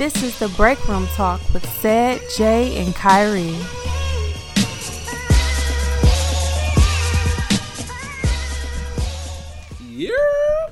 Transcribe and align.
This 0.00 0.22
is 0.22 0.38
the 0.38 0.48
Break 0.56 0.88
Room 0.88 1.06
Talk 1.08 1.42
with 1.52 1.62
Said, 1.82 2.22
Jay, 2.34 2.74
and 2.82 2.94
Kyrie. 2.94 3.54
Yeah, 9.86 10.10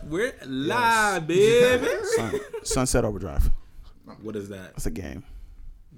we're 0.04 0.32
live, 0.46 1.26
baby. 1.26 1.86
Sun, 2.16 2.40
Sunset 2.62 3.04
Overdrive. 3.04 3.50
What 4.22 4.36
is 4.36 4.48
that? 4.48 4.72
It's 4.76 4.86
a 4.86 4.90
game. 4.90 5.25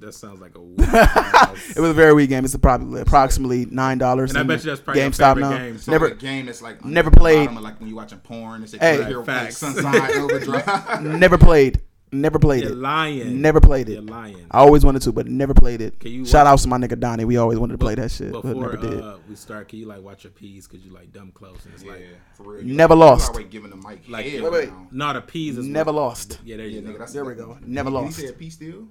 That 0.01 0.15
sounds 0.15 0.41
like 0.41 0.57
a. 0.57 0.61
Weird 0.61 0.81
It 1.77 1.81
was 1.81 1.91
a 1.91 1.95
very 1.95 2.15
weak 2.15 2.31
game. 2.31 2.45
It's 2.45 2.57
probably 2.57 3.01
approximately 3.03 3.67
nine 3.67 3.99
dollars. 3.99 4.31
And 4.31 4.39
I 4.41 4.43
bet 4.43 4.65
you 4.65 4.71
that's 4.71 4.81
probably 4.81 5.03
your 5.03 5.11
GameStop 5.11 5.35
favorite 5.35 5.41
now. 5.51 5.59
game. 5.59 5.73
Sounds 5.75 5.89
Never, 5.89 6.11
game 6.11 6.47
that's 6.47 6.63
like 6.63 6.85
never 6.85 7.11
played. 7.11 7.47
bottom 7.47 7.59
of, 7.59 7.63
like 7.63 7.79
when 7.79 7.89
you 7.89 7.95
watching 7.95 8.19
porn. 8.19 8.63
It's 8.65 8.75
a 8.75 8.79
Hey. 8.79 9.03
hey, 9.03 9.15
like 9.15 9.27
Facts. 9.27 9.59
Sunshine 9.59 10.11
Overdrive. 10.19 11.03
never 11.03 11.39
played. 11.39 11.81
Never 12.13 12.39
played 12.41 12.65
You're 12.65 12.73
it. 12.73 12.79
lying. 12.79 13.41
Never 13.41 13.61
played 13.61 13.89
You're 13.89 13.99
it. 13.99 14.07
lying. 14.07 14.47
I 14.51 14.59
always 14.59 14.85
wanted 14.85 15.03
to, 15.03 15.13
but 15.13 15.29
never 15.29 15.55
played 15.55 15.81
it. 15.81 16.01
Can 16.01 16.11
you 16.11 16.25
Shout 16.27 16.45
watch- 16.47 16.53
out 16.55 16.59
to 16.63 16.69
my 16.69 16.79
nigga 16.79 16.99
Donnie. 16.99 17.25
We 17.25 17.37
always 17.37 17.59
wanted 17.59 17.75
to 17.75 17.79
play 17.79 17.95
that 17.95 18.11
shit, 18.11 18.33
but 18.33 18.45
never 18.45 18.77
did. 18.77 19.01
uh, 19.01 19.19
we 19.29 19.37
start, 19.37 19.69
can 19.69 19.79
you 19.79 19.87
like 19.87 20.03
watch 20.03 20.25
your 20.25 20.33
peas 20.33 20.67
because 20.67 20.85
you 20.85 20.93
like 20.93 21.13
dumb 21.13 21.31
close 21.33 21.65
and 21.65 21.75
it's 21.75 21.85
yeah, 21.85 21.93
like 21.93 22.03
for 22.35 22.43
real. 22.55 22.65
You 22.65 22.75
Never 22.75 22.95
you 22.95 23.01
lost. 23.01 23.31
always 23.31 23.47
giving 23.49 23.71
the 23.71 23.77
mic 23.77 24.09
Like- 24.09 24.25
Wait, 24.27 24.43
wait. 24.51 24.69
now. 24.71 24.89
not 24.91 25.17
a 25.17 25.21
peas 25.21 25.57
is 25.57 25.67
Never 25.67 25.93
what- 25.93 26.01
lost. 26.01 26.41
Yeah, 26.45 26.57
there 26.57 26.67
you 26.67 26.77
Yeah, 26.77 26.81
go. 26.83 26.89
nigga, 26.95 26.99
that's 26.99 27.13
There 27.13 27.25
we 27.25 27.35
go. 27.35 27.59
Never 27.65 27.91
you, 27.91 27.95
lost. 27.95 28.19
You 28.19 28.27
said 28.27 28.39
P 28.39 28.51
still? 28.51 28.89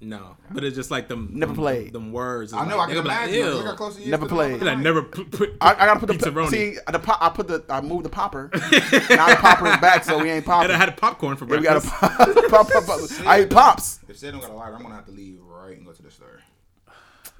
No, 0.00 0.36
but 0.52 0.62
it's 0.64 0.76
just 0.76 0.90
like 0.90 1.08
them. 1.08 1.30
Never 1.32 1.52
them, 1.52 1.60
played. 1.62 1.92
them 1.92 2.12
words. 2.12 2.52
I 2.52 2.66
know. 2.68 2.76
Like, 2.76 2.90
I 2.90 2.92
can 2.92 2.94
they're 2.94 3.04
like, 3.04 3.28
imagine. 3.28 3.34
ew. 3.46 3.50
Look 3.54 3.66
how 3.66 3.74
close 3.74 3.96
he 3.96 4.04
is 4.04 4.10
Never 4.10 4.24
to 4.24 4.28
the 4.28 4.34
played. 4.34 4.52
mic. 4.52 4.62
Like 4.62 4.78
never. 4.78 5.02
Put, 5.02 5.30
put, 5.32 5.56
I, 5.60 5.72
I 5.74 5.86
gotta 5.86 6.00
put 6.00 6.06
the 6.06 6.12
Pizza-roni. 6.14 6.50
see 6.50 6.76
the 6.90 6.98
pop. 6.98 7.18
I 7.20 7.28
put 7.30 7.48
the 7.48 7.64
I 7.68 7.80
moved 7.80 8.04
the 8.04 8.08
popper. 8.10 8.48
now 8.54 9.28
the 9.28 9.36
popper 9.40 9.66
is 9.68 9.76
back, 9.78 10.04
so 10.04 10.18
we 10.22 10.30
ain't 10.30 10.44
popping. 10.44 10.70
I 10.70 10.74
popping. 10.74 10.88
had 10.90 10.96
popcorn 10.96 11.36
for 11.36 11.46
Yeah, 11.46 11.56
we 11.58 11.62
got 11.64 11.82
breakfast. 11.82 12.00
to 12.00 12.48
pop, 12.50 12.68
pop, 12.70 12.86
pop, 12.86 13.00
pop. 13.00 13.26
I 13.26 13.42
eat 13.42 13.50
pops. 13.50 14.00
If 14.08 14.20
they 14.20 14.30
don't 14.30 14.40
got 14.40 14.50
a 14.50 14.54
lighter, 14.54 14.76
I'm 14.76 14.82
gonna 14.82 14.94
have 14.94 15.06
to 15.06 15.12
leave 15.12 15.38
right 15.40 15.76
and 15.76 15.84
go 15.86 15.92
to 15.92 16.02
the 16.02 16.10
store. 16.10 16.40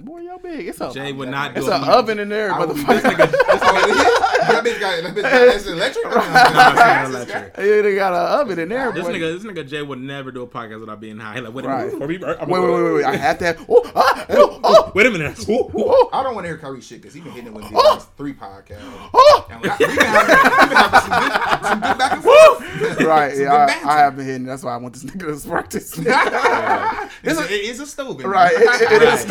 Boy, 0.00 0.20
y'all 0.20 0.38
big. 0.38 0.68
It's 0.68 0.80
a 0.80 0.92
Jay 0.92 1.12
would 1.12 1.28
not 1.28 1.54
do 1.54 1.60
it's 1.60 1.68
a 1.68 1.72
an 1.74 1.82
oven 1.88 2.20
in 2.20 2.28
there, 2.28 2.52
I 2.52 2.64
will 2.64 2.72
be 2.72 2.80
motherfucker. 2.82 3.16
That's 3.46 3.62
all 3.64 3.76
it 3.76 3.90
is. 3.96 4.24
That 4.48 4.64
bitch 4.64 4.80
got 4.80 5.02
that 5.02 5.14
bitch 5.14 5.22
got 5.22 5.30
that's 5.30 5.66
electric. 5.66 6.04
No, 6.06 6.10
it's 6.10 6.24
not 6.24 7.04
electric. 7.10 7.56
Yeah, 7.58 7.82
they 7.82 7.94
got 7.96 8.14
an 8.14 8.40
oven 8.40 8.58
in 8.58 8.68
there. 8.70 8.92
This 8.92 9.04
boy. 9.04 9.12
nigga, 9.12 9.34
this 9.34 9.44
nigga 9.44 9.68
Jay 9.68 9.82
would 9.82 10.00
never 10.00 10.32
do 10.32 10.40
a 10.42 10.46
podcast 10.46 10.80
without 10.80 11.00
being 11.00 11.18
high. 11.18 11.34
He 11.34 11.40
like, 11.42 11.52
wait 11.52 11.66
a 11.66 11.68
Right. 11.68 11.92
minute. 11.92 11.92
before 11.92 12.06
Wait, 12.08 12.20
wait, 12.22 12.60
wait, 12.72 12.82
wait, 12.82 12.92
wait. 12.94 13.04
I 13.04 13.16
have 13.16 13.38
to 13.38 13.44
have. 13.44 13.66
Oh, 13.68 13.82
ah, 13.94 14.26
oh, 14.30 14.60
oh, 14.64 14.92
Wait 14.94 15.04
a 15.04 15.10
minute. 15.10 15.46
Ooh, 15.50 15.52
ooh. 15.52 15.70
oh, 15.76 16.08
I 16.14 16.22
don't 16.22 16.34
want 16.34 16.44
to 16.46 16.48
hear 16.48 16.56
Kyrie 16.56 16.80
shit 16.80 17.02
because 17.02 17.12
he 17.14 17.20
been 17.20 17.32
hitting 17.32 17.48
it 17.48 17.52
with 17.52 17.68
the 17.68 17.74
last 17.76 18.08
three 18.16 18.32
podcasts. 18.32 18.78
oh. 19.12 19.46
And 19.50 19.60
we 19.60 19.68
been 19.68 19.76
having, 19.78 19.88
we 19.88 19.96
been 19.96 20.76
having 20.76 21.00
some, 21.00 21.20
good, 21.20 21.66
some 21.66 21.80
good 21.80 21.98
back 21.98 22.12
and 22.12 22.22
forth. 22.22 23.00
Right, 23.00 23.36
yeah, 23.36 23.66
I. 23.84 23.88
I 23.88 23.98
have 23.98 24.16
been 24.16 24.24
hitting. 24.24 24.44
That's 24.46 24.62
why 24.62 24.72
I 24.72 24.76
want 24.78 24.94
this 24.94 25.04
nigga 25.04 25.42
to 25.42 25.48
practice. 25.48 25.92
It's 25.98 26.06
a, 27.40 27.44
it 27.44 27.50
is 27.50 27.80
a 27.80 27.86
stove. 27.86 28.12
in 28.12 28.16
there. 28.18 28.28
right, 28.30 28.52
it, 28.54 28.92
it 28.92 29.02
is. 29.02 29.26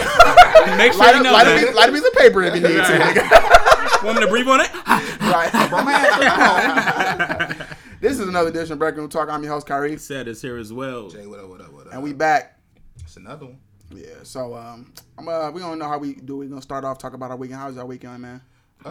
Make 0.77 0.93
sure 0.93 1.01
Light, 1.01 1.15
you 1.15 1.21
a, 1.21 1.23
know 1.23 1.31
light, 1.33 1.47
a 1.47 1.65
piece, 1.65 1.75
light 1.75 1.89
a 1.89 1.91
piece 1.91 2.07
of 2.07 2.13
paper 2.13 2.43
if 2.43 2.55
you 2.55 2.61
need 2.61 2.73
to. 2.75 2.81
nigga. 2.81 4.03
Want 4.03 4.19
me 4.19 4.25
to 4.25 4.29
breathe 4.29 4.47
on 4.47 4.61
it? 4.61 4.73
right. 5.21 5.51
Bro, 5.69 5.83
man. 5.83 7.67
This 7.99 8.19
is 8.19 8.27
another 8.27 8.49
edition 8.49 8.73
of 8.73 8.79
Breaking 8.79 8.99
Room 8.99 9.09
Talk. 9.09 9.27
I'm 9.29 9.43
your 9.43 9.53
host, 9.53 9.65
Kyrie, 9.65 9.97
Said 9.97 10.27
is 10.27 10.41
here 10.41 10.57
as 10.57 10.71
well. 10.71 11.09
Jay, 11.09 11.25
what 11.25 11.39
up, 11.39 11.49
what 11.49 11.61
up, 11.61 11.73
what 11.73 11.87
up? 11.87 11.93
and 11.93 12.03
we 12.03 12.13
back. 12.13 12.59
It's 13.01 13.17
another 13.17 13.47
one. 13.47 13.57
Yeah, 13.91 14.23
so 14.23 14.53
um, 14.55 14.93
I'm 15.17 15.27
uh, 15.27 15.49
we 15.49 15.61
don't 15.61 15.79
know 15.79 15.87
how 15.87 15.97
we 15.97 16.13
do. 16.15 16.37
We're 16.37 16.49
gonna 16.49 16.61
start 16.61 16.83
off 16.83 16.97
talk 16.99 17.13
about 17.13 17.31
our 17.31 17.37
weekend. 17.37 17.59
How's 17.59 17.77
our 17.77 17.85
weekend, 17.85 18.21
man? 18.21 18.41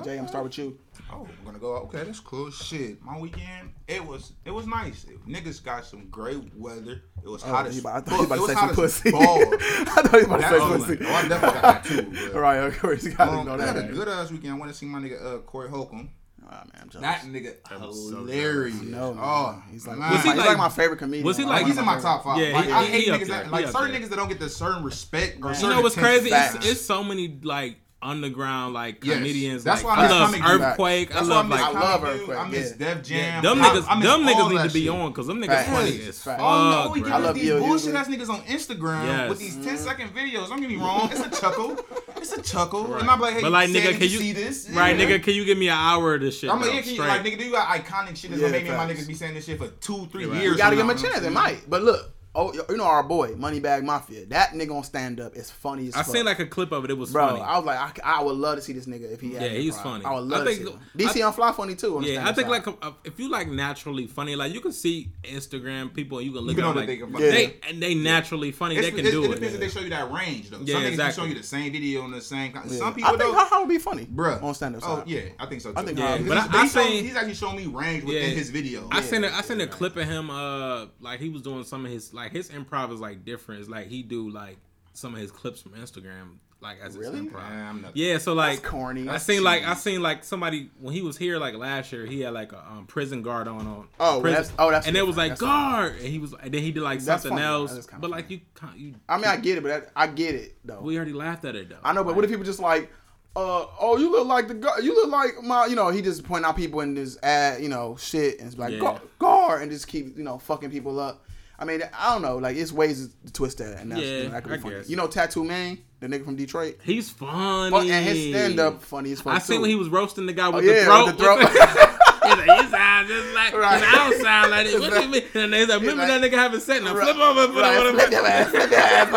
Jay, 0.04 0.10
I'm 0.12 0.16
gonna 0.18 0.28
start 0.28 0.44
with 0.44 0.58
you. 0.58 0.78
Oh, 1.12 1.26
we're 1.40 1.46
gonna 1.46 1.58
go. 1.58 1.74
Okay, 1.76 2.02
that's 2.04 2.20
cool. 2.20 2.50
Shit, 2.50 3.02
my 3.02 3.18
weekend 3.18 3.70
it 3.88 4.04
was 4.04 4.32
it 4.44 4.50
was 4.50 4.66
nice. 4.66 5.04
It- 5.04 5.26
niggas 5.26 5.62
got 5.64 5.84
some 5.86 6.08
great 6.10 6.42
weather. 6.54 7.02
It 7.24 7.28
was 7.28 7.42
hot 7.42 7.64
Oh, 7.64 7.68
as 7.68 7.74
he 7.74 7.80
about- 7.80 7.96
I 7.96 8.00
thought 8.00 8.18
he 8.18 8.24
about 8.26 8.34
It 8.34 8.36
to 8.36 8.42
was 8.42 8.50
say 8.50 8.54
hot 8.56 8.74
some 8.74 8.84
as 8.84 9.00
pussy. 9.00 9.08
I 9.16 10.02
thought 10.02 10.10
he 10.10 10.16
was 10.16 10.24
about 10.26 10.36
to 10.36 10.48
say 10.48 10.56
oh, 10.60 10.78
pussy. 10.78 10.98
oh, 11.06 11.12
I 11.14 11.28
definitely 11.28 11.60
got 11.60 11.62
that 11.62 11.84
too. 11.84 12.30
But, 12.32 12.34
Right, 12.40 12.56
of 12.56 12.78
course, 12.78 13.04
you 13.04 13.12
gotta 13.12 13.30
Um, 13.32 13.46
know 13.46 13.54
I 13.54 13.66
had 13.66 13.76
a 13.76 13.82
good 13.84 14.08
ass 14.08 14.30
weekend. 14.30 14.52
I 14.54 14.58
went 14.58 14.70
to 14.72 14.76
see 14.78 14.86
my 14.86 14.98
nigga 14.98 15.24
uh, 15.24 15.38
Corey 15.38 15.70
Holcomb. 15.70 16.10
Oh, 16.48 16.50
man, 16.50 16.90
I'm. 16.94 17.00
That 17.00 17.20
nigga 17.22 17.80
was 17.80 18.08
so 18.10 18.16
hilarious. 18.18 18.74
No, 18.80 19.14
man. 19.14 19.24
oh, 19.24 19.62
he's 19.70 19.84
like, 19.86 19.98
man. 19.98 20.12
Was 20.12 20.22
he 20.22 20.28
he's 20.28 20.38
like- 20.38 20.46
like 20.48 20.58
my 20.58 20.68
favorite 20.68 20.98
comedian. 20.98 21.24
was 21.26 21.36
he 21.36 21.44
Like, 21.44 21.62
like- 21.62 21.66
he's 21.66 21.78
in 21.78 21.84
my 21.84 21.98
top 22.00 22.22
five. 22.22 22.38
Yeah, 22.38 22.52
like, 22.52 22.66
he- 22.66 22.72
I 22.72 22.84
hate 22.84 23.04
he 23.04 23.10
niggas 23.10 23.18
there. 23.28 23.42
that, 23.44 23.50
like 23.50 23.66
certain 23.68 23.90
there. 23.92 24.00
niggas 24.00 24.10
that 24.10 24.16
don't 24.16 24.28
get 24.28 24.38
the 24.40 24.48
certain 24.48 24.84
respect 24.84 25.38
or 25.42 25.48
You 25.48 25.54
certain 25.54 25.70
You 25.70 25.76
know 25.76 25.82
what's 25.82 25.96
crazy? 25.96 26.30
It's, 26.32 26.66
it's 26.66 26.80
so 26.82 27.02
many 27.02 27.38
like 27.42 27.78
underground 28.06 28.74
like 28.74 29.04
Yes. 29.04 29.16
comedians. 29.16 29.64
That's 29.64 29.82
like, 29.82 29.96
why 29.96 30.02
I 30.04 30.06
I 30.06 30.10
love 30.10 30.30
miss 30.30 30.40
Comic 30.40 30.58
View. 30.60 30.66
Earthquake. 30.68 31.10
I 31.10 31.14
That's 31.14 31.28
why 31.28 31.34
love 31.34 31.48
like 31.48 31.60
I 31.60 31.70
love 31.72 32.00
Comic 32.00 32.14
Earthquake, 32.20 32.38
I 32.38 32.48
miss 32.48 32.70
yeah. 32.78 32.94
Def 32.94 33.02
Jam. 33.04 33.42
them 33.42 33.62
I- 33.62 33.68
niggas. 33.68 33.84
I 33.88 34.00
them 34.02 34.20
niggas 34.26 34.50
need 34.50 34.68
to 34.68 34.74
be 34.74 34.80
shit. 34.84 34.90
on 34.90 35.10
because 35.10 35.26
them 35.26 35.40
niggas 35.42 35.46
Facts. 35.46 35.68
funny 35.70 35.90
Yes. 35.90 36.08
as 36.08 36.22
fuck. 36.22 36.38
Oh 36.40 36.70
no, 36.86 36.90
we 36.92 37.00
bro. 37.00 37.08
I 37.10 37.12
get 37.18 37.24
love 37.26 37.34
these 37.34 37.44
you, 37.44 37.58
bullshit 37.58 37.90
you- 37.92 37.96
ass 37.96 38.08
niggas 38.08 38.28
on 38.30 38.40
Instagram 38.42 39.04
Yes. 39.06 39.28
with 39.28 39.38
these 39.38 39.56
10 39.56 39.78
second 39.78 40.14
videos. 40.14 40.48
Don't 40.48 40.60
get 40.60 40.68
me 40.70 40.76
wrong, 40.76 41.08
it's 41.10 41.20
a 41.20 41.40
chuckle. 41.40 41.76
It's 42.16 42.32
a 42.32 42.42
chuckle. 42.42 42.94
And 42.96 43.08
I'm 43.10 43.20
like, 43.20 43.34
hey, 43.34 43.42
But 43.42 43.52
like, 43.52 43.68
Sam, 43.68 43.82
nigga, 43.82 43.92
can 43.92 44.02
you 44.02 44.08
see 44.08 44.32
this? 44.32 44.68
right, 44.70 44.96
Yeah. 44.98 45.04
nigga? 45.06 45.22
Can 45.22 45.34
you 45.34 45.44
give 45.44 45.58
me 45.58 45.68
an 45.68 45.74
hour 45.78 46.14
of 46.14 46.20
this 46.22 46.38
shit? 46.38 46.50
I'm 46.50 46.56
like, 46.60 46.66
bro, 46.66 46.74
yeah, 46.74 46.80
can 46.80 46.88
you, 46.90 46.96
straight? 46.96 47.08
like, 47.08 47.22
nigga, 47.24 47.38
do 47.38 47.44
you 47.44 47.52
got 47.52 47.68
iconic 47.68 48.16
shit 48.16 48.30
that's 48.30 48.42
Yeah, 48.42 48.48
gonna 48.48 48.52
make 48.52 48.62
me 48.64 48.68
and 48.70 48.76
my 48.78 48.86
niggas 48.92 49.06
be 49.06 49.14
saying 49.14 49.34
this 49.34 49.44
shit 49.44 49.58
for 49.58 49.68
two, 49.68 50.06
three 50.10 50.24
right. 50.26 50.40
years? 50.42 50.52
You 50.52 50.58
gotta 50.58 50.76
from 50.76 50.88
give 50.88 50.96
him 50.96 51.04
a 51.04 51.08
chance. 51.10 51.20
you 51.20 51.24
It 51.24 51.26
I'm 51.28 51.34
might. 51.34 51.68
But 51.70 51.82
look, 51.82 52.10
oh, 52.36 52.52
you 52.68 52.76
know 52.76 52.84
our 52.84 53.02
boy, 53.02 53.32
Moneybag 53.34 53.82
Mafia. 53.82 54.26
That 54.26 54.50
nigga 54.50 54.76
on 54.76 54.84
stand 54.84 55.18
up 55.20 55.34
is 55.34 55.50
funny 55.50 55.88
as 55.88 55.94
I 55.96 56.02
fuck. 56.02 56.14
seen 56.14 56.24
like 56.24 56.38
a 56.38 56.46
clip 56.46 56.70
of 56.72 56.84
it. 56.84 56.90
It 56.90 56.98
was 56.98 57.10
Bro, 57.12 57.28
funny. 57.28 57.40
I 57.40 57.56
was 57.56 57.66
like, 57.66 58.04
I, 58.06 58.18
I 58.20 58.22
would 58.22 58.36
love 58.36 58.56
to 58.56 58.62
see 58.62 58.72
this 58.74 58.86
nigga 58.86 59.12
if 59.12 59.20
he 59.20 59.32
had. 59.32 59.42
Yeah, 59.42 59.48
an 59.48 59.60
he's 59.60 59.74
improv. 59.76 59.82
funny. 59.82 60.04
I 60.04 60.10
would 60.10 60.16
I 60.32 60.36
love 60.36 60.46
think- 60.46 60.58
to 60.60 60.66
see 60.66 60.72
him. 60.72 61.22
DC 61.22 61.26
on 61.26 61.32
Fly 61.32 61.52
funny 61.52 61.74
too. 61.74 62.00
Yeah, 62.04 62.22
I 62.28 62.32
think 62.32 62.48
side. 62.48 62.66
like 62.66 62.68
uh, 62.82 62.92
if 63.04 63.18
you 63.18 63.28
like 63.30 63.48
naturally 63.48 64.06
funny, 64.06 64.36
like 64.36 64.52
you 64.54 64.60
can 64.60 64.72
see 64.72 65.08
Instagram 65.24 65.92
people, 65.92 66.20
you 66.20 66.32
can 66.32 66.42
look 66.42 66.56
You 66.56 66.62
at 66.62 66.66
them, 66.66 66.76
like 66.76 66.86
they 66.86 66.96
Yeah. 66.96 67.30
they 67.32 67.56
and 67.68 67.82
they 67.82 67.94
naturally 67.94 68.52
funny. 68.52 68.76
It's, 68.76 68.86
they 68.86 68.90
can 68.96 69.06
it, 69.06 69.10
do 69.10 69.24
it 69.24 69.30
it. 69.30 69.34
depends 69.34 69.54
if 69.54 69.60
they 69.60 69.68
show 69.68 69.80
you 69.80 69.90
that 69.90 70.10
range 70.12 70.50
though. 70.50 70.58
Yeah, 70.62 70.74
Some 70.74 70.82
niggas 70.82 70.88
exactly. 70.88 71.22
can 71.22 71.30
show 71.30 71.34
you 71.34 71.40
the 71.40 71.46
same 71.46 71.72
video 71.72 72.02
on 72.02 72.10
the 72.10 72.20
same. 72.20 72.52
Yeah. 72.54 72.62
Some 72.66 72.94
people 72.94 73.08
I 73.08 73.16
think 73.16 73.20
though, 73.22 73.32
how, 73.34 73.46
how 73.46 73.60
would 73.60 73.68
be 73.68 73.78
funny, 73.78 74.06
Bruh. 74.06 74.42
on 74.42 74.54
stand 74.54 74.76
up 74.76 74.82
Oh 74.84 74.98
side. 74.98 75.08
yeah, 75.08 75.20
I 75.38 75.46
think 75.46 75.60
so 75.62 75.72
too. 75.72 75.78
I 75.78 75.82
think 75.82 75.98
Yeah, 75.98 76.16
Yeah, 76.16 76.28
but 76.28 76.38
I, 76.38 76.42
he's, 76.42 76.60
he's, 76.62 76.72
seen. 76.72 77.04
he's 77.04 77.16
actually 77.16 77.34
showing 77.34 77.56
me 77.56 77.66
range 77.66 78.04
within 78.04 78.36
his 78.36 78.50
video. 78.50 78.88
I 78.90 79.00
seen 79.00 79.24
a, 79.24 79.28
I 79.28 79.42
seen 79.42 79.60
a 79.60 79.66
clip 79.66 79.96
of 79.96 80.06
him. 80.06 80.30
Uh, 80.30 80.86
like 81.00 81.20
he 81.20 81.28
was 81.28 81.42
doing 81.42 81.64
some 81.64 81.84
of 81.84 81.90
his 81.92 82.12
like 82.14 82.25
his 82.32 82.50
improv 82.50 82.92
is 82.92 83.00
like 83.00 83.24
different. 83.24 83.60
It's 83.60 83.70
like 83.70 83.88
he 83.88 84.02
do 84.02 84.30
like 84.30 84.56
some 84.92 85.14
of 85.14 85.20
his 85.20 85.30
clips 85.30 85.60
from 85.60 85.72
Instagram, 85.72 86.36
like 86.60 86.78
as 86.82 86.94
his 86.94 87.08
improv. 87.08 87.32
Nah, 87.50 87.72
not- 87.72 87.96
Yeah, 87.96 88.18
so 88.18 88.32
like 88.32 88.62
corny. 88.62 89.08
I 89.08 89.18
seen 89.18 89.42
like 89.44 89.64
I 89.64 89.74
seen 89.74 90.00
like 90.02 90.24
somebody 90.24 90.70
when 90.80 90.94
he 90.94 91.02
was 91.02 91.18
here 91.18 91.38
like 91.38 91.54
last 91.54 91.92
year. 91.92 92.06
He 92.06 92.20
had 92.20 92.32
like 92.32 92.52
a 92.52 92.58
um, 92.70 92.86
prison 92.86 93.22
guard 93.22 93.46
on 93.48 93.66
on. 93.66 93.88
Oh, 94.00 94.20
prison, 94.22 94.42
that's- 94.42 94.52
oh, 94.58 94.70
that's 94.70 94.86
and 94.86 94.96
it 94.96 95.06
was 95.06 95.16
like. 95.16 95.32
That's 95.32 95.40
guard, 95.42 95.92
and 95.98 96.06
he 96.06 96.18
was 96.18 96.32
and 96.32 96.52
then 96.52 96.62
he 96.62 96.72
did 96.72 96.82
like 96.82 97.00
That's 97.00 97.22
something 97.24 97.38
funny. 97.38 97.42
else. 97.44 97.86
But 98.00 98.10
like 98.10 98.30
you, 98.30 98.40
you, 98.74 98.94
I 99.08 99.16
mean, 99.16 99.26
I 99.26 99.36
get 99.36 99.58
it, 99.58 99.62
but 99.62 99.68
that, 99.68 99.92
I 99.94 100.06
get 100.06 100.34
it 100.34 100.56
though. 100.64 100.80
we 100.80 100.96
already 100.96 101.12
laughed 101.12 101.44
at 101.44 101.56
it 101.56 101.68
though. 101.68 101.78
I 101.84 101.92
know, 101.92 102.04
but 102.04 102.14
what 102.16 102.24
if 102.24 102.30
people 102.30 102.44
just 102.46 102.60
like, 102.60 102.90
uh, 103.36 103.66
oh, 103.78 103.98
you 103.98 104.10
look 104.10 104.26
like 104.26 104.48
the 104.48 104.54
guy, 104.54 104.78
you 104.82 104.94
look 104.94 105.10
like 105.10 105.42
my, 105.42 105.66
you 105.66 105.76
know, 105.76 105.90
he 105.90 106.00
just 106.00 106.24
point 106.24 106.46
out 106.46 106.56
people 106.56 106.80
in 106.80 106.94
this 106.94 107.18
ad, 107.22 107.62
you 107.62 107.68
know, 107.68 107.96
shit, 108.00 108.38
and 108.38 108.48
it's 108.48 108.56
like 108.56 108.72
Yeah. 108.72 108.98
Guard, 109.18 109.60
and 109.60 109.70
just 109.70 109.86
keep, 109.88 110.16
you 110.16 110.24
know, 110.24 110.38
fucking 110.38 110.70
people 110.70 110.98
up. 110.98 111.22
I 111.58 111.64
mean, 111.64 111.82
I 111.98 112.12
don't 112.12 112.22
know, 112.22 112.36
like 112.36 112.56
it's 112.56 112.70
ways 112.72 113.08
to 113.26 113.32
twist 113.32 113.58
that, 113.58 113.80
and 113.80 113.90
that's, 113.92 114.02
Yeah, 114.02 114.06
you 114.18 114.22
know, 114.24 114.28
that 114.30 114.42
could 114.44 114.52
be 114.52 114.58
I 114.58 114.60
funny. 114.60 114.74
guess. 114.76 114.90
You 114.90 114.96
know, 114.96 115.06
Tattoo 115.06 115.44
Man, 115.44 115.78
the 116.00 116.06
nigga 116.06 116.24
from 116.24 116.36
Detroit, 116.36 116.78
He's 116.82 117.08
funny. 117.08 117.70
Fun- 117.70 117.90
and 117.90 118.04
his 118.06 118.28
stand 118.30 118.60
up 118.60 118.82
funny 118.82 119.12
as 119.12 119.20
fuck 119.22 119.34
I 119.34 119.38
seen 119.38 119.60
when 119.62 119.70
he 119.70 119.76
was 119.76 119.88
roasting 119.88 120.26
the 120.26 120.32
guy 120.34 120.48
with 120.50 120.64
Oh, 120.64 120.66
the 120.66 120.74
yeah, 120.74 120.84
throat. 120.84 121.06
with 121.06 121.16
the 121.16 121.22
throat. 121.22 121.38
He's 122.26 122.36
like, 122.46 122.62
you 122.62 122.68
sound 122.70 123.08
just 123.08 123.34
like, 123.34 123.54
Right. 123.56 123.82
I 123.82 123.94
don't 124.10 124.20
sound 124.22 124.50
like 124.50 124.66
it. 124.66 124.80
What 124.80 124.92
do 124.92 125.00
you 125.02 125.08
mean? 125.10 125.22
And 125.34 125.52
they 125.52 125.66
like, 125.66 125.80
remember 125.80 126.02
like- 126.06 126.20
that 126.20 126.22
nigga 126.30 126.34
having 126.38 126.60
set 126.60 126.82
now? 126.82 126.94
Right. 126.94 127.04
Flip 127.04 127.16
over, 127.16 127.52
flip 127.52 127.62
Right, 127.64 127.78
over. 127.78 127.98
flip 127.98 128.10
your 128.10 128.26
ass, 128.26 128.50
flip 128.50 128.70
your 128.70 128.80
ass 128.80 129.12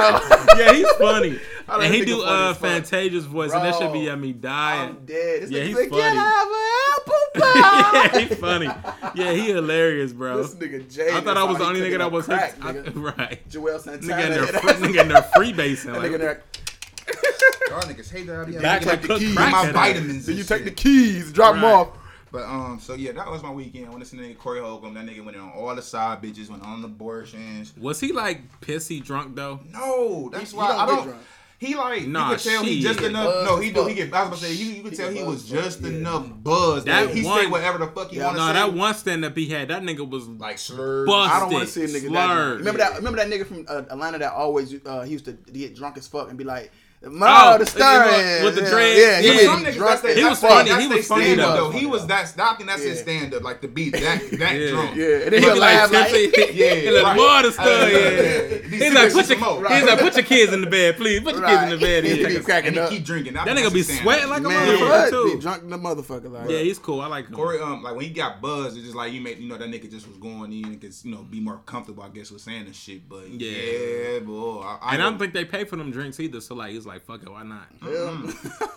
over. 0.52 0.62
Yeah, 0.62 0.74
he's 0.74 0.92
funny. 0.94 1.40
And 1.72 1.94
he 1.94 2.04
do 2.04 2.18
nigga 2.18 2.24
funny 2.24 2.50
uh. 2.50 2.54
Fantasia's 2.56 3.26
voice, 3.26 3.52
and 3.54 3.64
that 3.64 3.76
should 3.76 3.94
be 3.94 4.06
Bro, 4.06 4.14
at 4.14 4.20
me 4.20 4.34
dying. 4.34 4.90
I'm 4.90 5.06
dead. 5.06 5.44
This 5.44 5.52
Yeah, 5.52 5.60
nigga 5.60 5.66
he's 5.68 5.76
like, 5.76 5.90
funny. 5.90 6.02
can 6.02 6.18
I 6.18 6.24
have 7.36 7.46
an 7.46 8.10
apple 8.10 8.10
yeah, 8.10 8.10
pie? 8.10 8.20
he's 8.22 8.38
funny. 8.40 9.14
Yeah, 9.14 9.32
he 9.34 9.52
hilarious, 9.52 10.12
bro. 10.12 10.42
This 10.42 10.56
nigga 10.56 10.92
Jay. 10.92 11.12
I 11.16 11.22
thought 11.22 11.38
I 11.38 11.44
was 11.44 11.60
the 11.60 11.66
only 11.66 11.82
nigga 11.82 12.00
that 12.00 12.12
was 12.12 12.26
crack, 12.26 12.56
I- 12.64 12.74
nigga. 12.74 13.18
right. 13.20 13.48
Joel 13.50 13.78
Santana. 13.78 14.14
Nigga 14.16 14.26
in 14.26 14.32
there, 14.32 14.48
free, 14.48 14.72
nigga 14.88 15.02
in 15.04 15.08
there 15.10 15.22
freebasing. 15.22 15.84
That 15.94 16.02
nigga 16.02 16.06
in 16.06 16.12
Like, 16.14 16.20
there. 16.22 16.44
Y'all 17.70 17.82
niggas 17.82 18.12
hate 18.12 18.26
that. 18.28 18.40
I 18.40 18.46
be 18.46 18.54
Back 18.54 18.82
having 18.84 18.88
like 18.88 19.02
to 19.04 19.08
the 19.08 19.18
keys. 19.20 19.36
my 19.36 19.72
vitamins. 19.72 20.26
Then 20.26 20.38
you 20.38 20.44
take 20.44 20.64
the 20.64 20.72
keys, 20.72 21.32
drop 21.32 21.54
them 21.54 21.66
off. 21.66 21.90
But 22.32 22.44
um, 22.44 22.80
so 22.80 22.94
yeah, 22.94 23.12
that 23.14 23.30
was 23.30 23.42
my 23.42 23.52
weekend. 23.52 23.88
I 23.88 23.90
went 23.90 24.02
to 24.02 24.06
see 24.10 24.18
nigga 24.18 24.38
Corey 24.38 24.60
Holcomb. 24.60 24.94
That 24.94 25.06
nigga 25.06 25.24
went 25.26 25.36
in 25.36 25.42
on 25.44 25.52
all 25.52 25.74
the 25.76 25.82
side 25.82 26.22
bitches, 26.22 26.50
went 26.50 26.64
on 26.64 26.84
abortions. 26.84 27.74
was 27.78 28.00
he 28.00 28.12
like 28.14 28.42
pissy 28.62 29.04
drunk 29.04 29.36
though? 29.36 29.60
No, 29.72 30.30
that's 30.32 30.52
He- 30.52 30.58
why 30.58 30.68
he 30.68 30.72
don't 30.74 30.82
I 30.82 30.86
don't. 30.86 31.04
drunk. 31.08 31.22
He 31.58 31.76
like 31.76 32.08
Nah, 32.08 32.30
you 32.30 32.36
could 32.38 32.44
tell 32.46 32.64
he 32.64 32.80
just 32.80 33.02
enough. 33.02 33.26
Buzz 33.26 33.46
No, 33.46 33.58
he 33.58 33.72
do. 33.72 33.82
He 33.86 33.90
fuck. 33.90 33.96
get. 33.96 34.14
I 34.14 34.20
was 34.22 34.28
about 34.30 34.40
to 34.40 34.46
say 34.46 34.56
he, 34.56 34.78
you 34.78 34.84
could 34.84 34.96
tell 34.96 35.10
he 35.12 35.24
was 35.24 35.44
just 35.50 35.82
yeah. 35.82 35.90
enough 35.90 36.26
buzz 36.42 36.86
that, 36.86 37.08
That 37.08 37.14
he 37.14 37.26
one- 37.26 37.42
say 37.42 37.48
whatever 37.48 37.80
the 37.80 37.88
fuck 37.88 38.12
he 38.12 38.18
Yeah, 38.18 38.28
want 38.28 38.38
to 38.38 38.42
No, 38.44 38.48
say. 38.48 38.54
that 38.54 38.74
one 38.74 38.94
stand 38.94 39.26
up 39.26 39.36
he 39.36 39.48
had, 39.50 39.68
that 39.68 39.82
nigga 39.82 40.10
was 40.10 40.26
like 40.30 40.58
slurs. 40.58 41.06
Buzz. 41.06 41.30
I 41.30 41.40
don't 41.42 41.52
want 41.52 41.66
to 41.68 41.72
see 41.74 41.84
a 41.84 41.88
nigga 41.88 42.04
that 42.04 42.10
drunk. 42.12 42.32
slurred. 42.32 42.58
Remember 42.60 42.78
that? 42.78 42.96
Remember 42.96 43.18
that 43.18 43.28
nigga 43.28 43.46
from 43.46 43.66
uh, 43.68 43.82
Atlanta 43.90 44.20
that 44.20 44.32
always 44.32 44.74
uh, 44.86 45.02
he 45.02 45.12
used 45.12 45.26
to 45.26 45.34
get 45.34 45.76
drunk 45.76 45.98
as 45.98 46.08
fuck 46.08 46.30
and 46.30 46.38
be 46.38 46.46
like, 46.46 46.72
Mo, 47.02 47.54
the 47.54 47.60
with 47.60 47.70
stirring. 47.70 48.44
with 48.44 48.56
the 48.56 48.62
yeah. 48.64 48.68
Yeah, 48.78 49.22
he 49.22 49.28
Yeah, 49.28 49.34
was 49.36 49.42
some 49.46 49.64
drunk 49.64 49.78
that's 49.78 50.02
their, 50.02 50.12
as 50.12 50.18
He 50.18 50.22
that's 50.24 50.42
was 50.42 50.52
funny. 50.52 50.70
That's 50.70 50.82
He 50.84 50.88
was 50.90 51.08
funny, 51.08 51.34
though. 51.36 51.56
though. 51.56 51.70
He 51.72 51.86
was 51.86 52.08
that. 52.08 52.34
I 52.38 52.56
think 52.56 52.68
that's 52.70 52.84
his 52.84 52.98
Yeah. 52.98 53.04
stand 53.04 53.34
up. 53.36 53.44
Like 53.44 53.62
the 53.62 53.70
beat 53.70 53.94
that 53.94 54.30
that 54.32 54.56
Yeah. 54.60 54.70
drunk. 54.70 54.96
Yeah, 54.98 55.06
and 55.06 55.24
then 55.32 55.34
He 55.34 55.40
he'll 55.40 55.54
be 55.54 55.60
laugh 55.62 55.92
like, 55.94 56.12
like, 56.12 56.36
Yeah, 56.54 56.74
he 56.76 56.92
like, 56.92 57.04
right. 57.06 57.16
more 57.16 57.42
the 57.44 57.52
stuff. 57.54 57.66
Uh, 57.68 57.86
Yeah. 57.88 58.48
these 58.68 58.82
He's 58.84 58.94
like, 58.94 59.14
put 59.14 59.30
your, 59.30 59.40
more. 59.40 59.70
he's 59.70 59.84
like, 59.86 60.00
put 60.00 60.16
your 60.18 60.26
kids 60.26 60.52
in 60.52 60.60
the 60.60 60.68
bed, 60.70 60.98
please. 60.98 61.22
Put 61.22 61.36
your 61.38 61.48
kids 61.48 61.64
in 61.64 61.70
the 61.70 61.78
bed. 61.78 62.04
Right. 62.04 62.18
Yeah. 62.20 62.28
He 62.28 62.38
be 62.38 62.44
cracking 62.44 62.74
he 62.74 62.80
up. 62.80 62.90
keep 62.90 63.06
drinking. 63.06 63.38
I 63.38 63.46
That 63.46 63.56
think 63.56 63.68
nigga 63.68 63.74
that's 63.74 63.88
be 63.88 63.96
sweating 64.02 64.30
like 64.30 64.42
a 64.42 64.46
motherfucker 64.46 65.10
too. 65.10 65.34
Be 65.36 65.40
drunk 65.42 65.70
the 65.70 65.78
motherfucker 65.78 66.32
like. 66.32 66.50
Yeah, 66.50 66.60
he's 66.60 66.80
cool. 66.80 67.00
I 67.00 67.08
like. 67.08 67.32
Corey, 67.32 67.60
um, 67.62 67.82
like 67.82 67.96
when 67.96 68.04
he 68.04 68.12
got 68.12 68.42
buzzed, 68.42 68.76
it's 68.76 68.84
just 68.86 68.96
like 68.98 69.14
you 69.14 69.22
made, 69.22 69.40
you 69.40 69.48
know, 69.48 69.56
that 69.58 69.70
nigga 69.70 69.90
just 69.90 70.06
was 70.06 70.18
going 70.18 70.52
in 70.52 70.66
and 70.66 70.82
could, 70.82 70.94
you 71.04 71.12
know, 71.12 71.22
be 71.24 71.40
more 71.40 71.62
comfortable, 71.66 72.04
I 72.04 72.10
guess, 72.10 72.30
with 72.30 72.42
saying 72.42 72.66
this 72.66 72.76
shit. 72.76 73.08
But 73.08 73.30
Yeah. 73.30 73.52
yeah, 73.52 74.20
boy, 74.20 74.60
I, 74.66 74.80
I 74.82 74.94
And 74.96 75.02
I 75.02 75.06
don't 75.10 75.18
think 75.18 75.32
they 75.34 75.46
pay 75.46 75.64
for 75.64 75.78
them 75.78 75.92
drinks 75.92 76.20
either. 76.20 76.42
So 76.42 76.56
like, 76.56 76.72
he's 76.72 76.89
like, 76.90 77.06
fuck 77.06 77.22
it, 77.24 77.30
why 77.30 77.44
not? 77.44 77.68
Yeah. 77.86 78.32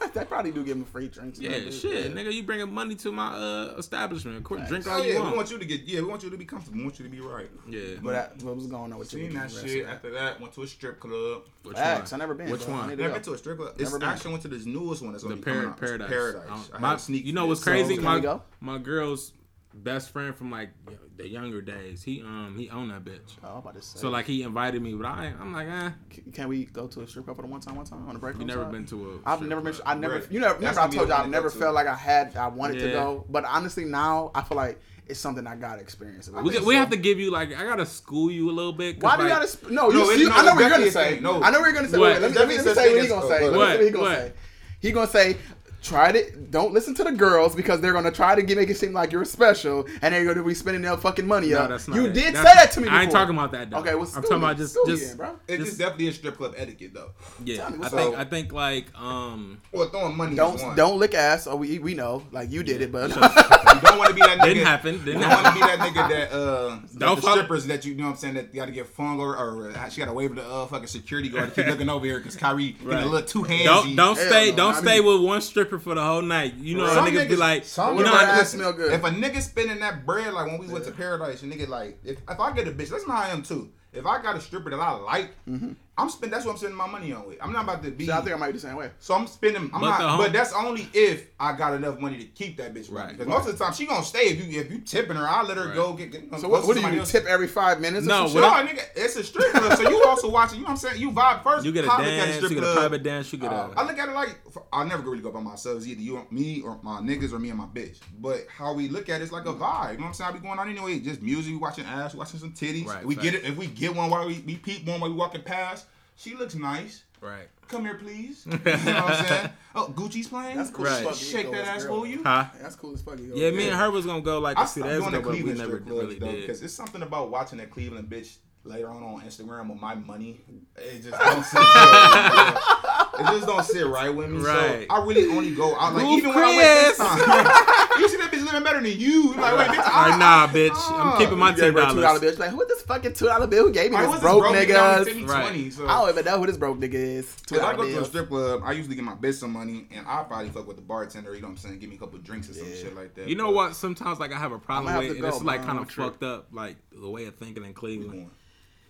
they 0.14 0.25
probably 0.25 0.53
do 0.53 0.62
give 0.64 0.76
him 0.76 0.85
free 0.85 1.09
drinks. 1.09 1.41
Yeah, 1.41 1.50
man. 1.50 1.73
shit, 1.73 2.14
nigga, 2.14 2.32
you 2.32 2.43
bringing 2.43 2.73
money 2.73 2.94
to 2.97 3.11
my 3.12 3.32
uh 3.35 3.75
establishment. 3.79 4.44
Qu- 4.44 4.59
Drink 4.67 4.87
Oh 4.87 4.93
all 4.93 4.99
you 5.05 5.12
yeah, 5.12 5.19
we 5.19 5.20
want. 5.25 5.37
want 5.37 5.50
you 5.50 5.59
to 5.59 5.64
get, 5.64 5.81
yeah, 5.82 6.00
we 6.00 6.06
want 6.06 6.23
you 6.23 6.31
to 6.31 6.37
be 6.37 6.44
comfortable. 6.44 6.79
We 6.79 6.85
want 6.85 6.99
you 6.99 7.05
to 7.05 7.11
be 7.11 7.20
right. 7.20 7.50
Yeah. 7.69 7.81
But 8.03 8.12
that, 8.12 8.43
what 8.43 8.56
was 8.56 8.67
going 8.67 8.93
on 8.93 8.99
with 8.99 9.12
you? 9.12 9.20
Seen 9.26 9.35
that 9.35 9.50
shit. 9.50 9.87
After 9.87 10.11
that, 10.12 10.41
went 10.41 10.53
to 10.55 10.62
a 10.62 10.67
strip 10.67 11.00
club. 11.00 11.43
Which 11.64 11.76
Facts. 11.76 12.12
I 12.12 12.14
one? 12.17 12.20
never 12.20 12.35
been. 12.35 12.50
Which 12.50 12.64
bro. 12.67 12.75
One? 12.75 12.88
need 12.91 12.97
to 12.97 13.03
Never 13.03 13.14
been 13.14 13.23
to 13.23 13.32
a 13.35 13.38
strip 13.38 13.59
club. 13.59 13.73
It's 13.79 13.85
Never 13.91 13.99
been. 13.99 14.09
actually 14.09 14.31
went 14.32 14.43
to 14.43 14.49
this 14.49 14.67
newest 14.67 15.03
one. 15.03 15.12
That's 15.12 15.25
The 15.25 15.31
gonna 15.31 15.41
be 15.43 15.50
par- 15.50 15.75
paradise. 15.79 16.09
Paradise. 16.09 16.43
I 16.49 16.53
I 16.55 16.56
had 16.73 16.81
my- 16.81 16.97
sneak 16.97 17.25
you 17.25 17.32
know 17.32 17.47
what's 17.47 17.62
crazy? 17.64 17.94
can 17.97 18.05
my 18.05 18.38
my 18.61 18.79
girl's 18.79 19.32
best 19.74 20.10
friend 20.10 20.34
from 20.34 20.50
like 20.50 20.70
the 21.16 21.28
younger 21.28 21.60
days. 21.60 22.02
He 22.02 22.20
um 22.22 22.54
he 22.58 22.69
owned 22.70 22.90
that 22.90 23.04
bitch. 23.04 23.36
Oh, 23.44 23.48
I'm 23.52 23.56
about 23.58 23.74
to 23.74 23.82
say. 23.82 23.98
So 23.98 24.10
like 24.10 24.26
he 24.26 24.42
invited 24.42 24.82
me, 24.82 24.94
but 24.94 25.06
I 25.06 25.32
I'm 25.40 25.52
like, 25.52 25.69
eh. 25.69 25.90
Can 26.32 26.48
we 26.48 26.64
go 26.66 26.86
to 26.88 27.00
a 27.02 27.06
strip 27.06 27.24
club 27.24 27.36
for 27.36 27.42
the 27.42 27.48
one 27.48 27.60
time, 27.60 27.76
one 27.76 27.86
time 27.86 28.06
on 28.06 28.14
the 28.14 28.19
break? 28.20 28.34
You 28.34 28.40
room 28.40 28.48
never 28.48 28.62
side? 28.64 28.72
been 28.72 28.86
to 28.86 29.10
a. 29.24 29.28
I've 29.28 29.38
strip 29.38 29.48
never 29.48 29.60
been. 29.60 29.74
I 29.86 29.94
never. 29.94 30.14
Right. 30.16 30.30
You 30.32 30.40
never. 30.40 30.54
Remember, 30.54 30.80
I 30.80 30.88
told 30.88 31.08
you 31.08 31.14
I 31.14 31.26
never 31.26 31.48
go 31.48 31.54
to. 31.54 31.58
felt 31.60 31.74
like 31.74 31.86
I 31.86 31.94
had. 31.94 32.36
I 32.36 32.48
wanted 32.48 32.80
to 32.80 32.88
go, 32.90 33.24
but 33.28 33.44
honestly, 33.44 33.84
now 33.84 34.30
I 34.34 34.42
feel 34.42 34.56
like 34.56 34.80
it's 35.06 35.19
something 35.19 35.46
I 35.46 35.56
gotta 35.56 35.80
experience. 35.80 36.28
We, 36.30 36.40
Like, 36.40 36.64
we 36.64 36.75
have 36.76 36.90
to 36.90 36.96
give 36.96 37.18
you 37.18 37.30
like 37.30 37.48
I 37.56 37.64
gotta 37.64 37.84
school 37.86 38.30
you 38.30 38.48
a 38.50 38.52
little 38.52 38.72
bit. 38.72 39.02
Why 39.02 39.16
do 39.16 39.25
you 39.25 39.28
gotta? 39.28 39.48
Sp- 39.50 39.70
no, 39.70 39.88
No, 39.88 39.90
you. 39.90 40.02
it's- 40.04 40.18
you 40.20 40.28
no, 40.28 40.34
I 40.34 40.42
know 40.42 40.46
it's 40.48 40.54
what 40.54 40.60
you're 40.60 40.70
gonna 40.70 40.90
say. 40.90 41.20
No. 41.20 41.42
I 41.42 41.50
know 41.50 41.60
what 41.60 41.66
you're 41.66 41.75
gonna 41.75 41.88
say. 41.88 41.98
What? 41.98 42.20
Wait, 42.20 42.22
let 42.22 42.22
me, 42.22 42.26
It's 42.28 42.36
let 42.36 42.48
me, 42.48 42.56
let 42.56 42.66
me 42.66 42.75
say 42.75 42.92
what 42.94 43.02
he 43.02 43.08
such 43.08 43.18
gonna 43.20 43.28
say. 43.28 43.44
as- 43.46 43.52
Let 43.52 43.52
me 43.52 43.58
say 43.58 43.76
what 43.76 43.84
he 43.84 43.90
gonna 43.90 44.04
What? 44.04 44.18
say. 44.18 44.32
He 44.80 44.92
gonna 44.92 45.06
say. 45.08 45.36
Try 45.82 46.11
it. 46.11 46.50
Don't 46.52 46.73
listen 46.73 46.94
to 46.94 47.05
the 47.05 47.11
girls 47.12 47.55
because 47.56 47.81
they're 47.81 47.93
gonna 47.93 48.12
try 48.12 48.34
to 48.37 48.43
get, 48.43 48.56
make 48.56 48.70
it 48.70 48.76
seem 48.76 48.93
like 48.93 49.11
you're 49.11 49.25
special, 49.25 49.84
and 50.00 50.14
they're 50.14 50.25
gonna 50.25 50.46
be 50.46 50.55
spending 50.55 50.81
their 50.82 50.96
fucking 50.96 51.26
money 51.26 51.49
No, 51.49 51.58
up. 51.58 51.70
that's 51.70 51.88
not 51.88 51.96
you 51.96 52.06
it. 52.06 52.12
did 52.12 52.34
That's- 52.34 52.46
say 52.46 52.55
that 52.64 52.73
to 52.73 52.81
me. 52.81 52.84
Before. 52.84 52.99
I 52.99 53.02
ain't 53.02 53.11
talking 53.11 53.34
about 53.34 53.50
that. 53.52 53.70
Though. 53.70 53.79
Okay, 53.79 53.94
well, 53.96 54.05
I'm 54.14 54.23
talking 54.23 54.38
me. 54.38 54.44
about 54.44 54.56
just 54.58 54.79
just 54.87 55.08
then, 55.08 55.17
bro. 55.17 55.37
It's 55.49 55.56
Just- 55.58 55.67
just 55.70 55.79
definitely 55.81 56.08
a 56.08 56.12
strip 56.12 56.37
club 56.37 56.55
etiquette 56.56 56.94
though. 56.94 57.11
yeah. 57.44 57.56
Tell 57.56 57.70
me 57.70 57.76
I 57.76 57.81
what's 57.81 57.94
think. 57.94 58.14
I 58.17 58.25
think 58.25 58.52
like 58.52 58.87
um 58.96 59.58
Or 59.73 59.87
throwing 59.88 60.17
money. 60.17 60.37
Don't 60.37 60.61
one. 60.62 60.76
don't 60.76 60.99
lick 61.00 61.14
ass. 61.14 61.46
Oh, 61.49 61.56
we 61.56 61.79
we 61.81 61.94
know, 61.94 62.23
like 62.31 62.50
you 62.52 62.62
did 62.62 62.81
it, 62.81 62.93
but 62.93 63.08
You 63.73 63.88
don't 63.88 63.99
want 63.99 64.11
to 64.11 64.14
be 64.14 64.20
that 64.20 64.38
nigga. 64.38 64.44
Didn't 64.44 64.64
happen, 64.67 65.05
didn't 65.05 65.20
you 65.23 65.26
don't 65.26 65.31
want 65.43 65.46
to 65.46 65.52
be 65.55 65.61
that 65.61 65.78
nigga 65.81 66.08
that 66.11 66.32
uh 66.32 66.69
Don't 66.69 66.99
don't 66.99 67.17
the 67.17 67.23
follow- 67.23 67.37
strippers 67.38 67.67
that 67.67 67.85
you, 67.85 67.93
you 67.93 67.99
know 67.99 68.05
what 68.05 68.11
I'm 68.11 68.17
saying 68.19 68.35
that 68.35 68.55
you 68.55 68.61
got 68.61 68.67
to 68.67 68.73
get 68.73 68.87
fung 68.87 69.19
or, 69.19 69.37
or 69.37 69.70
uh, 69.70 69.88
she 69.88 70.00
got 70.00 70.06
to 70.06 70.12
wave 70.12 70.31
to 70.31 70.37
the 70.37 70.49
uh, 70.49 70.67
fucking 70.67 70.87
security 70.87 71.28
guard 71.28 71.52
to 71.55 71.55
keep 71.62 71.67
looking 71.70 71.88
over 71.88 72.06
here 72.06 72.19
because 72.19 72.37
Kyrie 72.37 72.76
in 72.81 72.87
Right. 72.87 73.02
a 73.02 73.06
little 73.06 73.26
too 73.26 73.43
hands. 73.43 73.64
don't 73.64 73.96
don't 73.96 74.17
stay 74.17 74.52
don't 74.52 74.76
stay 74.76 75.00
with 75.00 75.20
one 75.23 75.40
stripper 75.40 75.71
for 75.78 75.94
the 75.94 76.02
whole 76.02 76.22
night. 76.22 76.54
You 76.54 76.76
know 76.76 76.86
how 76.86 76.94
Some 76.94 77.06
niggas, 77.06 77.28
be 77.28 77.36
like 77.36 77.64
some 77.64 77.96
you 77.98 78.04
know 78.04 78.10
niggas- 78.10 78.26
how 78.26 78.40
ass 78.40 78.50
smell 78.50 78.72
good. 78.72 78.92
If 78.92 79.04
a 79.04 79.10
nigga 79.10 79.40
spending 79.40 79.78
that 79.80 80.04
bread, 80.06 80.32
like 80.32 80.46
when 80.46 80.58
we 80.58 80.69
went 80.69 80.84
to 80.86 80.92
Paradise, 80.92 81.42
a 81.42 81.46
nigga 81.46 81.69
like, 81.69 81.98
if, 82.04 82.19
if 82.28 82.40
I 82.40 82.52
get 82.52 82.69
a 82.69 82.72
bitch, 82.72 82.90
that's 82.90 83.06
how 83.06 83.14
I 83.16 83.28
am 83.28 83.42
too. 83.42 83.70
If 83.92 84.06
I 84.06 84.22
got 84.22 84.36
a 84.36 84.40
stripper 84.40 84.70
that 84.70 84.80
I 84.80 84.92
like, 84.92 85.30
mm-hmm. 85.48 85.72
I'm 85.98 86.08
spend. 86.08 86.32
That's 86.32 86.46
what 86.46 86.52
I'm 86.52 86.56
spending 86.56 86.76
my 86.78 86.86
money 86.86 87.12
on 87.12 87.26
with. 87.26 87.36
I'm 87.42 87.52
not 87.52 87.64
about 87.64 87.82
to 87.82 87.90
be. 87.90 88.06
See, 88.06 88.12
I 88.12 88.22
think 88.22 88.34
I 88.34 88.38
might 88.38 88.46
be 88.46 88.52
the 88.54 88.60
same 88.60 88.76
way. 88.76 88.90
So 88.98 89.14
I'm 89.14 89.26
spending. 89.26 89.64
I'm 89.74 89.80
But 89.80 89.80
not. 89.90 90.00
home- 90.00 90.18
but 90.20 90.32
that's 90.32 90.54
only 90.54 90.88
if 90.94 91.26
I 91.38 91.52
got 91.54 91.74
enough 91.74 91.98
money 92.00 92.16
to 92.16 92.24
keep 92.24 92.56
that 92.56 92.72
bitch 92.72 92.90
Right. 92.90 93.04
right. 93.04 93.08
Because 93.12 93.26
most 93.26 93.46
of 93.46 93.58
the 93.58 93.62
time 93.62 93.74
she 93.74 93.84
gonna 93.86 94.02
stay 94.02 94.20
if 94.30 94.42
you 94.42 94.58
if 94.58 94.70
you 94.72 94.78
tipping 94.78 95.16
her. 95.16 95.28
I 95.28 95.42
let 95.42 95.58
her 95.58 95.66
Right. 95.66 95.74
go 95.74 95.92
get. 95.92 96.10
get 96.10 96.22
So 96.30 96.42
go 96.42 96.48
what, 96.48 96.60
to 96.62 96.66
what 96.66 96.72
do 96.74 96.80
somebody 96.80 96.94
you 96.94 97.00
else. 97.00 97.12
tip 97.12 97.26
every 97.26 97.46
five 97.46 97.78
minutes? 97.80 98.06
or 98.06 98.08
No, 98.08 98.26
some 98.26 98.40
what 98.40 98.66
shit? 98.66 98.74
I- 98.74 98.80
nigga, 98.80 98.84
it's 98.96 99.16
a 99.16 99.22
strip 99.24 99.52
club, 99.52 99.76
so 99.76 99.88
you 99.90 100.02
also 100.06 100.30
watching. 100.30 100.60
You 100.60 100.62
know 100.62 100.68
what 100.68 100.82
I'm 100.82 100.90
saying? 100.90 101.00
You 101.00 101.10
vibe 101.10 101.42
first. 101.42 101.66
you 101.66 101.72
get 101.72 101.84
a 101.84 101.92
I 101.92 101.96
look 101.98 102.06
at 102.06 102.16
dance, 102.24 102.36
strip 102.36 102.50
you 102.52 102.54
get 102.56 102.64
a 102.64 102.66
club, 102.68 102.76
private 102.78 103.02
dance, 103.02 103.32
you 103.32 103.38
get 103.38 103.52
a 103.52 103.70
I 103.76 103.86
look 103.86 103.98
at 103.98 104.08
it 104.08 104.14
like 104.14 104.38
I 104.72 104.84
never 104.84 105.02
really 105.10 105.22
go 105.22 105.30
by 105.30 105.40
myself. 105.40 105.76
It's 105.76 105.86
either 105.86 106.00
you, 106.00 106.26
me, 106.30 106.62
or 106.62 106.78
my 106.82 107.00
niggas, 107.00 107.34
or 107.34 107.38
me 107.38 107.50
and 107.50 107.58
my 107.58 107.66
bitch. 107.66 107.98
But 108.18 108.46
how 108.56 108.72
we 108.72 108.88
look 108.88 109.10
at 109.10 109.20
it, 109.20 109.24
it's 109.24 109.32
like 109.32 109.44
a 109.44 109.52
vibe. 109.52 109.92
You 109.92 109.98
know 109.98 110.04
what 110.04 110.08
I'm 110.08 110.14
saying? 110.14 110.30
I 110.30 110.32
be 110.32 110.38
going 110.38 110.58
on 110.58 110.70
anyway. 110.70 111.00
Just 111.00 111.20
music, 111.20 111.52
we 111.52 111.58
watching 111.58 111.84
ass, 111.84 112.14
watching 112.14 112.40
some 112.40 112.52
titties. 112.52 112.86
Right, 112.86 113.04
we 113.04 113.14
get 113.14 113.34
it. 113.34 113.44
If 113.44 113.56
we 113.58 113.66
get 113.66 113.94
one 113.94 114.08
while 114.08 114.26
we, 114.26 114.38
we 114.46 114.56
peep 114.56 114.86
one 114.86 114.98
while 115.00 115.10
we 115.10 115.16
walking 115.16 115.42
past, 115.42 115.81
she 116.17 116.35
looks 116.35 116.55
nice. 116.55 117.05
right. 117.20 117.49
Come 117.69 117.85
here, 117.87 117.94
please. 117.94 118.44
You 118.50 118.53
know 118.53 118.59
what 118.59 118.87
I'm 118.87 119.25
saying? 119.26 119.50
Oh, 119.75 119.93
Gucci's 119.97 120.29
playing. 120.29 120.59
That's 120.59 120.69
cool. 120.70 120.85
Right. 120.85 120.99
As 120.99 121.03
fuck. 121.05 121.20
you 121.20 121.26
Shake 121.26 121.47
go 121.47 121.53
that 121.53 121.67
ass 121.69 121.85
girl. 121.85 122.00
for 122.00 122.06
you. 122.06 122.23
Huh? 122.23 122.44
That's 122.61 122.76
cool 122.76 122.93
as 122.93 123.00
fuck. 123.00 123.19
you 123.19 123.32
Yeah, 123.35 123.50
me 123.50 123.62
and 123.62 123.70
girl. 123.70 123.79
her 123.81 123.91
was 123.91 124.05
gonna 124.05 124.20
go 124.20 124.38
like 124.41 124.59
I 124.59 124.64
a 124.64 124.67
few 124.67 124.82
stopped 124.82 124.91
days 124.93 125.00
going 125.00 125.14
ago, 125.14 125.19
to 125.19 125.25
but 125.25 125.31
we 125.32 125.37
Cleveland 125.41 125.59
never 125.59 125.70
strip 125.76 125.87
clubs 125.87 126.00
really 126.03 126.19
though 126.19 126.32
did. 126.32 126.41
because 126.43 126.62
it's 126.62 126.75
something 126.75 127.00
about 127.03 127.31
watching 127.31 127.59
that 127.59 127.70
Cleveland 127.70 128.11
bitch 128.11 128.37
later 128.64 128.91
on 128.91 129.03
on 129.03 129.20
Instagram 129.23 129.70
with 129.70 129.81
my 129.81 129.94
money. 129.94 130.41
It 130.76 131.03
just 131.03 131.19
don't 131.19 131.43
sit 131.44 131.59
right. 131.59 132.91
It 133.19 133.26
just 133.26 133.47
don't 133.47 133.62
sit 133.64 133.87
right 133.87 134.09
with 134.14 134.31
me. 134.31 134.38
Right. 134.38 134.87
So 134.88 134.94
I 134.94 135.05
really 135.05 135.26
only 135.29 135.50
go 135.55 135.76
out 135.76 135.94
like 135.94 136.05
Ooh, 136.05 136.17
even 136.17 136.31
when 136.35 136.38
I 136.44 136.47
went 136.49 136.59
this 136.59 136.97
Chris. 136.97 137.09
time. 137.09 137.19
you 138.00 138.09
see 138.09 138.17
that 138.17 138.31
bitch 138.32 138.44
living 138.44 138.62
better 138.62 138.81
than 138.81 138.99
you. 138.99 139.35
Like 139.35 139.59
wait, 139.59 139.69
bitch, 139.69 139.85
I, 139.85 140.09
Like, 140.11 140.19
nah, 140.19 140.47
bitch. 140.49 140.70
I'm 140.70 141.12
oh. 141.12 141.17
keeping 141.19 141.38
my 141.38 141.50
You 141.50 141.56
gave 141.56 141.64
ten 141.64 141.73
two 141.75 141.81
dollar 141.81 142.00
dollars. 142.00 142.23
bitch. 142.23 142.38
Like, 142.38 142.50
who 142.50 142.64
this 142.67 142.82
fucking 142.82 143.12
two 143.12 143.26
dollar 143.26 143.47
bill? 143.47 143.67
Who 143.67 143.73
gave 143.73 143.91
me 143.91 143.97
I 143.99 144.06
this 144.11 144.20
broke 144.20 144.41
broke 144.41 144.55
nigga. 144.55 145.05
niggas? 145.05 145.29
Right. 145.29 145.49
20, 145.50 145.70
so. 145.70 145.87
I 145.87 146.00
don't 146.00 146.09
even 146.11 146.25
know 146.25 146.38
who 146.38 146.47
this 146.47 146.56
broke 146.56 146.79
nigga 146.79 146.94
is. 146.94 147.37
Two 147.47 147.56
If 147.56 147.62
I 147.62 147.73
dollar 147.73 147.85
go 147.87 147.93
to 147.93 148.00
a 148.00 148.05
strip 148.06 148.29
club, 148.29 148.62
I 148.64 148.73
usually 148.73 148.97
get 148.97 149.05
my 149.05 149.14
bitch 149.14 149.35
some 149.35 149.53
money, 149.53 149.87
and 149.94 150.06
I 150.06 150.23
probably 150.25 150.49
fuck 150.49 150.67
with 150.67 150.76
the 150.76 150.82
bartender. 150.82 151.35
You 151.35 151.43
know 151.43 151.49
what 151.49 151.53
I'm 151.53 151.56
saying? 151.59 151.79
Give 151.81 151.91
me 151.91 151.97
a 151.97 151.99
couple 151.99 152.19
drinks 152.20 152.49
or 152.49 152.55
some 152.55 152.67
Yeah. 152.69 152.75
shit 152.76 152.97
like 152.97 153.14
that. 153.17 153.29
You 153.29 153.35
know 153.37 153.50
what? 153.50 153.76
Sometimes 153.76 154.20
like 154.20 154.32
I 154.32 154.38
have 154.38 154.53
a 154.53 154.59
problem 154.59 154.97
with, 154.97 155.09
to 155.12 155.17
and 155.19 155.25
it's 155.26 155.43
like 155.43 155.64
kind 155.64 155.79
of 155.79 155.91
fucked 155.91 156.23
up, 156.23 156.49
like 156.50 156.76
the 156.93 157.11
way 157.11 157.26
of 157.26 157.37
thinking 157.37 157.62
in 157.62 157.69
we 157.69 157.75
Cleveland. 157.75 158.31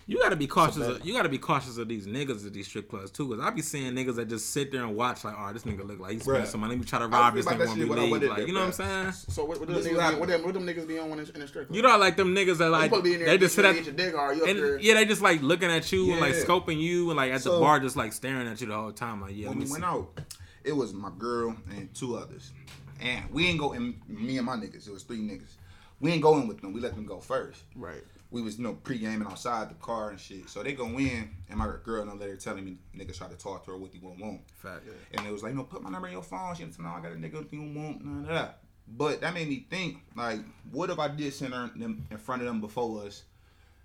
Going. 0.07 0.17
You 0.17 0.23
gotta 0.23 0.37
be 0.37 0.47
cautious. 0.47 0.87
Of, 0.87 1.07
you 1.07 1.13
gotta 1.13 1.29
be 1.29 1.39
cautious 1.39 1.79
of 1.79 1.89
these 1.89 2.07
niggas 2.07 2.47
at 2.47 2.53
these 2.53 2.67
strip 2.67 2.89
clubs 2.89 3.11
too, 3.11 3.29
because 3.29 3.45
I 3.45 3.51
be 3.51 3.63
seeing 3.63 3.93
niggas 3.93 4.17
that 4.17 4.29
just 4.29 4.51
sit 4.51 4.73
there 4.73 4.83
and 4.83 4.97
watch 4.97 5.25
like, 5.25 5.35
oh, 5.39 5.53
this 5.53 5.63
nigga 5.63 5.87
look 5.87 6.01
like 6.01 6.13
he's 6.13 6.23
spending 6.23 6.45
Bruh. 6.45 6.47
some 6.47 6.61
money. 6.61 6.73
Let 6.75 6.81
me 6.81 6.87
try 6.87 6.99
to 6.99 7.09
rob 7.09 7.35
this 7.35 7.47
nigga 7.47 7.59
that 7.59 7.69
when 7.69 7.79
we 7.79 7.97
leave. 7.97 8.23
Like, 8.23 8.37
there, 8.39 8.47
you 8.47 8.53
know 8.53 8.61
what. 8.61 8.67
I'm 8.67 9.13
saying? 9.13 9.13
So 9.13 9.45
what, 9.45 9.61
what, 9.61 9.69
them 9.69 9.77
niggas 9.77 9.97
what 9.97 10.15
be, 10.15 10.21
what, 10.21 10.29
them, 10.29 10.43
what 10.45 10.55
them 10.55 10.67
niggas 10.67 10.89
be 10.89 10.99
on 10.99 11.11
when 11.11 11.19
in, 11.21 11.27
in 11.35 11.41
the 11.41 11.49
strip 11.49 11.69
club? 11.69 11.77
You 11.77 11.83
know, 11.83 11.97
like 11.99 12.17
them 12.17 12.35
niggas 12.35 12.59
that 12.59 12.69
oh, 12.69 12.71
like 12.71 12.85
supposed 12.85 13.05
to 13.05 13.11
be 13.11 13.15
in 13.15 13.21
there. 13.21 13.29
they 13.29 13.39
just 13.39 13.55
sit 13.55 13.65
you 13.65 13.71
at 13.71 13.85
your 13.85 13.95
dick, 13.95 14.15
or 14.15 14.35
you 14.35 14.43
up 14.43 14.49
and 14.49 14.83
yeah, 14.83 14.95
they 14.95 15.05
just 15.05 15.23
like 15.23 15.43
looking 15.43 15.71
at 15.71 15.91
you 15.93 16.13
and 16.13 16.21
like 16.21 16.35
scoping 16.35 16.81
you 16.81 17.11
and 17.11 17.17
like 17.17 17.33
at 17.33 17.43
the 17.43 17.51
bar 17.51 17.81
just 17.81 17.97
like 17.97 18.13
staring 18.13 18.49
at 18.49 18.61
you 18.61 18.67
the 18.67 18.75
whole 18.75 18.93
time. 18.93 19.21
Like, 19.21 19.37
yeah, 19.37 19.49
when 19.49 19.59
we 19.59 19.71
went 19.71 19.85
out, 19.85 20.21
it 20.65 20.73
was 20.73 20.93
my 20.93 21.11
girl 21.19 21.57
and 21.71 21.93
two 21.95 22.17
others. 22.17 22.53
And 23.01 23.29
we 23.31 23.49
ain't 23.49 23.59
go 23.59 23.73
in 23.73 24.01
me 24.07 24.39
and 24.39 24.47
my 24.47 24.57
niggas. 24.57 24.87
It 24.87 24.93
was 24.93 25.03
three 25.03 25.19
niggas. 25.19 25.55
We 26.01 26.13
ain't 26.13 26.23
going 26.23 26.49
with 26.49 26.61
them. 26.61 26.73
We 26.73 26.81
let 26.81 26.95
them 26.95 27.07
go 27.07 27.21
first. 27.21 27.63
Right. 27.77 28.03
We 28.33 28.43
was, 28.43 28.59
you 28.59 28.65
know, 28.65 28.73
pre-gaming 28.73 29.29
outside 29.29 29.71
the 29.71 29.75
car 29.75 30.11
and 30.11 30.19
shit. 30.19 30.49
So 30.49 30.63
they 30.63 30.73
go 30.73 30.87
in 30.99 31.31
and 31.49 31.59
my 31.59 31.69
girl 31.85 32.05
no 32.05 32.15
later 32.15 32.37
telling 32.37 32.65
me 32.65 32.79
niggas 32.97 33.19
try 33.19 33.29
to 33.29 33.37
talk 33.37 33.65
to 33.67 33.73
her 33.73 33.77
what 33.77 33.95
you 33.95 34.01
want 34.01 34.19
want. 34.19 34.41
Fact. 34.55 34.85
Yeah. 34.87 35.19
And 35.19 35.27
it 35.27 35.33
was 35.33 35.43
like, 35.43 35.53
you 35.53 35.59
no, 35.59 35.65
put 35.65 35.83
my 35.83 35.91
number 35.91 36.09
in 36.09 36.15
your 36.15 36.23
phone. 36.23 36.55
She 36.55 36.63
didn't 36.63 36.77
tell 36.77 36.87
"No, 36.87 36.93
I 36.93 37.01
got 37.01 37.13
a 37.13 37.17
nigga 37.17 37.35
what 37.35 37.53
you 37.53 37.61
want, 37.61 38.05
none 38.05 38.23
of 38.23 38.29
that. 38.29 38.61
But 38.89 39.21
that 39.21 39.33
made 39.35 39.49
me 39.49 39.67
think, 39.71 39.99
like, 40.17 40.41
what 40.71 40.91
if 40.91 40.99
I 40.99 41.09
did 41.09 41.33
send 41.33 41.55
her 41.55 41.71
them 41.77 42.05
in 42.11 42.19
front 42.19 42.43
of 42.43 42.49
them 42.49 42.61
before 42.61 43.05
us? 43.05 43.23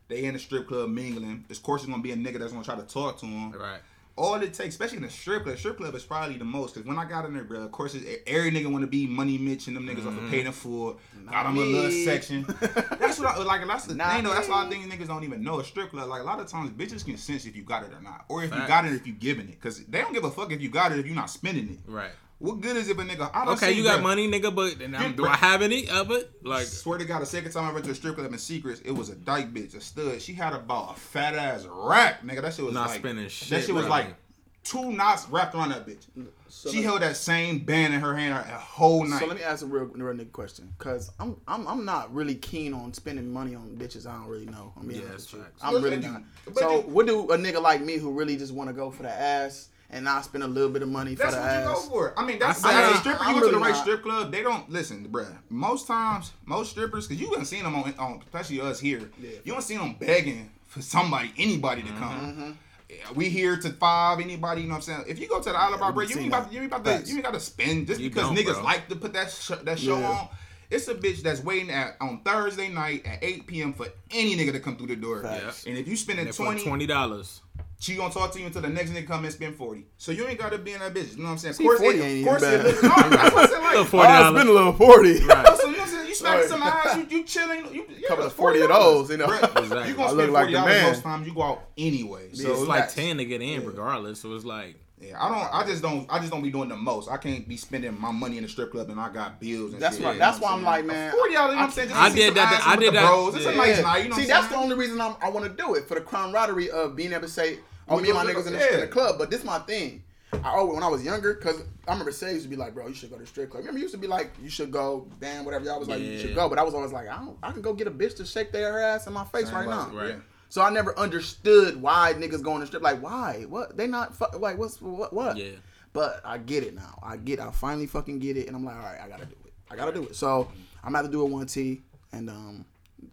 They 0.07 0.23
in 0.23 0.33
the 0.33 0.39
strip 0.39 0.67
club 0.67 0.89
mingling. 0.89 1.45
Of 1.49 1.61
course, 1.61 1.83
it's 1.83 1.89
gonna 1.89 2.01
be 2.01 2.11
a 2.11 2.15
nigga 2.15 2.39
that's 2.39 2.53
gonna 2.53 2.63
try 2.63 2.75
to 2.75 2.83
talk 2.83 3.19
to 3.19 3.25
them 3.25 3.51
Right. 3.51 3.81
All 4.17 4.35
it 4.35 4.53
takes, 4.53 4.73
especially 4.75 4.97
in 4.97 5.03
a 5.03 5.09
strip 5.09 5.43
club, 5.43 5.57
strip 5.57 5.77
club 5.77 5.93
is 5.95 6.03
probably 6.03 6.37
the 6.37 6.43
most. 6.43 6.73
Cause 6.75 6.83
when 6.83 6.97
I 6.97 7.05
got 7.05 7.25
in 7.25 7.33
there, 7.33 7.43
bro, 7.43 7.61
of 7.61 7.71
course, 7.71 7.93
it's, 7.93 8.05
every 8.25 8.51
nigga 8.51 8.71
want 8.71 8.83
to 8.83 8.87
be 8.87 9.05
money 9.05 9.37
Mitch 9.37 9.67
and 9.67 9.75
them 9.75 9.87
niggas 9.87 10.07
off 10.07 10.17
of 10.17 10.29
paid 10.29 10.45
in 10.45 10.51
full. 10.51 10.99
Got 11.29 11.43
them 11.43 11.57
a 11.57 11.59
little 11.61 11.91
me. 11.91 12.03
section. 12.03 12.43
That's 12.99 13.19
what 13.19 13.27
I 13.27 13.43
like. 13.43 13.65
That's 13.67 13.85
the 13.85 13.95
Not 13.95 14.13
thing 14.13 14.23
though. 14.23 14.33
That's 14.33 14.49
why 14.49 14.63
I 14.63 14.67
me. 14.67 14.75
think 14.75 14.91
niggas 14.91 15.07
don't 15.07 15.23
even 15.23 15.43
know 15.43 15.59
a 15.59 15.63
strip 15.63 15.91
club. 15.91 16.09
Like 16.09 16.21
a 16.21 16.25
lot 16.25 16.39
of 16.39 16.47
times, 16.47 16.71
bitches 16.71 17.05
can 17.05 17.17
sense 17.17 17.45
if 17.45 17.55
you 17.55 17.63
got 17.63 17.83
it 17.83 17.93
or 17.93 18.01
not, 18.01 18.25
or 18.27 18.43
if 18.43 18.51
you 18.53 18.67
got 18.67 18.85
it 18.85 18.93
if 18.93 19.05
you 19.05 19.13
giving 19.13 19.49
it. 19.49 19.61
Cause 19.61 19.83
they 19.85 19.99
don't 20.01 20.13
give 20.13 20.23
a 20.23 20.31
fuck 20.31 20.51
if 20.51 20.61
you 20.61 20.69
got 20.69 20.91
it 20.91 20.99
if 20.99 21.05
you're 21.05 21.15
not 21.15 21.29
spending 21.29 21.69
it. 21.69 21.91
Right. 21.91 22.11
What 22.39 22.61
good 22.61 22.77
is 22.77 22.87
if 22.87 22.97
a 22.99 23.01
nigga? 23.01 23.31
I 23.33 23.45
done 23.45 23.55
Okay, 23.55 23.69
seen, 23.69 23.77
you 23.77 23.83
got 23.83 23.99
bruh, 23.99 24.03
money, 24.03 24.29
nigga, 24.29 24.53
but 24.53 24.79
and 24.79 24.95
I'm- 24.95 25.15
do 25.15 25.25
I 25.25 25.35
have 25.35 25.63
any 25.63 25.89
of 25.89 26.11
it? 26.11 26.31
Like, 26.43 26.67
Swear 26.67 26.99
to 26.99 27.05
God, 27.05 27.21
the 27.23 27.25
second 27.25 27.51
time 27.51 27.63
I 27.65 27.71
went 27.73 27.85
to 27.85 27.91
a 27.91 27.95
strip 27.95 28.15
club 28.15 28.31
in 28.31 28.37
secrets, 28.37 28.79
it 28.85 28.91
was 28.91 29.09
a 29.09 29.15
dyke 29.15 29.51
bitch, 29.53 29.75
a 29.75 29.81
stud. 29.81 30.21
She 30.21 30.33
had 30.33 30.53
about 30.53 30.95
a 30.95 30.99
fat 30.99 31.33
ass 31.33 31.65
rack, 31.67 32.21
nigga. 32.23 32.43
That 32.43 32.53
shit 32.53 32.65
was 32.65 32.75
Not 32.75 32.89
like 32.89 32.99
spending 32.99 33.27
shit, 33.29 33.49
That 33.49 33.63
shit 33.65 33.73
was 33.73 33.85
bro. 33.85 33.89
like 33.89 34.15
two 34.63 34.91
knots 34.91 35.27
wrapped 35.29 35.55
around 35.55 35.69
that 35.69 35.87
bitch. 35.87 36.05
So 36.49 36.69
she 36.69 36.77
let- 36.77 36.85
held 36.85 37.01
that 37.01 37.17
same 37.17 37.59
band 37.59 37.95
in 37.95 38.01
her 38.01 38.15
hand 38.15 38.33
a 38.33 38.57
whole 38.57 39.03
night. 39.03 39.19
So 39.19 39.25
let 39.25 39.37
me 39.37 39.43
ask 39.43 39.63
a 39.63 39.65
real, 39.65 39.85
real 39.85 40.13
nigga 40.13 40.31
question, 40.31 40.71
cause 40.77 41.09
I'm 41.19 41.37
I'm 41.47 41.67
I'm 41.67 41.85
not 41.85 42.13
really 42.13 42.35
keen 42.35 42.71
on 42.73 42.93
spending 42.93 43.33
money 43.33 43.55
on 43.55 43.75
bitches 43.79 44.05
I 44.05 44.13
don't 44.13 44.27
really 44.27 44.45
know. 44.45 44.73
I'm 44.79 44.87
being 44.87 45.01
Yeah, 45.01 45.07
honest 45.09 45.33
with 45.33 45.41
facts. 45.43 45.59
I'm 45.63 45.81
really 45.81 45.97
not. 45.97 46.21
So 46.53 46.81
then- 46.83 46.93
what 46.93 47.07
do 47.07 47.31
a 47.31 47.37
nigga 47.37 47.61
like 47.61 47.81
me 47.81 47.97
who 47.97 48.11
really 48.11 48.37
just 48.37 48.53
want 48.53 48.69
to 48.69 48.73
go 48.73 48.91
for 48.91 49.03
the 49.03 49.11
ass 49.11 49.69
and 49.89 50.03
not 50.03 50.25
spend 50.25 50.43
a 50.43 50.47
little 50.47 50.69
bit 50.69 50.81
of 50.81 50.89
money 50.89 51.15
for 51.15 51.23
that. 51.23 51.31
That's 51.31 51.67
what 51.69 51.83
you 51.83 51.89
go 51.89 51.89
for. 51.89 52.19
I 52.19 52.25
mean, 52.25 52.39
that's 52.39 52.63
I 52.63 52.73
as 52.73 52.89
say- 52.91 52.93
a 52.93 52.97
stripper. 52.99 53.23
I'm 53.23 53.35
You 53.35 53.41
go 53.41 53.47
to 53.47 53.53
the 53.55 53.59
right 53.61 53.71
not. 53.71 53.81
strip 53.81 54.03
club. 54.03 54.31
They 54.31 54.43
don't 54.43 54.69
listen, 54.69 55.07
bruh. 55.09 55.37
Most 55.49 55.87
times, 55.87 56.33
most 56.45 56.71
strippers, 56.71 57.07
because 57.07 57.21
you 57.21 57.29
haven't 57.29 57.45
seen 57.45 57.63
them 57.63 57.75
on, 57.75 57.93
on, 57.97 58.21
especially 58.25 58.59
us 58.61 58.79
here. 58.79 59.09
Yeah. 59.21 59.29
You 59.43 59.53
don't 59.53 59.61
see 59.61 59.77
them 59.77 59.95
begging 59.99 60.49
for 60.67 60.81
somebody, 60.81 61.31
anybody 61.37 61.83
to 61.83 61.89
come. 61.93 62.57
Mm-hmm. 62.89 63.15
we 63.15 63.29
here 63.29 63.55
to 63.57 63.69
five. 63.71 64.19
Anybody, 64.19 64.61
you 64.61 64.67
know 64.67 64.73
what 64.73 64.77
I'm 64.77 64.81
saying? 64.81 65.03
If 65.07 65.19
you 65.19 65.27
go 65.27 65.39
to 65.41 65.49
the 65.49 65.55
Isle 65.57 65.67
of 65.73 65.73
we 65.75 65.79
Barbara, 65.79 66.05
you 66.07 66.17
ain't 66.19 66.27
about 66.27 66.49
to, 66.49 66.53
you 66.55 66.61
ain't 66.63 66.73
about 66.73 66.85
to, 66.85 67.09
you 67.09 67.15
ain't 67.15 67.23
got 67.23 67.33
to 67.33 67.39
spend 67.39 67.87
just 67.87 67.99
You 68.01 68.09
because 68.09 68.29
niggas 68.31 68.55
bro. 68.55 68.63
like 68.63 68.87
to 68.89 68.95
put 68.95 69.13
that 69.13 69.31
sh- 69.31 69.51
that 69.63 69.79
show 69.79 69.97
Yeah. 69.99 70.09
on. 70.09 70.27
It's 70.69 70.89
a 70.89 70.95
bitch 70.95 71.21
that's 71.21 71.41
waiting 71.41 71.69
at 71.71 71.95
on 72.01 72.19
Thursday 72.25 72.67
night 72.67 73.05
at 73.05 73.23
8 73.23 73.47
p.m. 73.47 73.71
for 73.71 73.87
any 74.11 74.35
nigga 74.35 74.51
to 74.51 74.59
come 74.59 74.75
through 74.75 74.87
the 74.87 74.97
door. 74.97 75.21
Facts. 75.21 75.65
And 75.65 75.77
if 75.77 75.87
you 75.87 75.95
spending 75.95 76.25
And 76.27 76.35
for 76.35 76.43
20, 76.43 76.63
twenty 76.65 76.85
dollars. 76.85 77.41
She 77.79 77.95
gonna 77.95 78.13
talk 78.13 78.31
to 78.33 78.39
you 78.39 78.45
until 78.47 78.61
the 78.63 78.69
next 78.69 78.89
nigga 78.91 79.05
come 79.07 79.23
and 79.23 79.33
spend 79.33 79.55
40. 79.55 79.85
So 79.97 80.11
you 80.11 80.27
ain't 80.27 80.39
gotta 80.39 80.57
be 80.57 80.73
in 80.73 80.79
that 80.79 80.93
bitch. 80.93 81.11
You 81.15 81.19
know 81.19 81.25
what 81.25 81.31
I'm 81.31 81.37
saying? 81.37 81.51
Of 81.53 81.59
course, 81.59 81.79
40 81.79 81.97
it, 81.99 82.01
ain't 82.03 82.27
of 82.27 82.33
course 82.39 82.43
even 82.43 82.59
it, 82.65 82.81
bad. 82.81 82.83
no, 82.83 82.89
that's 83.17 83.35
what 83.35 83.43
I 83.43 83.47
said. 83.47 83.57
Little 83.67 83.81
Like, 83.83 83.87
forty 83.89 84.07
Oh, 84.07 84.11
it's 84.13 84.19
dollars. 84.23 84.39
been 84.41 84.47
a 84.47 84.51
little 84.51 84.73
forty. 84.73 85.13
so 85.17 85.21
you 85.21 85.27
know 85.27 85.35
what 85.35 85.61
I'm 85.61 85.87
saying? 85.87 86.07
You 86.07 86.15
smacking 86.15 86.39
Right. 86.39 86.49
some 86.49 86.63
ass, 86.63 86.97
you, 86.97 87.17
you 87.17 87.23
chilling. 87.25 87.73
You, 87.73 87.85
yeah, 87.99 88.07
Couple 88.07 88.25
of 88.25 88.33
40 88.33 88.61
of 88.61 88.69
those, 88.69 89.09
you 89.11 89.17
know. 89.17 89.27
Bruh, 89.27 89.61
Exactly. 89.61 89.89
You 89.89 89.95
gonna 89.95 90.07
I 90.07 90.11
spend 90.11 90.17
look 90.17 90.31
like 90.31 90.43
forty 90.45 90.53
dollars 90.53 90.83
most 90.83 91.03
times. 91.03 91.27
You 91.27 91.33
go 91.35 91.43
out 91.43 91.63
anyway. 91.77 92.29
So 92.33 92.43
So 92.43 92.51
it's 92.53 92.61
like 92.67 92.79
facts. 92.81 92.95
ten 92.95 93.17
to 93.17 93.25
get 93.25 93.41
in, 93.41 93.65
regardless. 93.65 94.21
So 94.21 94.33
it's 94.33 94.45
like 94.45 94.75
Yeah, 94.99 95.23
I 95.23 95.29
don't. 95.29 95.53
I 95.53 95.63
just 95.65 95.83
don't. 95.83 96.07
I 96.11 96.17
just 96.17 96.31
don't 96.31 96.41
be 96.41 96.49
doing 96.49 96.69
the 96.69 96.75
most. 96.75 97.07
I 97.09 97.17
can't 97.17 97.47
be 97.47 97.55
spending 97.55 97.99
my 98.01 98.11
money 98.11 98.37
in 98.37 98.43
the 98.43 98.49
strip 98.49 98.71
club 98.71 98.89
and 98.89 98.99
I 98.99 99.09
got 99.13 99.39
bills 99.39 99.73
and 99.73 99.81
That's 99.81 99.97
shit. 99.97 100.05
right. 100.05 100.13
you 100.13 100.19
know 100.19 100.25
That's 100.25 100.39
why 100.39 100.51
I'm 100.53 100.63
like, 100.63 100.85
man, 100.85 101.11
Forty 101.11 101.33
dollars. 101.35 101.51
You 101.51 101.55
know 101.55 101.61
what 101.61 101.65
I'm 101.65 101.71
saying? 101.71 101.89
Just 101.89 102.01
I 102.01 102.09
to 102.09 102.13
see 102.15 102.19
did 102.21 102.35
that- 102.35 102.63
I 102.65 102.75
did 102.77 102.87
the 102.87 102.91
that- 102.93 103.07
Bros. 103.07 103.35
It's 103.35 103.45
a 103.45 103.51
yeah. 103.51 103.57
nice 103.57 103.81
night. 103.83 104.03
You 104.03 104.09
know 104.09 104.15
See, 104.15 104.21
what 104.23 104.27
that's 104.29 104.45
I'm 104.45 104.51
the 104.53 104.57
only 104.57 104.75
reason 104.75 104.99
I'm, 104.99 105.15
I 105.21 105.29
want 105.29 105.45
to 105.45 105.51
do 105.51 105.75
it 105.75 105.87
for 105.87 105.93
the 105.95 106.01
camaraderie 106.01 106.71
of 106.71 106.95
being 106.95 107.11
able 107.11 107.21
to 107.21 107.27
say, 107.29 107.59
"Oh, 107.87 107.97
We 107.97 108.03
me 108.03 108.09
and 108.09 108.17
my 108.17 108.25
niggas 108.25 108.47
in 108.47 108.53
the, 108.53 108.59
yeah. 108.59 108.73
in 108.73 108.79
the 108.81 108.87
club." 108.87 109.17
But 109.19 109.29
this 109.29 109.43
my 109.43 109.59
thing. 109.59 110.03
I 110.43 110.49
always 110.55 110.73
when 110.73 110.83
I 110.83 110.87
was 110.87 111.03
younger, 111.05 111.35
cause 111.35 111.61
I 111.87 111.91
remember 111.91 112.11
Say 112.11 112.31
used 112.33 112.43
to 112.45 112.49
be 112.49 112.55
like, 112.57 112.73
"Bro, 112.73 112.87
you 112.87 112.93
should 112.95 113.09
go 113.11 113.17
to 113.17 113.21
the 113.21 113.27
strip 113.27 113.51
club." 113.51 113.59
Remember, 113.61 113.77
you 113.77 113.83
used 113.83 113.93
to 113.93 113.99
be 114.01 114.07
like, 114.07 114.33
"You 114.41 114.49
should 114.49 114.71
go, 114.71 115.07
damn, 115.21 115.45
whatever." 115.45 115.63
Y'all 115.63 115.79
was 115.79 115.87
like, 115.87 116.01
"You 116.01 116.17
should 116.17 116.33
go," 116.35 116.49
but 116.49 116.57
I 116.57 116.63
was 116.63 116.73
always 116.73 116.91
like, 116.91 117.07
"I 117.07 117.17
don't, 117.17 117.37
I 117.43 117.51
can 117.51 117.61
go 117.61 117.73
get 117.73 117.85
a 117.87 117.91
bitch 117.91 118.15
to 118.17 118.25
shake 118.25 118.51
their 118.51 118.79
ass 118.79 119.05
in 119.07 119.13
my 119.13 119.23
face 119.25 119.45
Same 119.45 119.53
right 119.55 119.67
now." 119.67 119.89
Right. 119.93 120.09
yeah. 120.09 120.15
So 120.49 120.61
I 120.61 120.69
never 120.69 120.97
understood 120.97 121.81
why 121.81 122.13
niggas 122.15 122.41
going 122.41 122.61
to 122.61 122.67
strip. 122.67 122.81
Like, 122.81 123.01
why? 123.01 123.45
What? 123.47 123.75
They 123.77 123.87
not 123.87 124.15
fu- 124.15 124.37
like 124.37 124.57
what's 124.57 124.81
what? 124.81 125.13
What? 125.13 125.37
yeah. 125.37 125.51
But 125.93 126.21
I 126.23 126.37
get 126.37 126.63
it 126.63 126.75
now. 126.75 126.99
I 127.01 127.17
get. 127.17 127.39
I 127.39 127.49
finally 127.51 127.87
fucking 127.87 128.19
get 128.19 128.37
it, 128.37 128.47
and 128.47 128.55
I'm 128.55 128.63
like, 128.63 128.75
all 128.75 128.83
right, 128.83 128.99
I 129.03 129.07
gotta 129.07 129.25
do 129.25 129.35
it. 129.45 129.53
I 129.71 129.75
gotta 129.75 129.91
do 129.91 130.03
it. 130.03 130.15
So 130.15 130.49
I'm 130.83 130.93
gonna 130.93 131.09
do 131.09 131.25
it 131.25 131.29
one 131.29 131.47
T, 131.47 131.81
and 132.11 132.29
um, 132.29 132.65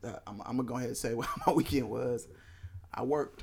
I'm, 0.05 0.41
I'm 0.45 0.57
gonna 0.57 0.65
go 0.65 0.77
ahead 0.77 0.89
and 0.89 0.97
say 0.97 1.15
what 1.15 1.29
my 1.47 1.53
weekend 1.53 1.89
was. 1.89 2.29
I 2.93 3.03
worked 3.03 3.43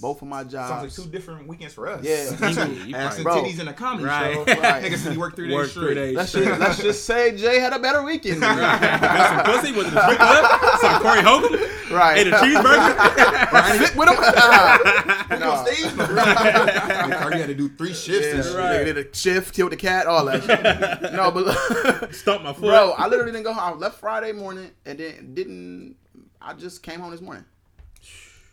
both 0.00 0.22
of 0.22 0.28
my 0.28 0.40
Sounds 0.42 0.52
jobs. 0.52 0.98
like 0.98 1.06
two 1.06 1.10
different 1.12 1.46
weekends 1.48 1.74
for 1.74 1.88
us. 1.88 2.04
Yeah. 2.04 2.24
You 2.86 2.94
ass 2.96 3.16
and 3.16 3.24
probably- 3.24 3.50
titties 3.52 3.60
in 3.60 3.68
a 3.68 3.72
comedy 3.72 4.04
Right. 4.04 4.34
show. 4.34 4.44
Right. 4.60 4.82
Niggas 4.84 4.98
said 4.98 5.12
you 5.14 5.18
work 5.20 5.34
three 5.36 5.48
days 5.48 5.54
Work 5.54 5.68
straight. 5.70 5.84
three 5.86 5.94
days. 5.94 6.16
Let's 6.16 6.32
just, 6.32 6.60
let's 6.60 6.78
just 6.82 7.04
say 7.04 7.36
Jay 7.36 7.58
had 7.58 7.72
a 7.72 7.78
better 7.78 8.02
weekend. 8.02 8.42
than 8.42 8.56
me. 8.56 8.62
Got 8.62 9.44
some 9.46 9.54
pussy 9.54 9.72
with 9.72 9.92
the 9.92 10.02
strip 10.02 10.18
club. 10.18 10.80
Some 10.80 11.02
Corey 11.02 11.22
Hogan. 11.22 11.96
right. 11.96 12.18
Ate 12.18 12.26
a 12.28 12.30
cheeseburger. 12.32 13.78
Sit 13.78 13.96
with 13.96 14.08
him. 14.08 15.40
No. 15.40 15.50
on 15.52 15.66
stage? 15.66 15.84
Nigga, 15.86 17.32
you 17.34 17.38
had 17.40 17.46
to 17.48 17.54
do 17.54 17.68
three 17.70 17.92
shifts 17.92 18.26
Yeah, 18.28 18.34
and 18.36 18.44
shit. 18.44 18.54
Right. 18.56 18.78
They 18.78 18.84
did 18.92 18.98
a 18.98 19.14
shift, 19.14 19.54
killed 19.54 19.72
the 19.72 19.76
cat, 19.76 20.06
all 20.06 20.24
that. 20.26 20.42
shit. 20.44 21.12
no, 21.12 21.30
but 21.30 22.14
Stump 22.14 22.42
my 22.44 22.52
foot. 22.52 22.62
bro, 22.62 22.92
I 22.96 23.06
literally 23.08 23.32
didn't 23.32 23.44
go 23.44 23.52
home. 23.52 23.74
I 23.74 23.76
left 23.76 23.98
Friday 24.00 24.32
morning 24.32 24.70
and 24.86 24.98
then 24.98 25.34
didn't. 25.34 25.96
I 26.40 26.54
just 26.54 26.82
came 26.82 27.00
home 27.00 27.10
this 27.10 27.20
morning. 27.20 27.44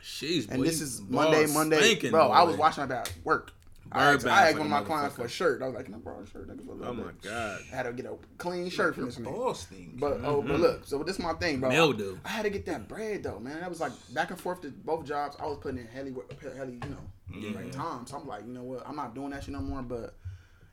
Jeez, 0.06 0.48
And 0.50 0.60
boy, 0.60 0.66
this 0.66 0.82
is 0.82 1.02
Monday, 1.02 1.48
Monday. 1.48 1.78
spanking, 1.78 2.12
bro, 2.12 2.30
I 2.30 2.44
was 2.44 2.56
watching 2.58 2.84
about 2.84 3.12
work. 3.24 3.52
I 3.92 4.14
asked, 4.14 4.26
I 4.26 4.30
bath 4.30 4.38
asked 4.38 4.46
like 4.46 4.58
one 4.58 4.68
of 4.68 4.72
my 4.72 4.84
clients 4.84 5.16
for 5.16 5.26
a 5.26 5.30
shirt. 5.30 5.62
I 5.62 5.66
was 5.66 5.76
like, 5.76 5.86
can 5.86 5.96
I 5.96 5.98
borrow 5.98 6.22
a 6.22 6.28
shirt? 6.28 6.50
a 6.50 6.88
Oh 6.88 6.94
my 6.94 7.04
bit?" 7.04 7.22
god. 7.24 7.62
I 7.72 7.76
had 7.76 7.84
to 7.84 7.94
get 7.94 8.06
a 8.06 8.16
clean 8.38 8.70
shirt 8.70 8.96
from 8.96 9.06
this 9.06 9.18
nigga. 9.18 9.26
Balls 9.26 9.62
stink. 9.62 10.00
But 10.00 10.20
oh, 10.24 10.42
but 10.42 10.54
mm-hmm. 10.54 10.62
look, 10.62 10.86
so 10.86 11.02
this 11.04 11.18
is 11.18 11.24
my 11.24 11.34
thing, 11.34 11.60
bro. 11.60 11.70
Mildew. 11.70 12.18
I 12.24 12.30
had 12.30 12.44
to 12.44 12.50
get 12.52 12.66
that 12.68 12.88
bread 12.88 13.24
though, 13.24 13.40
man. 13.40 13.60
That 13.60 13.70
was 13.70 13.80
like 13.80 13.94
back 14.14 14.30
and 14.30 14.40
forth 14.40 14.62
to 14.62 14.70
both 14.70 15.06
jobs. 15.06 15.38
I 15.40 15.46
was 15.48 15.58
putting 15.60 15.80
in 15.80 15.88
heli, 15.88 16.12
work- 16.12 16.32
heli, 16.56 16.74
you 16.74 16.80
know, 16.80 17.48
like 17.58 17.66
mm-hmm. 17.66 17.70
time. 17.72 18.06
So 18.06 18.18
I'm 18.18 18.28
like, 18.28 18.46
you 18.46 18.54
know 18.54 18.64
what? 18.64 18.88
I'm 18.88 18.96
not 18.96 19.16
doing 19.16 19.32
that 19.32 19.44
shit 19.44 19.54
no 19.54 19.62
more. 19.62 19.82
But 19.82 20.16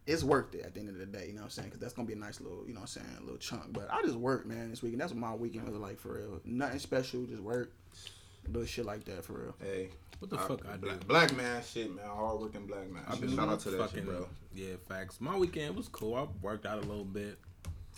it's 0.06 0.24
worth 0.24 0.54
it 0.54 0.64
at 0.66 0.74
the 0.74 0.80
end 0.80 0.90
of 0.90 0.98
the 0.98 1.06
day. 1.06 1.28
You 1.28 1.34
know 1.34 1.40
what 1.40 1.44
I'm 1.44 1.50
saying? 1.50 1.68
Because 1.68 1.80
that's 1.80 1.94
gonna 1.94 2.08
be 2.08 2.14
a 2.14 2.16
nice 2.16 2.40
little, 2.40 2.64
you 2.66 2.74
know 2.74 2.80
what 2.80 2.96
I'm 2.96 3.02
saying, 3.02 3.16
a 3.18 3.22
little 3.22 3.38
chunk. 3.38 3.72
But 3.72 3.88
I 3.90 4.02
just 4.02 4.16
work, 4.16 4.46
man, 4.46 4.70
this 4.70 4.82
weekend. 4.82 5.00
That's 5.00 5.12
what 5.12 5.20
my 5.20 5.34
weekend 5.34 5.68
was 5.68 5.76
like 5.76 5.98
for 5.98 6.14
real. 6.14 6.40
Nothing 6.44 6.78
special, 6.80 7.24
just 7.24 7.42
work, 7.42 7.72
little 8.46 8.66
shit 8.66 8.84
like 8.84 9.04
that 9.04 9.24
for 9.24 9.32
real. 9.34 9.54
Hey, 9.60 9.90
What 10.18 10.30
the 10.30 10.38
I- 10.38 10.46
fuck 10.46 10.66
I 10.68 10.76
do? 10.76 10.86
black, 10.86 11.06
black 11.08 11.36
man 11.36 11.62
shit, 11.64 11.94
man. 11.94 12.04
Hard 12.06 12.40
working 12.40 12.66
black 12.66 12.90
man. 12.90 13.02
I've 13.08 13.14
Shit, 13.14 13.22
been 13.28 13.36
Shout 13.36 13.48
out 13.48 13.60
to 13.60 13.70
that 13.70 13.78
fucking, 13.78 14.04
shit, 14.04 14.06
bro. 14.06 14.28
Yeah, 14.54 14.74
facts. 14.88 15.20
My 15.20 15.36
weekend 15.36 15.74
was 15.76 15.88
cool. 15.88 16.14
I 16.14 16.26
worked 16.42 16.66
out 16.66 16.78
a 16.78 16.86
little 16.86 17.04
bit. 17.04 17.38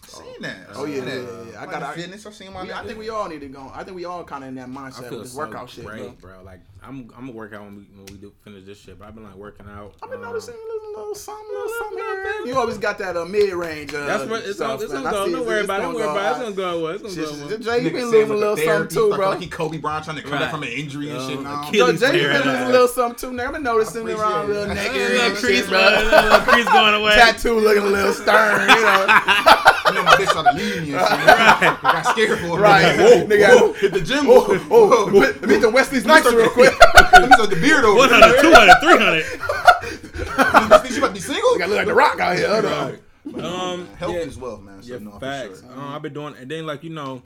Seen 0.09 0.43
that. 0.43 0.57
Oh, 0.75 0.85
Seen 0.87 0.95
yeah, 0.97 1.01
that. 1.05 1.11
yeah, 1.11 1.21
yeah, 1.23 1.51
yeah. 1.53 1.59
I 1.59 1.61
Like 1.63 1.71
got- 1.71 1.83
I- 1.83 1.95
fitness. 1.95 2.27
I 2.27 2.31
seen 2.31 2.53
my. 2.53 2.63
We, 2.65 2.73
I 2.73 2.85
think 2.87 2.99
we 2.99 3.09
all 3.11 3.29
need 3.29 3.41
to 3.41 3.49
go. 3.49 3.71
I 3.75 3.85
think 3.85 3.97
we 3.97 4.05
all 4.05 4.25
kind 4.25 4.45
of 4.45 4.49
in 4.49 4.55
that 4.57 4.69
mindset 4.69 4.99
I 4.99 5.01
with 5.01 5.09
feel 5.11 5.21
this 5.21 5.33
so 5.33 5.39
workout 5.39 5.71
shit, 5.71 5.85
bro. 5.85 6.11
bro. 6.21 6.43
Like 6.45 6.61
I'm, 6.83 7.11
I'm 7.17 7.27
gonna 7.27 7.33
work 7.33 7.53
out 7.55 7.63
when 7.63 7.77
we 7.77 7.83
when 7.97 8.07
we 8.07 8.15
do 8.19 8.33
finish 8.45 8.65
this 8.65 8.79
shit. 8.79 8.99
But 8.99 9.09
I've 9.09 9.15
been 9.15 9.25
like 9.25 9.35
working 9.37 9.67
out. 9.69 9.95
I've 10.03 10.11
been 10.11 10.19
um, 10.21 10.27
noticing 10.27 10.55
a 10.55 10.57
little, 10.59 10.91
little 11.01 11.15
something, 11.15 11.47
little 11.49 11.73
something 11.79 11.99
here. 11.99 12.47
You 12.47 12.59
always 12.59 12.77
got 12.79 12.99
that 12.99 13.17
uh, 13.17 13.25
mid 13.25 13.53
range. 13.55 13.95
Uh, 13.95 14.05
That's 14.07 14.29
what 14.29 14.43
it's 14.45 14.57
stuff, 14.57 14.79
on. 14.79 14.83
It's 14.85 14.93
gonna 14.93 15.09
I 15.09 15.13
go. 15.13 15.27
see 15.27 15.33
Don't 15.33 15.47
worry 15.47 15.57
it's 15.61 15.65
about 15.65 15.81
it. 15.81 15.83
Don't 15.85 15.95
worry 15.95 16.05
gonna 16.05 16.19
about 16.19 16.43
it. 16.43 16.49
It's 16.49 16.57
go. 16.57 16.63
gonna 16.63 16.77
go 16.77 16.83
well. 16.85 16.93
It's 16.95 17.03
gonna 17.03 17.15
Shit, 17.15 17.25
go 17.25 17.47
well. 17.47 17.59
Jay, 17.59 17.85
you 17.85 17.91
Nigga 17.91 17.93
been 17.93 18.11
saying 18.11 18.13
losing 18.13 18.31
a 18.31 18.37
little 18.37 18.57
something 18.57 18.89
too, 18.95 19.15
bro. 19.17 19.29
Like 19.31 19.41
he 19.41 19.47
Kobe 19.47 19.79
Bryant 19.79 20.05
trying 20.05 20.17
to 20.17 20.23
come 20.23 20.33
back 20.33 20.51
from 20.51 20.63
an 20.63 20.69
injury 20.69 21.11
and 21.11 21.21
shit. 21.31 21.41
Nah, 21.41 21.69
Achilles 21.69 22.01
Yo, 22.03 22.09
Jay, 22.09 22.15
you 22.17 22.21
tear 22.23 22.33
been 22.33 22.43
and 22.43 22.51
losing 22.51 22.67
a 22.67 22.71
little 22.71 22.89
something 22.89 23.31
too. 23.31 23.35
Now 23.35 23.47
I've 23.47 23.53
been 23.55 23.63
noticing 23.63 24.07
I 24.07 24.11
him 24.13 24.21
around 24.21 24.45
a 24.45 24.49
little 24.49 24.65
appreciate 24.71 24.93
naked. 24.93 25.01
it. 25.01 25.11
and 25.11 25.35
Little 25.35 25.37
crease, 25.49 25.69
bro. 25.69 25.79
bro. 25.79 26.21
Little 26.21 26.41
crease 26.41 26.67
going 26.69 26.95
away. 26.95 27.15
Tattoo 27.15 27.55
looking 27.61 27.83
a 27.83 27.87
little 27.87 28.13
stern, 28.13 28.69
you 28.69 28.75
know. 28.83 29.54
I 29.95 29.97
know 29.97 30.05
my 30.05 30.13
bitch 30.17 30.33
tried 30.33 30.51
to 30.51 30.57
leave 30.57 30.83
me 30.83 30.93
and 30.95 31.01
shit. 31.01 31.29
I 31.29 31.79
got 31.83 32.07
scared 32.07 32.39
for 32.41 32.59
a 32.59 32.61
Right. 32.61 32.97
minute. 32.97 33.29
Whoa, 33.29 33.37
Nigga, 33.37 33.61
whoa, 33.61 33.73
hit 33.75 33.93
the 33.93 34.01
gym. 34.01 34.27
Oh, 34.29 34.45
Whoa, 34.45 34.59
oh, 34.71 35.07
whoa. 35.11 35.21
let 35.21 35.43
me 35.43 35.55
hit 35.55 35.61
the 35.63 35.71
Wesley 35.71 36.01
Snipes 36.01 36.33
real 36.33 36.51
quick. 36.51 36.73
Let 37.13 37.29
me 37.29 37.35
start 37.37 37.51
the 37.51 37.57
beard 37.57 37.85
over. 37.85 37.97
100, 37.99 38.41
200, 38.41 38.81
300. 38.81 39.25
You 39.85 40.79
think 40.79 40.93
she 40.95 40.99
about 40.99 41.09
to 41.09 41.13
be 41.15 41.21
single? 41.21 41.53
You 41.53 41.59
gotta 41.59 41.71
look 41.71 41.79
like 41.79 41.87
the 41.87 41.95
Rock 41.95 42.19
out 42.21 42.37
here. 42.37 42.49
Hold 42.49 42.65
on. 42.65 42.99
Um, 43.45 43.87
Health 43.97 44.13
yeah, 44.15 44.19
is 44.21 44.37
wealth, 44.39 44.63
man. 44.63 44.83
So 44.83 44.93
yeah, 44.95 44.99
no, 45.01 45.13
facts. 45.19 45.61
sure. 45.61 45.71
Um, 45.73 45.79
I've 45.95 46.03
been 46.03 46.13
doing, 46.13 46.35
and 46.41 46.51
then 46.51 46.67
like 46.67 46.83
you 46.83 46.91
know, 46.91 47.23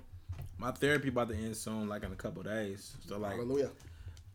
my 0.59 0.71
therapy 0.73 1.09
about 1.09 1.29
to 1.31 1.35
end 1.35 1.57
soon, 1.57 1.89
like 1.89 2.03
in 2.05 2.13
a 2.13 2.17
couple 2.17 2.43
days. 2.43 2.95
So 3.07 3.19
like, 3.19 3.33
Hallelujah. 3.33 3.71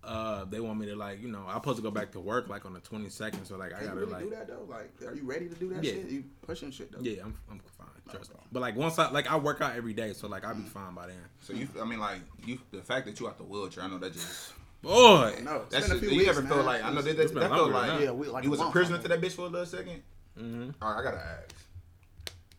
uh, 0.03 0.45
they 0.45 0.59
want 0.59 0.79
me 0.79 0.87
to 0.87 0.95
like, 0.95 1.21
you 1.21 1.27
know, 1.29 1.43
I'm 1.47 1.55
supposed 1.55 1.77
to 1.77 1.83
go 1.83 1.91
back 1.91 2.11
to 2.13 2.19
work 2.19 2.49
like 2.49 2.65
on 2.65 2.73
the 2.73 2.79
22nd. 2.79 3.45
So 3.47 3.57
like, 3.57 3.73
I 3.73 3.77
Can 3.77 3.81
you 3.83 3.87
gotta 3.89 3.99
really 3.99 4.11
like, 4.11 4.23
do 4.23 4.29
that 4.31 4.47
though? 4.47 4.65
Like, 4.69 4.91
are 5.07 5.13
you 5.15 5.23
ready 5.23 5.47
to 5.49 5.55
do 5.55 5.69
that 5.73 5.83
Yeah. 5.83 5.93
shit? 5.93 6.09
You 6.09 6.23
pushing 6.45 6.71
shit 6.71 6.91
though? 6.91 6.99
yeah, 7.01 7.21
I'm, 7.23 7.35
I'm 7.51 7.59
fine. 7.77 7.87
Trust 8.11 8.31
me. 8.33 8.39
But 8.51 8.59
like 8.61 8.75
once 8.75 8.99
I 8.99 9.09
like, 9.11 9.31
I 9.31 9.37
work 9.37 9.61
out 9.61 9.75
every 9.75 9.93
day, 9.93 10.13
so 10.13 10.27
like 10.27 10.43
I'll 10.45 10.55
be 10.55 10.63
fine 10.63 10.93
by 10.93 11.07
then. 11.07 11.15
So 11.41 11.53
you, 11.53 11.67
I 11.81 11.85
mean, 11.85 11.99
like 11.99 12.19
you, 12.45 12.59
the 12.71 12.81
fact 12.81 13.05
that 13.05 13.19
you 13.19 13.27
out 13.27 13.37
the 13.37 13.43
wheelchair, 13.43 13.83
I 13.83 13.87
know 13.87 13.97
that 13.99 14.13
just. 14.13 14.53
Boy, 14.83 15.35
No, 15.43 15.59
that's 15.69 15.87
That's 15.87 15.87
been 15.87 15.97
a 15.97 15.99
just, 16.01 16.11
few 16.11 16.21
you 16.23 16.29
ever 16.29 16.41
man. 16.41 16.51
feel 16.51 16.63
like 16.63 16.83
I 16.83 16.91
know 16.91 17.01
that, 17.01 17.15
that, 17.15 17.33
that 17.35 17.49
felt 17.49 17.71
like. 17.71 18.01
Yeah, 18.01 18.11
we- 18.11 18.27
like 18.27 18.43
you 18.43 18.49
was 18.51 18.59
a 18.59 18.69
prisoner 18.69 18.97
to 18.97 19.07
that 19.07 19.21
bitch 19.21 19.31
for 19.31 19.43
a 19.43 19.45
little 19.47 19.65
2nd 19.65 20.01
Mm-hmm. 20.37 20.69
All 20.81 20.91
right, 20.93 20.99
I 20.99 21.03
gotta 21.03 21.17
ask. 21.25 21.55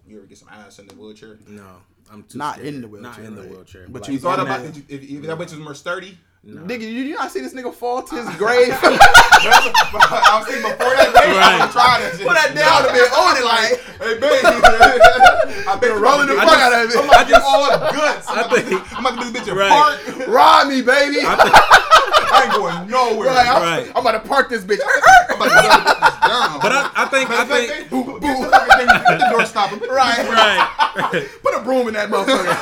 You 0.07 0.19
ever 0.19 0.27
get 0.27 0.39
some 0.39 0.49
ass 0.51 0.79
in 0.79 0.87
the 0.87 0.95
wheelchair? 0.95 1.37
no, 1.47 1.67
I'm 2.11 2.23
too 2.23 2.39
Not 2.39 2.55
scared. 2.55 2.69
in 2.75 2.81
the 2.83 2.89
wheelchair, 2.89 3.11
Not 3.11 3.19
in 3.29 3.35
the 3.35 3.43
wheelchair. 3.43 3.87
But 3.89 4.03
like, 4.03 4.09
you 4.09 4.15
You 4.15 4.21
thought 4.21 4.41
about 4.41 4.63
that- 4.63 4.77
it? 4.77 4.85
If, 4.89 5.03
if 5.03 5.23
that 5.23 5.37
bitch 5.39 5.51
was 5.51 5.59
more 5.59 5.75
sturdy? 5.75 6.17
No. 6.47 6.61
Nigga, 6.63 6.81
you, 6.83 7.03
you 7.09 7.15
not 7.15 7.31
see 7.33 7.41
this 7.41 7.55
nigga 7.55 7.73
fall 7.73 8.03
to 8.03 8.15
his 8.17 8.37
grave? 8.37 8.69
I 8.83 10.39
was 10.39 10.47
thinking 10.47 10.63
before 10.71 10.93
that 10.97 11.13
day, 11.13 11.31
I 11.31 11.41
Right. 11.41 11.61
would 11.61 11.73
try 11.73 12.01
that 12.01 12.13
shit. 12.17 12.27
Put 12.27 12.37
that 12.37 12.53
down 12.55 12.85
a 12.85 12.93
bit 12.93 13.09
on 13.13 13.33
it, 13.37 13.45
like 13.45 13.81
Hey, 14.01 14.15
baby. 14.21 14.45
I've 15.69 15.81
been 15.81 15.97
rolling 16.01 16.29
the 16.29 16.35
fuck 16.37 16.59
out 16.61 16.73
of 16.73 16.91
it. 16.91 16.97
I'm 16.99 17.09
about 17.09 17.25
to 17.25 17.33
get 17.33 17.43
all 17.43 17.65
the 17.65 17.79
guts. 17.97 18.29
I'm 18.29 18.39
I 18.39 18.41
about 18.43 18.57
to- 18.57 18.63
think- 18.63 18.93
I'm 18.99 19.07
about 19.07 19.19
to 19.21 19.25
do 19.25 19.33
this 19.33 19.43
bitch 19.49 19.57
Right. 19.57 19.73
apart. 19.73 20.29
Ride 20.29 20.69
me, 20.69 20.83
baby. 20.83 21.21
I 21.25 22.43
ain't 22.45 22.53
going 22.55 22.91
nowhere. 22.91 23.29
Right, 23.31 23.47
I'm, 23.49 23.63
Right. 23.63 23.87
I'm 23.95 24.03
about 24.05 24.21
to 24.23 24.29
park 24.29 24.49
this 24.51 24.65
bitch. 24.65 24.81
I'm 24.85 25.37
about 25.37 25.49
to 25.49 25.55
dumb 25.55 25.85
this 25.85 25.95
bitch 25.95 26.21
down. 26.29 26.53
But 26.64 26.73
I, 26.73 26.90
I 26.97 27.04
think, 27.06 27.30
I 27.30 27.44
think, 27.44 27.71
Hey, 27.73 27.85
boo, 27.88 28.04
boo, 28.04 28.18
boo. 28.21 28.21
The 28.21 28.49
fucking 28.50 28.87
thing, 28.88 29.18
get 29.18 29.30
door 29.30 29.44
stopper. 29.44 29.76
right. 29.87 30.18
right. 31.04 31.28
Put 31.42 31.54
a 31.54 31.61
broom 31.61 31.88
in 31.88 31.94
that 31.94 32.09
motherfucker. 32.09 32.56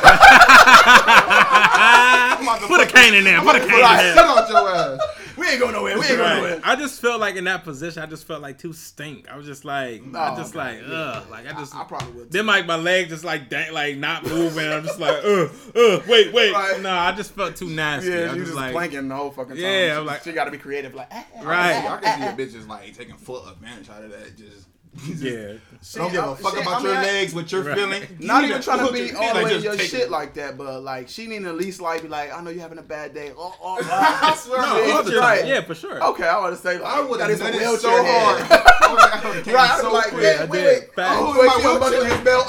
I'm 1.15 2.43
about 2.43 2.61
to 2.61 2.67
Put 2.67 2.81
a 2.81 2.87
cane 2.87 3.15
in 3.15 3.25
there. 3.25 3.41
Put 3.41 3.57
a 3.57 3.59
about 3.59 3.63
to 3.63 3.69
cane 3.69 3.81
in 3.81 3.83
there. 3.99 4.15
shit 4.15 4.19
out 4.25 4.49
your 4.49 4.69
ass. 4.69 5.01
we 5.37 5.47
ain't 5.49 5.61
going 5.61 5.73
nowhere. 5.73 5.99
We 5.99 6.05
ain't 6.07 6.17
going 6.17 6.37
nowhere. 6.37 6.61
I 6.65 6.77
just 6.77 7.01
felt 7.01 7.21
like 7.21 7.37
in 7.37 7.45
that 7.45 7.65
position, 7.65 8.03
I 8.03 8.07
just 8.07 8.27
felt 8.27 8.43
like 8.43 8.59
too 8.59 8.73
stink. 8.73 9.31
I 9.31 9.37
was 9.37 9.47
just 9.47 9.65
like, 9.65 10.03
I 10.15 10.33
Oh, 10.33 10.37
just 10.37 10.55
okay. 10.57 10.81
like, 10.81 10.89
ugh, 10.89 11.31
like 11.31 11.47
I 11.47 11.53
just. 11.59 11.75
I 11.75 11.85
probably 11.85 12.13
would. 12.13 12.31
then 12.33 12.47
like 12.47 12.67
my 12.67 12.77
legs 12.77 13.11
just 13.11 13.25
like 13.25 13.49
dang, 13.49 13.73
like 13.73 13.97
not 13.99 14.25
moving. 14.27 14.67
I'm 14.71 14.83
just 14.85 14.99
like, 15.01 15.25
uh, 15.25 15.49
uh, 15.75 16.01
wait, 16.09 16.33
wait. 16.33 16.53
Right. 16.53 16.81
No, 16.81 16.91
I 16.93 17.13
just 17.13 17.33
felt 17.35 17.57
too 17.57 17.69
nasty. 17.69 18.13
I 18.13 18.17
Yeah, 18.17 18.23
was 18.29 18.33
you 18.33 18.39
just 18.41 18.47
just 18.49 18.57
like, 18.57 18.73
planking 18.73 19.09
the 19.09 19.15
whole 19.17 19.31
fucking 19.31 19.57
time. 19.57 19.59
Yeah, 19.65 19.99
I'm 19.99 20.07
like- 20.07 20.23
she 20.23 20.33
got 20.33 20.45
to 20.45 20.51
be 20.51 20.59
creative, 20.59 20.95
like 20.95 21.09
ah, 21.13 21.25
ah, 21.39 21.43
Right. 21.43 21.77
I 21.85 21.97
can 21.99 22.21
see 22.21 22.27
a 22.43 22.47
bitch 22.47 22.53
just 22.53 22.69
like 22.69 22.97
taking 22.97 23.17
full 23.17 23.47
advantage 23.49 23.89
out 23.93 24.05
of 24.05 24.11
that. 24.11 24.37
Just, 24.37 24.69
just 25.07 25.23
yeah. 25.23 25.55
don't 25.95 26.13
give 26.13 26.23
a 26.23 26.37
fuck 26.37 26.57
I- 26.57 26.61
about 26.61 26.75
I 26.75 26.79
mean, 26.79 26.87
your 26.87 26.97
I- 26.97 27.03
legs, 27.03 27.35
what 27.35 27.51
you're 27.51 27.63
Right. 27.63 27.77
feeling. 27.79 28.03
Not 28.21 28.43
You 28.43 28.51
even 28.51 28.63
trying 28.63 28.87
to 28.87 28.93
be 28.93 29.13
all 29.15 29.35
the 29.35 29.45
way 29.45 29.57
in 29.57 29.63
your 29.63 29.79
shit 29.79 30.01
it. 30.03 30.11
like 30.11 30.35
that, 30.35 30.59
but 30.59 30.83
like 30.83 31.09
she 31.09 31.27
need 31.27 31.41
to 31.43 31.49
at 31.49 31.57
least 31.57 31.81
like 31.81 32.03
be 32.03 32.09
like, 32.09 32.31
I 32.33 32.43
know 32.43 32.51
you're 32.51 32.61
having 32.61 32.79
a 32.79 32.83
bad 32.83 33.15
day. 33.15 33.33
Oh, 33.37 33.55
oh, 33.63 33.79
oh. 33.83 33.89
I 33.91 34.35
swear, 34.37 34.61
No, 34.61 34.67
I 34.67 34.91
all 34.97 35.03
the 35.03 35.17
right. 35.17 35.47
Yeah, 35.47 35.63
for 35.63 35.75
sure. 35.75 36.03
Okay, 36.11 36.27
I 36.29 36.39
want 36.39 36.55
to 36.55 36.61
say 36.61 36.79
like, 36.79 36.83
I 36.95 37.01
would 37.01 37.19
got 37.19 37.31
have 37.31 37.39
this 37.39 37.49
done 37.49 37.55
it 37.75 37.81
so 37.81 37.91
hard. 38.05 38.43
head. 38.43 38.63
I 38.67 38.93
would've- 38.93 39.25
I 39.25 39.29
would've 39.29 39.47
Right, 39.55 39.81
so 39.81 39.87
I'm 39.87 39.93
like, 39.95 40.05
quick. 40.09 40.23
wait, 40.23 40.49
wait, 40.51 40.65
wait. 40.65 40.89
Oh, 40.99 41.35
Oh, 41.35 41.41
wait, 41.41 41.47
my 41.47 41.53
she 41.53 41.67
unbuckled 41.69 41.91
wheelchair. 41.93 42.15
his 42.17 42.25
belt. 42.25 42.47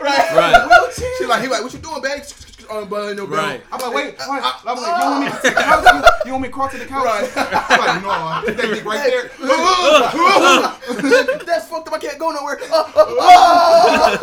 right. 0.00 0.32
Right. 0.34 0.92
She 1.18 1.26
like, 1.26 1.42
he 1.42 1.48
like, 1.48 1.62
what 1.62 1.72
you 1.72 1.78
doing, 1.78 2.00
babe? 2.02 2.22
Unbutton 2.70 3.16
your 3.16 3.26
belt. 3.26 3.40
Right. 3.40 3.62
I'm 3.72 3.80
like, 3.80 3.94
wait, 3.94 4.20
uh, 4.20 4.26
wait. 4.28 4.42
Uh, 4.42 4.52
I'm 4.66 4.76
like, 4.76 4.86
you 4.86 4.92
uh. 4.92 5.10
want 5.10 5.24
me 5.24 5.30
to 5.30 5.38
take 5.42 5.54
the 5.54 5.62
couch? 5.62 5.84
You 6.24 6.32
want 6.32 6.42
me 6.42 6.48
to 6.48 6.54
crawl 6.54 6.68
to 6.68 6.78
the 6.78 6.86
couch? 6.86 7.04
Right. 7.04 7.30
I'm 7.36 7.80
like, 7.80 8.02
no, 8.02 8.42
put 8.46 8.56
that 8.56 8.74
dick 8.74 8.84
right 8.84 9.10
there. 9.10 9.30
That's 11.44 11.68
fucked 11.68 11.88
up. 11.88 11.94
I 11.94 11.98
can't 11.98 12.18
go 12.18 12.30
nowhere. 12.30 12.58
I 12.62 14.18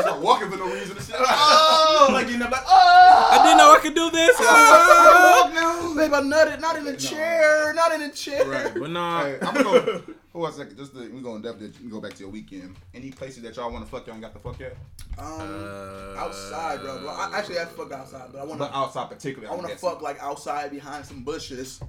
start 0.00 0.20
walking 0.20 0.50
for 0.50 0.56
no 0.56 0.72
reason. 0.72 0.96
Oh, 1.20 2.08
like 2.12 2.28
you 2.28 2.38
know, 2.38 2.48
like 2.48 2.62
oh. 2.66 3.28
I 3.32 3.42
didn't 3.44 3.58
know 3.58 3.74
I 3.74 3.80
could 3.80 3.94
do 3.94 4.10
this. 4.10 4.36
Oh, 4.40 5.94
babe, 5.96 6.12
I 6.12 6.20
nutted. 6.20 6.60
Not 6.60 6.76
in 6.76 6.86
a 6.86 6.96
chair. 6.96 7.72
Not 7.72 7.92
in 7.92 8.02
a 8.02 8.10
chair. 8.10 8.44
right, 8.44 8.74
but 8.74 8.90
nah. 8.90 9.24
Hey, 9.24 9.38
I'm 9.42 9.54
gonna 9.54 9.64
go. 9.64 10.02
Hold 10.32 10.46
on 10.46 10.52
a 10.52 10.54
second. 10.54 10.76
Just 10.76 10.92
to, 10.94 11.08
we 11.10 11.20
going 11.22 11.40
definitely 11.42 11.72
we 11.84 11.90
go 11.90 12.00
back 12.00 12.12
to 12.14 12.20
your 12.20 12.28
weekend. 12.30 12.76
Any 12.94 13.10
places 13.10 13.42
that 13.44 13.56
y'all 13.56 13.72
want 13.72 13.84
to 13.84 13.90
fuck 13.90 14.06
y'all 14.06 14.14
ain't 14.14 14.22
got 14.22 14.34
the 14.34 14.38
fuck 14.40 14.58
yet? 14.60 14.76
Um, 15.18 15.24
Uh, 15.26 16.14
outside, 16.18 16.80
bro. 16.80 16.98
bro. 17.00 17.08
I, 17.10 17.30
actually, 17.34 17.58
I 17.58 17.64
fuck 17.64 17.90
outside, 17.92 18.28
but 18.32 18.40
I 18.40 18.44
want 18.44 18.58
But 18.58 18.68
to. 18.68 18.76
outside 18.76 19.08
particularly. 19.08 19.46
I 19.52 19.56
want 19.56 19.68
to 19.68 19.76
fuck 19.76 20.02
like 20.02 20.22
outside 20.22 20.70
behind 20.70 21.06
some 21.06 21.22
bushes, 21.24 21.80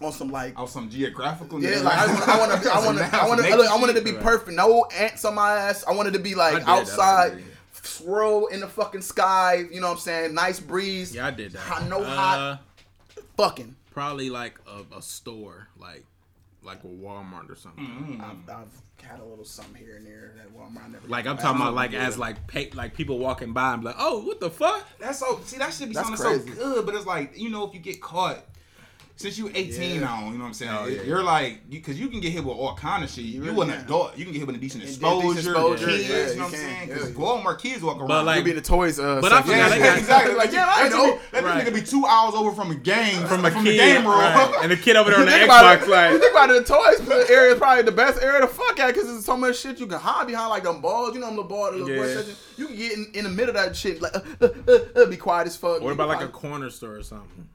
on 0.00 0.12
some 0.12 0.30
like. 0.30 0.58
on 0.58 0.66
some 0.66 0.90
geographical. 0.90 1.62
Yeah, 1.62 1.78
like 1.80 1.94
I 1.96 2.06
want, 2.06 2.28
I 2.28 2.38
want 2.38 2.62
to, 2.62 2.70
I 2.74 2.78
want 2.86 2.98
to, 2.98 3.04
I 3.22 3.28
want 3.28 3.40
to, 3.44 3.56
look, 3.56 3.70
I 3.70 3.76
wanted 3.76 3.94
to 3.96 4.02
be 4.02 4.12
perfect. 4.14 4.50
No 4.56 4.84
ants 4.96 5.24
on 5.24 5.34
my 5.36 5.52
ass. 5.52 5.84
I 5.86 5.92
wanted 5.92 6.12
to 6.14 6.18
be 6.18 6.34
like 6.34 6.54
did 6.54 6.62
that, 6.62 6.68
I 6.68 6.80
outside, 6.80 7.44
swirl 7.82 8.46
in 8.46 8.60
the 8.60 8.68
fucking 8.68 9.02
sky. 9.02 9.64
You 9.70 9.80
know 9.80 9.86
what 9.88 9.92
I'm 9.94 9.98
saying? 10.00 10.34
Nice 10.34 10.58
breeze. 10.58 11.14
Yeah, 11.14 11.26
I 11.26 11.30
did 11.30 11.52
that. 11.52 11.58
Hot- 11.60 11.88
no 11.88 12.02
Uh, 12.02 12.04
hot. 12.16 12.62
Fucking. 13.36 13.76
Probably 13.92 14.28
like 14.30 14.58
a, 14.66 14.96
a 14.96 15.02
store, 15.02 15.68
like 15.78 16.04
like 16.62 16.84
a 16.84 16.88
Walmart 16.88 17.50
or 17.50 17.56
something. 17.56 17.84
Mm-hmm. 17.84 18.20
I've, 18.20 18.56
I've 18.56 19.02
had 19.02 19.20
a 19.20 19.24
little 19.24 19.44
something 19.44 19.74
here 19.74 19.96
and 19.96 20.06
there 20.06 20.34
that 20.36 20.54
Walmart 20.54 20.92
never. 20.92 21.06
Like 21.08 21.26
I'm 21.26 21.38
talking 21.38 21.60
about 21.60 21.74
like 21.74 21.94
as 21.94 22.18
like 22.18 22.46
pay, 22.46 22.70
like 22.70 22.94
people 22.94 23.18
walking 23.18 23.52
by 23.52 23.72
and 23.72 23.82
be 23.82 23.86
like, 23.86 23.96
oh, 23.98 24.20
what 24.24 24.40
the 24.40 24.50
fuck? 24.50 24.86
That's 24.98 25.18
so. 25.18 25.40
See, 25.44 25.58
that 25.58 25.72
should 25.72 25.88
be 25.88 25.94
That's 25.94 26.08
something 26.08 26.24
crazy. 26.44 26.58
so 26.58 26.74
good, 26.74 26.86
but 26.86 26.94
it's 26.94 27.06
like 27.06 27.38
you 27.38 27.50
know, 27.50 27.66
if 27.66 27.74
you 27.74 27.80
get 27.80 28.00
caught. 28.00 28.44
Since 29.20 29.36
you 29.36 29.50
18 29.54 29.96
Yeah. 29.96 30.00
now, 30.00 30.24
you 30.28 30.32
know 30.32 30.38
what 30.38 30.46
I'm 30.46 30.54
saying? 30.54 30.72
Oh, 30.74 30.86
yeah, 30.86 31.02
You're 31.02 31.22
like, 31.22 31.68
because 31.68 32.00
you, 32.00 32.08
can 32.08 32.20
get 32.20 32.32
hit 32.32 32.42
with 32.42 32.56
all 32.56 32.74
kind 32.74 33.04
of 33.04 33.10
shit. 33.10 33.24
You, 33.26 33.42
really 33.42 33.68
an 33.68 33.74
can. 33.74 33.84
adult, 33.84 34.16
you 34.16 34.24
can 34.24 34.32
get 34.32 34.38
hit 34.38 34.46
with 34.46 34.56
a 34.56 34.58
decent 34.58 34.82
exposure, 34.82 35.34
decent 35.34 35.46
exposure, 35.54 35.86
kids, 35.88 36.08
yeah, 36.08 36.16
you 36.30 36.36
know 36.36 36.44
what 36.44 36.54
I'm 36.54 36.58
saying? 36.58 36.88
Because 36.88 37.10
yeah. 37.10 37.14
Walmart 37.16 37.58
kids 37.58 37.82
walk 37.82 37.98
around. 37.98 38.08
But, 38.08 38.24
like- 38.24 38.38
You 38.38 38.44
be 38.44 38.52
the 38.52 38.62
toys. 38.62 38.98
Uh, 38.98 39.20
But 39.20 39.30
I 39.30 39.42
section. 39.42 39.52
forgot 39.56 39.78
yeah, 39.78 39.92
they 39.92 39.98
exactly. 39.98 40.34
Like, 40.36 40.52
yeah, 40.54 40.72
I 40.74 40.88
know. 40.88 41.18
That 41.32 41.44
Right. 41.44 41.66
nigga 41.66 41.74
be 41.74 41.82
two 41.82 42.06
hours 42.06 42.34
over 42.34 42.52
from 42.52 42.70
a 42.70 42.74
game, 42.76 43.26
from, 43.26 43.44
a 43.44 43.50
from 43.50 43.64
the 43.64 43.72
kid, 43.72 43.76
game 43.76 44.06
room. 44.06 44.16
right. 44.18 44.54
and 44.62 44.72
the 44.72 44.76
kid 44.78 44.96
over 44.96 45.10
there 45.10 45.20
on 45.20 45.26
the 45.26 45.32
Xbox 45.46 45.82
it. 45.82 45.88
like, 45.90 46.12
you 46.12 46.18
think 46.18 46.32
about 46.32 46.48
it, 46.50 46.66
the 46.66 46.72
toys 46.74 47.28
area 47.28 47.52
is 47.52 47.58
probably 47.58 47.82
the 47.82 47.92
best 47.92 48.22
area 48.22 48.40
to 48.40 48.46
fuck 48.46 48.80
at 48.80 48.86
because 48.94 49.04
there's 49.06 49.22
so 49.26 49.36
much 49.36 49.58
shit 49.60 49.78
you 49.80 49.86
can 49.86 49.98
hide 49.98 50.28
behind, 50.28 50.48
like 50.48 50.62
them 50.62 50.80
balls. 50.80 51.12
You 51.12 51.20
know 51.20 51.26
them 51.26 51.36
little 51.36 51.50
balls, 51.50 51.72
the 51.72 51.80
little 51.84 51.94
Yeah. 51.94 52.02
boy 52.02 52.14
section. 52.14 52.34
You 52.56 52.66
can 52.68 52.76
get 52.76 52.92
in, 52.92 53.10
in 53.12 53.24
the 53.24 53.30
middle 53.30 53.54
of 53.54 53.62
that 53.62 53.76
shit, 53.76 54.00
like 54.00 54.16
uh, 54.16 54.20
uh, 54.40 54.48
uh, 54.66 55.02
uh, 55.02 55.06
be 55.10 55.18
quiet 55.18 55.46
as 55.46 55.58
fuck. 55.58 55.82
what 55.82 55.92
about 55.92 56.08
like 56.08 56.22
a 56.22 56.28
corner 56.28 56.70
store 56.70 56.96
or 56.96 57.02
something? 57.02 57.46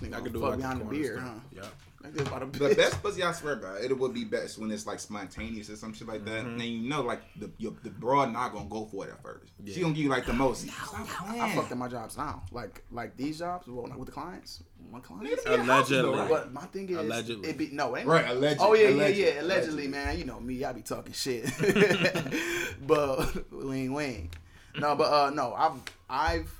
This 0.00 0.08
nigga 0.08 0.12
I 0.14 0.16
could 0.16 0.24
could 0.24 0.32
do 0.34 0.40
fuck 0.40 0.50
like 0.50 0.58
behind 0.58 0.76
a 0.76 0.78
the 0.78 0.84
corner 0.84 0.98
beer, 1.00 1.16
store. 1.18 1.28
huh? 1.28 1.34
Yeah. 1.54 1.62
Like 2.02 2.12
this 2.12 2.28
about 2.28 2.52
The 2.52 2.74
best 2.74 3.02
pussy 3.02 3.22
I 3.22 3.32
swear, 3.32 3.56
bro, 3.56 3.76
it 3.76 3.98
would 3.98 4.12
be 4.12 4.24
best 4.24 4.58
when 4.58 4.70
it's 4.70 4.86
like 4.86 5.00
spontaneous 5.00 5.70
or 5.70 5.76
some 5.76 5.94
shit 5.94 6.06
like 6.06 6.22
that. 6.26 6.44
And 6.44 6.60
you 6.60 6.86
know, 6.86 7.00
like 7.00 7.22
the 7.40 7.50
your, 7.56 7.72
the 7.82 7.88
broad 7.88 8.30
not 8.30 8.52
gonna 8.52 8.68
go 8.68 8.84
for 8.84 9.06
it 9.06 9.10
at 9.12 9.22
first. 9.22 9.52
She 9.66 9.80
gonna 9.80 9.94
give 9.94 10.04
you 10.04 10.10
like 10.10 10.26
the 10.26 10.34
most. 10.34 10.68
Stop 10.68 11.00
I 11.00 11.04
playing. 11.38 11.56
fucked 11.56 11.72
at 11.72 11.78
my 11.78 11.88
jobs 11.88 12.18
now, 12.18 12.42
like 12.52 12.84
like 12.90 13.16
these 13.16 13.38
jobs, 13.38 13.66
well, 13.68 13.86
like 13.88 13.96
with 13.96 14.04
the 14.06 14.12
clients, 14.12 14.62
one 14.90 15.00
client. 15.00 15.26
Niggas 15.30 15.44
be 15.46 15.54
in 15.54 15.60
houses, 15.60 16.02
though, 16.02 16.10
Allegedly. 16.10 16.18
right? 16.20 16.28
But 16.28 16.52
my 16.52 16.64
thing 16.66 16.88
is, 16.90 16.96
Allegedly. 16.98 17.48
it 17.48 17.56
be 17.56 17.70
no, 17.72 17.94
it 17.94 18.00
ain't 18.00 18.08
Right, 18.08 18.28
alleged. 18.28 18.60
Oh 18.60 18.74
yeah, 18.74 18.88
alleged, 18.90 19.16
yeah, 19.18 19.26
yeah. 19.36 19.40
Allegedly, 19.40 19.88
man. 19.88 20.18
You 20.18 20.24
know 20.26 20.40
me, 20.40 20.62
I 20.62 20.72
be 20.74 20.82
talking 20.82 21.14
shit. 21.14 21.46
but 22.86 23.50
wing 23.50 23.94
wing. 23.94 24.30
No, 24.76 24.94
but 24.94 25.10
uh 25.10 25.30
no, 25.30 25.54
I've 25.54 25.80
I've 26.10 26.50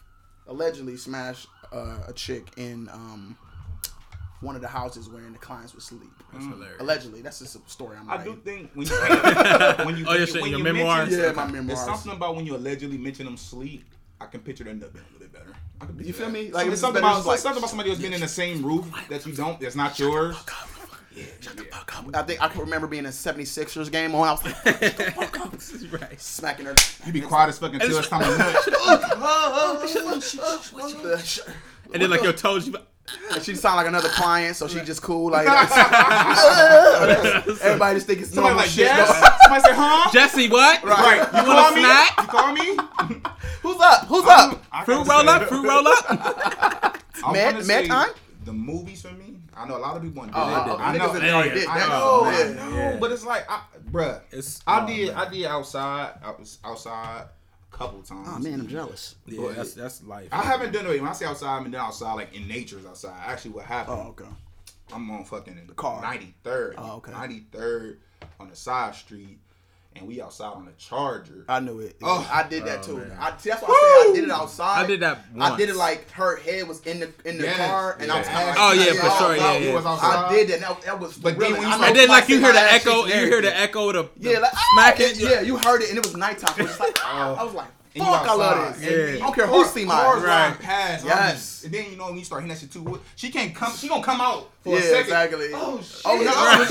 allegedly 0.47 0.97
smashed 0.97 1.49
uh, 1.75 1.99
a 2.09 2.13
chick 2.13 2.47
in 2.57 2.89
um 2.93 3.37
one 4.41 4.55
of 4.57 4.63
the 4.63 4.69
houses 4.69 5.09
wherein 5.09 5.33
the 5.33 5.39
clients 5.39 5.73
would 5.75 5.83
sleep. 5.83 6.03
That's 6.33 6.45
hilarious. 6.45 6.81
Allegedly, 6.81 7.23
that's 7.23 7.39
just 7.39 7.57
a 7.57 7.61
story 7.67 7.97
I'm 7.99 8.09
I 8.11 8.17
writing. 8.17 8.35
do 8.35 8.41
think 8.43 8.71
when 8.75 8.87
you 8.87 8.95
when 9.87 9.97
you 9.97 10.05
Oh, 10.07 10.13
your 10.13 10.19
when 10.19 10.27
shit, 10.27 10.35
you, 10.37 10.41
when 10.43 10.51
your 10.51 10.59
you 10.59 10.65
memoirs? 10.65 11.09
mention- 11.11 11.19
Yeah, 11.21 11.33
my 11.33 11.43
There's 11.45 11.53
memoirs. 11.55 11.81
something 11.85 12.13
about 12.13 12.37
when 12.37 12.45
you 12.47 12.55
allegedly 12.57 12.99
mention 12.99 13.25
them 13.27 13.37
sleep. 13.39 13.85
I 14.21 14.27
can 14.27 14.41
picture 14.41 14.65
them 14.65 14.79
being 14.79 14.91
a 14.93 14.97
little 14.97 15.19
bit 15.19 15.33
better. 15.33 15.53
I 15.81 15.87
can 15.87 15.95
You 15.99 16.05
picture 16.05 16.13
feel 16.19 16.27
that. 16.27 16.33
me? 16.33 16.45
Like, 16.47 16.55
Like 16.55 16.67
it's 16.67 16.73
it's 16.75 16.81
something 16.83 17.03
about 17.03 17.15
just 17.17 17.27
like- 17.27 17.39
something 17.39 17.59
about 17.59 17.71
somebody 17.71 17.91
else 17.91 17.99
being 18.01 18.13
in 18.13 18.21
the 18.21 18.29
same 18.29 18.65
roof 18.65 18.87
that 19.09 19.25
you 19.27 19.33
don't. 19.33 19.59
That's 19.61 19.77
not 19.77 19.99
yours. 19.99 20.37
I 22.15 22.23
think 22.23 22.43
I 22.43 22.49
can 22.49 22.61
remember 22.61 22.87
being 22.87 23.05
a 23.07 23.11
76ers 23.11 23.91
game 23.93 24.15
on. 24.15 24.27
I 24.29 24.33
was 24.33 24.45
like 24.45 24.65
right. 26.01 26.21
smacking 26.21 26.67
her. 26.67 26.75
You 27.07 27.13
be 27.13 27.21
quiet 27.21 27.49
as 27.51 27.59
fucking 27.59 27.81
until 27.81 27.99
it's 27.99 28.09
time 28.09 28.23
to 28.23 28.39
nut. 28.39 28.57
And 31.93 32.01
then 32.03 32.09
like 32.11 32.23
your 32.23 32.33
toes, 32.33 32.67
you. 32.67 32.75
And 33.33 33.43
she 33.43 33.55
sound 33.55 33.77
like 33.77 33.87
another 33.87 34.09
client, 34.09 34.57
so 34.57 34.67
she 34.67 34.81
just 34.81 35.03
cool. 35.03 35.31
Like 35.31 35.47
everybody 37.63 37.95
just 37.97 38.07
think 38.07 38.21
it's 38.23 38.31
Somebody 38.33 38.55
normal 38.55 38.57
like 38.57 38.69
shit. 38.71 38.87
yes. 38.87 39.09
Somebody 39.43 39.63
say 39.63 39.73
huh. 39.75 40.11
Jesse, 40.13 40.49
what? 40.49 40.83
Right. 40.83 41.19
You 41.35 41.41
You 41.41 41.47
want 41.47 41.59
call 41.59 41.73
a 41.73 41.75
me? 41.75 41.81
snack? 41.83 42.11
You 42.19 42.25
call 42.27 42.53
me? 42.55 42.77
Who's 43.63 43.77
up? 43.81 44.07
Who's 44.07 44.25
up? 44.25 44.65
I 44.73 44.85
Fruit 44.85 45.07
gotta 45.07 45.27
roll 45.27 45.37
up, 45.37 45.43
fruit 45.49 45.67
roll 45.69 45.87
up. 45.87 46.05
I 47.23 47.33
Mad- 47.33 47.67
mad 47.67 47.87
time? 47.87 48.09
The 48.47 48.53
movies 48.53 49.03
for 49.03 49.13
me. 49.13 49.34
I 49.57 49.67
know 49.69 49.77
a 49.77 49.79
lot 49.79 49.97
of 49.97 50.03
people 50.03 50.19
want 50.21 50.33
to 50.33 50.35
do 50.37 50.43
Oh, 50.43 50.51
that. 50.51 50.69
oh, 50.69 50.77
I 50.79 50.97
know. 50.97 51.05
niggas 51.09 51.15
in 51.17 51.23
there 51.23 51.35
already 51.35 51.51
did 51.61 51.69
I 51.69 51.79
that. 51.79 51.89
know, 51.89 52.01
Oh, 52.03 52.25
I 52.25 52.39
yeah. 52.39 52.53
know, 52.55 52.77
Yeah. 52.77 52.97
but 53.01 53.13
it's 53.13 53.25
like, 53.25 53.51
I, 53.51 53.63
bruh, 53.91 54.21
It's 54.33 54.61
I 54.67 54.83
oh, 54.83 54.87
did, 54.87 55.09
man. 55.09 55.17
I 55.17 55.31
did 55.31 55.45
outside. 55.47 56.13
I 56.25 56.31
was 56.33 56.59
outside 56.65 57.25
a 57.73 57.77
couple 57.77 58.03
times. 58.03 58.29
Oh 58.31 58.39
man, 58.39 58.61
I'm 58.61 58.69
jealous. 58.69 59.15
Yeah, 59.27 59.41
But 59.43 59.57
that's 59.57 59.75
that's 59.75 60.03
life. 60.03 60.29
I 60.33 60.43
haven't 60.43 60.73
done 60.73 60.87
it. 60.87 61.01
When 61.01 61.09
I 61.09 61.13
say 61.13 61.27
outside, 61.27 61.57
I 61.57 61.61
mean 61.61 61.71
done 61.73 61.87
outside, 61.87 62.15
like 62.15 62.35
in 62.35 62.49
nature's 62.49 62.87
outside. 62.87 63.19
Actually, 63.27 63.53
what 63.53 63.65
happened? 63.67 63.99
Oh 64.01 64.09
okay. 64.11 64.31
I'm 64.93 65.11
on 65.11 65.25
fucking 65.25 65.59
the 65.67 65.75
car. 65.75 66.03
93rd. 66.03 66.75
Oh, 66.79 66.97
okay. 66.97 67.13
93rd 67.13 67.97
on 68.39 68.51
the 68.51 68.57
side 68.57 68.95
street, 68.95 69.39
and 69.97 70.09
we 70.09 70.21
outside 70.21 70.53
on 70.55 70.65
the 70.65 70.73
Charger. 70.73 71.45
I 71.49 71.61
knew 71.61 71.79
it. 71.81 71.97
Oh. 72.03 72.29
I 72.33 72.43
did 72.49 72.65
that 72.65 72.81
Oh, 72.81 72.83
too. 72.83 72.97
man. 72.99 73.17
I, 73.19 73.31
that's 73.31 73.45
why 73.47 73.53
I 73.69 74.03
said 74.05 74.11
I 74.11 74.13
did 74.15 74.25
it 74.25 74.31
outside. 74.31 74.85
I 74.85 74.87
did 74.87 75.01
that 75.01 75.19
I 75.39 75.57
did 75.57 75.69
it 75.69 75.77
like 75.77 76.11
her 76.11 76.37
head 76.37 76.67
was 76.67 76.81
in 76.87 77.01
the 77.01 77.11
in 77.25 77.39
the 77.39 77.45
Yes, 77.45 77.57
car, 77.57 77.97
and 78.01 78.11
I 78.11 78.19
was 78.19 78.27
kind 78.29 78.43
of 78.51 78.57
like, 78.57 78.59
Oh, 78.59 78.73
yeah, 78.73 78.93
for 78.93 79.25
sure, 79.25 79.37
yeah, 79.37 79.57
yeah. 79.59 79.75
was. 79.75 79.87
I 79.87 80.29
did 80.35 80.49
that. 80.49 80.61
That, 80.61 80.83
that 80.83 81.01
was. 81.01 81.17
But 81.17 81.39
then 81.39 81.39
really, 81.39 81.53
when 81.55 81.63
you 81.63 81.69
I 81.69 81.79
know 81.79 81.85
And 81.87 81.97
then 81.97 82.09
like 82.09 82.29
you 82.29 82.39
hear 82.41 82.53
the 82.53 82.73
echo, 82.73 83.05
you 83.07 83.13
hear 83.15 83.43
the 83.43 83.57
echo, 83.57 83.93
the, 83.93 84.09
the 84.17 84.31
Yeah, 84.33 84.39
like 84.41 84.53
smacking. 84.73 85.07
smacking. 85.15 85.31
Yeah, 85.31 85.41
you 85.43 85.57
heard 85.57 85.83
it, 85.83 85.91
and 85.91 85.99
it 85.99 86.05
was 86.05 86.17
nighttime. 86.17 86.55
So 86.57 86.65
it's 86.65 86.81
like, 86.81 86.99
ah, 87.03 87.37
I 87.41 87.45
was 87.45 87.55
like, 87.55 87.69
And 87.97 88.03
fuck, 88.05 88.27
I 88.29 88.35
love 88.35 88.57
outside. 88.59 88.83
this. 88.83 89.11
Yeah. 89.11 89.17
I 89.17 89.19
don't 89.21 89.35
care 89.37 89.47
who 89.47 89.65
see 89.67 89.85
my. 89.85 90.03
riding 90.05 90.25
Right. 90.25 90.59
past. 90.59 91.05
Yes. 91.05 91.63
And 91.65 91.73
then 91.73 91.91
you 91.93 91.97
know 91.97 92.07
when 92.07 92.19
you 92.19 92.25
start 92.25 92.43
hitting 92.43 92.53
that 92.55 92.61
shit 92.61 92.73
too, 92.73 93.01
she 93.15 93.31
can't 93.31 93.55
come. 93.55 93.73
She 93.77 93.89
gonna 93.89 94.03
come 94.03 94.21
out 94.21 94.51
for 94.63 94.71
Yeah, 94.71 94.79
a 94.81 94.83
second. 94.83 95.01
exactly. 95.03 95.49
Oh 95.55 95.81
shit. 95.81 96.03
Oh 96.05 96.17
no! 96.17 96.25
Right. 96.25 96.67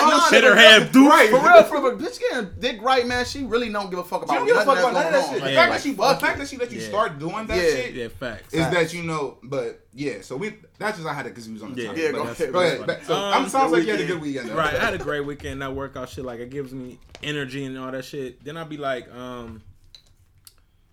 oh, 0.00 0.28
Hit 0.32 0.44
her 0.44 0.54
head, 0.54 0.92
doop. 0.92 1.08
Right, 1.08 1.30
for 1.30 1.40
real, 1.40 1.64
for 1.64 1.82
real. 1.82 1.98
Bitch 1.98 2.20
getting 2.20 2.50
dick 2.60 2.80
right, 2.80 3.04
man. 3.06 3.24
She 3.24 3.42
really 3.42 3.70
don't 3.72 3.90
give 3.90 3.98
a 3.98 4.04
fuck 4.04 4.22
about. 4.22 4.34
She 4.34 4.38
don't 4.38 4.46
give 4.46 4.56
a 4.56 4.64
fuck 4.64 4.78
about 4.78 4.92
none 4.92 5.06
of 5.06 5.12
that 5.12 5.30
shit. 5.30 5.42
The 5.42 5.50
fact 5.54 5.72
that 5.72 5.80
she, 5.82 5.90
the 5.94 6.16
fact 6.20 6.38
that 6.38 6.48
she 6.48 6.56
let 6.58 6.70
you 6.70 6.80
start 6.80 7.18
doing 7.18 7.46
that 7.48 7.56
shit 7.58 7.94
Yeah, 7.94 8.08
facts. 8.08 8.54
is 8.54 8.60
that 8.70 8.94
you 8.94 9.02
know. 9.02 9.38
But 9.42 9.80
yeah, 9.92 10.20
so 10.20 10.36
we 10.36 10.54
that's 10.78 10.96
just 10.98 11.08
I 11.08 11.12
had 11.12 11.26
it 11.26 11.30
because 11.30 11.46
he 11.46 11.52
was 11.52 11.62
on 11.64 11.74
the 11.74 11.82
Yeah, 11.82 11.88
time. 11.88 11.96
Yeah, 11.98 12.12
but, 12.12 12.18
go 12.18 12.22
ahead. 12.28 12.52
Go 12.52 12.60
ahead. 12.60 13.04
So. 13.04 13.14
I'm 13.16 13.42
Um, 13.44 13.48
sounds 13.48 13.72
like 13.72 13.82
you 13.84 13.90
had 13.90 14.00
a 14.00 14.06
good 14.06 14.20
weekend. 14.22 14.44
weekend. 14.50 14.56
Right, 14.58 14.74
I 14.74 14.78
had 14.84 14.94
a 14.94 14.98
great 14.98 15.26
weekend. 15.26 15.60
That 15.60 15.74
workout 15.74 16.08
shit, 16.08 16.24
like 16.24 16.38
it 16.38 16.50
gives 16.50 16.72
me 16.72 17.00
energy 17.22 17.64
and 17.64 17.76
all 17.76 17.90
that 17.90 18.04
shit. 18.04 18.44
Then 18.44 18.56
I'd 18.56 18.68
be 18.68 18.76
like, 18.76 19.12
um, 19.12 19.62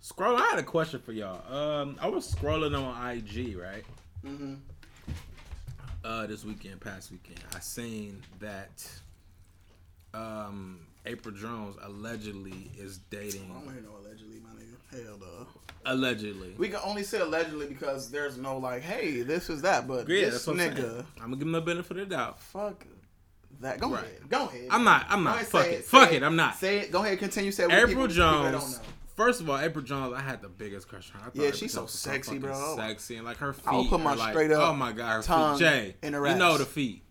scroll. 0.06 0.36
I 0.36 0.42
had 0.50 0.58
a 0.58 0.62
question 0.62 1.00
for 1.00 1.12
y'all. 1.12 1.42
Um, 1.52 1.96
I 2.00 2.08
was 2.08 2.32
scrolling 2.32 2.78
on 2.78 3.10
IG, 3.10 3.56
right? 3.58 3.84
Mm-hmm. 4.24 4.54
Uh, 6.04 6.26
this 6.26 6.44
weekend, 6.44 6.80
past 6.80 7.10
weekend, 7.10 7.40
I 7.54 7.58
seen 7.58 8.22
that, 8.38 8.88
um, 10.14 10.78
Apryl 11.04 11.36
Jones 11.36 11.76
allegedly 11.82 12.70
is 12.78 12.98
dating. 13.10 13.50
I 13.50 13.54
don't 13.64 13.72
hear 13.72 13.82
no 13.82 13.96
allegedly, 14.00 14.36
my 14.40 14.50
nigga. 14.50 15.04
Hell 15.04 15.18
no. 15.18 15.46
Allegedly. 15.84 16.54
We 16.56 16.68
can 16.68 16.80
only 16.84 17.02
say 17.02 17.18
allegedly 17.20 17.66
because 17.66 18.08
there's 18.10 18.38
no 18.38 18.58
like, 18.58 18.82
hey, 18.82 19.22
this 19.22 19.50
is 19.50 19.62
that. 19.62 19.88
But 19.88 20.08
yeah, 20.08 20.26
this 20.30 20.46
what 20.46 20.60
I'm 20.60 20.70
nigga. 20.74 21.04
I'm 21.16 21.24
gonna 21.24 21.36
give 21.36 21.46
him 21.46 21.52
the 21.52 21.60
benefit 21.60 21.98
of 21.98 22.08
the 22.08 22.14
doubt. 22.16 22.40
fuck 22.40 22.86
that. 23.60 23.80
Go 23.80 23.90
Right. 23.90 24.04
ahead. 24.04 24.28
Go 24.28 24.44
ahead. 24.46 24.68
I'm 24.70 24.84
not. 24.84 25.06
I'm 25.08 25.24
not. 25.24 25.40
Fuck 25.40 25.66
it. 25.66 25.70
say 25.70 25.82
Fuck 25.82 26.12
it. 26.12 26.22
I'm 26.22 26.36
not. 26.36 26.56
Say 26.56 26.78
it. 26.80 26.92
Go 26.92 27.02
ahead. 27.04 27.18
Continue. 27.18 27.50
Say 27.52 27.64
it 27.64 27.72
April 27.72 27.86
people, 27.88 28.02
people 28.04 28.14
Jones. 28.16 28.52
don't 28.52 28.72
know. 28.82 28.88
First 29.16 29.40
of 29.40 29.48
all, 29.48 29.56
Apryl 29.56 29.82
Jones, 29.82 30.14
I 30.14 30.20
had 30.20 30.42
the 30.42 30.48
biggest 30.48 30.88
crush 30.88 31.10
on 31.14 31.20
her. 31.22 31.28
I 31.28 31.30
thought 31.30 31.42
Yeah, 31.42 31.48
Apryl 31.48 31.54
she's 31.54 31.72
so 31.72 31.86
sexy, 31.86 32.32
fucking 32.32 32.42
bro. 32.42 32.76
Sexy 32.76 33.16
and 33.16 33.24
like 33.24 33.38
her 33.38 33.54
feet. 33.54 33.66
I 33.66 33.76
would 33.76 33.88
put 33.88 34.00
my 34.00 34.14
like, 34.14 34.32
straight 34.32 34.50
up 34.52 34.68
Oh 34.68 34.74
my 34.74 34.92
god, 34.92 35.16
her 35.16 35.22
tongue 35.22 35.58
feet. 35.58 35.64
Jay, 35.64 35.96
you 36.02 36.10
know 36.10 36.58
the 36.58 36.66
feet. 36.66 37.02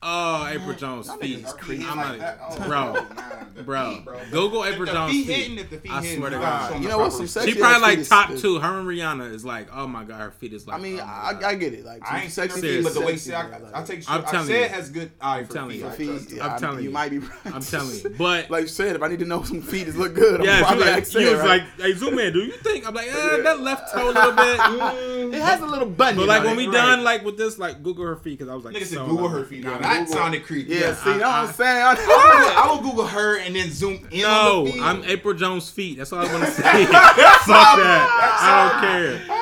Oh, 0.00 0.48
Apryl 0.48 0.78
Jones 0.78 1.12
feet 1.14 1.44
is 1.44 1.52
crazy. 1.54 1.84
I'm 1.84 1.96
like 1.96 2.38
oh, 2.40 2.68
bro, 2.68 3.64
bro. 3.64 4.00
Bro. 4.04 4.20
Google 4.30 4.60
Apryl 4.62 4.86
Jones 4.86 5.10
feet. 5.10 5.26
Hitting, 5.26 5.58
if 5.58 5.70
the 5.70 5.78
feet 5.78 5.90
I 5.90 6.02
hitting, 6.02 6.18
swear 6.18 6.30
to 6.30 6.38
God, 6.38 6.80
you 6.80 6.88
know 6.88 6.98
what? 6.98 7.12
some 7.12 7.26
sexy? 7.26 7.52
She 7.52 7.58
probably 7.58 7.80
like 7.80 8.08
top 8.08 8.30
is, 8.30 8.40
two. 8.40 8.60
Her 8.60 8.78
and 8.78 8.86
Rihanna 8.86 9.34
is 9.34 9.44
like, 9.44 9.66
oh 9.72 9.88
my 9.88 10.04
God, 10.04 10.20
her 10.20 10.30
feet 10.30 10.52
is 10.52 10.68
like. 10.68 10.78
I 10.78 10.80
mean, 10.80 11.00
oh 11.00 11.04
I, 11.04 11.40
I, 11.44 11.54
get 11.56 11.72
it. 11.72 11.84
Like, 11.84 12.08
I 12.08 12.22
ain't 12.22 12.30
sexy, 12.30 12.60
feet, 12.60 12.84
but 12.84 12.94
the 12.94 13.00
way 13.00 13.16
she, 13.16 13.34
I, 13.34 13.40
I, 13.40 13.80
I 13.80 13.82
take, 13.82 14.04
sure, 14.04 14.14
I'm 14.14 14.22
telling 14.22 14.50
you, 14.50 14.68
has 14.68 14.88
good 14.88 15.10
eye 15.20 15.42
for 15.42 15.52
telling 15.52 15.70
feet. 15.70 15.80
You. 15.80 16.18
feet 16.20 16.36
yeah, 16.36 16.46
I'm 16.46 16.60
telling 16.60 16.78
you, 16.78 16.84
you 16.84 16.90
might 16.90 17.10
be. 17.10 17.18
right. 17.18 17.30
I'm 17.46 17.60
telling 17.60 17.98
you, 17.98 18.10
but 18.18 18.50
like 18.50 18.68
said, 18.68 18.94
if 18.94 19.02
I 19.02 19.08
need 19.08 19.18
to 19.18 19.24
know 19.24 19.42
some 19.42 19.62
feet 19.62 19.88
is 19.88 19.96
look 19.96 20.14
good, 20.14 20.44
yeah, 20.44 20.58
she 21.02 21.28
was 21.28 21.42
like, 21.42 21.62
hey, 21.76 21.92
zoom 21.94 22.20
in. 22.20 22.32
Do 22.32 22.38
you 22.38 22.52
think 22.52 22.86
I'm 22.86 22.94
like, 22.94 23.08
eh, 23.08 23.42
that 23.42 23.58
left 23.60 23.92
toe 23.92 24.10
a 24.10 24.12
little 24.12 24.32
bit? 24.32 25.08
It 25.28 25.42
has 25.42 25.60
a 25.60 25.66
little 25.66 25.88
bunny. 25.88 26.16
But 26.16 26.28
like 26.28 26.44
when 26.44 26.56
we 26.56 26.70
done 26.70 27.02
like 27.02 27.24
with 27.24 27.36
this, 27.36 27.58
like 27.58 27.82
Google 27.82 28.04
her 28.04 28.16
feet 28.16 28.38
because 28.38 28.48
I 28.48 28.54
was 28.54 28.64
like, 28.64 28.74
Google 28.88 29.28
her 29.28 29.44
feet 29.44 29.64
that 29.88 30.06
Google. 30.06 30.14
sounded 30.14 30.44
creepy. 30.44 30.74
Yeah, 30.74 30.80
yeah 30.80 30.94
see, 30.94 31.10
I, 31.10 31.12
you 31.14 31.20
know 31.20 31.26
I, 31.26 31.40
what 31.42 31.48
I'm 31.48 31.54
saying? 31.54 31.82
I, 31.82 32.56
I, 32.64 32.70
will 32.70 32.82
Google 32.82 33.06
her 33.06 33.38
and 33.38 33.56
then 33.56 33.70
zoom 33.70 34.06
in. 34.10 34.22
No, 34.22 34.66
I'm 34.80 35.02
Apryl 35.02 35.36
Jones' 35.36 35.70
feet. 35.70 35.98
That's 35.98 36.12
all 36.12 36.20
I 36.20 36.32
want 36.32 36.44
to 36.44 36.50
say. 36.50 36.62
Fuck 36.86 37.46
that. 37.46 38.08
I 38.40 38.70
don't 38.70 38.80
care. 38.80 39.34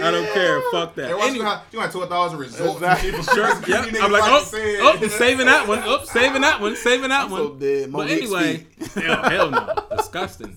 I 0.00 0.10
don't 0.10 0.32
care. 0.32 0.62
Fuck 0.70 0.94
that. 0.96 1.10
Anyway, 1.10 1.36
you 1.36 1.42
got, 1.42 1.92
two 1.92 2.06
thousand 2.06 2.38
results. 2.38 2.74
Exactly. 2.74 3.22
Sure. 3.34 3.48
yep. 3.66 3.94
I'm 4.00 4.12
like, 4.12 4.22
oh, 4.24 4.48
oh, 4.52 4.98
oh, 5.02 5.08
saving 5.08 5.46
that 5.46 5.66
one. 5.66 5.82
Oh, 5.84 6.04
saving 6.04 6.42
that 6.42 6.60
one. 6.60 6.76
Saving 6.76 7.08
that 7.08 7.24
I'm 7.24 7.30
one. 7.30 7.40
So 7.40 7.54
dead. 7.54 7.92
But 7.92 8.08
anyway, 8.08 8.66
hell, 8.94 9.22
hell 9.22 9.50
no, 9.50 9.74
disgusting. 9.96 10.56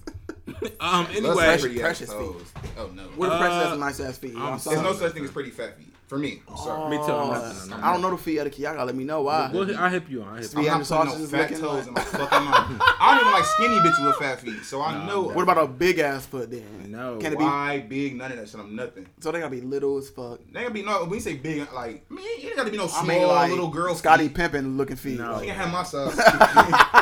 um. 0.79 1.07
Anyway, 1.11 1.79
precious, 1.79 2.11
feet. 2.11 2.35
Oh 2.77 2.91
no. 2.93 3.03
What 3.15 3.31
uh, 3.31 3.39
precious 3.39 3.69
has 3.69 3.79
nice 3.79 3.99
ass 3.99 4.17
feet? 4.17 4.35
There's 4.35 4.65
no 4.65 4.93
such 4.93 5.13
thing 5.13 5.23
as 5.23 5.31
pretty 5.31 5.49
fat 5.49 5.77
feet. 5.77 5.90
For 6.11 6.17
me, 6.17 6.41
I'm 6.45 6.57
sorry. 6.57 6.89
Me 6.89 6.97
too. 6.97 7.03
I'm 7.03 7.29
not, 7.29 7.55
oh, 7.71 7.79
I 7.81 7.93
don't 7.93 8.01
know 8.01 8.11
the 8.11 8.17
fee 8.17 8.37
etiquette. 8.37 8.59
Y'all 8.59 8.73
gotta 8.73 8.83
let 8.83 8.95
me 8.95 9.05
know 9.05 9.21
why. 9.21 9.49
I'll 9.49 9.89
hip 9.89 10.09
you 10.09 10.21
on. 10.23 10.43
I'll 10.43 10.57
I'm 10.57 10.65
not 10.65 10.85
putting 10.85 11.21
no 11.21 11.25
fat 11.25 11.49
toes 11.51 11.87
in 11.87 11.93
my 11.93 12.01
fucking 12.01 12.43
mouth. 12.43 12.81
I 12.99 13.15
don't 13.15 13.21
even 13.21 13.31
like 13.31 13.45
skinny 13.45 13.75
bitches 13.79 14.05
with 14.05 14.15
fat 14.17 14.41
feet, 14.41 14.61
so 14.65 14.81
I 14.81 14.91
no, 14.91 15.05
know. 15.05 15.21
No. 15.29 15.33
What 15.33 15.43
about 15.43 15.59
a 15.59 15.67
big 15.67 15.99
ass 15.99 16.25
foot 16.25 16.51
then? 16.51 16.91
No. 16.91 17.17
Can 17.17 17.31
it 17.31 17.39
be 17.39 17.87
big? 17.87 18.17
None 18.17 18.29
of 18.29 18.39
that 18.39 18.49
shit. 18.49 18.59
I'm 18.59 18.75
nothing. 18.75 19.07
So 19.21 19.31
they 19.31 19.39
gotta 19.39 19.51
be 19.51 19.61
little 19.61 19.99
as 19.99 20.09
fuck. 20.09 20.41
They 20.51 20.63
gotta 20.63 20.73
be 20.73 20.83
no. 20.83 21.05
When 21.05 21.13
you 21.13 21.21
say 21.21 21.35
big, 21.35 21.71
like 21.71 22.11
man, 22.11 22.25
you 22.41 22.57
gotta 22.57 22.71
be 22.71 22.75
no 22.75 22.87
small 22.87 23.05
I 23.05 23.07
mean, 23.07 23.27
like, 23.29 23.49
little 23.49 23.69
girl. 23.69 23.95
Scotty 23.95 24.27
Pimpin 24.27 24.75
looking 24.75 24.97
feet. 24.97 25.17
No, 25.17 25.39
you 25.39 25.47
can 25.47 25.55
have 25.55 25.71
my 25.71 25.83
size. 25.83 26.19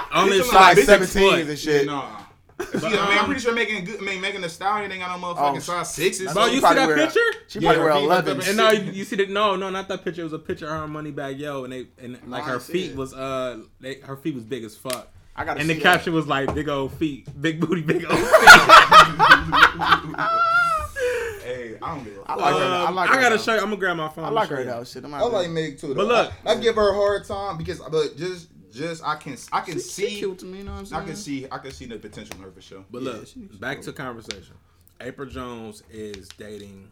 Only 0.14 0.44
size 0.44 0.54
like, 0.54 0.86
seventeen 0.86 1.50
and 1.50 1.58
shit. 1.58 1.88
Nah. 1.88 2.26
But, 2.60 2.84
I 2.84 2.90
mean, 2.90 3.18
I'm 3.18 3.26
pretty 3.26 3.40
sure 3.40 3.54
making 3.54 3.86
good, 3.86 4.02
I 4.02 4.04
mean, 4.04 4.20
Megan 4.20 4.42
Thee 4.42 4.50
Stallion 4.50 4.92
ain't 4.92 5.00
got 5.00 5.18
no 5.18 5.26
motherfucking 5.28 5.56
oh, 5.56 5.60
size 5.60 5.94
sixes. 5.94 6.34
Bro, 6.34 6.48
you 6.48 6.56
see 6.56 6.62
that 6.62 6.94
picture? 6.94 7.20
She 7.48 7.60
probably 7.60 7.78
yeah, 7.78 7.84
wear 7.84 7.92
eleven. 7.94 8.42
And 8.42 8.58
no, 8.58 8.70
you 8.72 9.06
see 9.06 9.16
that? 9.16 9.30
No, 9.30 9.56
no, 9.56 9.70
not 9.70 9.88
that 9.88 10.04
picture. 10.04 10.22
It 10.22 10.26
was 10.26 10.34
a 10.34 10.40
picture 10.40 10.66
of 10.66 10.82
her 10.82 10.88
money 10.88 11.12
bag, 11.12 11.40
yo, 11.40 11.64
and 11.64 11.72
they 11.72 11.88
and 12.02 12.18
oh, 12.18 12.30
like 12.30 12.44
her 12.44 12.60
feet 12.60 12.92
it. 12.92 12.98
was 12.98 13.14
uh, 13.14 13.62
they, 13.80 13.96
her 14.02 14.18
feet 14.18 14.36
was 14.36 14.44
big 14.44 14.66
as 14.66 14.76
fuck. 14.76 15.08
I 15.38 15.46
got. 15.46 15.58
And 15.58 15.70
the 15.70 15.80
caption 15.80 16.12
that. 16.12 16.18
was 16.18 16.28
like, 16.28 16.54
"Big 16.54 16.68
old 16.68 16.92
feet, 16.94 17.30
big 17.42 17.62
booty, 17.62 17.82
big 17.82 18.04
old 18.04 18.20
feet." 18.20 18.30
hey, 21.44 21.78
I 21.82 21.96
don't 21.96 22.04
give 22.04 22.18
a 22.18 22.24
I 22.28 22.36
like 22.36 22.56
her. 22.56 22.66
Um, 22.66 22.88
I 22.88 22.90
like. 22.90 23.10
I 23.10 23.22
gotta 23.22 23.38
shirt. 23.38 23.46
show. 23.46 23.54
You, 23.54 23.60
I'm 23.60 23.66
gonna 23.68 23.78
grab 23.78 23.96
my 23.96 24.10
phone. 24.10 24.26
I 24.26 24.30
like 24.30 24.50
her 24.50 24.66
though. 24.66 24.84
Shit, 24.84 25.06
I'm 25.06 25.14
I 25.14 25.22
like 25.22 25.50
Meg 25.50 25.80
too. 25.80 25.88
Though. 25.88 25.94
But 25.94 26.08
look, 26.08 26.34
I, 26.46 26.52
I 26.52 26.56
give 26.58 26.76
her 26.76 26.90
a 26.92 26.94
hard 26.94 27.26
time 27.26 27.58
because, 27.58 27.80
but 27.80 28.18
just 28.18 28.50
just 28.72 29.04
I 29.04 29.16
can 29.16 29.38
I 29.52 29.62
can 29.62 29.76
she, 29.76 29.80
see 29.80 30.10
she 30.10 30.26
me, 30.46 30.60
you 30.60 30.64
know 30.64 30.72
what 30.72 30.80
I'm 30.80 30.86
saying? 30.86 31.02
I 31.02 31.06
can 31.06 31.16
see 31.16 31.48
I 31.52 31.58
can 31.58 31.72
see 31.72 31.86
the 31.86 31.98
potential 31.98 32.36
in 32.38 32.44
her 32.44 32.52
for 32.52 32.62
sure. 32.62 32.84
But 32.92 33.02
yeah, 33.02 33.12
look, 33.12 33.28
she, 33.28 33.40
back 33.40 33.82
to 33.82 33.94
conversation. 33.94 34.56
Apryl 35.00 35.30
Jones 35.30 35.84
is 35.92 36.28
dating 36.38 36.92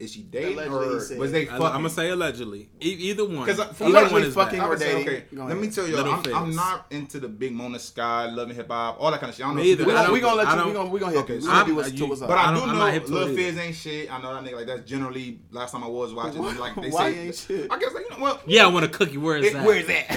is 0.00 0.12
she 0.12 0.22
dating 0.22 0.58
or 0.72 0.98
said. 0.98 1.18
was 1.18 1.30
they 1.30 1.44
fucking? 1.44 1.64
I'm 1.64 1.72
gonna 1.72 1.88
say 1.88 2.10
allegedly. 2.10 2.68
E- 2.82 2.88
either 2.88 3.24
one. 3.24 3.46
Because 3.46 3.60
uh, 3.60 3.72
either 3.80 4.08
one 4.12 4.22
is 4.24 4.34
fucking 4.34 4.60
or 4.60 4.74
dating. 4.74 5.02
Okay, 5.02 5.24
let 5.32 5.56
me 5.56 5.70
tell 5.70 5.86
you, 5.86 5.96
I'm, 5.96 6.34
I'm, 6.34 6.54
not 6.54 6.86
into 6.90 7.20
the 7.20 7.28
big 7.28 7.52
Mona 7.52 7.78
Scott, 7.78 8.32
loving 8.32 8.56
hip 8.56 8.68
hop, 8.68 8.96
all 8.98 9.12
that 9.12 9.20
kind 9.20 9.30
of 9.30 9.36
shit. 9.36 9.44
I 9.44 9.48
don't 9.48 9.56
me 9.56 9.62
know. 9.62 9.68
Either. 9.68 10.12
We 10.12 10.20
gonna 10.20 10.42
let 10.42 10.58
you. 10.58 10.66
We 10.66 10.72
gonna 10.72 10.88
we 10.90 11.00
gonna 11.00 11.16
okay. 11.18 11.38
I'm, 11.46 11.66
do 11.66 11.76
what's, 11.76 12.22
up. 12.22 12.28
But 12.28 12.38
I, 12.38 12.50
I 12.50 12.54
do 12.54 12.66
know 12.66 13.14
Lil 13.14 13.36
Fizz 13.36 13.56
ain't 13.56 13.76
shit. 13.76 14.12
I 14.12 14.20
know 14.20 14.34
that 14.34 14.42
nigga 14.42 14.56
like 14.56 14.66
that's 14.66 14.82
generally 14.82 15.38
last 15.52 15.70
time 15.70 15.84
I 15.84 15.86
was 15.86 16.12
watching. 16.12 16.42
What? 16.42 16.56
Like 16.56 16.74
they 16.74 16.90
Why 16.90 17.12
say, 17.12 17.18
ain't 17.26 17.34
shit? 17.36 17.72
I 17.72 17.78
guess 17.78 17.94
like 17.94 18.04
you 18.10 18.16
know 18.16 18.22
what? 18.22 18.42
Yeah, 18.46 18.64
I 18.64 18.66
want 18.66 18.84
a 18.84 18.88
cookie. 18.88 19.16
Where 19.16 19.36
is 19.36 19.52
that? 19.52 19.64
Where 19.64 19.76
is 19.76 19.86
that? 19.86 20.10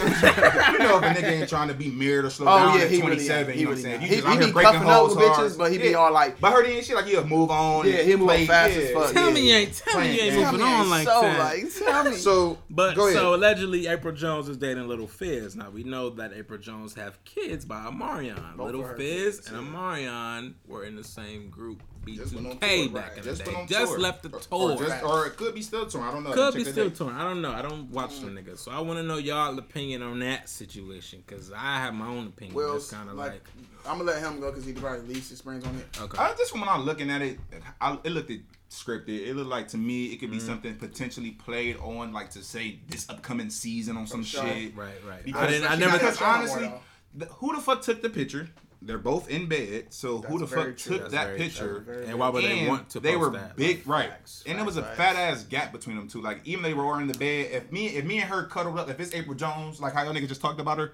You 0.77 0.79
know 0.79 0.97
if 0.97 1.03
a 1.03 1.07
nigga 1.07 1.39
ain't 1.39 1.49
trying 1.49 1.67
to 1.69 1.73
be 1.73 1.89
married 1.89 2.25
or 2.25 2.29
slow 2.29 2.47
oh, 2.47 2.57
down 2.57 2.79
at 2.79 2.99
27, 2.99 3.57
you 3.57 3.65
know 3.65 3.71
what 3.71 3.77
I'm 3.77 3.83
saying? 3.83 4.01
He 4.01 4.15
be 4.45 4.51
breaking 4.51 4.81
up 4.83 5.09
with 5.09 5.17
bitches, 5.17 5.57
but 5.57 5.71
he 5.71 5.77
be 5.77 5.95
all 5.95 6.11
like. 6.11 6.39
But 6.39 6.51
her 6.51 6.57
heard 6.57 6.67
he 6.67 6.73
ain't 6.73 6.85
shit. 6.85 6.95
Like 6.95 7.05
he'll 7.05 7.25
move 7.25 7.49
on. 7.49 7.87
Yeah, 7.87 8.03
he 8.03 8.15
move 8.15 8.29
fast 8.47 8.75
as 8.75 8.91
fuck. 8.91 9.13
Tell 9.13 9.31
me 9.31 9.49
you 9.49 9.55
ain't 9.55 9.76
tell 9.77 9.99
me 9.99 10.15
you 10.15 10.21
ain't 10.21 10.35
moving 10.35 10.61
on 10.61 10.89
like 10.89 11.07
so, 11.07 11.21
that. 11.21 11.39
Like, 11.39 11.73
tell 11.73 12.03
me. 12.09 12.15
So, 12.15 12.57
but 12.69 12.95
so 12.95 13.35
allegedly, 13.35 13.83
Apryl 13.83 14.15
Jones 14.15 14.49
is 14.49 14.57
dating 14.57 14.87
Lil 14.87 15.07
Fizz. 15.07 15.55
Now 15.55 15.69
we 15.69 15.83
know 15.83 16.09
that 16.11 16.33
Apryl 16.33 16.59
Jones 16.59 16.93
have 16.95 17.23
kids 17.23 17.65
by 17.65 17.85
Omarion. 17.85 18.57
Lil 18.57 18.83
Fizz 18.95 19.39
kids, 19.39 19.51
and 19.51 19.67
Omarion 19.67 20.43
yeah. 20.43 20.49
were 20.73 20.83
in 20.83 20.95
the 20.95 21.03
same 21.03 21.49
group. 21.49 21.81
B2K 22.05 22.93
back 22.93 23.09
right. 23.09 23.17
in 23.17 23.23
just 23.23 23.43
the 23.43 23.51
day. 23.51 23.65
Just 23.67 23.91
tour. 23.91 23.99
left 23.99 24.23
the 24.23 24.29
tour, 24.29 24.39
or, 24.51 24.71
or, 24.71 24.77
just, 24.77 25.03
or, 25.03 25.25
it 25.27 25.35
could 25.35 25.53
be 25.53 25.61
still 25.61 25.85
torn. 25.85 26.05
I 26.05 26.11
don't 26.11 26.23
know. 26.23 26.31
Could 26.31 26.53
be 26.53 26.63
still 26.63 26.89
torn. 26.89 27.13
I 27.13 27.23
don't 27.23 27.41
know. 27.41 27.51
I 27.51 27.61
don't 27.61 27.89
watch 27.91 28.21
mm. 28.21 28.33
niggas, 28.33 28.59
so 28.59 28.71
I 28.71 28.79
want 28.79 28.97
to 28.99 29.03
know 29.03 29.17
y'all 29.17 29.57
opinion 29.59 30.01
on 30.01 30.19
that 30.19 30.47
situation 30.47 31.23
because 31.25 31.51
I 31.51 31.79
have 31.79 31.93
my 31.93 32.07
own 32.07 32.27
opinion. 32.27 32.55
Well, 32.55 32.77
it's 32.77 32.91
kind 32.91 33.09
of 33.09 33.15
like, 33.15 33.31
like, 33.31 33.43
I'm 33.85 33.97
gonna 33.97 34.11
let 34.11 34.21
him 34.21 34.39
go 34.39 34.51
because 34.51 34.65
he 34.65 34.73
probably 34.73 35.15
least 35.15 35.31
experience 35.31 35.65
on 35.65 35.75
it. 35.75 36.01
Okay. 36.01 36.17
I, 36.17 36.33
just 36.35 36.53
when 36.53 36.63
I'm 36.63 36.83
looking 36.83 37.09
at 37.09 37.21
it, 37.21 37.39
I, 37.81 37.97
it 38.03 38.11
looked 38.11 38.31
scripted. 38.69 39.27
It 39.27 39.35
looked 39.35 39.49
like 39.49 39.67
to 39.69 39.77
me 39.77 40.05
it 40.05 40.17
could 40.19 40.31
be 40.31 40.37
mm. 40.37 40.41
something 40.41 40.75
potentially 40.75 41.31
played 41.31 41.77
on, 41.77 42.13
like 42.13 42.29
to 42.31 42.43
say 42.43 42.79
this 42.89 43.09
upcoming 43.09 43.49
season 43.49 43.97
on 43.97 44.07
some 44.07 44.23
shit. 44.23 44.75
Right, 44.75 44.93
right. 45.07 45.23
Because, 45.23 45.63
I, 45.63 45.73
I 45.73 45.75
never 45.75 45.97
because 45.97 46.21
honestly, 46.21 46.71
the, 47.13 47.25
who 47.25 47.55
the 47.55 47.61
fuck 47.61 47.81
took 47.81 48.01
the 48.01 48.09
picture? 48.09 48.49
They're 48.79 48.99
both 48.99 49.29
in 49.29 49.47
bed, 49.47 49.87
so 49.89 50.19
that's 50.19 50.31
who 50.31 50.39
the 50.39 50.47
fuck 50.47 50.77
true. 50.77 50.97
took 50.97 51.01
that's 51.09 51.13
that 51.13 51.37
picture? 51.37 51.81
True. 51.81 52.03
and 52.07 52.19
why 52.19 52.29
would 52.29 52.43
they 52.43 52.67
want 52.67 52.91
to? 52.91 52.99
They 52.99 53.15
were 53.15 53.31
that? 53.31 53.55
big, 53.55 53.77
like, 53.77 53.87
right? 53.87 54.09
Facts, 54.09 54.43
and 54.45 54.55
facts, 54.55 54.61
it 54.61 54.65
was 54.65 54.77
a 54.77 54.83
fat 54.83 55.15
ass 55.15 55.43
gap 55.43 55.71
between 55.71 55.95
them 55.95 56.07
two. 56.07 56.21
Like 56.21 56.41
even 56.45 56.61
they 56.61 56.75
were 56.75 57.01
in 57.01 57.07
the 57.07 57.17
bed. 57.17 57.49
If 57.51 57.71
me, 57.71 57.87
if 57.87 58.05
me 58.05 58.19
and 58.19 58.29
her 58.29 58.43
cuddled 58.43 58.77
up, 58.77 58.89
if 58.89 58.99
it's 58.99 59.11
Apryl 59.15 59.35
Jones, 59.35 59.81
like 59.81 59.93
how 59.93 60.03
y'all 60.03 60.13
niggas 60.13 60.27
just 60.27 60.41
talked 60.41 60.59
about 60.59 60.77
her, 60.77 60.93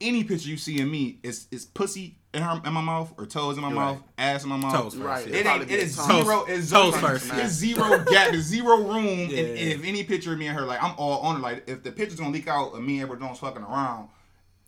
any 0.00 0.22
picture 0.22 0.48
you 0.48 0.56
see 0.56 0.80
in 0.80 0.90
me 0.90 1.18
is 1.24 1.48
is 1.50 1.64
pussy 1.64 2.17
in, 2.34 2.42
her, 2.42 2.60
in 2.64 2.72
my 2.72 2.80
mouth 2.80 3.12
or 3.16 3.26
toes 3.26 3.56
in 3.56 3.62
my 3.62 3.68
You're 3.68 3.76
mouth, 3.76 3.96
right. 3.96 4.04
ass 4.18 4.44
in 4.44 4.50
my 4.50 4.56
mouth. 4.56 4.72
Toes 4.74 4.94
first. 4.94 5.04
Right. 5.04 5.26
It, 5.26 5.46
ain't, 5.46 5.62
it 5.62 5.70
is 5.70 5.96
toes. 5.96 6.24
zero. 6.24 6.44
It's 6.46 6.66
zero. 6.66 6.92
It's 6.92 7.54
zero 7.54 8.04
gap. 8.04 8.34
It's 8.34 8.46
zero 8.46 8.76
room. 8.76 9.30
Yeah. 9.30 9.38
And, 9.38 9.58
if 9.58 9.84
any 9.84 10.04
picture 10.04 10.32
of 10.32 10.38
me 10.38 10.46
and 10.46 10.58
her, 10.58 10.66
like 10.66 10.82
I'm 10.82 10.94
all 10.98 11.20
on 11.20 11.36
it. 11.36 11.38
Like 11.40 11.64
if 11.66 11.82
the 11.82 11.92
picture's 11.92 12.20
gonna 12.20 12.32
leak 12.32 12.48
out 12.48 12.74
of 12.74 12.82
me 12.82 13.00
and 13.00 13.10
Bradon's 13.10 13.38
fucking 13.38 13.62
around, 13.62 14.08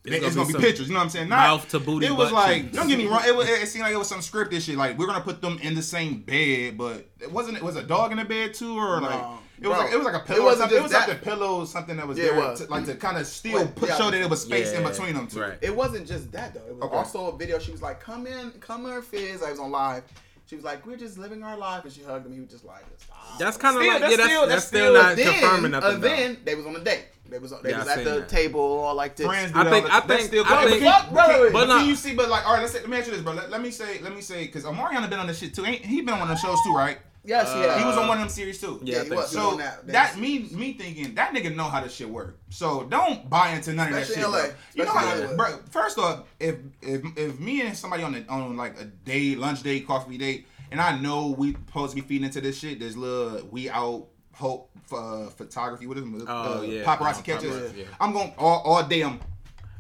it's, 0.04 0.16
it's 0.16 0.34
gonna, 0.34 0.46
gonna, 0.46 0.58
be, 0.58 0.64
pictures. 0.64 0.88
You 0.88 0.94
know 0.94 1.00
what 1.00 1.04
I'm 1.04 1.10
saying? 1.10 1.28
Not, 1.28 1.36
mouth 1.36 1.68
to 1.68 1.80
booty. 1.80 2.06
It 2.06 2.12
was 2.12 2.32
like 2.32 2.62
cheeks. 2.62 2.76
don't 2.76 2.88
get 2.88 2.98
me 2.98 3.06
wrong. 3.06 3.22
It, 3.26 3.36
was, 3.36 3.48
it 3.48 3.68
seemed 3.68 3.84
like 3.84 3.92
it 3.92 3.98
was 3.98 4.08
some 4.08 4.20
scripted 4.20 4.62
shit. 4.62 4.76
Like 4.76 4.96
we're 4.98 5.06
gonna 5.06 5.20
put 5.20 5.42
them 5.42 5.58
in 5.62 5.74
the 5.74 5.82
same 5.82 6.20
bed, 6.22 6.78
but 6.78 7.06
it 7.20 7.30
wasn't. 7.30 7.58
It 7.58 7.62
was 7.62 7.76
a 7.76 7.82
dog 7.82 8.10
in 8.12 8.18
the 8.18 8.24
bed 8.24 8.54
too, 8.54 8.76
or 8.76 9.00
like. 9.00 9.20
It 9.62 9.68
was 9.68 9.76
Bro, 9.76 9.84
like 9.84 9.92
it 9.92 9.96
was 9.96 10.06
like 10.06 10.14
a 10.14 10.20
pillow. 10.20 10.40
It, 10.40 10.44
wasn't 10.44 10.72
it 10.72 10.82
was 10.82 10.92
that, 10.92 11.08
like 11.08 11.18
the 11.18 11.24
pillow, 11.24 11.64
something 11.66 11.96
that 11.98 12.08
was 12.08 12.16
yeah, 12.16 12.28
there, 12.28 12.34
was. 12.36 12.60
To, 12.60 12.70
like 12.70 12.86
to 12.86 12.92
mm-hmm. 12.92 13.00
kind 13.00 13.18
of 13.18 13.26
still 13.26 13.58
Wait, 13.58 13.74
put, 13.74 13.90
yeah, 13.90 13.98
show 13.98 14.10
that 14.10 14.18
it 14.18 14.30
was 14.30 14.40
space 14.40 14.72
yeah, 14.72 14.78
in 14.78 14.88
between 14.88 15.14
them 15.14 15.26
two. 15.26 15.40
Right. 15.40 15.58
It 15.60 15.76
wasn't 15.76 16.08
just 16.08 16.32
that 16.32 16.54
though. 16.54 16.66
It 16.66 16.76
was 16.76 16.84
okay. 16.84 16.96
also 16.96 17.26
a 17.26 17.36
video. 17.36 17.58
She 17.58 17.70
was 17.70 17.82
like, 17.82 18.00
"Come 18.00 18.26
in, 18.26 18.52
come 18.52 18.86
here, 18.86 19.02
Fizz." 19.02 19.42
I 19.42 19.50
was 19.50 19.60
on 19.60 19.70
live. 19.70 20.04
She 20.46 20.56
was 20.56 20.64
like, 20.64 20.86
"We're 20.86 20.96
just 20.96 21.18
living 21.18 21.42
our 21.42 21.58
life," 21.58 21.84
and 21.84 21.92
she 21.92 22.02
hugged 22.02 22.24
him. 22.24 22.32
He 22.32 22.40
was 22.40 22.48
just 22.48 22.64
like, 22.64 22.84
oh. 23.12 23.36
"That's 23.38 23.58
kind 23.58 23.76
of 23.76 23.82
like 23.82 23.92
yeah, 23.92 23.98
that's, 23.98 24.16
that's, 24.16 24.18
that's, 24.18 24.34
still, 24.34 24.48
that's 24.48 24.64
still 24.64 24.94
not 24.94 25.16
then, 25.16 25.40
confirming 25.40 25.70
nothing." 25.72 25.96
Uh, 25.96 25.98
then 25.98 26.38
they 26.42 26.54
was 26.54 26.64
on 26.64 26.76
a 26.76 26.80
date. 26.80 27.04
They 27.30 27.38
was 27.38 27.54
they 27.62 27.70
yeah, 27.70 27.78
was 27.78 27.88
I 27.88 27.98
at 27.98 28.04
the 28.04 28.10
that. 28.10 28.28
table 28.28 28.60
or 28.60 28.92
like 28.94 29.16
this. 29.16 29.26
Friends 29.26 29.52
I 29.54 29.70
think, 29.70 29.92
I 29.92 30.00
think 30.00 30.20
still 30.22 30.44
I 30.46 30.68
think 30.68 30.82
fuck, 30.82 31.12
brother. 31.12 31.50
But 31.50 31.68
no. 31.68 31.78
you 31.78 31.94
see, 31.94 32.14
but 32.14 32.28
like 32.28 32.44
all 32.46 32.54
right, 32.54 32.60
let's 32.60 32.72
say, 32.72 32.80
let 32.80 32.90
me 32.90 32.98
ask 32.98 33.06
you 33.06 33.12
this, 33.12 33.22
bro. 33.22 33.34
Let, 33.34 33.50
let 33.50 33.62
me 33.62 33.70
say 33.70 34.00
let 34.00 34.14
me 34.14 34.20
say 34.20 34.46
because 34.46 34.64
Amariana 34.64 35.08
been 35.08 35.20
on 35.20 35.26
this 35.26 35.38
shit 35.38 35.54
too. 35.54 35.64
Ain't 35.64 35.84
he 35.84 36.00
been 36.00 36.14
on 36.14 36.28
the 36.28 36.36
shows 36.36 36.58
too, 36.64 36.74
right? 36.74 36.98
Yes, 37.22 37.48
uh, 37.48 37.58
yeah. 37.58 37.78
He 37.78 37.84
was 37.84 37.96
on 37.96 38.08
one 38.08 38.16
of 38.16 38.22
them 38.22 38.30
series 38.30 38.60
too. 38.60 38.80
Yeah, 38.82 39.02
yeah 39.02 39.20
so. 39.22 39.56
That, 39.56 39.86
that 39.88 40.18
me 40.18 40.48
me 40.52 40.72
thinking 40.72 41.14
that 41.14 41.34
nigga 41.34 41.54
know 41.54 41.64
how 41.64 41.80
this 41.80 41.94
shit 41.94 42.08
work. 42.08 42.38
So 42.48 42.84
don't 42.84 43.28
buy 43.28 43.50
into 43.50 43.72
none 43.74 43.92
Especially 43.92 44.22
of 44.22 44.32
that 44.32 44.46
shit. 44.46 44.56
You 44.74 44.84
know 44.84 44.90
how, 44.90 45.36
bro. 45.36 45.58
First 45.70 45.98
off, 45.98 46.24
if 46.38 46.56
if 46.80 47.02
if 47.16 47.38
me 47.38 47.60
and 47.60 47.76
somebody 47.76 48.02
on 48.02 48.12
the, 48.12 48.26
on 48.28 48.56
like 48.56 48.80
a 48.80 48.84
day 48.84 49.34
lunch 49.36 49.62
date, 49.62 49.86
coffee 49.86 50.16
date, 50.16 50.46
and 50.70 50.80
I 50.80 50.98
know 50.98 51.34
we 51.36 51.52
supposed 51.52 51.94
to 51.94 52.02
be 52.02 52.08
feeding 52.08 52.24
into 52.24 52.40
this 52.40 52.58
shit, 52.58 52.80
this 52.80 52.96
little 52.96 53.46
we 53.50 53.68
out 53.68 54.06
hope 54.32 54.69
uh, 54.92 55.26
photography. 55.30 55.86
What 55.86 55.98
is 55.98 56.04
it? 56.04 56.10
Oh, 56.26 56.58
uh, 56.58 56.62
yeah. 56.62 56.84
Paparazzi 56.84 57.20
oh, 57.20 57.22
catches. 57.22 57.72
Yeah. 57.74 57.84
I'm 58.00 58.12
going 58.12 58.32
all, 58.38 58.62
all 58.64 58.82
day. 58.82 59.04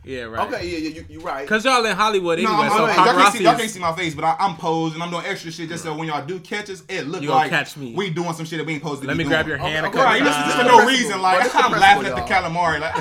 Yeah, 0.02 0.22
right. 0.22 0.48
Okay, 0.48 0.66
yeah, 0.66 0.78
yeah, 0.78 0.88
you, 0.88 1.06
you 1.10 1.20
right. 1.20 1.46
Cause 1.46 1.62
y'all 1.62 1.84
in 1.84 1.94
Hollywood 1.94 2.38
anyway, 2.38 2.52
no, 2.52 2.62
I'm, 2.62 2.70
so 2.70 2.86
right. 2.86 2.96
y'all, 2.96 3.14
can't 3.14 3.34
see, 3.34 3.44
y'all 3.44 3.56
can't 3.56 3.70
see 3.70 3.80
my 3.80 3.94
face, 3.94 4.14
but 4.14 4.24
I, 4.24 4.34
am 4.38 4.56
posing. 4.56 5.02
I'm 5.02 5.10
doing 5.10 5.26
extra 5.26 5.50
shit 5.50 5.68
just 5.68 5.84
right. 5.84 5.92
so 5.92 5.98
when 5.98 6.08
y'all 6.08 6.24
do 6.24 6.40
catches, 6.40 6.84
it 6.88 7.06
look 7.06 7.22
like 7.22 7.50
catch 7.50 7.76
me. 7.76 7.94
we 7.94 8.08
doing 8.08 8.32
some 8.32 8.46
shit 8.46 8.58
that 8.58 8.66
we 8.66 8.74
ain't 8.74 8.82
supposed 8.82 9.02
to 9.02 9.08
Let 9.08 9.18
be 9.18 9.24
doing. 9.24 9.32
Let 9.32 9.46
me 9.46 9.52
grab 9.52 9.60
your 9.60 9.70
hand. 9.70 9.86
Okay, 9.86 9.98
right, 9.98 10.22
this 10.22 10.34
is 10.34 10.54
for 10.54 10.64
no 10.64 10.86
reason. 10.86 11.20
Like 11.20 11.52
bro, 11.52 11.60
I'm 11.60 11.72
laughing 11.72 12.06
at 12.06 12.16
the 12.16 12.22
calamari. 12.22 12.80
Like 12.80 12.94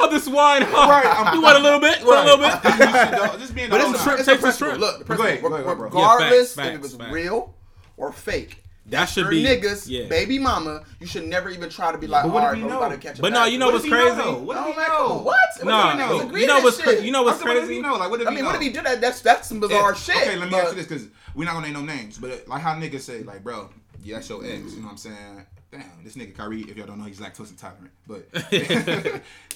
oh, 0.00 0.08
this 0.08 0.28
wine. 0.28 0.62
Oh, 0.68 0.88
right, 0.88 1.04
I'm, 1.04 1.34
you 1.34 1.42
want 1.42 1.58
a 1.58 1.62
little 1.62 1.80
bit? 1.80 2.04
Want 2.04 2.28
a 2.28 2.36
little 2.36 2.46
bit? 2.46 3.40
just 3.40 3.54
being. 3.54 3.70
But 3.70 3.80
it's 3.80 4.00
a 4.00 4.02
shrimp. 4.04 4.20
It's 4.20 4.44
a 4.44 4.52
shrimp. 4.52 4.78
Look, 4.78 5.08
regardless 5.08 6.56
if 6.56 6.64
it 6.64 6.80
was 6.80 6.96
real 6.96 7.56
or 7.96 8.12
fake, 8.12 8.59
that 8.90 9.06
should 9.06 9.24
Her 9.26 9.30
be 9.30 9.44
niggas, 9.44 9.88
yeah. 9.88 10.06
baby 10.08 10.38
mama. 10.38 10.82
You 10.98 11.06
should 11.06 11.26
never 11.26 11.48
even 11.48 11.70
try 11.70 11.92
to 11.92 11.98
be 11.98 12.06
like, 12.06 12.24
but 12.24 12.28
all 12.30 12.34
what 12.34 12.42
if 12.42 12.48
right, 12.50 12.56
he 12.56 12.60
bro, 12.62 12.68
we 12.68 12.72
know? 12.74 12.78
about 12.86 12.92
to 12.92 12.98
catch 12.98 13.18
a 13.18 13.22
But 13.22 13.32
no, 13.32 13.44
you 13.44 13.58
know 13.58 13.66
What 13.66 13.74
what's 13.74 13.84
if 13.86 13.90
know, 13.92 14.14
crazy? 14.14 14.30
What 14.44 14.56
if 14.56 14.64
No, 14.64 14.72
he 14.72 14.78
know? 14.78 15.08
come 15.08 15.24
what? 15.24 15.64
No, 15.64 15.96
know? 15.96 16.36
you 16.36 16.46
know 16.46 16.60
what's 16.60 16.76
that 16.78 16.82
cra- 16.84 17.02
you 17.02 17.12
know 17.12 17.22
what's 17.22 17.38
said, 17.38 17.46
what 17.48 17.56
if 17.56 17.62
crazy? 17.64 17.74
he 17.76 17.80
know? 17.82 17.96
Like, 17.96 18.10
what 18.10 18.20
if 18.20 18.26
I 18.26 18.30
he 18.30 18.36
mean, 18.36 18.44
know? 18.44 18.50
what 18.50 18.56
if 18.56 18.62
he 18.62 18.70
do 18.70 18.82
that? 18.82 19.00
That's 19.00 19.20
that's 19.20 19.48
some 19.48 19.60
bizarre 19.60 19.94
shit. 19.94 20.16
Okay, 20.16 20.36
let 20.36 20.46
me 20.46 20.50
but- 20.50 20.64
ask 20.64 20.70
you 20.76 20.82
this 20.82 20.86
because 20.88 21.08
we're 21.34 21.44
not 21.44 21.54
gonna 21.54 21.66
name 21.66 21.74
no 21.74 21.82
names, 21.82 22.18
but 22.18 22.30
uh, 22.32 22.36
like 22.48 22.62
how 22.62 22.74
niggas 22.74 23.00
say, 23.02 23.22
like, 23.22 23.44
bro, 23.44 23.70
yeah, 24.02 24.16
that's 24.16 24.28
your 24.28 24.44
ex. 24.44 24.72
You 24.74 24.80
know 24.80 24.86
what 24.86 24.90
I'm 24.92 24.96
saying? 24.96 25.46
Damn, 25.70 25.82
this 26.02 26.16
nigga 26.16 26.34
Kyrie, 26.36 26.62
if 26.62 26.76
y'all 26.76 26.86
don't 26.88 26.98
know, 26.98 27.04
he's 27.04 27.20
lactose 27.20 27.50
intolerant. 27.50 27.92
But 28.08 28.28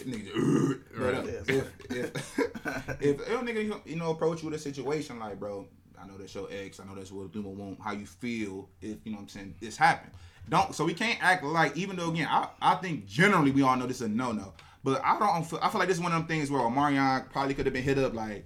nigga, 0.05 0.81
but, 0.97 1.15
uh, 1.15 1.23
if 1.49 1.67
if 1.91 2.41
if 3.01 3.21
a 3.21 3.45
nigga 3.45 3.81
you 3.85 3.97
know 3.97 4.11
approach 4.11 4.43
you 4.43 4.51
with 4.51 4.61
a 4.61 4.63
situation 4.63 5.19
like, 5.19 5.41
bro, 5.41 5.67
I 6.05 6.09
know 6.09 6.19
that's 6.19 6.35
your 6.35 6.49
ex. 6.51 6.81
I 6.81 6.85
know 6.85 6.95
that's 6.95 7.11
what 7.11 7.35
Luma 7.35 7.49
want. 7.49 7.81
How 7.81 7.93
you 7.93 8.07
feel 8.07 8.69
if 8.83 8.99
you 9.05 9.13
know 9.13 9.17
what 9.17 9.23
I'm 9.23 9.29
saying? 9.29 9.55
This 9.61 9.77
happened. 9.77 10.13
Don't 10.49 10.75
so 10.75 10.85
we 10.85 10.93
can't 10.95 11.19
act 11.23 11.43
like 11.43 11.77
even 11.77 11.97
though 11.97 12.11
again 12.11 12.29
I, 12.31 12.49
I 12.61 12.75
think 12.77 13.07
generally 13.07 13.51
we 13.51 13.63
all 13.63 13.77
know 13.77 13.87
this 13.87 13.97
is 13.97 14.03
a 14.03 14.09
no 14.09 14.33
no. 14.33 14.53
But 14.83 15.03
I 15.03 15.19
don't 15.19 15.45
feel 15.45 15.59
I 15.63 15.71
feel 15.71 15.79
like 15.79 15.89
this 15.89 15.97
is 15.97 16.03
one 16.03 16.13
of 16.13 16.19
them 16.19 16.29
things 16.29 16.51
where 16.51 16.61
Omarion 16.61 17.31
probably 17.33 17.55
could 17.55 17.65
have 17.67 17.73
been 17.73 17.83
hit 17.83 17.99
up 17.99 18.13
like 18.15 18.45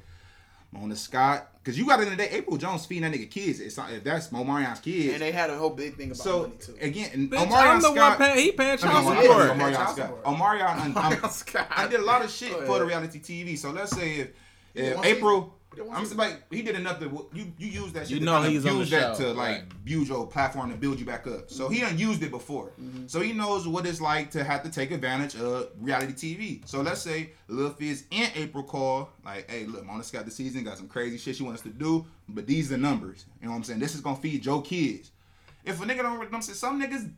Mona 0.70 0.94
Scott. 0.94 1.48
Cause 1.64 1.76
you 1.76 1.86
got 1.86 2.00
it 2.00 2.04
in 2.04 2.10
the 2.10 2.16
day, 2.16 2.40
Apryl 2.40 2.58
Jones 2.58 2.86
feeding 2.86 3.10
that 3.10 3.12
nigga 3.18 3.30
kids. 3.30 3.60
It's 3.60 3.76
not 3.76 3.92
if 3.92 4.02
that's 4.04 4.28
Omarion's 4.28 4.80
kids. 4.80 5.12
and 5.14 5.20
they 5.22 5.32
had 5.32 5.50
a 5.50 5.58
whole 5.58 5.70
big 5.70 5.96
thing 5.96 6.06
about 6.06 6.16
so 6.16 6.40
money 6.42 6.54
too. 6.58 6.74
again, 6.80 7.10
and 7.12 7.30
Bitch, 7.30 7.46
Omarion 7.46 7.66
I'm 7.66 7.82
the 7.82 7.92
Scott. 7.94 8.18
one 8.20 8.28
paying. 8.28 8.44
He 8.44 8.52
paying 8.52 8.70
I 8.72 8.76
child 8.76 9.04
mean, 9.04 9.14
Omarion- 9.14 9.22
support. 9.26 9.46
yeah, 9.46 9.52
Omarion 9.54 9.74
child 9.74 9.96
Scott. 9.96 9.96
support. 9.96 10.24
Omarion, 10.24 10.62
I'm- 10.96 10.96
I'm- 10.98 11.30
Scott. 11.30 11.66
I 11.70 11.86
did 11.88 12.00
a 12.00 12.04
lot 12.04 12.24
of 12.24 12.30
shit 12.30 12.52
for 12.64 12.78
the 12.78 12.86
reality 12.86 13.18
TV. 13.18 13.58
So 13.58 13.70
let's 13.70 13.94
say 13.94 14.14
if, 14.20 14.28
if 14.74 14.96
one 14.96 15.04
Apryl, 15.04 15.10
He 15.10 15.14
did 15.16 15.24
one 15.24 15.50
I'm 15.92 16.02
just 16.02 16.16
like 16.16 16.42
he 16.52 16.62
did 16.62 16.74
enough 16.76 16.98
to 17.00 17.04
you 17.32 17.52
you 17.58 17.66
use 17.68 17.92
that 17.92 18.08
shit. 18.08 18.14
You 18.14 18.18
to 18.20 18.24
know 18.24 18.34
kinda 18.42 18.50
he's 18.50 18.66
on 18.66 18.72
the 18.74 18.78
use 18.80 18.90
that 18.90 19.16
show, 19.16 19.24
to 19.24 19.32
like 19.32 19.58
right. 19.58 19.62
use 19.84 20.08
your 20.08 20.26
platform 20.26 20.70
to 20.70 20.76
build 20.76 20.98
you 20.98 21.06
back 21.06 21.26
up. 21.26 21.50
So 21.50 21.68
he 21.68 21.80
done 21.80 21.98
used 21.98 22.22
it 22.22 22.30
before, 22.30 22.72
Mm-hmm. 22.80 23.06
so 23.06 23.20
he 23.20 23.32
knows 23.32 23.68
what 23.68 23.86
it's 23.86 24.00
like 24.00 24.30
to 24.32 24.42
have 24.44 24.62
to 24.64 24.70
take 24.70 24.90
advantage 24.90 25.36
of 25.36 25.68
reality 25.80 26.12
TV. 26.12 26.66
So 26.68 26.80
let's 26.80 27.02
say 27.02 27.30
Lil 27.48 27.70
Fizz 27.70 28.04
and 28.10 28.32
Apryl 28.34 28.66
call 28.66 29.10
like, 29.24 29.48
hey, 29.50 29.66
look, 29.66 29.84
Mona 29.84 30.02
got 30.12 30.24
the 30.24 30.30
season 30.30 30.64
got 30.64 30.78
some 30.78 30.88
crazy 30.88 31.16
shit 31.18 31.36
she 31.36 31.42
wants 31.42 31.60
us 31.60 31.64
to 31.64 31.72
do, 31.78 32.04
but 32.28 32.46
these 32.46 32.68
are 32.72 32.76
the 32.76 32.78
numbers. 32.82 33.26
You 33.40 33.46
know 33.46 33.52
what 33.52 33.58
I'm 33.58 33.64
saying? 33.64 33.78
This 33.80 33.94
is 33.94 34.00
gonna 34.00 34.16
feed 34.16 34.42
Joe 34.42 34.60
kids. 34.60 35.10
If 35.64 35.82
a 35.82 35.84
nigga 35.84 35.98
don't, 36.02 36.34
I'm 36.34 36.42
saying 36.42 36.56
some 36.56 36.80
niggas. 36.82 37.10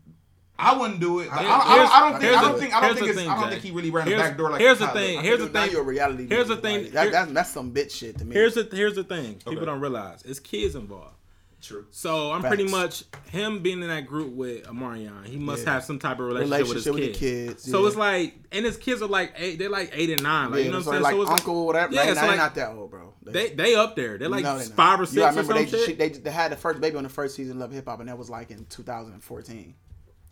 I 0.60 0.76
wouldn't 0.78 1.00
do 1.00 1.20
it. 1.20 1.28
Like, 1.28 1.40
I, 1.40 1.42
don't- 1.42 1.50
I, 1.52 1.76
don't, 1.76 1.90
I 1.90 2.10
don't 2.10 2.20
think. 2.20 2.32
I 2.36 2.40
don't 2.42 2.58
think. 2.60 2.74
I 2.74 2.80
don't 2.80 2.94
think. 2.96 3.06
It's, 3.08 3.18
thing, 3.18 3.28
I 3.28 3.40
don't 3.40 3.50
think 3.50 3.62
he 3.62 3.70
really 3.70 3.90
ran 3.90 4.08
the 4.08 4.16
back 4.16 4.36
door 4.36 4.50
like. 4.50 4.60
here's 4.60 4.78
the 4.78 4.88
thing. 4.88 5.22
Here's 5.22 5.38
think 5.40 5.52
the 5.52 5.58
now 5.58 5.64
thing. 5.64 5.72
you're 5.72 5.82
a 5.82 5.84
reality. 5.84 6.26
Here's 6.28 6.48
the 6.48 6.56
thing. 6.56 6.84
like, 6.84 6.92
that, 6.92 7.12
that's, 7.12 7.32
that's 7.32 7.50
some 7.50 7.72
bitch 7.72 7.92
shit 7.92 8.18
to 8.18 8.24
me. 8.24 8.34
Here's 8.34 8.54
the 8.54 8.68
here's 8.70 8.94
the 8.94 9.04
thing. 9.04 9.36
People 9.48 9.66
don't 9.66 9.80
realize 9.80 10.22
it's 10.22 10.40
kids 10.40 10.74
involved. 10.74 11.14
True. 11.62 11.84
So 11.90 12.32
I'm 12.32 12.40
pretty 12.40 12.66
much 12.66 13.04
him 13.30 13.58
being 13.58 13.82
in 13.82 13.88
that 13.88 14.06
group 14.06 14.32
with 14.32 14.64
Omarion. 14.64 15.26
He 15.26 15.36
must 15.36 15.64
Yeah. 15.66 15.74
have 15.74 15.84
some 15.84 15.98
type 15.98 16.18
of 16.18 16.24
relationship, 16.24 16.52
Relationship 16.58 16.94
with 16.94 17.02
with 17.02 17.08
his 17.10 17.12
the 17.12 17.18
kids. 17.18 17.52
kids, 17.62 17.70
So 17.70 17.82
yeah. 17.82 17.86
it's 17.88 17.96
like, 17.96 18.34
and 18.50 18.64
his 18.64 18.76
kids 18.78 19.02
are 19.02 19.08
like 19.08 19.34
eight. 19.36 19.58
They're 19.58 19.68
like 19.68 19.90
eight 19.92 20.08
and 20.08 20.22
nine. 20.22 20.50
Like 20.52 20.60
yeah, 20.60 20.64
you 20.64 20.70
know 20.70 20.78
what 20.78 20.84
so 20.84 20.90
I'm 20.92 20.94
saying? 20.94 21.02
like 21.02 21.12
so 21.16 21.22
it's 21.22 21.30
uncle, 21.32 21.58
or 21.58 21.66
whatever. 21.66 21.92
Yeah, 21.92 22.04
Yeah, 22.04 22.08
so 22.14 22.20
they're 22.20 22.28
like 22.28 22.36
not 22.38 22.54
that 22.54 22.70
old, 22.70 22.90
bro. 22.90 23.12
they 23.24 23.50
they 23.50 23.74
up 23.74 23.94
there. 23.94 24.16
They're 24.16 24.30
like 24.30 24.42
No, 24.42 24.56
they 24.56 24.64
not. 24.68 24.72
five 24.74 25.00
or 25.00 25.02
You 25.02 25.06
six 25.08 25.16
gotta 25.20 25.38
or 25.40 25.42
remember 25.42 25.68
some 25.70 25.80
they, 25.80 25.84
shit. 25.86 25.98
They, 25.98 26.08
they 26.08 26.30
had 26.30 26.50
the 26.50 26.56
first 26.56 26.80
baby 26.80 26.96
on 26.96 27.02
the 27.02 27.10
first 27.10 27.34
season 27.36 27.56
of 27.56 27.58
Love 27.60 27.72
Hip 27.72 27.86
Hop, 27.86 28.00
and 28.00 28.08
that 28.08 28.16
was 28.16 28.30
like 28.30 28.50
in 28.50 28.64
2014. 28.64 29.74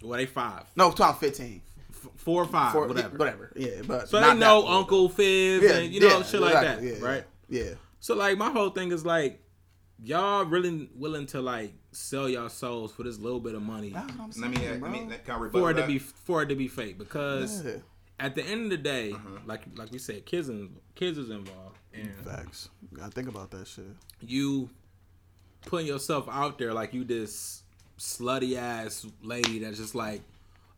Well, 0.03 0.19
they 0.19 0.27
five, 0.27 0.65
No, 0.77 0.91
2015. 0.91 1.63
F- 1.91 2.09
four 2.17 2.43
or 2.43 2.47
five, 2.47 2.73
For- 2.73 2.87
whatever. 2.87 3.17
Whatever. 3.17 3.53
Yeah, 3.57 3.83
but 3.87 4.09
So 4.09 4.21
not 4.21 4.35
they 4.35 4.41
know 4.41 4.63
that 4.63 4.69
Uncle 4.69 5.09
Fizz 5.09 5.63
though. 5.63 5.75
and 5.79 5.93
you 5.93 6.01
know 6.01 6.19
yeah, 6.19 6.23
shit 6.23 6.41
like 6.41 6.55
exactly, 6.55 6.91
that, 6.93 7.01
yeah, 7.01 7.05
right? 7.07 7.25
Yeah. 7.49 7.75
So 8.01 8.15
like 8.15 8.39
my 8.39 8.51
whole 8.51 8.71
thing 8.71 8.93
is 8.93 9.05
like, 9.05 9.41
y'all 10.03 10.45
really 10.45 10.89
willing 10.95 11.27
to 11.27 11.41
like 11.41 11.73
sell 11.91 12.29
y'all 12.29 12.49
souls 12.49 12.93
for 12.93 13.03
this 13.03 13.19
little 13.19 13.41
bit 13.41 13.55
of 13.57 13.63
money 13.63 13.91
That's 13.91 14.13
what 14.17 14.37
I'm 14.37 14.41
Let 14.43 14.51
me. 14.51 14.57
saying, 14.59 14.81
Let 14.81 14.91
me. 14.93 14.99
Can 15.25 15.35
I 15.35 15.39
rebut 15.39 15.61
for 15.61 15.71
it 15.73 15.75
to 15.75 15.87
be 15.87 15.99
for 15.99 16.43
it 16.43 16.47
to 16.51 16.55
be 16.55 16.69
fake 16.69 16.99
because 16.99 17.65
Yeah. 17.65 17.73
at 18.21 18.37
the 18.37 18.45
end 18.45 18.65
of 18.67 18.71
the 18.71 18.77
day, 18.77 19.13
Uh-huh. 19.13 19.41
like 19.47 19.63
like 19.77 19.91
we 19.91 19.99
said, 19.99 20.25
kids 20.25 20.49
in, 20.49 20.77
kids 20.95 21.19
is 21.19 21.31
involved 21.31 21.79
and 21.93 22.15
Facts. 22.25 22.69
Gotta 22.95 23.11
think 23.11 23.29
about 23.29 23.51
that 23.51 23.67
shit. 23.67 23.87
you 24.21 24.71
putting 25.63 25.89
yourself 25.89 26.29
out 26.31 26.59
there 26.59 26.73
like 26.73 26.95
you 26.95 27.03
this 27.03 27.65
slutty 27.99 28.57
ass 28.57 29.07
lady 29.23 29.59
that's 29.61 29.79
just 29.79 29.95
like 29.95 30.23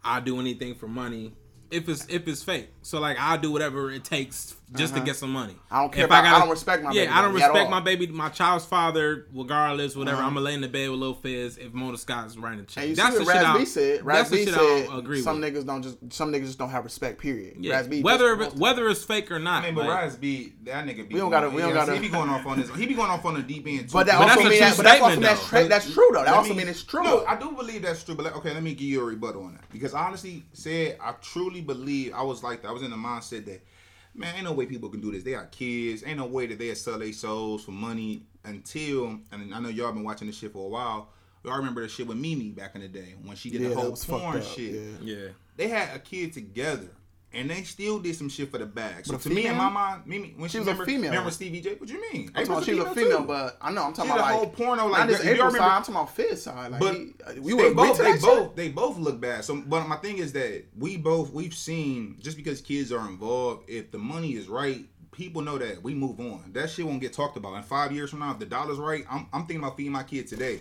I'll 0.03 0.23
do 0.23 0.41
anything 0.41 0.75
for 0.75 0.89
money. 0.89 1.33
If 1.71 1.89
it's 1.89 2.07
if 2.09 2.27
it's 2.27 2.43
fake, 2.43 2.71
so 2.83 2.99
like 3.01 3.19
I'll 3.21 3.39
do 3.39 3.53
whatever 3.53 3.91
it 3.91 4.05
takes 4.05 4.57
just 4.77 4.93
to 4.95 4.99
Uh-huh. 5.01 5.07
get 5.07 5.17
some 5.17 5.33
money. 5.33 5.57
I 5.71 5.81
don't 5.81 5.93
care 5.93 6.05
If 6.05 6.11
about- 6.11 6.25
I 6.25 6.39
don't 6.39 6.49
respect 6.49 6.83
my 6.85 6.93
yeah, 6.93 7.03
baby 7.07 7.13
I 7.13 7.23
don't 7.23 7.35
respect 7.35 7.71
my 7.71 7.81
baby, 7.81 8.07
my 8.07 8.29
child's 8.29 8.65
father, 8.65 9.27
regardless, 9.35 9.97
whatever. 9.97 10.19
Uh-huh. 10.19 10.27
I'm 10.29 10.35
gonna 10.35 10.45
lay 10.47 10.55
in 10.55 10.61
the 10.61 10.69
bed 10.69 10.91
with 10.91 11.01
Lil 11.01 11.15
Fizz 11.15 11.59
if 11.59 11.73
Mona 11.75 11.97
Scott's 11.99 12.37
writing 12.37 12.61
a 12.61 12.63
check. 12.65 12.83
And 12.85 12.91
you 12.91 12.97
That's 12.97 13.13
see 13.13 13.19
the 13.19 13.25
what 13.25 13.33
shit 13.35 13.43
Raz 13.43 13.55
I 13.55 13.59
B 13.59 13.65
said. 13.65 14.05
Raz 14.07 14.31
B 14.31 14.45
said 14.47 14.89
agree 14.93 15.23
some 15.23 15.41
with. 15.41 15.55
niggas 15.55 15.67
don't 15.67 15.83
just 15.83 15.97
some 16.13 16.33
niggas 16.33 16.47
just 16.47 16.59
don't 16.59 16.71
have 16.71 16.85
respect. 16.85 17.21
Period. 17.21 17.57
Yeah, 17.59 17.75
Raz 17.75 17.89
B 17.89 18.03
whether 18.03 18.37
whether 18.51 18.89
it's 18.89 19.03
fake 19.05 19.31
or 19.33 19.39
not. 19.41 19.63
I 19.65 19.67
mean, 19.67 19.75
but 19.75 19.87
like- 19.87 20.03
Rise 20.03 20.17
B, 20.17 20.53
that 20.65 20.87
nigga 20.87 21.09
be. 21.09 21.15
We 21.15 21.21
don't 21.21 21.31
gotta- 21.31 21.51
we 21.51 21.63
don't 21.63 21.73
gotta- 21.73 21.95
He 21.95 21.99
be 22.01 22.09
going 22.09 22.29
off 22.31 22.47
on 22.47 22.61
this. 22.61 22.71
He 22.77 22.87
be 22.87 22.95
going 22.95 23.11
off 23.11 23.25
on 23.25 23.35
the 23.35 23.43
deep 23.43 23.67
end 23.67 23.89
too. 23.89 23.93
But 23.93 24.07
that 24.07 24.19
But 24.19 24.31
also 24.31 24.35
that's 24.35 24.41
a 24.45 24.49
true 24.49 24.59
that's 24.85 24.99
statement, 24.99 25.23
that's, 25.23 25.41
though. 25.41 25.47
tra- 25.61 25.69
that's 25.69 25.93
true 25.93 26.11
though. 26.13 26.25
That 26.25 26.35
also 26.35 26.51
me- 26.51 26.59
mean 26.59 26.69
it's 26.69 26.85
true. 26.85 27.03
No, 27.03 27.25
I 27.27 27.35
do 27.37 27.51
believe 27.53 27.83
that's 27.83 28.05
true. 28.05 28.15
But 28.15 28.37
okay, 28.37 28.55
let 28.55 28.63
me 28.63 28.75
give 28.75 28.87
you 28.89 29.01
a 29.01 29.05
rebuttal 29.05 29.45
on 29.45 29.55
that 29.55 29.65
because 29.73 29.95
I 29.95 30.07
honestly 30.07 30.45
said 30.53 30.97
I 31.03 31.13
truly 31.21 31.61
believe 31.61 32.13
I 32.15 32.23
was 32.23 32.43
like 32.45 32.63
that. 32.63 32.69
I 32.69 32.73
was 32.73 32.83
in 32.83 32.91
the 32.91 32.97
mindset 32.97 33.45
that 33.47 33.63
man, 34.15 34.35
ain't 34.35 34.45
no 34.45 34.53
way 34.53 34.67
people 34.67 34.89
can 34.89 35.01
do 35.01 35.11
this. 35.13 35.23
They 35.23 35.33
got 35.33 35.53
kids. 35.53 36.05
Ain't 36.07 36.19
no 36.19 36.27
way 36.27 36.47
that 36.47 36.59
they 36.59 36.75
sell 36.75 36.99
their 36.99 37.13
souls 37.13 37.65
for 37.65 37.73
money 37.73 38.23
until. 38.45 39.19
And 39.33 39.55
I 39.55 39.61
know 39.61 39.69
y'all 39.69 39.93
been 39.93 40.05
watching 40.05 40.27
this 40.27 40.39
shit 40.39 40.53
for 40.53 40.67
a 40.67 40.69
while. 40.69 41.09
Y'all 41.45 41.57
remember 41.57 41.81
the 41.81 41.89
shit 41.89 42.07
with 42.07 42.19
Mimi 42.19 42.51
back 42.51 42.75
in 42.75 42.83
the 42.83 42.89
day 42.89 43.15
when 43.25 43.35
she 43.35 43.51
did 43.51 43.63
yeah, 43.63 43.69
the 43.71 43.75
whole 43.75 43.91
was 43.93 44.05
fucked 44.05 44.23
porn 44.23 44.43
shit. 44.43 44.73
Yeah. 44.73 45.15
yeah. 45.15 45.29
They 45.57 45.69
had 45.69 45.97
a 45.97 45.99
kid 45.99 46.33
together. 46.33 46.89
And 47.33 47.49
they 47.49 47.63
still 47.63 48.01
did 48.01 48.17
some 48.17 48.29
shit 48.29 48.51
for 48.51 48.59
the 48.59 48.67
bag. 48.67 49.07
So 49.07 49.13
But 49.13 49.21
to 49.23 49.31
me, 49.31 49.47
in 49.47 49.53
my 49.57 49.67
female? 49.67 49.71
mind, 49.71 50.03
Mimi, 50.05 50.35
when 50.37 50.49
she, 50.51 50.55
She 50.55 50.59
was 50.65 50.69
a 50.81 50.85
female. 50.85 51.11
remember 51.11 51.31
Stevie 51.31 51.61
J? 51.61 51.75
What 51.77 51.89
you 51.89 52.01
mean? 52.13 52.33
I'm 52.35 52.45
talking 52.45 52.51
about 52.53 52.65
she 52.65 52.75
was 52.75 52.87
a 52.87 52.89
too. 52.95 52.95
female, 53.05 53.23
but 53.23 53.57
I 53.63 53.71
know 53.71 53.85
I'm 53.85 53.93
talking 53.93 54.11
about 54.11 54.17
the 54.19 54.23
like 54.25 54.35
whole 54.35 54.49
porno, 54.51 54.87
like, 54.89 54.99
not 55.01 55.09
just 55.11 55.23
Apryl 55.23 55.31
remember- 55.37 55.59
side. 55.59 55.67
I'm 55.71 55.83
talking 55.83 55.95
about 55.95 56.15
Fizz 56.17 56.43
side. 56.43 56.73
Like 56.73 56.81
But 56.81 56.95
he, 57.35 57.41
we 57.41 57.55
they 57.55 57.69
were 57.69 57.75
both, 57.75 57.97
to 57.99 58.03
they 58.03 58.19
both, 58.19 58.57
they 58.57 58.69
both 58.71 58.99
look 58.99 59.21
bad. 59.21 59.45
So, 59.45 59.63
but 59.65 59.87
my 59.87 59.97
thing 59.99 60.19
is 60.19 60.33
that 60.33 60.65
we 60.77 60.97
both, 60.97 61.33
we've 61.33 61.55
seen 61.55 62.17
just 62.21 62.37
because 62.37 62.61
kids 62.61 62.91
are 62.91 63.07
involved, 63.09 63.71
if 63.71 63.93
the 63.93 63.99
money 63.99 64.33
is 64.35 64.49
right, 64.49 64.85
people 65.13 65.41
know 65.43 65.57
that 65.59 65.85
we 65.85 65.95
move 65.95 66.19
on. 66.19 66.51
That 66.53 66.69
shit 66.69 66.85
won't 66.85 67.01
get 67.01 67.13
talked 67.13 67.37
about. 67.37 67.55
In 67.55 67.63
five 67.63 67.93
years 67.93 68.11
from 68.11 68.19
now, 68.21 68.33
if 68.33 68.41
the 68.41 68.47
dollar's 68.47 68.79
right, 68.79 69.05
I'm, 69.09 69.29
I'm 69.33 69.43
thinking 69.43 69.59
about 69.59 69.77
feeding 69.77 69.93
my 69.93 70.03
kid 70.03 70.27
today. 70.27 70.59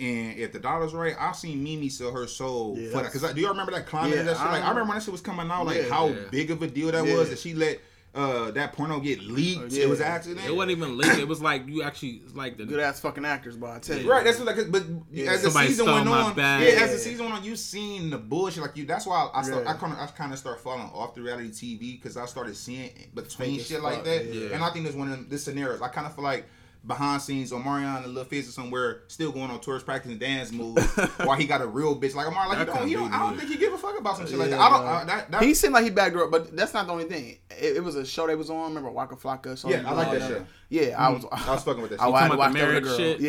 And 0.00 0.38
if 0.38 0.52
the 0.52 0.58
dollar's 0.58 0.94
right, 0.94 1.14
I've 1.18 1.36
seen 1.36 1.62
Mimi 1.62 1.88
sell 1.88 2.12
her 2.12 2.26
soul 2.26 2.76
Yeah, 2.78 2.88
for 2.90 3.02
that. 3.02 3.12
Because 3.12 3.32
do 3.34 3.40
y'all 3.40 3.50
remember 3.50 3.72
that 3.72 3.86
climate 3.86 4.16
Yeah, 4.16 4.22
that 4.24 4.36
shit? 4.36 4.46
I 4.46 4.52
Like 4.52 4.62
I 4.64 4.68
remember 4.70 4.88
when 4.88 4.98
that 4.98 5.04
shit 5.04 5.12
was 5.12 5.20
coming 5.20 5.50
out, 5.50 5.66
like 5.66 5.82
Yeah. 5.82 5.88
how 5.90 6.08
Yeah. 6.08 6.16
big 6.30 6.50
of 6.50 6.62
a 6.62 6.66
deal 6.66 6.90
that 6.90 7.06
Yeah. 7.06 7.16
was 7.16 7.30
that 7.30 7.38
she 7.38 7.54
let 7.54 7.80
uh, 8.14 8.50
that 8.50 8.74
porno 8.74 9.00
get 9.00 9.22
leaked. 9.22 9.72
Yeah. 9.72 9.84
It 9.84 9.88
was 9.88 10.00
an 10.00 10.06
accident. 10.06 10.46
It 10.46 10.54
wasn't 10.54 10.72
even 10.72 10.98
leaked. 10.98 11.16
It 11.16 11.26
was 11.26 11.40
like 11.40 11.66
you 11.66 11.82
actually 11.82 12.20
like 12.34 12.58
the 12.58 12.66
good 12.66 12.78
ass 12.78 13.00
fucking 13.00 13.24
actors, 13.24 13.56
but 13.56 13.70
I 13.70 13.78
tell 13.78 13.96
you. 13.98 14.10
Right, 14.10 14.22
that's 14.22 14.38
what 14.38 14.54
like, 14.54 14.70
but 14.70 14.84
Yeah. 15.10 15.30
as 15.30 15.42
the 15.42 15.50
season 15.50 15.86
went 15.86 16.06
on, 16.06 16.34
bag. 16.34 16.62
yeah, 16.74 16.82
as 16.84 16.90
the 16.92 16.98
season 16.98 17.24
went 17.24 17.38
on, 17.38 17.44
you 17.44 17.56
seen 17.56 18.10
the 18.10 18.18
bullshit. 18.18 18.60
Like 18.62 18.76
you, 18.76 18.84
that's 18.84 19.06
why 19.06 19.30
I 19.32 19.42
start, 19.42 19.64
Yeah. 19.64 19.70
I 19.70 19.74
kind 19.78 19.92
of, 19.94 19.98
I 19.98 20.06
kind 20.08 20.30
of 20.30 20.38
start 20.38 20.60
falling 20.60 20.90
off 20.92 21.14
the 21.14 21.22
reality 21.22 21.48
TV 21.52 21.92
because 21.96 22.18
I 22.18 22.26
started 22.26 22.54
seeing 22.54 22.90
between 23.14 23.58
shit 23.60 23.80
fuck, 23.80 23.82
like 23.82 24.04
that, 24.04 24.26
yeah. 24.26 24.48
and 24.56 24.62
I 24.62 24.68
think 24.70 24.84
that's 24.84 24.96
one 24.96 25.10
of 25.10 25.16
them, 25.16 25.26
the 25.30 25.38
scenarios. 25.38 25.80
I 25.80 25.88
kind 25.88 26.06
of 26.06 26.14
feel 26.14 26.24
like 26.24 26.44
behind 26.84 27.22
scenes, 27.22 27.52
Omarion 27.52 28.04
and 28.04 28.14
Lil 28.14 28.24
Fizz 28.24 28.48
or 28.48 28.52
somewhere 28.52 29.02
still 29.08 29.30
going 29.30 29.50
on 29.50 29.60
tours 29.60 29.82
practicing 29.84 30.18
dance 30.18 30.50
moves 30.50 30.84
while 31.18 31.36
he 31.36 31.46
got 31.46 31.60
a 31.60 31.66
real 31.66 31.98
bitch 32.00 32.14
like 32.14 32.26
Omar. 32.26 32.48
Like 32.48 32.58
you 32.58 32.64
don't, 32.64 32.74
couldn't 32.74 32.88
you 32.90 32.96
don't, 32.98 33.12
I 33.12 33.18
don't 33.20 33.38
think 33.38 33.50
he 33.50 33.56
give 33.56 33.72
a 33.72 33.78
fuck 33.78 33.98
about 33.98 34.16
some 34.16 34.26
shit 34.26 34.36
like 34.38 34.50
that. 34.50 34.60
I 34.60 34.68
don't. 34.68 34.86
Uh, 34.86 35.04
that, 35.04 35.30
that, 35.30 35.42
He 35.42 35.54
seemed 35.54 35.74
like 35.74 35.84
he 35.84 35.90
backed 35.90 36.16
up, 36.16 36.30
but 36.30 36.56
that's 36.56 36.74
not 36.74 36.86
the 36.86 36.92
only 36.92 37.04
thing. 37.04 37.38
It, 37.50 37.76
it 37.76 37.84
was 37.84 37.94
a 37.94 38.04
show 38.04 38.26
they 38.26 38.34
was 38.34 38.50
on. 38.50 38.68
Remember 38.68 38.90
Waka 38.90 39.16
Flocka? 39.16 39.56
Show 39.60 39.68
Yeah, 39.68 39.88
I 39.88 39.92
like 39.92 40.10
that 40.18 40.28
show. 40.28 40.46
Yeah, 40.68 40.96
I 40.98 41.10
was. 41.10 41.24
I 41.30 41.52
was 41.52 41.62
fucking 41.62 41.82
with 41.82 41.90
that 41.92 42.00
I 42.00 42.06
shit. 42.06 42.14
had 42.14 42.28
to 42.30 42.36
talking 42.36 42.38
watch 42.38 42.52
the 42.52 42.58
that 42.58 42.66
with 42.66 42.76
a 42.76 42.80
marriage 42.80 42.84
girl. 42.84 42.96
shit? 42.96 43.20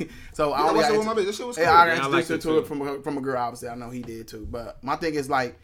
Yeah. 0.00 0.06
so 0.32 0.52
I 0.52 0.68
I 0.68 0.72
watched 0.72 0.90
it 0.90 0.96
with 0.98 1.06
my 1.06 1.14
bitch. 1.14 1.26
That 1.26 1.34
shit 1.34 1.46
was 1.46 1.56
cool. 1.56 1.64
Yeah, 1.64 1.72
I 1.72 1.86
Yeah, 1.86 1.92
I 1.92 1.96
got 1.98 2.10
liked 2.12 2.30
introduced 2.30 2.46
it 2.46 2.48
to 2.50 2.58
it 2.58 2.66
from 2.66 2.80
a, 2.82 3.02
from 3.02 3.18
a 3.18 3.20
girl. 3.20 3.38
Obviously, 3.38 3.68
I 3.68 3.74
know 3.74 3.90
he 3.90 4.00
did 4.02 4.28
too. 4.28 4.46
But 4.50 4.82
my 4.84 4.96
thing 4.96 5.14
is 5.14 5.28
like, 5.28 5.58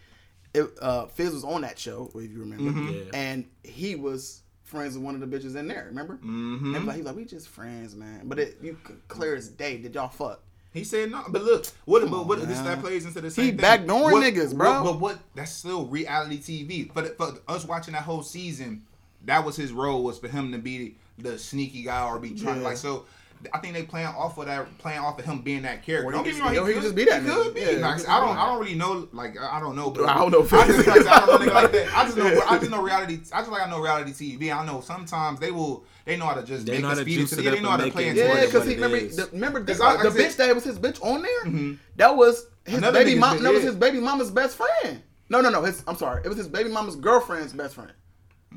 it, 0.54 0.68
uh, 0.82 1.06
Fizz 1.06 1.32
was 1.34 1.44
on 1.44 1.61
that 1.62 1.78
show, 1.78 2.11
if 2.14 2.30
you 2.30 2.40
remember, 2.40 2.64
Mm-hmm. 2.72 2.88
Yeah. 2.94 3.02
and 3.14 3.46
he 3.62 3.94
was 3.94 4.42
friends 4.68 4.94
with 4.94 5.04
one 5.04 5.14
of 5.14 5.20
the 5.20 5.26
bitches 5.26 5.57
in 5.57 5.66
there. 5.68 5.87
Remember? 5.88 6.18
Mhm. 6.24 6.76
And 6.76 6.87
like, 6.87 6.96
he 6.96 7.02
was 7.02 7.07
like, 7.07 7.16
we 7.16 7.24
just 7.24 7.48
friends, 7.48 7.94
man. 7.96 8.22
But 8.24 8.38
it, 8.38 8.59
you 8.62 8.76
clear 9.09 9.35
as 9.35 9.48
day. 9.48 9.78
Did 9.78 9.94
y'all 9.94 10.09
fuck? 10.09 10.40
He 10.74 10.85
said 10.85 11.11
no, 11.11 11.24
but 11.28 11.42
look, 11.42 11.66
what 11.87 12.02
Come 12.02 12.11
but 12.11 12.20
on, 12.20 12.28
what 12.28 12.46
this 12.46 12.59
that 12.61 12.81
plays 12.81 13.07
into 13.07 13.20
the 13.22 13.31
same 13.31 13.44
He 13.46 13.50
thing. 13.52 13.61
backdooring 13.61 14.12
What- 14.12 14.22
niggas, 14.22 14.54
bro. 14.57 14.83
What, 14.83 14.92
but 14.92 15.00
what 15.00 15.18
that's 15.35 15.52
still 15.52 15.87
reality 15.87 16.38
TV. 16.38 16.92
For, 16.92 17.02
the, 17.02 17.09
for 17.11 17.33
us 17.48 17.64
watching 17.64 17.94
that 17.94 18.02
whole 18.02 18.22
season, 18.22 18.83
that 19.24 19.44
was 19.44 19.57
his 19.57 19.72
role 19.72 20.04
was 20.04 20.18
for 20.18 20.28
him 20.28 20.52
to 20.52 20.59
be 20.59 20.96
the 21.16 21.38
sneaky 21.38 21.83
guy 21.83 22.04
or 22.07 22.18
be 22.18 22.31
trying 22.35 22.59
Yeah. 22.61 22.68
like 22.68 22.76
so. 22.76 23.07
I 23.53 23.59
think 23.59 23.74
they 23.74 23.83
playing 23.85 24.07
off 24.09 24.37
of 24.38 24.46
that, 24.46 24.79
playing 24.79 24.98
off 25.01 25.18
of 25.18 25.24
him 25.24 25.40
being 25.42 25.62
that 25.62 25.85
character. 25.85 26.11
Don't 26.11 26.24
could 26.24 26.31
get 26.33 26.35
me 26.37 26.40
wrong, 26.42 26.55
just- 26.55 26.62
or 26.64 26.68
he 26.68 26.74
could 26.74 26.83
just 26.83 26.94
be 26.94 27.05
that 27.05 27.22
He 27.22 27.29
could 27.29 27.55
be. 27.55 27.61
Yeah, 27.61 27.66
he 27.66 27.74
could 27.74 27.83
I 27.85 27.90
don't, 28.20 28.35
that. 28.35 28.38
I 28.38 28.46
don't 28.46 28.61
really 28.61 28.74
know. 28.74 29.09
Like, 29.12 29.40
I 29.40 29.57
I 29.59 29.61
don't 29.61 29.77
know. 29.77 29.90
But 29.90 30.09
I 30.09 30.14
don't 30.18 30.31
know. 30.33 30.42
I 30.59 30.66
just, 30.66 30.87
like, 30.87 31.07
I 31.07 31.27
don't 31.27 31.46
know 31.46 31.53
like 31.53 31.72
that. 31.72 31.88
I 31.96 32.05
just 32.05 32.16
know. 32.16 32.42
I 32.48 32.59
just 32.59 32.70
know 32.70 32.83
reality. 32.83 33.20
I 33.33 33.40
just 33.40 33.51
like 33.51 33.66
I 33.66 33.70
know 33.70 33.81
reality 33.81 34.12
TV. 34.12 34.55
I 34.55 34.64
know 34.66 34.81
sometimes 34.81 35.40
they 35.40 35.51
will. 35.51 35.85
They 36.05 36.16
know 36.16 36.27
how 36.27 36.35
to 36.35 36.42
just 36.42 36.66
They 36.66 36.72
make 36.72 36.81
know 36.83 36.87
how 36.88 36.92
us 36.94 36.98
to 37.01 37.05
feed 37.05 37.14
juice 37.18 37.33
into 37.33 37.42
it 37.46 37.51
the. 37.51 37.57
They 37.57 37.62
know 37.62 37.70
how 37.70 37.77
to 37.77 37.90
play 37.90 38.07
it 38.07 38.09
into 38.11 38.22
into 38.24 38.35
Yeah, 38.40 38.46
because 38.46 38.66
he 38.66 38.74
remember 38.74 38.98
the, 39.01 39.29
remember 39.33 39.59
the, 39.61 39.64
Because 39.66 39.81
I- 39.81 40.03
the 40.03 40.09
bitch 40.11 40.37
that 40.37 40.55
was 40.55 40.64
his 40.64 40.79
bitch 40.79 41.03
on 41.05 41.22
there. 41.22 41.44
Mhm. 41.44 41.79
That 41.96 42.16
was 42.16 42.46
his 42.66 42.79
Another 42.79 43.05
baby 43.05 43.18
mom. 43.18 43.42
That 43.42 43.53
was 43.53 43.62
his 43.62 43.74
baby 43.74 44.01
mama's 44.01 44.31
best 44.31 44.57
friend. 44.57 45.03
No, 45.29 45.40
no, 45.42 45.51
no. 45.51 45.62
His 45.62 45.83
I'm 45.87 45.96
sorry. 45.96 46.22
It 46.24 46.29
was 46.29 46.38
his 46.38 46.48
baby 46.48 46.70
mama's 46.70 46.96
girlfriend's 46.96 47.53
best 47.53 47.74
friend. 47.74 47.92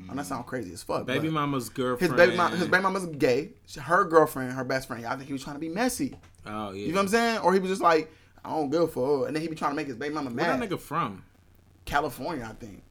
Mm. 0.01 0.07
Oh, 0.11 0.15
that 0.15 0.25
sounds 0.25 0.45
crazy 0.47 0.73
as 0.73 0.83
fuck. 0.83 1.05
Baby 1.05 1.29
mama's 1.29 1.63
His 1.65 1.69
girlfriend. 1.69 2.15
baby 2.17 2.35
mom, 2.35 2.51
his 2.53 2.67
baby 2.67 2.83
mama's 2.83 3.05
gay. 3.07 3.51
Her 3.79 4.03
girlfriend, 4.05 4.53
her 4.53 4.63
best 4.63 4.87
friend. 4.87 5.05
I 5.05 5.15
think 5.15 5.27
he 5.27 5.33
was 5.33 5.43
trying 5.43 5.55
to 5.55 5.59
be 5.59 5.69
messy. 5.69 6.15
Oh 6.45 6.71
yeah. 6.71 6.85
You 6.85 6.87
know 6.89 6.95
what 6.95 7.01
I'm 7.03 7.07
saying? 7.09 7.37
Or 7.39 7.53
he 7.53 7.59
was 7.59 7.69
just 7.69 7.81
like, 7.81 8.11
I 8.43 8.49
don't 8.49 8.69
give 8.69 8.81
a 8.81 8.87
fuck. 8.87 9.27
And 9.27 9.35
then 9.35 9.41
he 9.41 9.47
be 9.47 9.55
trying 9.55 9.71
to 9.71 9.75
make 9.75 9.87
his 9.87 9.95
baby 9.97 10.13
mama 10.15 10.29
Where 10.31 10.47
mad. 10.47 10.61
that 10.61 10.69
nigga 10.69 10.79
from? 10.79 11.23
California, 11.85 12.47
I 12.49 12.53
think. 12.53 12.83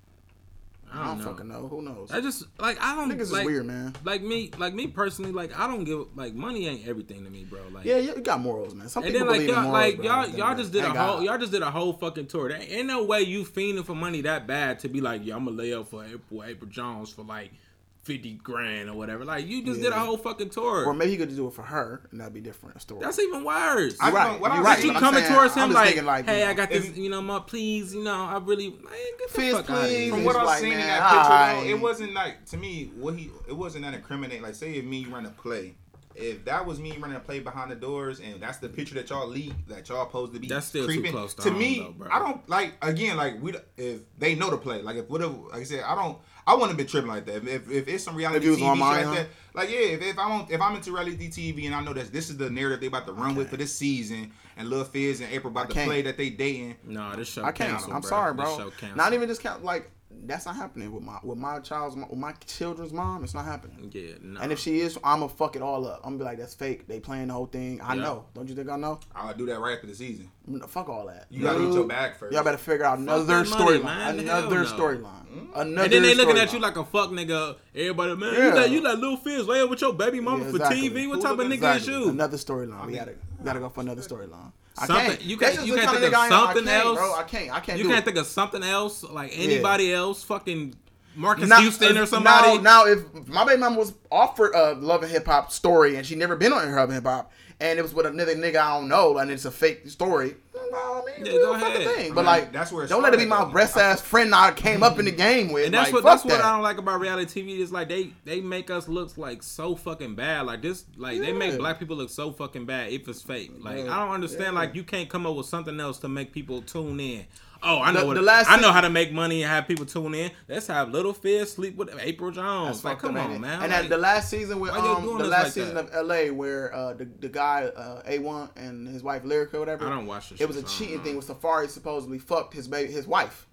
I 0.93 1.03
I 1.03 1.05
don't, 1.07 1.07
don't, 1.17 1.19
know. 1.19 1.33
fucking 1.33 1.49
know. 1.49 1.69
Who 1.69 1.83
knows? 1.83 2.11
I 2.11 2.21
just 2.21 2.45
like 2.59 2.79
I 2.81 2.95
don't. 2.97 3.11
Niggas 3.11 3.31
like, 3.31 3.41
is 3.43 3.47
weird, 3.47 3.67
man. 3.67 3.95
Like 4.05 4.23
me, 4.23 4.51
like 4.59 4.75
me 4.75 4.87
personally, 4.89 5.33
like 5.33 5.59
I 5.59 5.67
don't 5.67 5.85
give 5.85 6.07
like 6.17 6.35
money 6.35 6.67
ain't 6.67 6.87
everything 6.87 7.25
to 7.25 7.31
me, 7.31 7.45
bro. 7.45 7.61
Like 7.73 7.85
Yeah, 7.85 7.99
you 7.99 8.15
got 8.21 8.41
morals, 8.41 8.75
man. 8.75 8.89
Some 8.89 9.05
And 9.05 9.13
people 9.13 9.27
then 9.27 9.37
like 9.39 9.47
believe 9.47 9.55
y'all, 9.55 9.63
morals, 9.65 9.73
like 9.85 9.97
bro. 9.97 10.05
y'all, 10.07 10.29
y'all 10.31 10.57
just 10.57 10.73
did 10.73 10.85
a 10.85 10.91
whole, 10.91 11.23
y'all 11.23 11.39
just 11.39 11.53
did 11.53 11.63
a 11.63 11.71
whole 11.71 11.93
fucking 11.93 12.27
tour. 12.27 12.49
There 12.49 12.61
ain't 12.61 12.87
no 12.87 13.05
way 13.05 13.23
you 13.23 13.45
fiending 13.45 13.85
for 13.85 13.95
money 13.95 14.21
that 14.23 14.47
bad 14.47 14.81
to 14.81 14.89
be 14.89 15.01
like, 15.01 15.25
yeah, 15.25 15.37
I'm 15.37 15.45
gonna 15.45 15.57
lay 15.57 15.73
up 15.75 15.89
for 15.89 16.03
Apryl, 16.05 16.55
Apryl 16.55 16.69
Jones 16.69 17.11
for 17.11 17.23
like 17.23 17.53
fifty 18.03 18.35
grand 18.35 18.89
or 18.89 18.95
whatever. 18.95 19.25
Like 19.25 19.47
you 19.47 19.65
just 19.65 19.81
did 19.81 19.93
a 19.93 19.99
whole 19.99 20.17
fucking 20.17 20.51
tour. 20.51 20.85
Or 20.87 20.95
maybe 20.95 21.11
he 21.13 21.17
could 21.17 21.29
just 21.29 21.37
do 21.39 21.47
it 21.49 21.53
for 21.53 21.63
her, 21.63 22.03
and 22.11 22.21
that'd 22.21 22.33
be 22.33 22.41
different 22.41 22.77
a 22.77 22.81
story. 22.81 23.03
That's 23.03 23.19
even 23.19 23.45
worse. 23.45 23.97
I 24.01 24.09
You're 24.09 24.17
right. 24.17 24.41
what 24.41 24.49
You're 24.49 24.59
I'm 24.59 24.65
right. 24.65 24.85
You 24.85 24.93
coming 24.93 25.23
saying, 25.23 25.35
towards 25.35 25.55
him 25.55 25.73
like, 25.73 26.03
like, 26.03 26.25
hey, 26.27 26.39
you 26.41 26.45
know, 26.45 26.51
I 26.51 26.55
got 26.55 26.71
this, 26.71 26.89
if- 26.89 26.97
you 26.97 27.11
know, 27.11 27.21
my 27.23 27.41
please, 27.41 27.95
you 27.95 28.03
know, 28.03 28.15
I 28.15 28.39
really, 28.39 28.71
man, 28.71 28.81
get 29.19 29.29
the 29.29 29.35
Fizz, 29.41 29.53
fuck 29.57 29.71
out 29.71 29.85
of 29.85 29.91
here. 29.91 29.99
please. 29.99 30.11
From 30.11 30.25
what 30.25 30.37
I've 30.37 30.47
like, 30.47 30.59
seen 30.61 30.73
in 30.73 30.79
man, 30.79 30.87
that 30.89 31.11
picture, 31.11 31.17
alright. 31.33 31.65
though, 31.65 31.71
it 31.71 31.81
wasn't 31.81 32.15
like 32.15 32.45
to 32.47 32.57
me 32.57 32.91
what 32.97 33.15
he. 33.15 33.31
It 33.49 33.57
wasn't 33.57 33.85
that 33.85 33.95
incriminating. 33.95 34.43
Like, 34.43 34.55
say 34.55 34.73
if 34.75 34.85
me 34.85 35.05
run 35.07 35.27
a 35.27 35.31
play, 35.31 35.75
if 36.15 36.45
that 36.47 36.67
was 36.67 36.81
me 36.81 36.97
running 36.99 37.17
a 37.17 37.21
play 37.21 37.39
behind 37.41 37.71
the 37.71 37.77
doors, 37.77 38.21
and 38.21 38.41
that's 38.43 38.59
the 38.59 38.69
picture 38.69 38.95
that 38.97 39.09
y'all 39.11 39.29
leak, 39.29 39.53
that 39.69 39.89
y'all 39.89 40.07
supposed 40.07 40.33
to 40.35 40.41
be 40.41 40.49
That's 40.49 40.67
still 40.67 40.87
too 40.87 41.03
close 41.05 41.35
to 41.35 41.43
to 41.43 41.51
home, 41.51 41.59
me, 41.59 41.79
though, 41.81 41.91
bro. 41.93 42.09
I 42.11 42.19
don't 42.19 42.49
like. 42.49 42.75
Again, 42.83 43.17
like 43.17 43.41
we, 43.43 43.55
if 43.77 44.01
they 44.19 44.35
know 44.35 44.51
the 44.51 44.57
play, 44.59 44.83
like 44.83 44.97
if 44.97 45.09
whatever, 45.09 45.35
like 45.51 45.61
I 45.61 45.65
said, 45.65 45.85
I 45.87 45.95
don't. 45.95 46.19
I 46.51 46.55
wouldn't 46.55 46.71
have 46.71 46.77
been 46.79 46.87
tripping 46.87 47.09
like 47.09 47.27
that. 47.27 47.47
If, 47.47 47.71
if 47.71 47.87
it's 47.89 48.03
some 48.05 48.17
reality 48.17 48.39
If 48.39 48.45
you 48.45 48.51
was 48.51 48.61
TV 48.61 48.67
on 48.69 48.77
shit 48.77 48.81
mine, 48.81 48.97
like 48.97 49.05
huh? 49.07 49.15
that, 49.15 49.29
like 49.55 49.71
yeah, 49.71 49.79
if, 49.79 50.03
if 50.03 50.19
I'm 50.19 50.33
on, 50.33 50.47
if 50.51 50.61
I'm 50.61 50.75
into 50.77 50.93
reality 50.93 51.29
TV 51.31 51.67
and 51.67 51.75
I 51.75 51.81
know 51.83 51.93
that 51.93 52.13
this 52.13 52.31
is 52.31 52.37
the 52.37 52.51
narrative 52.51 52.81
they 52.81 52.87
about 52.89 53.07
to 53.07 53.13
run 53.13 53.35
with 53.35 53.51
for 53.51 53.57
this 53.57 53.75
season, 53.75 54.33
and 54.57 54.69
Lil 54.69 54.85
Fizz 54.85 55.21
and 55.21 55.31
Apryl 55.33 55.47
about 55.47 55.65
I 55.67 55.69
to 55.69 55.75
can't. 55.75 55.89
play 55.89 56.03
that 56.03 56.17
they 56.17 56.31
dating, 56.31 56.77
No, 56.85 57.15
this 57.15 57.29
show 57.29 57.43
I 57.45 57.53
can't. 57.53 57.71
canceled, 57.71 57.95
I'm 57.95 58.01
bro. 58.01 58.09
sorry, 58.11 58.35
This 58.37 58.45
bro. 58.45 58.57
show 58.59 58.71
canceled. 58.71 58.97
Not 58.97 59.13
even 59.13 59.29
just 59.29 59.41
count. 59.43 59.65
Like 59.65 59.91
that's 60.25 60.47
not 60.47 60.57
happening 60.57 60.93
with 60.93 61.03
my 61.03 61.19
with 61.23 61.39
my 61.39 61.59
child's 61.61 61.97
with 61.97 62.13
my 62.19 62.33
children's 62.47 62.93
mom. 62.93 63.25
It's 63.25 63.35
not 63.35 63.45
happening. 63.45 63.91
Yeah, 63.93 64.13
no. 64.23 64.41
And 64.41 64.53
if 64.53 64.59
she 64.59 64.81
is, 64.81 64.99
I'ma 65.03 65.29
fuck 65.29 65.57
it 65.57 65.63
all 65.63 65.87
up. 65.87 66.01
I'm 66.05 66.11
gonna 66.13 66.19
be 66.19 66.25
like, 66.25 66.39
that's 66.39 66.55
fake. 66.55 66.87
They 66.87 67.01
playing 67.01 67.29
the 67.29 67.35
whole 67.35 67.47
thing. 67.47 67.81
I 67.81 67.95
Yeah. 67.95 68.03
know. 68.03 68.25
Don't 68.35 68.49
you 68.49 68.55
think 68.55 68.69
I 68.69 68.77
know? 68.77 69.01
I'll 69.15 69.35
do 69.35 69.47
that 69.47 69.59
right 69.61 69.75
after 69.75 69.87
the 69.87 69.95
season. 69.95 70.31
Fuck 70.69 70.89
all 70.89 71.07
that. 71.07 71.27
You 71.31 71.43
gotta 71.43 71.61
get 71.61 71.73
your 71.73 71.85
bag 71.87 72.17
first. 72.17 72.33
Y'all 72.35 72.43
better 72.45 72.59
figure 72.59 72.85
out 72.85 72.99
another 72.99 73.45
storyline. 73.45 74.09
Another 74.19 74.65
Hell 74.65 74.77
no. 74.77 74.85
storyline. 74.85 75.27
Mm. 75.31 75.51
Another. 75.55 75.85
and 75.85 75.93
then 75.93 76.03
they 76.03 76.15
looking 76.15 76.37
at 76.39 76.49
storyline. 76.49 76.53
you 76.55 76.59
like 76.61 76.77
a 76.77 76.85
fuck 76.85 77.11
nigga. 77.11 77.57
Everybody, 77.75 78.17
man, 78.17 78.35
Yeah. 78.35 78.45
you 78.49 78.55
let 78.55 78.71
you 78.71 78.81
let 78.83 78.99
Lil 78.99 79.17
Fizz 79.17 79.47
lay 79.47 79.61
up 79.63 79.71
with 79.71 79.81
your 79.81 79.93
baby 79.93 80.21
mama 80.21 80.45
Yeah, 80.45 80.51
for. 80.51 80.59
TV. 80.59 81.07
What 81.07 81.17
Who 81.17 81.23
type 81.23 81.39
of 81.39 81.47
nigga 81.47 81.53
Exactly. 81.55 81.81
is 81.95 82.01
you? 82.01 82.09
Another 82.11 82.37
storyline. 82.37 82.87
We 82.87 82.95
gotta 82.95 83.15
gotta 83.45 83.61
go 83.61 83.69
for 83.69 83.81
another 83.81 84.03
storyline. 84.03 84.53
I 84.81 84.87
Something- 84.87 85.07
can't. 85.09 85.21
you 85.23 85.37
can't- 85.37 85.67
you 85.67 85.75
can't 85.75 85.91
think 85.91 86.03
of 86.03 86.03
of 86.05 86.13
nigga 86.13 86.17
I. 86.17 86.27
I 86.27 86.29
something 86.29 86.69
else? 86.69 86.99
bro. 86.99 87.15
I 87.15 87.23
can't. 87.25 87.51
I 87.55 87.61
can't 87.61 87.79
You 87.79 87.85
can't 87.87 87.99
it. 87.99 88.05
think 88.05 88.17
of 88.17 88.27
something 88.27 88.63
else 88.63 89.03
like 89.05 89.31
anybody 89.35 89.93
else, 89.93 90.23
fucking 90.23 90.75
Marcus 91.15 91.49
Now- 91.49 91.61
Houston 91.61 91.99
or 91.99 92.07
somebody. 92.07 92.57
Now, 92.59 92.85
now, 92.85 92.87
if 92.87 93.29
my 93.29 93.45
baby 93.45 93.61
mama 93.61 93.79
was 93.79 93.93
offered 94.11 94.55
a 94.55 94.75
Love 94.75 95.03
and 95.03 95.11
Hip 95.13 95.27
Hop 95.27 95.53
story 95.53 95.97
and 95.97 96.07
she 96.07 96.15
never 96.15 96.37
been 96.37 96.53
on 96.53 96.71
Love 96.75 96.89
and 96.89 96.95
Hip 96.95 97.05
Hop, 97.05 97.31
and 97.61 97.79
it 97.79 97.83
was 97.83 97.93
with 97.93 98.07
another 98.07 98.35
nigga 98.35 98.57
I 98.57 98.79
don't 98.79 98.89
know, 98.89 99.19
and 99.19 99.31
it's 99.31 99.45
a 99.45 99.51
fake 99.51 99.89
story, 99.91 100.37
well, 100.71 101.05
I 101.07 101.17
mean, 101.19 101.27
Yeah, 101.27 101.33
go 101.33 101.59
the 101.59 101.65
ahead. 101.67 101.97
thing. 101.97 102.15
But 102.15 102.25
like, 102.25 102.53
that's 102.53 102.73
where 102.73 102.85
it 102.85 102.89
don't 102.89 103.03
let 103.03 103.15
it 103.15 103.19
be 103.19 103.27
my 103.27 103.45
breast 103.45 103.77
ass 103.77 104.01
friend 104.01 104.35
I 104.35 104.53
came 104.53 104.83
up 104.83 104.99
in 104.99 105.05
the 105.05 105.11
game 105.13 105.53
with. 105.53 105.67
and 105.67 105.75
that's 105.75 105.93
like, 105.93 105.95
what 105.95 106.03
fuck 106.03 106.23
that's 106.23 106.25
what. 106.25 106.45
I 106.45 106.53
don't 106.53 106.63
like 106.63 106.79
about 106.79 107.01
reality 107.01 107.43
TV 107.43 107.59
is 107.61 107.73
like 107.73 107.89
they 107.89 108.11
they 108.25 108.41
make 108.41 108.71
us 108.71 108.89
look 108.89 109.17
like 109.19 109.43
so 109.43 109.75
fucking 109.77 110.15
bad. 110.15 110.47
Like 110.47 110.63
this, 110.63 110.85
like 110.97 111.21
they 111.21 111.33
make 111.33 111.57
black 111.59 111.79
people 111.79 111.97
look 111.97 112.11
so 112.11 112.33
fucking 112.33 112.67
bad 112.67 112.93
if 112.93 113.09
it's 113.09 113.23
fake. 113.23 113.53
Like 113.59 113.85
Yeah. 113.85 113.97
I 113.97 114.05
don't 114.05 114.15
understand. 114.15 114.55
Yeah. 114.55 114.61
Like 114.61 114.75
you 114.75 114.85
can't 114.85 115.09
come 115.09 115.27
up 115.27 115.37
with 115.37 115.47
something 115.47 115.79
else 115.81 115.99
to 115.99 116.09
make 116.09 116.33
people 116.33 116.63
tune 116.63 117.01
in. 117.01 117.27
Oh, 117.63 117.81
I 117.81 117.93
know 117.93 118.01
The- 118.01 118.07
what 118.07 118.15
the 118.17 118.23
last 118.23 118.49
I 118.51 118.59
know 118.61 118.73
how 118.73 118.81
to 118.81 118.89
make 118.91 119.13
money 119.13 119.43
and 119.43 119.51
have 119.51 119.69
people 119.69 119.85
tune 119.87 120.15
in. 120.15 120.31
Let's 120.49 120.67
have 120.69 120.91
Lil 120.91 121.13
Fizz 121.13 121.53
sleep 121.53 121.77
with 121.77 121.91
Apryl 121.91 122.33
Jones. 122.33 122.69
That's 122.83 122.85
like, 122.85 122.99
come 123.01 123.17
on, 123.17 123.41
man. 123.41 123.63
And 123.63 123.71
Like, 123.73 123.85
at 123.85 123.89
the 123.91 123.99
last 123.99 124.31
season 124.31 124.61
with 124.61 124.73
um 124.73 125.05
the 125.19 125.25
last 125.25 125.45
like 125.45 125.53
season 125.53 125.75
that? 125.75 125.91
of 125.91 126.07
LA 126.07 126.33
where 126.33 126.75
uh 126.75 126.95
the, 126.95 127.05
the 127.21 127.29
guy 127.29 127.65
uh 127.65 128.03
A1 128.09 128.57
and 128.57 128.89
his 128.89 129.03
wife 129.03 129.25
Lyrica 129.25 129.55
or 129.55 129.59
whatever. 129.61 129.87
I 129.87 129.91
don't 129.91 130.07
watch 130.07 130.31
this 130.31 130.41
It 130.41 130.49
was 130.49 130.57
a 130.57 130.61
shit, 130.61 130.69
so 130.69 130.75
I 130.75 130.79
don't 130.79 130.79
cheating 130.87 130.97
know. 130.99 131.05
thing 131.05 131.15
where 131.17 131.63
Safaree 131.65 131.69
supposedly 131.69 132.19
fucked 132.19 132.55
his 132.55 132.67
baby 132.69 132.93
his 132.93 133.07
wife. 133.07 133.47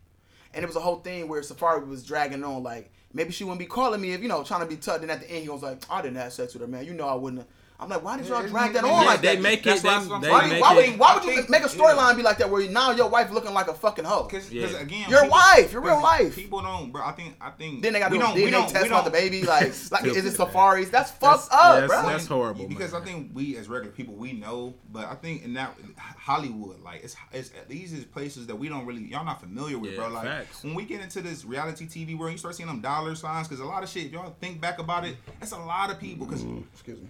And 0.54 0.64
it 0.64 0.68
was 0.68 0.76
a 0.78 0.80
whole 0.82 1.00
thing 1.02 1.28
where 1.28 1.42
Safaree 1.42 1.86
was 1.88 2.04
dragging 2.06 2.44
on 2.44 2.64
like 2.64 2.92
maybe 3.14 3.32
she 3.32 3.44
wouldn't 3.44 3.60
be 3.60 3.66
calling 3.66 4.00
me 4.00 4.14
if 4.14 4.22
you 4.22 4.30
know 4.30 4.44
trying 4.44 4.62
to 4.62 4.66
be 4.68 4.78
tough. 4.78 5.02
Then 5.02 5.10
at 5.10 5.20
the 5.20 5.30
end 5.30 5.44
he 5.44 5.50
was 5.50 5.64
like, 5.64 5.84
I 5.90 6.02
didn't 6.02 6.18
have 6.18 6.32
sex 6.34 6.54
with 6.54 6.62
her, 6.62 6.68
man. 6.68 6.86
You 6.86 6.94
know 6.94 7.08
I 7.08 7.16
wouldn't. 7.16 7.42
have. 7.42 7.48
I'm 7.80 7.90
like, 7.90 8.04
why 8.04 8.18
did 8.18 8.26
y'all 8.26 8.42
drag 8.48 8.74
that 8.74 8.84
on 8.84 8.90
yeah, 8.90 9.08
like 9.08 9.22
they 9.22 9.36
that? 9.36 9.42
make 9.44 9.68
it. 9.68 9.84
what 9.84 9.84
They, 9.84 9.90
I'm- 9.90 10.22
they 10.22 10.30
why, 10.32 10.50
make 10.50 10.62
why, 10.64 10.74
it. 10.74 10.90
would, 10.92 11.00
why 11.00 11.14
would 11.14 11.24
you 11.26 11.36
think- 11.36 11.50
make 11.52 11.62
a 11.62 11.68
storyline 11.68 12.16
be 12.16 12.24
like 12.24 12.40
that 12.40 12.50
where 12.50 12.68
now 12.72 12.90
your 12.90 13.08
wife 13.08 13.30
looking 13.32 13.54
like 13.54 13.68
a 13.68 13.74
fucking 13.76 14.04
hoe? 14.04 14.24
Cause, 14.24 14.50
Yeah. 14.52 14.66
'cause 14.66 14.82
again, 14.82 15.08
Your 15.08 15.22
people- 15.22 15.38
wife, 15.38 15.72
your 15.72 15.82
real 15.84 16.02
life. 16.02 16.36
People 16.36 16.62
don't, 16.64 16.92
bro. 16.92 17.04
I 17.06 17.12
think, 17.12 17.36
I 17.40 17.52
think. 17.52 17.84
Then 17.84 17.94
they 17.94 18.00
got 18.00 18.08
to 18.08 18.14
we 18.14 18.18
do 18.18 18.24
a 18.24 18.28
don't- 18.30 18.36
we 18.36 18.42
DNA 18.46 18.52
don't- 18.52 18.70
test 18.72 18.84
we 18.84 18.90
about 18.90 19.06
the 19.06 19.12
baby. 19.12 19.44
Like, 19.44 19.62
like 19.92 20.06
is 20.06 20.18
it 20.26 20.34
Stupid. 20.34 20.38
Safaree's? 20.38 20.90
That's 20.90 21.12
fucked 21.12 21.50
That's- 21.50 21.50
up, 21.52 21.80
yes, 21.82 21.88
bro. 21.88 22.10
that's 22.10 22.26
horrible, 22.28 22.68
Because 22.68 22.94
man. 22.94 23.02
I 23.04 23.06
think 23.06 23.30
we 23.36 23.56
as 23.58 23.70
regular 23.70 23.94
people 23.94 24.16
we 24.16 24.34
know, 24.34 24.74
but 24.92 25.06
I 25.06 25.14
think 25.14 25.44
in 25.44 25.54
that 25.54 25.76
Hollywood, 26.18 26.82
like 26.82 27.04
it's, 27.04 27.16
it's 27.32 27.52
these 27.68 27.94
is 27.94 28.06
places 28.06 28.48
that 28.48 28.56
we 28.56 28.70
don't 28.70 28.86
really 28.88 29.04
y'all 29.04 29.24
not 29.26 29.40
familiar 29.40 29.78
with, 29.78 29.92
Yeah, 29.92 29.98
bro. 30.00 30.10
Like 30.10 30.24
facts. 30.26 30.64
when 30.64 30.74
we 30.74 30.84
get 30.84 31.02
into 31.02 31.22
this 31.22 31.46
reality 31.46 31.86
TV 31.88 32.18
world, 32.18 32.32
you 32.32 32.38
start 32.40 32.56
seeing 32.56 32.68
them 32.68 32.82
dollar 32.82 33.14
signs 33.16 33.48
because 33.48 33.62
a 33.62 33.66
lot 33.66 33.84
of 33.84 33.90
shit. 33.90 34.08
If 34.08 34.12
y'all 34.14 34.36
think 34.42 34.60
back 34.60 34.80
about 34.80 35.06
it, 35.06 35.16
that's 35.40 35.52
a 35.52 35.58
lot 35.60 35.92
of 35.92 36.00
people. 36.00 36.26
Because 36.26 36.44
mm. 36.44 36.64
Excuse 36.74 37.00
me. 37.00 37.08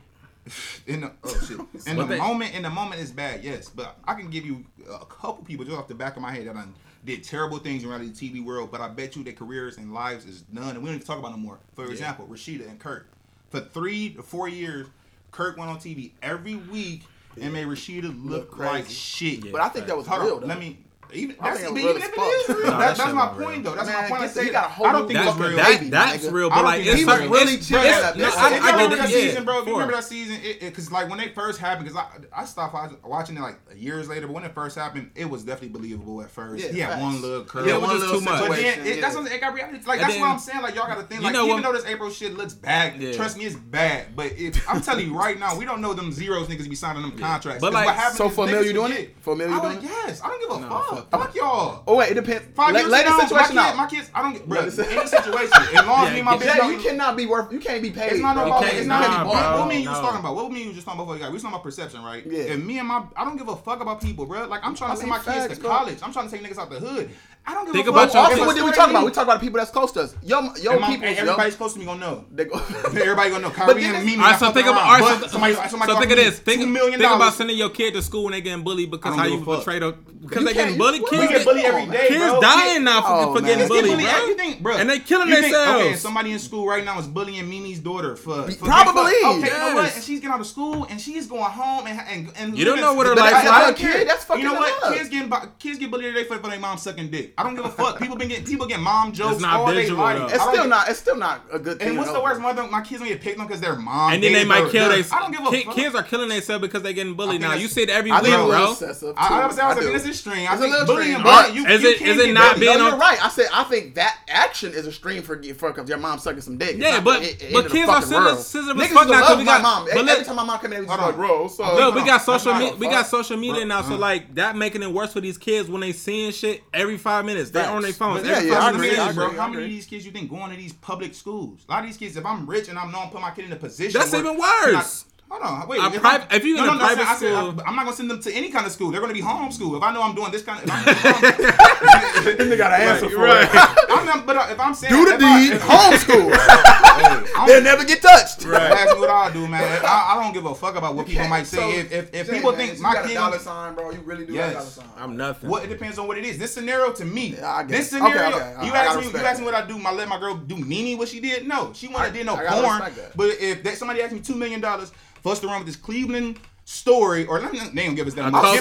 in 0.88 1.02
the 1.02 1.12
oh 1.24 1.40
shit, 1.48 1.60
in 1.88 1.98
the 1.98 2.06
they- 2.06 2.18
moment, 2.18 2.56
in 2.56 2.64
the 2.64 2.70
moment 2.70 3.02
it's 3.02 3.12
bad, 3.12 3.44
yes. 3.44 3.70
But 3.70 3.98
I 4.06 4.14
can 4.16 4.30
give 4.30 4.46
you 4.46 4.66
a 4.92 5.06
couple 5.06 5.44
people 5.44 5.66
just 5.66 5.78
off 5.78 5.88
the 5.88 5.96
back 5.96 6.16
of 6.16 6.22
my 6.22 6.32
head 6.32 6.48
that 6.48 6.54
done 6.56 6.74
did 7.06 7.24
terrible 7.24 7.58
things 7.60 7.84
in 7.84 7.90
reality 7.90 8.12
TV 8.12 8.44
world. 8.44 8.72
But 8.72 8.82
I 8.82 8.90
bet 8.90 9.16
you 9.16 9.24
their 9.24 9.34
careers 9.34 9.78
and 9.78 9.94
lives 9.94 10.26
is 10.26 10.42
done, 10.42 10.70
and 10.70 10.80
we 10.80 10.86
don't 10.90 10.96
even 10.96 11.08
talk 11.08 11.20
about 11.20 11.32
no 11.32 11.38
more. 11.38 11.60
For 11.76 11.86
example, 11.90 12.28
Rasheeda 12.28 12.68
and 12.70 12.80
Kirk. 12.80 13.08
For 13.50 13.62
three 13.62 14.10
to 14.16 14.24
four 14.24 14.50
years, 14.50 14.88
Kirk 15.32 15.58
went 15.58 15.70
on 15.70 15.78
TV 15.78 16.12
every 16.22 16.56
week 16.56 17.04
and 17.40 17.54
made 17.54 17.68
Rasheeda 17.68 18.04
look, 18.26 18.52
Look 18.52 18.58
like 18.58 18.88
shit. 18.90 19.46
Yeah. 19.46 19.52
But 19.52 19.62
I 19.62 19.70
think 19.70 19.88
that 19.88 19.96
was 19.96 20.08
Hold 20.08 20.22
real. 20.24 20.40
though. 20.40 20.48
let 20.48 20.60
me. 20.60 20.80
Even, 21.13 21.36
that's, 21.41 21.60
think 21.62 21.74
but 21.74 21.82
it 21.82 21.86
was 21.86 21.96
even 21.96 22.02
if 22.04 22.17
it 22.17 22.22
is 22.22 22.50
real, 22.50 22.58
No, 22.58 22.63
that, 22.72 22.80
that 22.80 22.98
that's 22.98 23.13
my 23.13 23.26
not 23.26 23.38
real. 23.38 23.48
point 23.50 23.63
though. 23.63 23.76
That's 23.76 23.88
Man, 23.88 24.02
my 24.04 24.08
point. 24.10 24.22
I 24.22 24.26
get- 24.26 24.34
say 24.36 24.46
he 24.46 24.50
got 24.52 24.65
a 24.65 24.70
whole 24.70 24.88
I 24.88 24.91
don't 24.91 25.08
think 25.08 25.20
That's 25.20 25.38
real. 25.38 25.48
real. 25.50 25.58
That, 25.58 25.89
that's 25.91 26.24
real. 26.26 26.50
But 26.50 26.56
don't 26.56 26.65
like, 26.65 26.80
it's 26.86 27.00
he 27.00 27.04
that's 27.04 27.06
was 27.06 27.15
certain- 27.15 27.32
really 27.32 27.54
it's- 27.54 27.67
chill 27.67 27.80
it's- 27.80 28.13
in 28.15 28.20
no, 28.22 28.28
bitch. 28.28 28.38
I, 28.38 28.58
I 28.67 28.72
remember 28.72 28.96
that 28.98 29.10
yeah, 29.10 29.15
season, 29.17 29.46
bro? 29.46 29.65
You 29.65 29.72
remember 29.74 29.93
that 29.93 30.04
season? 30.04 30.38
Because 30.60 30.91
like 30.91 31.10
when 31.10 31.17
they 31.20 31.30
first 31.30 31.60
happened, 31.60 31.88
because 31.88 32.04
I 32.34 32.41
I 32.41 32.46
stopped 32.46 33.06
watching 33.06 33.38
it 33.38 33.41
like 33.41 33.60
years 33.76 34.10
later. 34.10 34.28
But 34.28 34.34
when 34.34 34.43
it 34.43 34.54
first 34.54 34.78
happened, 34.78 35.12
it 35.15 35.30
was 35.30 35.43
definitely 35.43 35.70
believable 35.80 36.22
at 36.22 36.30
first. 36.30 36.63
Yeah, 36.65 36.72
he 36.72 36.80
had 36.80 37.02
one 37.02 37.22
little 37.22 37.43
curve. 37.46 37.67
Yeah, 37.67 37.76
it 37.76 37.82
was 37.82 37.89
one 37.89 38.00
just 38.00 38.06
little 38.12 38.20
too 38.20 38.26
much. 38.26 38.39
But 38.41 38.56
then 38.56 38.63
situation, 38.65 38.86
it, 38.98 39.02
that's 39.02 39.15
yeah. 39.15 39.22
what 39.22 39.32
it 39.32 39.41
got 39.41 39.54
reality. 39.54 39.80
Like 39.86 40.00
that's 40.00 40.17
what 40.20 40.30
I'm 40.30 40.39
saying. 40.39 40.62
Like 40.62 40.76
y'all 40.76 40.88
got 40.88 40.96
to 40.96 41.04
think. 41.04 41.22
Like 41.24 41.36
even 41.36 41.62
though 41.62 41.74
this 41.74 41.86
Apryl 41.86 42.12
shit 42.13 42.36
looks 42.36 42.54
bad, 42.54 43.00
trust 43.13 43.38
me, 43.38 43.46
it's 43.46 43.56
bad. 43.56 44.15
But 44.15 44.34
if 44.38 44.67
I'm 44.70 44.82
telling 44.82 45.08
you 45.08 45.17
right 45.17 45.39
now, 45.39 45.58
we 45.58 45.65
don't 45.65 45.82
know 45.82 45.93
them 45.93 46.12
zeros 46.12 46.48
niggas 46.48 46.70
be 46.70 46.76
signing 46.76 47.02
them 47.02 47.17
contracts. 47.17 47.62
But 47.62 47.74
'Cause 47.74 47.86
like- 47.86 48.12
So 48.13 48.28
is 48.28 48.36
for 48.36 48.46
a 48.46 48.48
niggas 48.50 48.52
mil, 48.52 48.65
you 48.65 48.74
doing 48.74 48.91
it? 48.93 49.15
For 49.22 49.34
a 49.34 49.36
mil, 49.36 49.50
you 49.50 49.56
I 49.56 49.62
doing 49.62 49.78
it? 49.78 49.84
Yes, 49.84 50.22
I 50.24 50.28
don't 50.30 50.39
give 50.41 50.65
a 50.65 50.70
fuck. 50.70 50.97
Fuck 51.04 51.22
Fuck 51.28 51.36
y'all. 51.36 51.84
Oh 51.88 51.96
wait, 51.98 52.12
it 52.12 52.14
depends. 52.16 52.46
Five 52.56 52.74
Let, 52.74 52.82
years 52.82 52.92
lay 52.92 53.04
from 53.04 53.12
the 53.12 53.18
now, 53.18 53.28
situation 53.28 53.56
my 53.56 53.62
out. 53.70 53.76
My 53.78 53.88
kids, 53.88 54.12
I 54.14 54.22
don't 54.22 54.34
get, 54.34 54.48
bro. 54.48 54.60
Let 54.62 54.80
Any 54.80 55.08
situation, 55.08 55.52
as 55.54 55.86
long 55.86 56.08
as 56.08 56.08
Yeah, 56.08 56.12
me 56.14 56.18
and 56.20 56.26
my 56.26 56.38
bitch 56.38 56.56
Jay, 56.58 56.72
you 56.72 56.78
cannot 56.80 57.18
be 57.18 57.26
worth. 57.26 57.52
You 57.52 57.60
can't 57.60 57.82
be 57.82 57.92
paid. 57.92 58.12
It's 58.14 58.22
not 58.22 58.36
no 58.36 58.42
You 58.46 58.48
about. 58.48 58.64
can't- 58.64 58.78
It's 58.78 58.88
not 58.88 59.02
nah, 59.02 59.08
any 59.08 59.24
bro, 59.24 59.34
what, 59.34 59.60
what 59.60 59.68
me 59.68 59.76
and 59.76 59.84
you 59.84 59.90
was 59.90 60.00
talking 60.00 60.20
about? 60.20 60.36
What 60.36 60.52
me 60.52 60.56
and 60.56 60.60
you 60.62 60.68
was 60.68 60.76
just 60.76 60.86
talking 60.88 61.00
about 61.02 61.12
before? 61.14 61.22
Like, 61.22 61.30
we 61.30 61.34
was 61.34 61.42
talking 61.44 61.56
about 61.56 61.64
perception, 61.64 62.04
right? 62.04 62.26
Yeah. 62.26 62.54
And 62.54 62.66
me 62.66 62.80
and 62.80 62.88
my, 62.88 63.04
I 63.16 63.24
don't 63.26 63.38
give 63.38 63.48
a 63.48 63.56
fuck 63.56 63.80
about 63.82 64.02
people, 64.02 64.26
bro. 64.26 64.46
Like 64.48 64.62
I'm 64.64 64.76
trying 64.76 64.92
to 64.92 64.96
I 64.96 65.00
send 65.00 65.10
my 65.10 65.20
kids 65.20 65.58
to 65.58 65.64
college. 65.64 66.00
I'm 66.02 66.14
trying 66.14 66.30
to 66.30 66.38
take 66.38 66.46
niggas 66.46 66.58
out 66.58 66.70
the 66.70 66.80
hood. 66.80 67.10
I 67.50 67.54
don't 67.54 67.64
give 67.66 67.76
Think 67.76 67.88
a 67.88 67.90
about 67.92 68.14
your 68.14 68.24
Also, 68.24 68.46
what 68.46 68.56
did 68.58 68.66
we 68.66 68.72
talk 68.74 68.90
about? 68.90 69.06
We 69.06 69.12
talk 69.12 69.24
about 69.24 69.40
the 69.40 69.46
people 69.46 69.58
that's 69.60 69.72
close 69.72 69.94
to 69.94 70.02
us. 70.02 70.16
Yo, 70.22 70.42
yo, 70.58 70.72
And 70.74 70.82
my- 70.82 70.88
and 70.88 71.02
people. 71.02 71.08
everybody's 71.08 71.56
close 71.56 71.74
to 71.74 71.80
me 71.80 71.86
gonna 71.86 72.00
know. 72.02 72.26
Everybody 72.38 73.30
gonna 73.30 73.40
know. 73.40 73.50
Kyrie 73.52 73.82
then 73.84 73.96
and 73.96 74.06
Mimi. 74.06 74.22
All 74.22 74.30
right, 74.32 74.40
so 74.40 74.52
think 74.52 74.68
about 74.68 74.82
all 74.84 75.00
right, 75.00 75.22
so, 75.22 75.28
somebody, 75.28 75.54
so 75.54 75.68
somebody 75.68 75.94
think 75.94 76.12
of 76.12 76.18
this. 76.18 76.40
Think, 76.40 76.62
think 76.78 76.98
about 77.00 77.34
sending 77.34 77.58
your 77.58 77.70
kid 77.70 77.94
to 77.94 78.02
school 78.02 78.26
when 78.26 78.34
they 78.34 78.42
getting 78.42 78.64
bullied 78.66 78.92
because 78.92 79.16
how 79.16 79.24
you 79.26 79.40
give 79.40 79.48
a 79.48 79.80
them. 79.80 80.04
Because 80.20 80.44
they 80.46 80.54
getting 80.54 80.78
bullied. 80.78 81.06
Kids, 81.08 81.22
we 81.22 81.28
get 81.30 81.46
bullied 81.46 81.66
every 81.66 81.86
day, 81.86 82.08
kids 82.10 82.20
bro. 82.20 82.42
dying 82.42 82.84
now 82.84 83.02
for, 83.02 83.08
Oh, 83.12 83.36
for 83.36 83.42
man. 83.42 83.44
getting 83.58 83.60
It's 83.62 83.70
bullied, 83.70 83.98
bro. 83.98 84.36
Think, 84.36 84.62
bro? 84.64 84.78
And 84.78 84.90
they 84.90 85.00
killing 85.00 85.30
you 85.30 85.36
think, 85.42 85.56
Okay, 85.56 85.96
somebody 85.96 86.32
in 86.34 86.40
school 86.40 86.68
right 86.68 86.84
now 86.84 87.00
is 87.00 87.08
bullying 87.08 87.50
Mimi's 87.50 87.80
daughter 87.80 88.16
for, 88.16 88.50
for 88.52 88.66
Probably, 88.66 89.14
okay, 89.14 89.36
you 89.38 89.42
know 89.46 89.76
what? 89.76 89.94
And 89.96 90.04
she's 90.04 90.20
getting 90.20 90.32
out 90.34 90.42
of 90.42 90.48
school 90.48 90.86
and 90.90 91.00
she's 91.00 91.28
going 91.28 91.44
home 91.44 91.88
and 91.88 92.30
and, 92.36 92.58
You 92.58 92.66
don't 92.66 92.82
know 92.82 92.94
what 92.94 93.08
her 93.08 93.16
life 93.16 93.32
that's- 93.32 93.48
like. 93.48 93.78
that's 93.78 94.24
a 94.24 94.28
kid, 94.34 94.40
You 94.40 94.44
know 94.46 94.56
what? 94.56 94.94
Kids 94.96 95.10
getting 95.10 95.30
bu- 95.30 95.48
kids 95.60 95.80
get 95.80 95.92
bullied 95.92 96.14
today 96.14 96.28
for 96.28 96.38
their 96.40 96.60
mom 96.60 96.78
sucking 96.78 97.10
dick. 97.10 97.34
I 97.38 97.44
don't 97.44 97.56
give 97.56 97.65
a 97.65 97.69
fuck. 97.69 98.00
People 98.00 98.15
been 98.15 98.29
getting 98.29 98.46
people 98.46 98.65
getting 98.65 98.83
mom 98.83 99.12
jokes 99.13 99.44
all 99.44 99.71
day 99.71 99.88
life. 99.90 100.33
It's 100.33 100.42
still 100.42 100.54
get, 100.54 100.69
not. 100.69 100.90
It's 100.90 101.00
still 101.00 101.15
not 101.15 101.46
a 101.52 101.60
good 101.60 101.77
thing. 101.77 101.90
And 101.90 101.98
what's 101.98 102.12
the 102.12 102.19
worst? 102.21 102.42
Mother, 102.42 102.63
my 102.63 102.81
kids 102.81 103.00
gonna 103.00 103.12
get 103.12 103.21
picked 103.21 103.40
on 103.40 103.46
because 103.46 103.62
their 103.62 103.75
mom. 103.75 104.13
And 104.13 104.23
then 104.23 104.33
they 104.33 104.44
might 104.44 104.71
kill 104.71 104.90
their. 104.90 105.04
I 105.12 105.19
don't 105.19 105.31
give 105.31 105.46
a 105.46 105.52
kid, 105.52 105.65
fuck. 105.65 105.75
Kids 105.75 105.96
are 105.96 106.04
killing 106.04 106.29
themselves 106.29 106.62
because 106.62 106.81
they're 106.81 106.94
getting 106.94 107.13
bullied 107.13 107.42
now. 107.42 107.54
You 107.54 107.67
see 107.67 107.83
it 107.83 107.90
every 107.90 108.12
week, 108.12 108.21
bro. 108.21 108.27
I 108.27 108.33
understand. 108.33 108.92
I 109.19 109.48
was 109.48 109.56
saying 109.56 109.94
this 109.94 110.06
is 110.06 110.19
stream. 110.19 110.48
I 110.50 110.58
think 110.58 110.88
bullying, 110.88 111.21
but 111.21 111.54
you 111.54 111.65
is 111.67 111.83
it 111.83 112.33
not 112.33 112.60
being? 112.60 112.77
You're 112.77 112.98
right. 112.98 113.23
I 113.23 113.29
said 113.29 113.48
I 113.54 113.63
think 113.65 113.96
that 113.96 114.19
action 114.27 114.73
is 114.73 114.88
a 114.88 114.92
stream 114.92 115.21
for 115.21 115.42
for 115.54 115.71
because 115.71 115.88
your 115.88 116.00
mom 116.00 116.17
sucking 116.17 116.42
some 116.42 116.58
dick. 116.58 116.77
Yeah, 116.77 117.02
but 117.02 117.21
but 117.54 117.69
kids 117.69 117.88
are 117.88 118.02
sensitive 118.02 118.75
niggas 118.75 118.94
fuck 118.94 119.10
now. 119.10 119.38
We 119.38 119.46
got 119.46 119.62
mom. 119.62 119.88
Every 119.92 120.25
time 120.25 120.38
my 120.38 120.44
mom 120.44 120.60
come 120.60 120.73
in, 120.73 120.81
we 120.81 120.88
like, 120.88 121.15
bro. 121.15 121.48
So 121.50 121.94
we 121.94 122.04
got 122.04 122.23
social 122.23 122.56
media. 122.56 122.75
We 122.75 122.88
got 122.88 123.06
social 123.06 123.38
media 123.38 123.63
now, 123.63 123.83
so 123.83 123.96
like 123.96 124.33
that 124.33 124.56
making 124.56 124.81
it 124.81 124.92
worse 124.92 125.13
for 125.13 125.21
these 125.21 125.38
kids 125.38 125.69
when 125.69 125.81
they 125.81 125.92
seeing 125.92 126.31
shit 126.31 126.63
every 126.73 126.98
five 126.98 127.27
minutes. 127.28 127.52
They're 127.52 127.69
on 127.69 127.84
their 127.84 127.94
phones. 127.94 128.25
Yeah, 128.25 128.42
yeah, 128.42 128.60
I 128.60 128.69
agree, 128.71 128.82
minutes, 128.90 129.00
I 129.00 129.10
agree, 129.12 129.25
bro. 129.28 129.38
How 129.38 129.48
many 129.48 129.63
of 129.65 129.69
these 129.69 129.86
kids 129.86 130.06
you 130.06 130.12
think 130.12 130.30
going 130.32 130.50
to 130.50 130.58
these 130.58 130.73
public 130.73 131.13
schools? 131.13 131.63
A 131.69 131.71
lot 131.71 131.82
of 131.82 131.86
these 131.86 131.98
kids, 131.98 132.17
if 132.17 132.25
I'm 132.25 132.48
rich 132.48 132.69
and 132.69 132.80
I'm 132.80 132.92
known, 132.92 133.10
put 133.10 133.21
my 133.21 133.32
kid 133.32 133.46
in 133.46 133.52
a 133.52 133.56
position. 133.56 134.00
That's 134.00 134.13
even 134.13 134.38
worse. 134.38 135.06
Hold 135.30 135.44
on, 135.44 135.67
wait. 135.67 135.82
If, 135.82 136.02
pri- 136.02 136.25
I, 136.30 136.36
if 136.36 136.46
you're 136.46 136.56
no, 136.56 136.63
in 136.63 136.69
no, 136.69 136.75
a 136.75 136.78
private 136.78 137.06
said, 137.06 137.15
school, 137.17 137.52
said, 137.52 137.65
I, 137.65 137.69
am 137.69 137.75
not 137.75 137.84
gonna 137.84 137.98
send 137.98 138.10
them 138.10 138.21
to 138.21 138.32
any 138.32 138.50
kind 138.50 138.65
of 138.65 138.71
school. 138.71 138.92
They're 138.92 139.02
gonna 139.02 139.13
be 139.13 139.21
homeschooled. 139.21 139.75
If 139.75 139.84
I 139.84 139.94
know 139.94 140.02
I'm 140.02 140.15
doing 140.15 140.32
this 140.32 140.42
kind 140.42 140.60
of, 140.60 140.65
if 140.65 142.38
I'm, 142.38 142.38
they 142.50 142.56
got 142.56 142.71
an 142.71 142.88
answer 142.88 143.10
for 143.10 143.17
right. 143.17 143.44
it. 143.44 143.90
I'm 143.90 144.06
not, 144.06 144.25
but 144.25 144.38
uh, 144.38 144.48
if 144.50 144.58
I'm 144.58 144.73
saying 144.73 144.94
do 144.94 145.04
the 145.04 145.17
deed, 145.17 145.60
homeschool, 145.60 147.46
they'll 147.48 147.62
never 147.62 147.84
get 147.84 148.02
touched. 148.02 148.46
Right. 148.46 148.69
That's 148.69 148.96
what 148.96 149.10
I 149.10 149.30
do, 149.34 149.50
man. 149.50 149.82
I, 149.84 150.13
I, 150.15 150.23
don't 150.23 150.34
give 150.34 150.46
a 150.46 150.56
fuck 150.56 150.78
about 150.78 150.96
what 150.96 151.08
people 151.08 151.28
might 151.28 151.46
say. 151.46 151.58
So, 151.58 151.69
if 151.71 151.92
if, 151.92 152.13
if 152.13 152.30
people 152.30 152.54
man, 152.54 152.67
think 152.69 152.80
my 152.80 153.04
kid 153.06 153.15
dollar 153.15 153.40
sign, 153.40 153.75
bro, 153.75 153.92
you 153.92 154.00
really 154.00 154.25
do 154.25 154.32
yes, 154.32 154.54
dollar 154.54 154.65
sign. 154.65 154.86
I'm 154.98 155.17
nothing. 155.17 155.50
What 155.50 155.65
it 155.65 155.67
depends 155.67 156.00
on 156.00 156.08
what 156.08 156.17
it 156.17 156.23
is. 156.23 156.38
This 156.38 156.54
scenario 156.54 156.94
to 156.94 157.04
me, 157.04 157.32
this 157.67 157.90
scenario, 157.90 158.30
you 158.63 158.73
ask 158.73 158.98
me, 158.98 159.12
you 159.12 159.25
ask 159.25 159.40
me 159.40 159.46
what 159.46 159.56
I 159.56 159.67
do. 159.67 159.78
My 159.78 159.92
let 159.92 160.08
my 160.08 160.19
girl 160.19 160.38
do 160.38 160.56
Nene 160.63 160.98
what 160.98 161.10
she 161.10 161.19
did. 161.19 161.46
No, 161.46 161.73
she 161.73 161.90
wanted 161.90 162.13
to 162.13 162.19
do 162.19 162.23
no 162.23 162.38
porn. 162.38 162.82
But 163.13 163.36
if 163.42 163.78
somebody 163.78 164.02
asked 164.02 164.13
me 164.13 164.21
two 164.21 164.36
million 164.36 164.62
dollars 164.62 164.94
busting 165.28 165.50
around 165.50 165.60
with 165.60 165.67
this 165.67 165.75
Cleveland 165.75 166.40
story, 166.63 167.25
or 167.25 167.40
they 167.40 167.86
don't 167.86 167.96
give 167.96 168.08
us 168.08 168.13
that 168.13 168.32
much. 168.32 168.58
They 168.58 168.60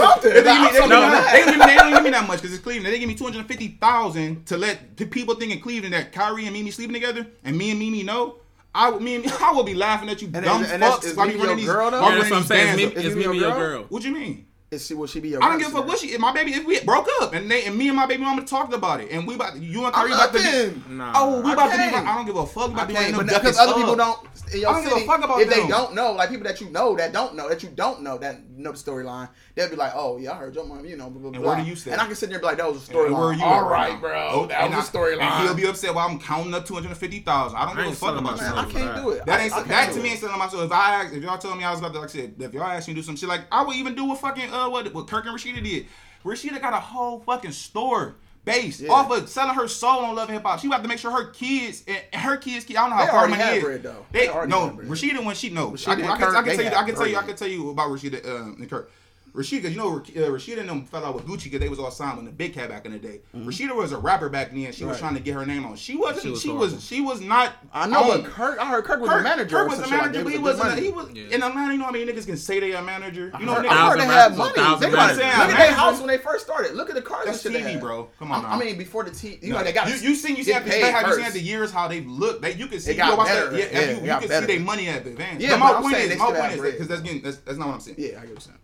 don't 1.77 1.93
give 1.93 2.03
me 2.03 2.11
that 2.11 2.25
much 2.27 2.41
because 2.41 2.53
it's 2.55 2.62
Cleveland. 2.62 2.93
They 2.93 2.99
give 2.99 3.09
me 3.09 3.14
two 3.14 3.25
hundred 3.25 3.47
fifty 3.47 3.69
thousand 3.81 4.47
to 4.47 4.57
let 4.57 4.97
the 4.97 5.07
people 5.07 5.37
think 5.37 5.53
in 5.53 5.61
Cleveland 5.61 5.95
that 5.95 6.12
Kyrie 6.12 6.45
and 6.47 6.53
Mimi 6.53 6.73
sleeping 6.73 6.95
together, 6.95 7.27
and 7.45 7.57
me 7.57 7.71
and 7.71 7.79
Mimi 7.79 8.03
know. 8.03 8.37
I 8.75 8.91
would, 8.91 9.01
me 9.01 9.14
and, 9.14 9.27
I 9.41 9.53
will 9.53 9.62
be 9.62 9.75
laughing 9.75 10.11
at 10.11 10.21
you, 10.21 10.29
and 10.35 10.45
dumb 10.45 10.62
and 10.64 10.83
fucks. 10.83 11.05
Is, 11.05 11.12
is, 11.12 11.17
your 11.17 11.27
girl? 11.37 11.57
These, 11.57 11.67
though? 11.67 11.91
Yeah, 11.91 12.14
that's 12.17 12.31
what 12.31 12.39
I'm 12.41 12.45
saying. 12.45 12.69
Is 12.69 12.95
Mimi, 12.95 13.07
is 13.07 13.17
Mimi 13.17 13.39
your 13.39 13.53
girl? 13.53 13.85
What 13.85 14.05
you 14.05 14.12
mean? 14.12 14.46
Is 14.69 14.85
see 14.85 14.95
what 14.95 15.11
she 15.11 15.21
be? 15.21 15.35
A 15.35 15.39
I 15.39 15.49
don't 15.49 15.59
give 15.59 15.69
a 15.69 15.71
fuck 15.71 15.87
what 15.87 16.01
she. 16.01 16.09
If 16.09 16.19
my 16.19 16.33
baby, 16.33 16.53
if 16.53 16.67
we 16.67 16.81
broke 16.81 17.07
up 17.21 17.33
and 17.35 17.49
they 17.49 17.67
and 17.67 17.79
me 17.79 17.87
and 17.87 17.97
my 17.97 18.05
baby 18.05 18.25
mama 18.25 18.45
talked 18.45 18.75
about 18.75 19.01
it, 19.01 19.12
and 19.12 19.25
we 19.25 19.37
about 19.37 19.57
you 19.57 19.85
and 19.85 19.95
Kyrie 19.95 20.11
about 20.11 20.33
to 20.33 20.39
be, 20.39 20.93
nah, 20.93 21.12
oh 21.14 21.41
we 21.41 21.51
I 21.51 21.53
about 21.53 21.71
can't. 21.71 21.95
to 21.95 22.01
be. 22.01 22.07
I 22.09 22.17
don't 22.17 22.27
give 22.27 22.37
a 22.37 22.47
fuck 22.47 22.73
about 22.73 22.89
being 22.89 23.14
like 23.14 23.27
because 23.27 23.59
other 23.59 23.75
people 23.75 23.95
don't. 23.95 24.19
In 24.53 24.61
your 24.61 24.71
I 24.71 24.73
don't 24.73 24.83
city, 24.83 24.95
give 24.97 25.05
a 25.05 25.07
fuck 25.07 25.25
about 25.25 25.41
if 25.41 25.49
them. 25.49 25.61
they 25.61 25.69
don't 25.69 25.95
know, 25.95 26.12
like 26.12 26.31
people 26.31 26.45
that 26.47 26.61
you 26.61 26.69
know 26.71 26.97
that 26.97 27.12
don't 27.12 27.37
know 27.37 27.49
that 27.49 27.62
you 27.62 27.69
don't 27.69 28.03
know 28.03 28.19
that 28.19 28.51
know 28.51 28.73
the 28.73 28.79
storyline, 28.79 29.29
they'll 29.55 29.71
be 29.71 29.77
like, 29.77 29.93
oh 29.95 30.19
yeah, 30.19 30.33
I 30.33 30.37
heard 30.37 30.55
your 30.57 30.64
mom, 30.64 30.85
you 30.85 30.97
know, 30.97 31.11
blah 31.11 31.21
blah 31.21 31.31
and 31.31 31.43
blah. 31.43 31.53
And 31.53 31.59
where 31.59 31.64
do 31.64 31.71
you 31.71 31.77
stand? 31.77 31.95
And 31.95 32.03
I 32.03 32.07
can 32.07 32.17
sit 32.17 32.31
there 32.31 32.39
and 32.39 32.43
be 32.43 32.47
like, 32.47 32.57
that 32.59 32.73
was 32.73 32.89
a 32.89 32.93
storyline. 32.93 33.12
Where 33.12 33.23
are 33.23 33.35
you? 33.35 33.45
All 33.45 33.69
right, 33.69 33.93
right 33.93 34.01
bro, 34.01 34.29
oh, 34.33 34.47
that 34.47 34.69
was 34.69 34.89
a 34.89 34.91
storyline. 34.91 35.43
he'll 35.43 35.55
be 35.55 35.67
upset 35.67 35.95
while 35.95 36.09
I'm 36.09 36.19
counting 36.19 36.53
up 36.55 36.67
two 36.67 36.75
hundred 36.75 36.89
and 36.89 36.99
fifty 36.99 37.21
thousand. 37.21 37.57
I 37.57 37.67
don't 37.67 37.77
give 37.77 37.93
a 37.93 37.95
fuck 37.95 38.19
about 38.19 38.39
that. 38.41 38.57
I 38.57 38.64
can't 38.64 38.97
do 39.01 39.11
it. 39.11 39.25
That 39.27 39.41
ain't 39.41 39.69
that 39.69 39.93
to 39.93 40.01
me 40.01 40.11
ain't 40.11 40.19
selling 40.19 40.39
myself. 40.39 40.64
If 40.64 40.73
I 40.73 41.07
if 41.07 41.23
y'all 41.23 41.39
telling 41.39 41.59
me 41.59 41.64
I 41.64 41.71
was 41.71 41.79
about 41.79 41.93
to 41.93 42.01
like 42.01 42.11
said 42.11 42.35
if 42.41 42.53
y'all 42.53 42.64
asked 42.64 42.89
me 42.89 42.95
to 42.95 43.01
do 43.01 43.05
some 43.05 43.14
shit 43.14 43.29
like 43.29 43.43
I 43.53 43.62
would 43.64 43.77
even 43.77 43.95
do 43.95 44.12
a 44.12 44.17
fucking 44.17 44.51
uh 44.57 44.69
what 44.69 44.93
what 44.95 45.07
Kirk 45.07 45.27
and 45.27 45.37
Rasheeda 45.37 45.63
did. 45.63 45.87
Rasheeda 46.25 46.61
got 46.61 46.73
a 46.73 46.81
whole 46.81 47.21
fucking 47.21 47.53
store 47.53 48.17
based 48.45 48.81
yeah. 48.81 48.91
off 48.91 49.11
of 49.11 49.29
selling 49.29 49.55
her 49.55 49.69
soul 49.69 50.05
on 50.05 50.15
Love 50.15 50.29
and 50.29 50.39
Hip 50.39 50.45
Hop. 50.45 50.61
She 50.61 50.69
about 50.69 50.83
to 50.83 50.89
make 50.89 50.99
sure 50.99 51.11
her 51.11 51.31
kids 51.31 51.85
and 51.87 52.23
her 52.23 52.37
kids, 52.37 52.65
I 52.71 52.73
don't 52.73 52.91
know 52.91 52.97
how 52.97 53.05
they 53.05 53.11
far 53.11 53.25
ahead. 53.27 53.63
Bread, 53.63 53.83
though. 53.83 54.07
They, 54.13 54.27
they 54.27 54.47
no 54.47 54.71
Rasheeda 54.71 55.25
when 55.25 55.35
she 55.35 55.51
no. 55.51 55.73
Rasheeda 55.73 55.89
I, 55.89 55.93
I, 55.93 56.17
can, 56.17 56.19
Kirk, 56.19 56.37
I 56.37 56.43
can 56.43 56.57
tell 56.57 56.65
you 56.65 56.77
I 56.77 56.85
can 56.85 56.95
tell 56.95 57.07
you 57.07 57.17
I 57.17 57.23
can 57.23 57.37
tell 57.37 57.49
you 57.49 57.71
about 57.71 57.91
Rasheeda 57.91 58.27
um, 58.27 58.57
and 58.59 58.71
Kirk. 58.71 58.91
Rasheeda, 59.37 59.62
because 59.62 59.70
you 59.72 59.76
know 59.76 59.97
uh, 59.97 60.30
Rasheeda 60.30 60.61
and 60.61 60.68
them 60.68 60.84
fell 60.84 61.05
out 61.05 61.14
with 61.14 61.26
Gucci 61.26 61.45
because 61.45 61.61
they 61.61 61.68
was 61.68 61.78
all 61.78 61.91
signed 61.91 62.16
with 62.16 62.26
the 62.26 62.32
big 62.32 62.55
cat 62.55 62.70
back 62.70 62.87
in 62.87 62.93
the 62.93 62.99
day. 62.99 63.20
Mm-hmm. 63.34 63.49
Rasheeda 63.49 63.76
was 63.76 63.93
a 63.93 63.99
rapper 63.99 64.30
back 64.30 64.51
then. 64.51 64.72
She 64.72 64.84
right. 64.84 64.91
was 64.91 64.99
trying 64.99 65.14
to 65.14 65.20
get 65.20 65.34
her 65.34 65.45
name 65.45 65.66
on. 65.66 65.76
She 65.76 65.95
wasn't. 65.95 66.22
She 66.22 66.30
was. 66.30 66.43
She 66.43 66.51
was, 66.51 66.84
she 66.84 67.01
was 67.03 67.20
not. 67.20 67.53
I 67.72 67.87
know, 67.87 68.12
owned. 68.12 68.24
but 68.24 68.32
Kirk. 68.32 68.59
I 68.59 68.70
heard 68.70 68.84
Kirk 68.84 69.01
was 69.01 69.11
Kirk, 69.11 69.20
a 69.20 69.24
manager. 69.24 69.57
Kirk 69.57 69.68
was 69.68 69.78
a 69.80 69.89
manager, 69.89 70.24
like 70.24 70.24
but 70.24 70.32
he 70.32 70.39
was. 70.39 70.59
A, 70.61 70.76
he 70.76 70.91
was 70.91 71.09
I'm 71.43 71.55
not. 71.55 71.70
You 71.70 71.78
know 71.78 71.84
how 71.84 71.91
many 71.91 72.07
niggas 72.07 72.26
can 72.26 72.39
say 72.39 72.61
they 72.61 72.72
a 72.72 72.80
manager? 72.80 73.30
You 73.39 73.45
know, 73.45 73.53
I 73.53 73.57
heard, 73.57 73.66
I 73.66 73.89
heard 73.91 74.01
they 74.01 74.05
had 74.07 74.37
money. 74.37 74.53
They 74.55 74.91
got 74.91 75.12
it. 75.12 75.16
Look 75.18 75.28
at 75.28 75.59
their 75.59 75.72
house 75.72 75.99
when 75.99 76.09
they 76.09 76.18
first 76.18 76.47
started. 76.47 76.74
Look 76.74 76.89
at 76.89 76.95
the 76.95 77.03
cars. 77.03 77.26
That's 77.26 77.43
TV, 77.43 77.78
bro. 77.78 78.09
Come 78.18 78.32
on. 78.32 78.45
I 78.47 78.59
mean, 78.59 78.78
before 78.78 79.05
the 79.05 79.11
TV, 79.11 79.43
you 79.43 79.53
know 79.53 79.62
they 79.62 79.72
got. 79.72 79.89
You 79.89 80.14
seen 80.14 80.37
you 80.37 80.45
seen 80.45 80.55
how 80.55 81.07
you 81.09 81.22
seen 81.22 81.32
the 81.32 81.41
years 81.41 81.70
how 81.70 81.89
they 81.89 82.01
look. 82.03 82.41
That 82.41 82.59
you 82.59 82.68
can 82.68 82.80
see. 82.80 82.95
Yeah, 82.95 83.11
you 83.11 84.28
can 84.28 84.28
see 84.28 84.47
their 84.47 84.61
money 84.61 84.89
at 84.89 85.05
the 85.05 85.11
advance. 85.11 85.43
Yeah, 85.43 85.57
my 85.57 85.80
point 85.80 85.97
is 85.97 86.18
my 86.18 86.32
point 86.32 86.53
is 86.53 86.61
because 86.61 86.89
that's 86.89 87.03
getting 87.03 87.22
that's 87.22 87.59
not 87.59 87.66
what 87.66 87.74
I'm 87.74 87.80
saying. 87.80 87.97
Yeah, 87.99 88.09
I 88.09 88.11
get 88.11 88.20
what 88.20 88.28
you're 88.28 88.41
saying 88.41 88.59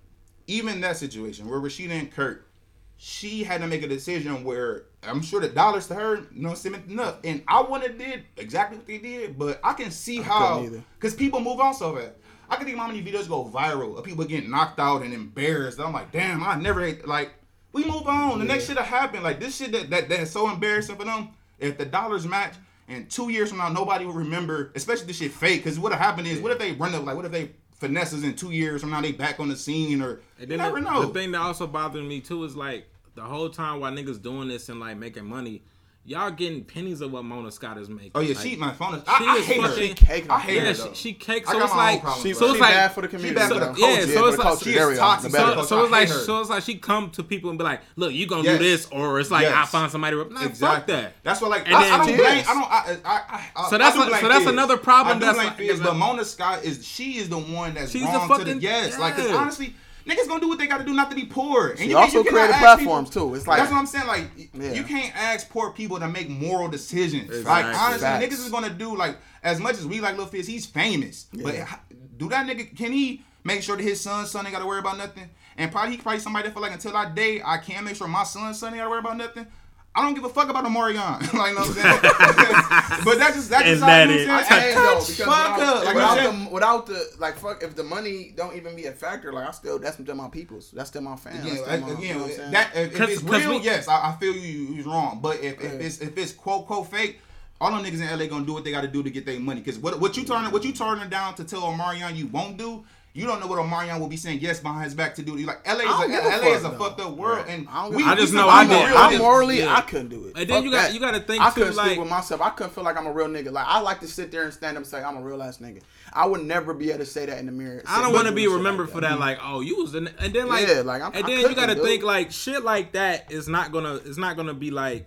even 0.47 0.81
that 0.81 0.97
situation 0.97 1.49
where 1.49 1.61
Rasheeda 1.61 1.91
and 1.91 2.11
Kirk, 2.11 2.49
she 2.97 3.43
had 3.43 3.61
to 3.61 3.67
make 3.67 3.83
a 3.83 3.89
decision 3.89 4.45
where 4.45 4.85
I'm 5.03 5.23
sure 5.23 5.41
the 5.41 5.49
dollars 5.49 5.89
to 5.89 5.95
her 5.95 6.27
no 6.33 6.55
cement 6.55 6.89
enough, 6.89 7.17
and 7.25 7.43
I 7.49 7.61
wouldn't 7.61 7.91
have 7.91 7.99
did 7.99 8.25
exactly 8.37 8.79
what 8.79 8.87
they 8.87 8.99
did, 8.99 9.39
but 9.39 9.61
I 9.65 9.73
can 9.73 9.91
see 9.91 10.21
I 10.21 10.23
how 10.23 10.69
because 10.99 11.15
people 11.15 11.41
move 11.41 11.61
on 11.61 11.75
so 11.75 11.97
fast. 11.97 12.13
I 12.49 12.57
can 12.57 12.67
think 12.67 12.77
how 12.77 12.87
many 12.87 13.03
videos 13.03 13.29
go 13.29 13.45
viral 13.45 13.97
of 13.99 14.05
people 14.05 14.25
getting 14.25 14.51
knocked 14.51 14.79
out 14.79 15.03
and 15.03 15.15
embarrassed. 15.15 15.81
I'm 15.81 15.93
like, 15.93 16.13
damn, 16.13 16.45
I 16.45 16.55
never 16.57 16.93
like. 17.07 17.33
We 17.73 17.85
move 17.85 18.07
on. 18.07 18.39
The 18.39 18.45
yeah. 18.45 18.53
next 18.53 18.67
shit 18.67 18.77
that 18.77 18.85
happened, 18.85 19.25
like 19.25 19.41
this 19.41 19.57
shit 19.57 19.73
that, 19.73 19.89
that 19.89 20.09
that's 20.11 20.31
so 20.31 20.51
embarrassing 20.51 20.97
for 20.97 21.05
them. 21.05 21.31
If 21.59 21.79
the 21.79 21.87
dollars 21.87 22.27
match, 22.27 22.55
and 22.89 23.09
two 23.09 23.31
years 23.31 23.49
from 23.49 23.59
now, 23.59 23.69
nobody 23.69 24.05
will 24.05 24.13
remember, 24.13 24.73
especially 24.75 25.07
this 25.07 25.17
shit 25.17 25.33
fake. 25.33 25.65
Because 25.65 25.79
what 25.79 25.93
happened 25.93 26.27
is, 26.27 26.41
what 26.41 26.53
if 26.53 26.59
they 26.59 26.73
run 26.73 26.95
up, 26.95 27.05
like, 27.05 27.17
what 27.17 27.25
if 27.25 27.33
they 27.33 27.53
finesses 27.83 28.23
in 28.23 28.35
two 28.35 28.53
years 28.53 28.81
from 28.81 28.91
now 28.91 29.01
they 29.01 29.13
back 29.13 29.41
on 29.41 29.49
the 29.49 29.57
scene 29.57 30.01
or 30.01 30.21
and 30.41 30.51
you 30.51 30.57
never 30.57 30.81
the, 30.81 30.89
know. 30.89 31.07
The 31.07 31.13
thing 31.13 31.33
that 31.33 31.41
also 31.41 31.67
bothered 31.67 32.05
me 32.05 32.21
too 32.21 32.45
is 32.45 32.55
like 32.55 32.87
the 33.15 33.23
whole 33.23 33.51
time 33.51 33.81
while 33.81 33.93
niggas 33.93 34.23
doing 34.23 34.49
this 34.49 34.69
and 34.69 34.79
like 34.81 34.97
making 34.97 35.27
money, 35.27 35.63
y'all 36.05 36.31
getting 36.31 36.65
pennies 36.65 37.01
of 37.01 37.13
what 37.13 37.25
Mona 37.25 37.51
Scott 37.51 37.79
is 37.79 37.89
making. 37.89 38.13
Oh 38.15 38.21
yeah, 38.21 38.35
like, 38.35 38.47
she 38.47 38.57
my 38.57 38.73
phone 38.73 38.95
is. 38.95 39.03
I, 39.07 39.19
she 39.19 39.25
I 39.25 39.35
is 39.35 39.47
hate 39.47 39.61
fucking, 39.61 39.71
her. 39.71 39.87
She 39.87 39.95
cakes. 39.95 40.29
I 40.29 40.39
hate 40.41 40.55
yeah, 40.55 40.61
her. 40.61 40.73
Though. 40.73 40.93
She, 40.93 40.95
she 40.95 41.13
cakes. 41.15 41.51
So 41.51 41.63
it's 41.63 41.75
like 41.75 42.03
she, 42.23 42.35
so 42.35 42.51
it's 42.51 42.61
like 42.61 42.75
bad 42.75 42.93
for 42.93 43.03
the 43.03 43.09
community. 43.09 43.35
She 43.35 43.35
bad 43.35 43.49
so, 43.49 43.55
for 43.55 43.61
the 43.61 43.67
culture. 43.67 43.81
Yeah, 43.81 44.15
so, 44.15 44.27
it's 44.27 44.39
like 44.39 44.59
she 44.63 44.71
is 44.71 44.99
toxic. 44.99 45.31
So, 45.33 45.63
so 45.63 45.83
it's 45.83 45.93
like 45.93 46.09
her. 46.09 46.15
so 46.15 46.41
it's 46.41 46.51
like 46.51 46.63
she 46.63 46.77
come 46.77 47.11
to 47.11 47.23
people 47.23 47.51
and 47.51 47.59
be 47.59 47.65
like, 47.65 47.81
look, 47.97 48.13
you 48.13 48.27
gonna 48.27 48.45
yes. 48.45 48.59
do 48.59 48.65
this, 48.65 48.89
or 48.91 49.21
it's 49.21 49.31
like 49.31 49.43
yes. 49.43 49.55
I 49.55 49.67
find 49.67 49.91
somebody. 49.91 50.17
Nah, 50.17 50.25
exactly. 50.45 50.57
fuck 50.59 50.87
that. 50.87 51.15
That's 51.23 51.41
what 51.41 51.51
like 51.51 51.67
and 51.67 51.75
I, 51.75 51.83
then, 51.83 51.93
I 51.93 52.07
don't 52.07 52.17
blame. 52.17 52.45
I 52.49 52.55
don't. 52.55 53.05
I, 53.05 53.17
I, 53.17 53.47
I, 53.57 53.71
so 53.71 53.79
that's 53.79 53.97
I 53.97 54.09
like, 54.09 54.21
so 54.21 54.29
that's 54.29 54.47
another 54.47 54.77
problem. 54.77 55.21
That's 55.21 55.57
blame 55.57 55.83
but 55.83 55.95
Mona 55.95 56.25
Scott 56.25 56.65
is 56.65 56.87
she 56.87 57.19
is 57.19 57.29
the 57.29 57.39
one 57.39 57.75
that's 57.75 57.95
wrong 57.95 58.39
to 58.39 58.45
the 58.45 58.59
yes. 58.59 58.99
Like 58.99 59.19
honestly 59.19 59.75
niggas 60.07 60.29
gonna 60.29 60.41
do 60.41 60.49
what 60.49 60.59
they 60.59 60.67
gotta 60.67 60.85
do 60.85 60.93
not 60.93 61.11
to 61.11 61.17
be 61.17 61.25
poor. 61.25 61.71
And 61.71 61.79
she 61.79 61.91
you 61.91 61.97
also 61.97 62.23
created 62.25 62.57
platforms 62.57 63.11
people, 63.11 63.31
too. 63.31 63.35
It's 63.35 63.47
like 63.47 63.59
that's 63.59 63.71
what 63.71 63.79
I'm 63.79 63.87
saying. 63.87 64.07
Like 64.07 64.27
yeah. 64.55 64.73
you 64.73 64.85
can't 64.85 65.15
ask 65.17 65.49
poor 65.49 65.71
people 65.71 65.99
to 65.99 66.09
make 66.09 66.29
moral 66.29 66.69
decisions. 66.69 67.31
Exactly. 67.31 67.45
Like 67.45 67.81
honestly, 67.81 68.09
niggas 68.09 68.45
is 68.45 68.51
gonna 68.51 68.71
do 68.71 68.97
like 68.97 69.19
as 69.43 69.61
much 69.61 69.75
as 69.75 69.87
we 69.87 70.01
like 70.01 70.17
Lil 70.17 70.27
Fizz, 70.27 70.47
he's 70.47 70.67
famous. 70.67 71.27
Yeah. 71.33 71.43
But 71.45 71.99
do 72.19 72.29
that 72.29 72.47
nigga? 72.47 72.77
Can 72.77 72.93
he 72.93 73.25
make 73.45 73.63
sure 73.63 73.77
that 73.77 73.83
his 73.83 74.01
son 74.01 74.27
son 74.27 74.47
ain't 74.47 74.55
gotta 74.55 74.67
worry 74.67 74.81
about 74.81 74.99
nothing? 74.99 75.29
And 75.57 75.71
probably 75.71 75.97
he 75.97 76.03
probably 76.03 76.21
somebody 76.21 76.49
that 76.49 76.55
for 76.55 76.61
like 76.61 76.73
until 76.73 76.97
I 76.97 77.11
day 77.11 77.43
I 77.45 77.59
can't 77.59 77.85
make 77.85 77.97
sure 77.97 78.09
my 78.09 78.25
son 78.25 78.55
son 78.55 78.73
ain't 78.73 78.79
gotta 78.79 78.91
worry 78.91 79.01
about 79.01 79.17
nothing. 79.17 79.47
I 79.95 80.03
don't 80.03 80.15
give 80.15 80.25
a 80.25 80.29
fuck 80.31 80.49
about 80.49 80.65
Omarion. 80.65 81.21
like, 81.21 81.33
you 81.33 81.55
know 81.55 81.61
what 81.61 81.69
I'm 81.69 81.75
saying? 81.75 82.01
but 83.05 83.19
that's 83.19 83.37
just 83.37 83.51
that's 83.51 83.65
just 83.65 83.83
how 83.83 83.89
that 83.89 84.09
I'm 84.09 84.45
saying. 84.45 84.77
I 84.79 85.01
fuck 85.01 85.57
without, 85.59 85.85
like, 85.85 85.95
without, 85.95 86.17
the, 86.17 86.49
without 86.51 86.87
the 86.87 87.11
like 87.19 87.37
fuck 87.37 87.63
if 87.63 87.77
the 87.77 87.83
money 87.83 88.33
don't 88.35 88.57
even 88.57 88.75
be 88.75 88.87
a 88.87 88.93
factor, 88.93 89.33
like 89.33 89.49
I 89.49 89.51
still 89.51 89.79
that's 89.79 89.99
still 89.99 90.15
my 90.15 90.29
peoples. 90.29 90.71
That's 90.71 90.89
still 90.89 91.03
my 91.03 91.17
fans. 91.17 91.45
Again, 91.45 91.81
my, 91.83 91.91
again 91.91 92.01
you 92.01 92.15
know 92.15 92.27
that 92.53 92.71
if, 92.75 92.99
if 92.99 93.09
it's 93.11 93.23
real, 93.23 93.51
we, 93.51 93.59
yes, 93.59 93.87
I, 93.87 94.13
I, 94.13 94.17
feel 94.19 94.35
you 94.35 94.75
you're 94.75 94.87
wrong. 94.87 95.21
But 95.23 95.43
if, 95.43 95.61
if 95.61 95.81
it's 95.81 96.01
if 96.01 96.17
it's 96.17 96.33
quote 96.33 96.67
quote 96.67 96.91
fake, 96.91 97.21
all 97.61 97.71
them 97.71 97.85
niggas 97.85 98.01
in 98.01 98.19
LA 98.19 98.27
gonna 98.27 98.47
do 98.47 98.55
what 98.55 98.65
they 98.65 98.71
gotta 98.71 98.89
do 98.89 99.03
to 99.03 99.11
get 99.11 99.27
their 99.27 99.39
money. 99.41 99.61
Cause 99.61 99.79
what 99.79 100.01
what 100.01 100.17
you 100.17 100.25
turning 100.25 100.51
what 100.53 100.65
you 100.65 100.73
turning 100.73 101.11
down 101.11 101.35
to 101.35 101.45
tell 101.45 101.63
Omarion 101.63 102.17
you 102.17 102.29
won't 102.29 102.57
do 102.57 102.83
you 103.15 103.27
don't 103.27 103.41
know 103.41 103.47
what 103.47 103.59
Omarion 103.59 104.01
will 104.01 104.09
be 104.09 104.17
saying 104.17 104.39
yes 104.41 104.59
behind 104.61 104.85
his 104.85 104.95
back 104.95 105.15
to 105.17 105.23
do. 105.23 105.37
You 105.39 105.45
like 105.47 105.67
LA 105.67 105.81
is 105.81 105.81
I 105.87 106.05
a, 106.05 106.09
don't 106.09 106.33
a 106.33 106.47
LA 106.47 106.55
is 106.55 106.65
a 106.65 106.71
fuck, 106.71 106.79
though. 106.79 106.85
fucked 106.85 107.01
up 107.03 107.13
world, 107.19 107.45
and 107.47 107.69
I 107.71 107.87
we, 107.91 107.99
give 107.99 108.07
a 108.07 108.11
I 108.11 108.15
just 108.17 108.33
we 108.33 108.39
know 108.39 108.47
some 108.49 108.59
I 108.59 108.63
people 108.65 108.77
did- 108.79 108.89
real 108.89 108.97
I 108.97 109.03
I'm 109.05 109.11
just- 109.11 109.23
morally, 109.23 109.59
yeah. 109.59 109.77
I 109.77 109.81
couldn't 109.83 110.09
do 110.09 110.25
it. 110.29 110.33
And 110.35 110.49
then 110.49 110.49
Fuck 110.49 110.65
you 110.65 110.71
got 110.71 110.83
that. 110.85 110.95
you 110.95 111.01
got 111.01 111.11
to 111.11 111.21
think 111.21 111.43
I 111.43 111.51
too, 111.51 111.55
couldn't 111.61 111.77
like 111.77 111.87
sleep 111.89 111.99
with 111.99 112.09
myself. 112.09 112.41
I 112.41 112.49
couldn't 112.51 112.73
feel 112.73 112.85
like 112.85 112.97
I'm 112.97 113.07
a 113.07 113.13
real 113.13 113.27
nigga. 113.29 113.53
Like 113.53 113.67
I 113.69 113.81
like 113.81 114.01
to 114.01 114.09
sit 114.09 114.31
there 114.33 114.45
and 114.45 114.53
stand 114.55 114.79
up 114.79 114.83
and 114.85 114.87
say 114.87 115.03
I'm 115.03 115.19
a 115.19 115.23
real 115.23 115.43
ass 115.43 115.59
nigga. 115.59 115.83
I 116.15 116.25
would 116.25 116.43
never 116.43 116.73
be 116.73 116.89
able 116.89 117.01
to 117.01 117.07
say 117.07 117.27
that 117.27 117.39
in 117.39 117.45
the 117.47 117.53
mirror. 117.53 117.83
I 117.87 118.01
don't 118.01 118.15
want 118.15 118.29
to 118.29 118.33
be 118.35 118.47
remembered 118.49 118.87
like 118.87 118.95
for 118.95 119.01
that. 119.03 119.19
Like, 119.19 119.39
oh, 119.43 119.61
you 119.61 119.77
was, 119.77 119.93
the, 119.93 120.11
and 120.19 120.33
then 120.33 120.49
like, 120.49 120.67
Yeah, 120.67 120.81
like, 120.81 121.03
I'm- 121.03 121.13
and 121.15 121.25
I 121.27 121.29
then 121.29 121.41
you 121.51 121.55
got 121.55 121.67
to 121.69 121.75
think 121.75 122.03
like 122.03 122.33
shit 122.33 122.65
like 122.65 122.93
that 122.93 123.31
is 123.31 123.47
not 123.47 123.73
gonna, 123.73 123.97
it's 123.97 124.17
not 124.19 124.37
gonna 124.39 124.55
be 124.55 124.71
like, 124.71 125.07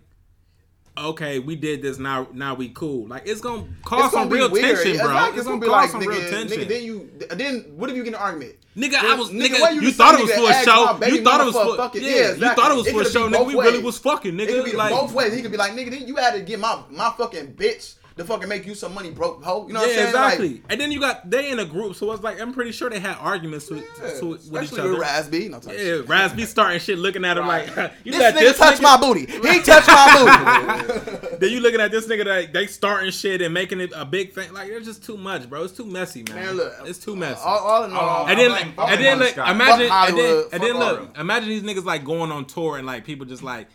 okay, 0.98 1.40
we 1.40 1.56
did 1.56 1.82
this 1.82 1.98
now, 2.00 2.28
now 2.34 2.54
we 2.56 2.70
cool. 2.70 3.08
Like, 3.08 3.24
it's 3.28 3.42
gonna 3.42 3.64
cause 3.84 4.06
It's 4.06 4.14
gonna 4.14 4.26
some 4.26 4.30
real 4.30 4.50
weird. 4.50 4.76
tension, 4.78 4.98
bro. 4.98 5.06
Exactly. 5.12 5.38
It's 5.40 5.48
gonna, 5.48 5.60
be 5.62 5.68
cause 5.68 5.72
like 5.72 5.90
some 5.90 6.02
nigga, 6.02 6.08
real 6.08 6.30
tension. 6.30 6.62
nigga. 6.62 6.68
Then 6.68 6.84
you, 6.84 7.10
then 7.30 7.60
what 7.76 7.90
if 7.90 7.96
you 7.96 8.04
get 8.04 8.14
an 8.14 8.20
argument? 8.20 8.56
Nigga, 8.76 8.96
I 8.96 9.16
was 9.16 9.30
Nigga, 9.30 9.56
nigga. 9.56 9.76
you 9.76 9.82
you 9.82 9.92
thought 9.94 10.20
it 10.20 10.22
was 10.24 10.32
for 10.34 10.50
a 10.50 10.64
show. 10.64 11.06
You 11.08 11.24
thought 11.24 11.42
it 11.42 11.46
was 11.46 11.56
for 11.56 11.78
fucking- 11.78 12.04
yeah. 12.04 12.10
yeah, 12.10 12.34
You 12.34 12.56
thought 12.56 12.72
it 12.72 12.76
was 12.76 12.88
It 12.88 12.94
for 12.94 13.02
a 13.04 13.06
show. 13.10 13.30
Nigga, 13.30 13.46
we 13.46 13.54
really 13.56 13.82
was 13.84 13.98
fucking, 13.98 14.34
Nigga, 14.34 14.42
It 14.50 14.64
could 14.64 14.66
be 14.66 14.74
Like, 14.76 14.92
both 14.92 15.14
ways. 15.14 15.34
He 15.34 15.42
could 15.42 15.52
be 15.52 15.58
like, 15.58 15.72
nigga, 15.74 15.92
then 15.92 16.08
you 16.08 16.16
had 16.18 16.34
to 16.34 16.42
get 16.42 16.60
my 16.60 16.80
my 16.90 17.14
fucking 17.18 17.54
bitch 17.54 17.96
to 18.18 18.24
fucking 18.24 18.48
make 18.48 18.66
you 18.66 18.76
some 18.76 18.94
money, 18.94 19.10
broke 19.12 19.44
hoe. 19.44 19.68
You 19.68 19.74
know 19.74 19.82
what 19.82 19.90
I'm 19.90 19.90
yeah, 19.90 19.96
saying? 19.98 20.08
exactly. 20.10 20.50
Like, 20.54 20.62
and 20.70 20.80
then 20.82 20.92
you 20.92 21.00
got 21.02 21.30
they 21.30 21.52
in 21.52 21.60
a 21.60 21.66
group, 21.66 21.96
so 21.96 22.12
it's 22.14 22.24
like 22.24 22.40
I'm 22.40 22.54
pretty 22.54 22.72
sure 22.72 22.90
they 22.90 23.00
had 23.00 23.18
arguments 23.20 23.70
with, 23.70 23.84
yeah, 24.02 24.20
to- 24.20 24.28
with 24.30 24.64
each 24.64 24.80
other. 24.80 24.92
with 24.98 25.32
know, 25.50 25.60
type 25.60 25.76
Yeah. 25.78 26.02
Raz-B 26.08 26.46
starting 26.46 26.80
shit, 26.80 26.98
looking 26.98 27.26
at 27.26 27.38
him 27.38 27.46
Right. 27.48 27.76
like, 27.76 27.92
you 28.06 28.14
This 28.14 28.22
got 28.22 28.34
nigga 28.36 28.40
this 28.40 28.58
touched 28.58 28.80
nigga- 28.82 28.84
my 28.84 28.98
booty. 28.98 29.26
He 29.26 29.62
touched 29.62 29.88
my 29.88 30.86
booty. 30.88 31.28
Then 31.36 31.50
you 31.52 31.60
looking 31.60 31.82
at 31.82 31.92
this 31.92 32.08
nigga 32.08 32.24
that 32.24 32.54
they 32.54 32.66
starting 32.68 33.12
shit 33.12 33.42
and 33.42 33.54
making 33.54 33.82
it 33.82 33.92
a 33.94 34.06
big 34.06 34.32
thing. 34.32 34.54
Like 34.54 34.70
it's 34.70 34.86
just 34.86 35.04
too 35.04 35.18
much, 35.18 35.50
bro. 35.50 35.64
It's 35.66 35.74
too 35.76 35.86
messy, 35.86 36.24
man. 36.24 36.36
Man, 36.36 36.56
look, 36.56 36.74
it's 36.86 36.98
too 37.00 37.14
messy. 37.18 37.42
All, 37.44 37.60
all 37.60 37.84
in 37.84 37.92
all, 37.92 38.26
and 38.28 38.40
then, 38.40 38.52
I 38.52 38.60
and 38.94 39.04
then, 39.04 39.20
like, 39.20 39.36
imagine, 39.38 39.92
and 39.92 40.18
then, 40.18 40.44
and 40.54 40.64
then 40.64 40.78
look, 40.80 41.18
imagine 41.18 41.50
these 41.50 41.64
niggas 41.64 41.84
like 41.84 42.06
going 42.06 42.32
on 42.32 42.46
tour 42.46 42.78
and 42.78 42.88
like 42.88 43.04
people 43.04 43.26
just 43.26 43.44
like, 43.44 43.68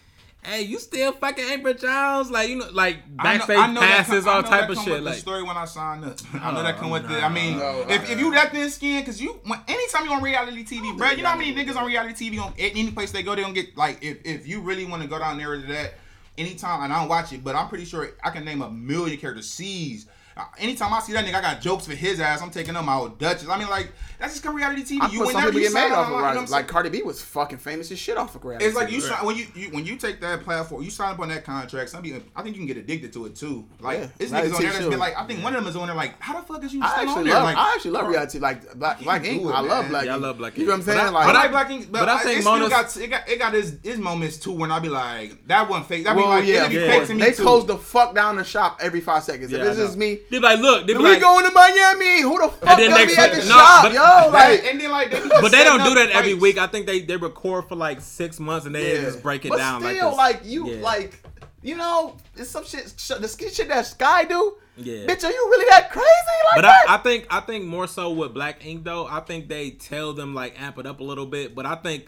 hey, 0.45 0.63
you 0.63 0.79
still 0.79 1.13
fucking 1.13 1.45
Amber 1.45 1.75
Jones? 1.75 2.31
Like 2.31 2.49
you 2.49 2.57
know, 2.57 2.69
like 2.73 2.97
I 2.97 2.99
know- 2.99 3.23
backstage 3.39 3.59
I 3.59 3.67
know 3.73 3.81
that 3.81 3.97
passes, 4.07 4.25
come- 4.25 4.33
I 4.33 4.37
all 4.37 4.43
type 4.43 4.69
of 4.71 4.77
come 4.77 4.85
shit. 4.85 4.93
with 4.95 5.05
the 5.05 5.11
Like, 5.11 5.19
story 5.19 5.43
when 5.43 5.57
I 5.57 5.65
signed 5.65 6.05
up. 6.05 6.19
I 6.35 6.53
know 6.53 6.61
Oh, 6.61 6.63
that 6.63 6.77
come 6.79 6.91
with 6.91 7.11
it. 7.11 7.23
I 7.23 7.29
mean, 7.29 7.59
no, 7.59 7.85
if, 7.89 8.01
I- 8.09 8.13
if 8.13 8.19
you 8.21 8.31
that 8.33 8.53
thin 8.53 8.71
skin, 8.71 9.01
because 9.01 9.21
you 9.21 9.41
when 9.45 9.59
anytime 9.69 10.07
you 10.07 10.13
on 10.13 10.23
reality 10.23 10.65
TV, 10.65 10.93
oh, 10.93 10.97
bro, 10.97 11.11
you 11.11 11.23
know 11.23 11.29
how 11.29 11.37
many 11.37 11.55
niggas 11.55 11.77
on 11.77 11.87
reality 11.87 12.31
TV 12.31 12.41
on 12.43 12.53
any 12.59 12.91
place 12.91 13.13
they 13.13 13.23
go, 13.23 13.35
they 13.35 13.43
don't 13.43 13.55
get 13.55 13.77
like 13.77 14.03
if 14.03 14.19
if 14.25 14.47
you 14.47 14.61
really 14.61 14.85
want 14.87 15.03
to 15.03 15.09
go 15.09 15.19
down 15.19 15.39
there 15.39 15.55
to 15.57 15.67
that. 15.73 15.95
Anytime, 16.39 16.85
and 16.85 16.93
I 16.93 17.01
don't 17.01 17.09
watch 17.09 17.33
it, 17.35 17.45
but 17.45 17.55
I'm 17.55 17.69
pretty 17.69 17.85
sure 17.85 18.09
I 18.25 18.31
can 18.31 18.47
name 18.47 18.63
a 18.63 18.71
million 18.71 19.19
characters. 19.19 19.51
C's. 19.51 20.07
Uh, 20.37 20.45
Anytime 20.59 20.93
I 20.95 21.01
see 21.01 21.13
that 21.13 21.25
nigga, 21.25 21.35
I 21.35 21.41
got 21.41 21.61
jokes 21.61 21.87
for 21.87 21.95
his 21.95 22.21
ass. 22.21 22.41
I'm 22.41 22.51
taking 22.51 22.75
them 22.75 22.89
out 22.89 23.19
Duchess. 23.19 23.49
I 23.49 23.59
mean, 23.59 23.69
like 23.69 23.93
that's 24.19 24.35
just 24.35 24.45
come 24.45 24.55
reality 24.55 24.83
TV. 24.83 25.03
I 25.03 25.09
you 25.11 25.19
put 25.19 25.27
win 25.29 25.33
some 25.35 25.43
there, 25.43 25.53
get 25.53 25.73
made 25.73 25.91
off 25.93 25.93
on, 25.93 26.05
of 26.05 26.09
you 26.11 26.11
know 26.11 26.15
what 26.15 26.25
I'm 26.25 26.35
Raspy. 26.37 26.47
saying? 26.49 26.51
Like 26.51 26.69
Cardi 26.69 26.89
B 26.91 27.03
was 27.03 27.21
fucking 27.21 27.59
famous 27.59 27.91
as 27.91 27.99
shit 27.99 28.17
off 28.17 28.35
of 28.37 28.45
Raspy. 28.45 28.65
It's 28.65 28.77
like 28.77 28.91
you 28.91 29.01
sign 29.01 29.25
when 29.27 29.37
you, 29.37 29.47
you 29.55 29.71
when 29.71 29.85
you 29.85 29.97
take 29.97 30.21
that 30.21 30.43
platform, 30.43 30.83
you 30.83 30.91
sign 30.91 31.13
up 31.15 31.19
on 31.21 31.29
that 31.31 31.45
contract. 31.45 31.91
Some 31.91 32.03
people, 32.03 32.21
I 32.37 32.43
think 32.43 32.55
you 32.55 32.61
can 32.61 32.67
get 32.67 32.77
addicted 32.77 33.13
to 33.15 33.27
it 33.27 33.35
too. 33.35 33.67
Like 33.81 33.99
Yeah, 33.99 34.07
this 34.19 34.31
reality 34.31 34.51
niggas 34.53 34.55
on 34.57 34.63
there 34.63 34.73
that's 34.73 34.87
been 34.87 34.99
like, 34.99 35.19
I 35.19 35.27
think 35.27 35.43
one 35.43 35.55
of 35.55 35.63
them 35.65 35.69
is 35.71 35.77
on 35.77 35.87
there 35.89 35.97
like, 35.97 36.21
how 36.21 36.41
the 36.41 36.47
fuck 36.47 36.63
is 36.65 36.73
you 36.73 36.81
I 36.83 36.89
still 36.91 37.01
on 37.01 37.09
actually 37.09 37.25
there? 37.25 37.35
love. 37.35 37.45
like, 37.45 37.57
I 37.57 37.73
actually 37.75 37.91
love 37.91 38.09
reality. 38.09 38.39
Like 38.39 38.75
Black, 38.79 39.01
Black 39.03 39.25
Ink. 39.25 39.43
I 39.47 39.61
love 39.61 39.67
man. 39.67 39.91
Black 39.91 40.05
Yeah, 40.05 40.13
I 40.15 40.17
love 40.17 40.39
Black 40.39 40.57
You 40.57 40.65
know 40.67 40.71
what 40.73 40.77
I'm 40.77 40.83
saying? 40.83 40.99
But 40.99 41.07
I- 41.07 41.11
like, 41.11 41.27
but 41.27 41.37
I- 41.37 41.41
like 41.43 41.51
Black 41.51 41.71
Ink, 41.71 41.87
but, 41.91 41.99
but 42.01 42.09
I 42.09 42.15
I 42.15 42.19
think 42.19 42.29
think 42.29 42.39
it 42.39 42.43
still 42.43 42.69
got 42.69 42.97
it 42.97 43.07
got 43.09 43.29
it 43.29 43.39
got 43.39 43.53
his 43.55 43.77
his 43.83 43.99
moments 43.99 44.37
too 44.39 44.53
when 44.53 44.71
I 44.71 44.79
be 44.79 44.89
like 44.89 45.47
that 45.49 45.69
one 45.69 45.83
fake. 45.85 46.05
That 46.05 46.17
be 46.17 46.23
like 46.23 46.47
yeah, 46.47 46.69
be 46.69 46.77
of 46.77 47.07
fake 47.09 47.17
me 47.17 47.23
They 47.25 47.33
close 47.33 47.67
the 47.67 47.77
fuck 47.79 48.15
down 48.15 48.37
the 48.37 48.45
shop 48.45 48.79
every 48.81 49.01
five 49.01 49.25
seconds. 49.25 49.53
If 49.53 49.61
this 49.61 49.79
is 49.79 49.97
know. 49.97 50.01
Me, 50.21 50.27
They 50.31 50.39
be 50.39 50.43
like, 50.45 50.59
look, 50.61 50.87
they 50.87 50.93
be 50.93 50.99
we 50.99 51.05
like, 51.11 51.21
going 51.21 51.45
to 51.47 51.53
Miami. 51.53 52.23
Who 52.23 52.41
the 52.41 52.49
fuck 52.49 52.69
And 52.71 52.81
then 52.81 52.91
next 52.91 53.15
be 53.17 53.21
at 53.23 53.31
the 53.33 53.37
no, 53.39 53.43
shop, 53.45 53.83
but- 53.85 53.93
yo? 53.93 54.01
Like, 54.01 54.33
Like, 54.33 54.65
and 54.73 54.81
then 54.81 54.91
like, 54.91 55.11
they 55.11 55.21
but 55.41 55.51
they 55.53 55.65
don't 55.65 55.81
do 55.85 55.91
up 55.91 55.95
that 55.97 56.11
every 56.11 56.35
week. 56.35 56.59
I 56.59 56.67
think 56.67 56.87
they 56.87 57.01
they 57.01 57.17
record 57.17 57.69
for 57.69 57.77
like 57.77 58.01
six 58.01 58.39
months 58.41 58.67
and 58.67 58.75
they 58.75 58.95
yeah. 58.95 59.01
just 59.03 59.23
break 59.23 59.45
it 59.45 59.49
but 59.51 59.59
down 59.59 59.81
still, 59.83 60.17
like 60.17 60.37
like, 60.37 60.45
you, 60.45 60.69
Yeah. 60.71 60.83
like, 60.83 61.23
you 61.63 61.77
know, 61.77 62.17
it's 62.37 62.51
some 62.51 62.65
shit. 62.65 62.93
sh- 62.97 63.09
The 63.19 63.29
shit 63.53 63.69
that 63.69 63.87
Sky 63.87 64.25
do. 64.25 64.57
Yeah. 64.77 65.05
Bitch, 65.07 65.25
are 65.25 65.31
you 65.31 65.47
really 65.51 65.67
that 65.71 65.91
crazy? 65.91 66.07
Like 66.07 66.57
But 66.57 66.63
that? 66.63 66.85
I, 66.89 66.95
I 66.95 66.99
think 66.99 67.27
I 67.31 67.41
think 67.41 67.65
more 67.67 67.87
so 67.87 68.11
with 68.11 68.33
Black 68.33 68.65
Ink 68.65 68.85
though. 68.85 69.07
I 69.07 69.21
think 69.21 69.49
they 69.49 69.71
tell 69.71 70.15
them 70.15 70.35
like 70.35 70.59
amp 70.61 70.79
it 70.79 70.87
up 70.87 71.01
a 71.01 71.05
little 71.05 71.27
bit. 71.27 71.55
But 71.55 71.67
I 71.67 71.75
think 71.75 72.07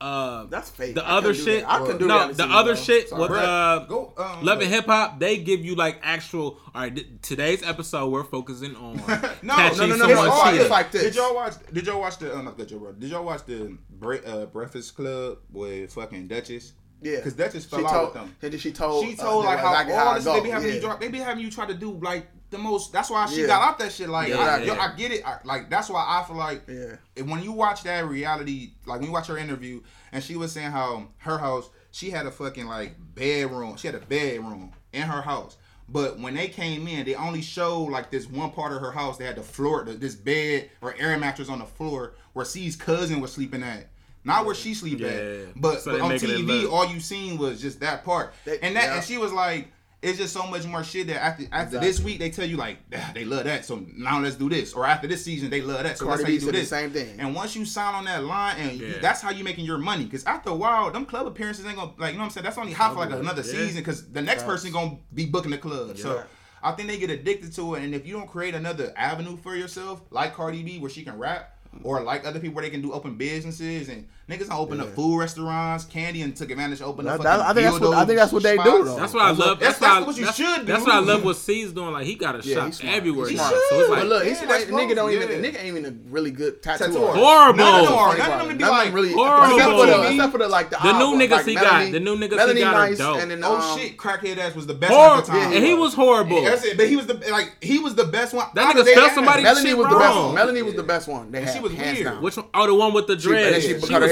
uh 0.00 0.44
That's 0.46 0.68
fake. 0.70 0.94
The 0.94 1.04
I 1.06 1.16
other 1.18 1.28
couldn't 1.32 1.44
shit, 1.44 1.60
that. 1.62 1.70
I 1.70 1.78
couldn't 1.78 1.98
do 1.98 2.06
no, 2.06 2.14
reality 2.16 2.34
the 2.36 2.44
other 2.44 2.74
bro. 2.74 2.82
shit 2.82 3.08
Sorry. 3.08 3.22
with 3.22 3.30
Bruh, 3.30 3.42
uh, 3.42 3.78
go, 3.86 4.12
um, 4.18 4.44
Love 4.44 4.60
and. 4.60 4.68
Hip 4.70 4.86
Hop, 4.86 5.18
they 5.18 5.38
give 5.38 5.64
you 5.64 5.74
like 5.74 5.98
actual. 6.02 6.58
All 6.74 6.82
right, 6.82 6.94
th- 6.94 7.06
today's 7.22 7.62
episode 7.62 8.08
we're 8.10 8.22
focusing 8.24 8.76
on 8.76 8.96
No, 9.42 9.54
catching 9.54 9.78
no, 9.78 9.86
no, 9.86 9.96
no, 9.96 9.96
someone 9.96 10.10
it's 10.10 10.18
all- 10.18 10.44
cheating. 10.46 10.60
it's 10.60 10.70
like 10.70 10.90
this. 10.92 11.02
Did 11.02 11.14
y'all 11.14 11.34
watch? 11.34 11.54
Did 11.72 11.86
y'all 11.86 12.00
watch 12.00 12.18
the? 12.18 12.36
Uh, 12.36 12.42
not 12.42 12.58
Dutch, 12.58 12.70
bro. 12.76 12.92
Did 12.92 13.10
y'all 13.10 13.24
watch 13.24 13.44
the 13.46 13.78
bre- 13.90 14.16
uh, 14.26 14.46
Breakfast 14.46 14.94
Club 14.96 15.38
with 15.50 15.92
fucking 15.94 16.28
Duchess? 16.28 16.72
Yeah, 17.06 17.16
because 17.16 17.34
Duchess 17.34 17.64
she 17.64 17.70
fell 17.70 17.86
out 17.86 17.92
told. 17.92 18.04
with 18.06 18.14
them. 18.14 18.36
And 18.42 18.52
then 18.52 18.60
she 18.60 18.72
told. 18.72 19.04
She 19.06 19.14
told 19.16 19.44
uh, 19.44 19.48
like 19.48 19.58
how 19.58 19.70
exactly 19.72 19.94
all 19.94 20.14
this 20.14 20.24
they 20.24 20.40
be 20.40 20.50
having 20.50 20.68
yeah. 20.68 20.74
you 20.74 20.80
drop. 20.80 21.00
They 21.00 21.08
be 21.08 21.18
having 21.18 21.44
you 21.44 21.50
try 21.50 21.66
to 21.66 21.74
do 21.74 21.92
like 21.92 22.26
the 22.50 22.58
most. 22.58 22.92
That's 22.92 23.10
why 23.10 23.26
she 23.26 23.42
Yeah. 23.42 23.46
got 23.48 23.62
out 23.68 23.78
that 23.78 23.92
shit. 23.92 24.08
Like 24.08 24.28
Yeah, 24.28 24.38
I, 24.38 24.62
yo, 24.62 24.74
I 24.74 24.94
get 24.96 25.12
it. 25.12 25.26
I, 25.26 25.38
like 25.44 25.70
that's 25.70 25.88
why 25.88 26.04
I 26.06 26.26
feel 26.26 26.36
like 26.36 26.62
Yeah. 26.68 27.22
when 27.24 27.42
you 27.42 27.52
watch 27.52 27.82
that 27.84 28.06
reality, 28.06 28.72
like 28.86 29.00
when 29.00 29.08
you 29.08 29.12
watch 29.12 29.28
her 29.28 29.38
interview, 29.38 29.80
and 30.12 30.22
she 30.22 30.36
was 30.36 30.52
saying 30.52 30.70
how 30.72 31.08
her 31.18 31.38
house, 31.38 31.68
she 31.92 32.10
had 32.10 32.26
a 32.26 32.30
fucking 32.30 32.66
like 32.66 32.96
bedroom. 33.14 33.76
She 33.76 33.86
had 33.88 33.94
a 33.94 34.00
bedroom 34.00 34.72
in 34.92 35.02
her 35.02 35.22
house. 35.22 35.56
But 35.88 36.18
when 36.18 36.34
they 36.34 36.48
came 36.48 36.88
in, 36.88 37.06
they 37.06 37.14
only 37.14 37.42
showed 37.42 37.90
like 37.90 38.10
this 38.10 38.26
one 38.28 38.50
part 38.50 38.72
of 38.72 38.80
her 38.80 38.90
house. 38.90 39.18
They 39.18 39.24
had 39.24 39.36
the 39.36 39.42
floor, 39.42 39.84
the, 39.84 39.92
this 39.92 40.16
bed 40.16 40.70
or 40.80 40.94
air 40.98 41.16
mattress 41.18 41.48
on 41.48 41.60
the 41.60 41.64
floor 41.64 42.14
where 42.32 42.44
C's 42.44 42.74
cousin 42.74 43.20
was 43.20 43.32
sleeping 43.32 43.62
at. 43.62 43.86
Not 44.26 44.44
where 44.44 44.54
she 44.54 44.74
sleep 44.74 45.00
Yeah. 45.00 45.08
at, 45.08 45.60
but, 45.60 45.80
So 45.80 45.92
but 45.92 46.00
on 46.00 46.10
TV, 46.12 46.68
all 46.70 46.84
you 46.86 46.98
seen 47.00 47.38
was 47.38 47.60
just 47.62 47.80
that 47.80 48.04
part. 48.04 48.34
They- 48.44 48.58
and 48.60 48.74
that, 48.76 48.84
yeah. 48.84 48.94
and 48.96 49.04
she 49.04 49.18
was 49.18 49.32
like, 49.32 49.68
it's 50.02 50.18
just 50.18 50.32
so 50.34 50.46
much 50.46 50.64
more 50.66 50.84
shit 50.84 51.06
that 51.06 51.22
after 51.22 51.44
after 51.50 51.76
Exactly. 51.78 51.88
this 51.88 52.00
week 52.00 52.18
they 52.18 52.30
tell 52.30 52.44
you 52.46 52.56
like 52.56 52.76
"Ah, 52.94 53.10
they 53.14 53.24
love 53.24 53.44
that, 53.44 53.64
so 53.64 53.84
now 53.96 54.20
let's 54.20 54.36
do 54.36 54.48
this. 54.48 54.72
Or 54.74 54.84
after 54.84 55.06
this 55.08 55.24
season 55.24 55.48
they 55.48 55.62
love 55.62 55.82
that, 55.84 55.96
so 55.96 56.04
Cardi 56.04 56.18
let's 56.22 56.28
how 56.28 56.32
you 56.34 56.38
do 56.40 56.44
said 56.46 56.54
the 56.54 56.58
this. 56.58 56.68
same 56.68 56.90
thing. 56.90 57.18
And 57.18 57.34
once 57.34 57.56
you 57.56 57.64
sign 57.64 57.94
on 57.94 58.04
that 58.04 58.22
line, 58.24 58.56
and 58.58 58.78
you- 58.78 58.86
Yeah. 58.88 58.98
that's 59.00 59.20
how 59.22 59.30
you 59.30 59.42
making 59.42 59.64
your 59.64 59.78
money. 59.78 60.04
Because 60.04 60.24
after 60.24 60.50
a 60.50 60.54
while, 60.54 60.90
them 60.90 61.06
club 61.06 61.26
appearances 61.26 61.64
ain't 61.64 61.76
gonna 61.76 61.92
like 61.98 62.12
you 62.12 62.18
know 62.18 62.24
what 62.24 62.24
I'm 62.26 62.30
saying. 62.30 62.44
That's 62.44 62.58
only 62.58 62.72
hot 62.72 62.92
for 62.92 62.98
like 62.98 63.10
another 63.10 63.42
Yeah. 63.42 63.50
season 63.52 63.76
because 63.80 64.08
the 64.10 64.22
next 64.22 64.44
person 64.44 64.70
gonna 64.70 64.98
be 65.14 65.24
booking 65.26 65.50
the 65.52 65.58
club. 65.58 65.96
So 65.98 66.22
I 66.62 66.72
think 66.72 66.88
they 66.88 66.98
get 66.98 67.10
addicted 67.10 67.54
to 67.54 67.74
it, 67.76 67.82
and 67.84 67.94
if 67.94 68.06
you 68.06 68.12
don't 68.12 68.28
create 68.28 68.54
another 68.54 68.92
avenue 68.96 69.36
for 69.38 69.56
yourself, 69.56 70.02
like 70.10 70.34
Cardi 70.34 70.62
B, 70.62 70.78
where 70.78 70.90
she 70.90 71.04
can 71.04 71.16
rap. 71.18 71.52
Or 71.82 72.00
like 72.02 72.26
other 72.26 72.40
people 72.40 72.54
where 72.54 72.64
they 72.64 72.70
can 72.70 72.80
do 72.80 72.92
open 72.92 73.16
businesses 73.16 73.90
and 73.90 74.08
niggas 74.28 74.48
don't 74.48 74.58
open 74.58 74.80
up 74.80 74.88
food 74.94 75.18
restaurants. 75.18 75.84
Candy 75.84 76.22
and 76.22 76.34
took 76.36 76.50
advantage 76.50 76.80
of 76.80 76.88
opening 76.88 77.12
up. 77.12 77.18
That- 77.22 77.38
that- 77.38 77.46
I 77.48 77.52
think 77.54 77.66
that's 77.70 77.80
what- 77.80 77.96
I 77.96 78.04
think 78.04 78.18
that's 78.18 78.32
what 78.32 78.42
they 78.42 78.56
do, 78.56 78.84
though. 78.84 78.96
That's 78.96 79.14
what 79.14 79.22
I 79.22 79.30
love. 79.30 79.60
That's- 79.60 79.78
That's, 79.78 79.80
what 79.80 79.90
I- 79.90 79.94
that's 79.94 80.06
what 80.06 80.16
you 80.16 80.24
that's- 80.24 80.36
should 80.56 80.66
do. 80.66 80.72
That's 80.72 80.84
what 80.84 80.94
I 80.94 80.98
love. 80.98 81.24
What 81.24 81.36
C's 81.36 81.70
doing, 81.72 81.92
like 81.92 82.06
he 82.06 82.14
got 82.16 82.34
a 82.34 82.46
Yeah, 82.48 82.70
shop 82.70 82.84
everywhere. 82.84 83.28
He's 83.28 83.38
now. 83.38 83.48
smart. 83.48 83.62
So 83.70 83.80
it's 83.80 83.88
like 83.90 83.98
But 84.00 84.08
look, 84.08 84.24
he's 84.24 84.40
that's 84.40 84.64
the 84.64 84.72
nigga 84.72 84.94
don't 84.96 85.10
close, 85.10 85.24
even. 85.24 85.42
nigga 85.42 85.58
ain't 85.58 85.64
even 85.78 85.86
a 85.86 85.92
really 86.10 86.30
good 86.32 86.60
tattoo. 86.62 86.86
Tattoo. 86.86 87.06
Horrible. 87.06 87.58
None 87.58 87.80
of 87.82 87.86
them 87.88 87.94
are. 87.98 88.18
None 88.18 88.40
of 88.40 88.48
them 88.48 88.58
be 88.58 88.64
like 88.64 88.92
really. 88.92 89.12
horrible. 89.12 89.56
Except 89.56 89.70
for 89.72 89.86
the, 89.86 90.10
except 90.12 90.32
for 90.32 90.38
the 90.38 90.48
like 90.48 90.70
the, 90.70 90.76
The 90.82 90.92
new 90.98 91.16
niggas 91.16 91.30
like 91.30 91.46
he 91.46 91.54
Melanie, 91.54 91.84
got- 91.86 91.92
the 91.92 92.00
new 92.00 92.16
niggas 92.16 92.54
he 92.54 92.60
got 92.60 92.74
are 92.74 92.88
Nice, 92.88 92.98
dope. 92.98 93.18
And 93.20 93.30
then, 93.30 93.44
Oh 93.44 93.56
um, 93.56 93.78
shit, 93.78 93.96
crackhead 93.96 94.38
ass 94.38 94.54
was 94.56 94.66
the 94.66 94.74
best 94.74 94.92
horrible, 94.92 95.18
at 95.18 95.26
the 95.26 95.32
time. 95.32 95.52
and 95.52 95.64
he 95.64 95.74
was 95.74 95.94
horrible. 95.94 96.42
That's 96.42 96.64
it, 96.64 96.76
but 96.76 96.88
he 96.88 96.96
was 96.96 97.06
the 97.06 97.14
like 97.30 97.52
he 97.60 97.78
was 97.78 97.94
the 97.94 98.04
best 98.04 98.34
one. 98.34 98.46
That 98.54 98.74
nigga 98.74 98.80
of 98.80 98.88
spelled 98.88 99.06
had. 99.08 99.14
somebody- 99.14 99.42
Melanie 99.44 99.74
was 99.74 99.86
the 99.88 99.98
best 99.98 100.16
one. 100.16 100.34
Melanie 100.34 100.62
was 100.62 100.74
the 100.74 100.82
best 100.82 101.08
one. 101.08 101.30
And 101.32 101.48
she 101.50 101.60
was 101.60 101.72
hands 101.72 101.98
weird. 101.98 102.12
down. 102.12 102.22
Which 102.22 102.36
one? 102.36 102.46
Oh, 102.54 102.66
the 102.66 102.74
one 102.74 102.92
with 102.92 103.06
the 103.06 103.16
She, 103.18 103.28
dread. 103.28 103.62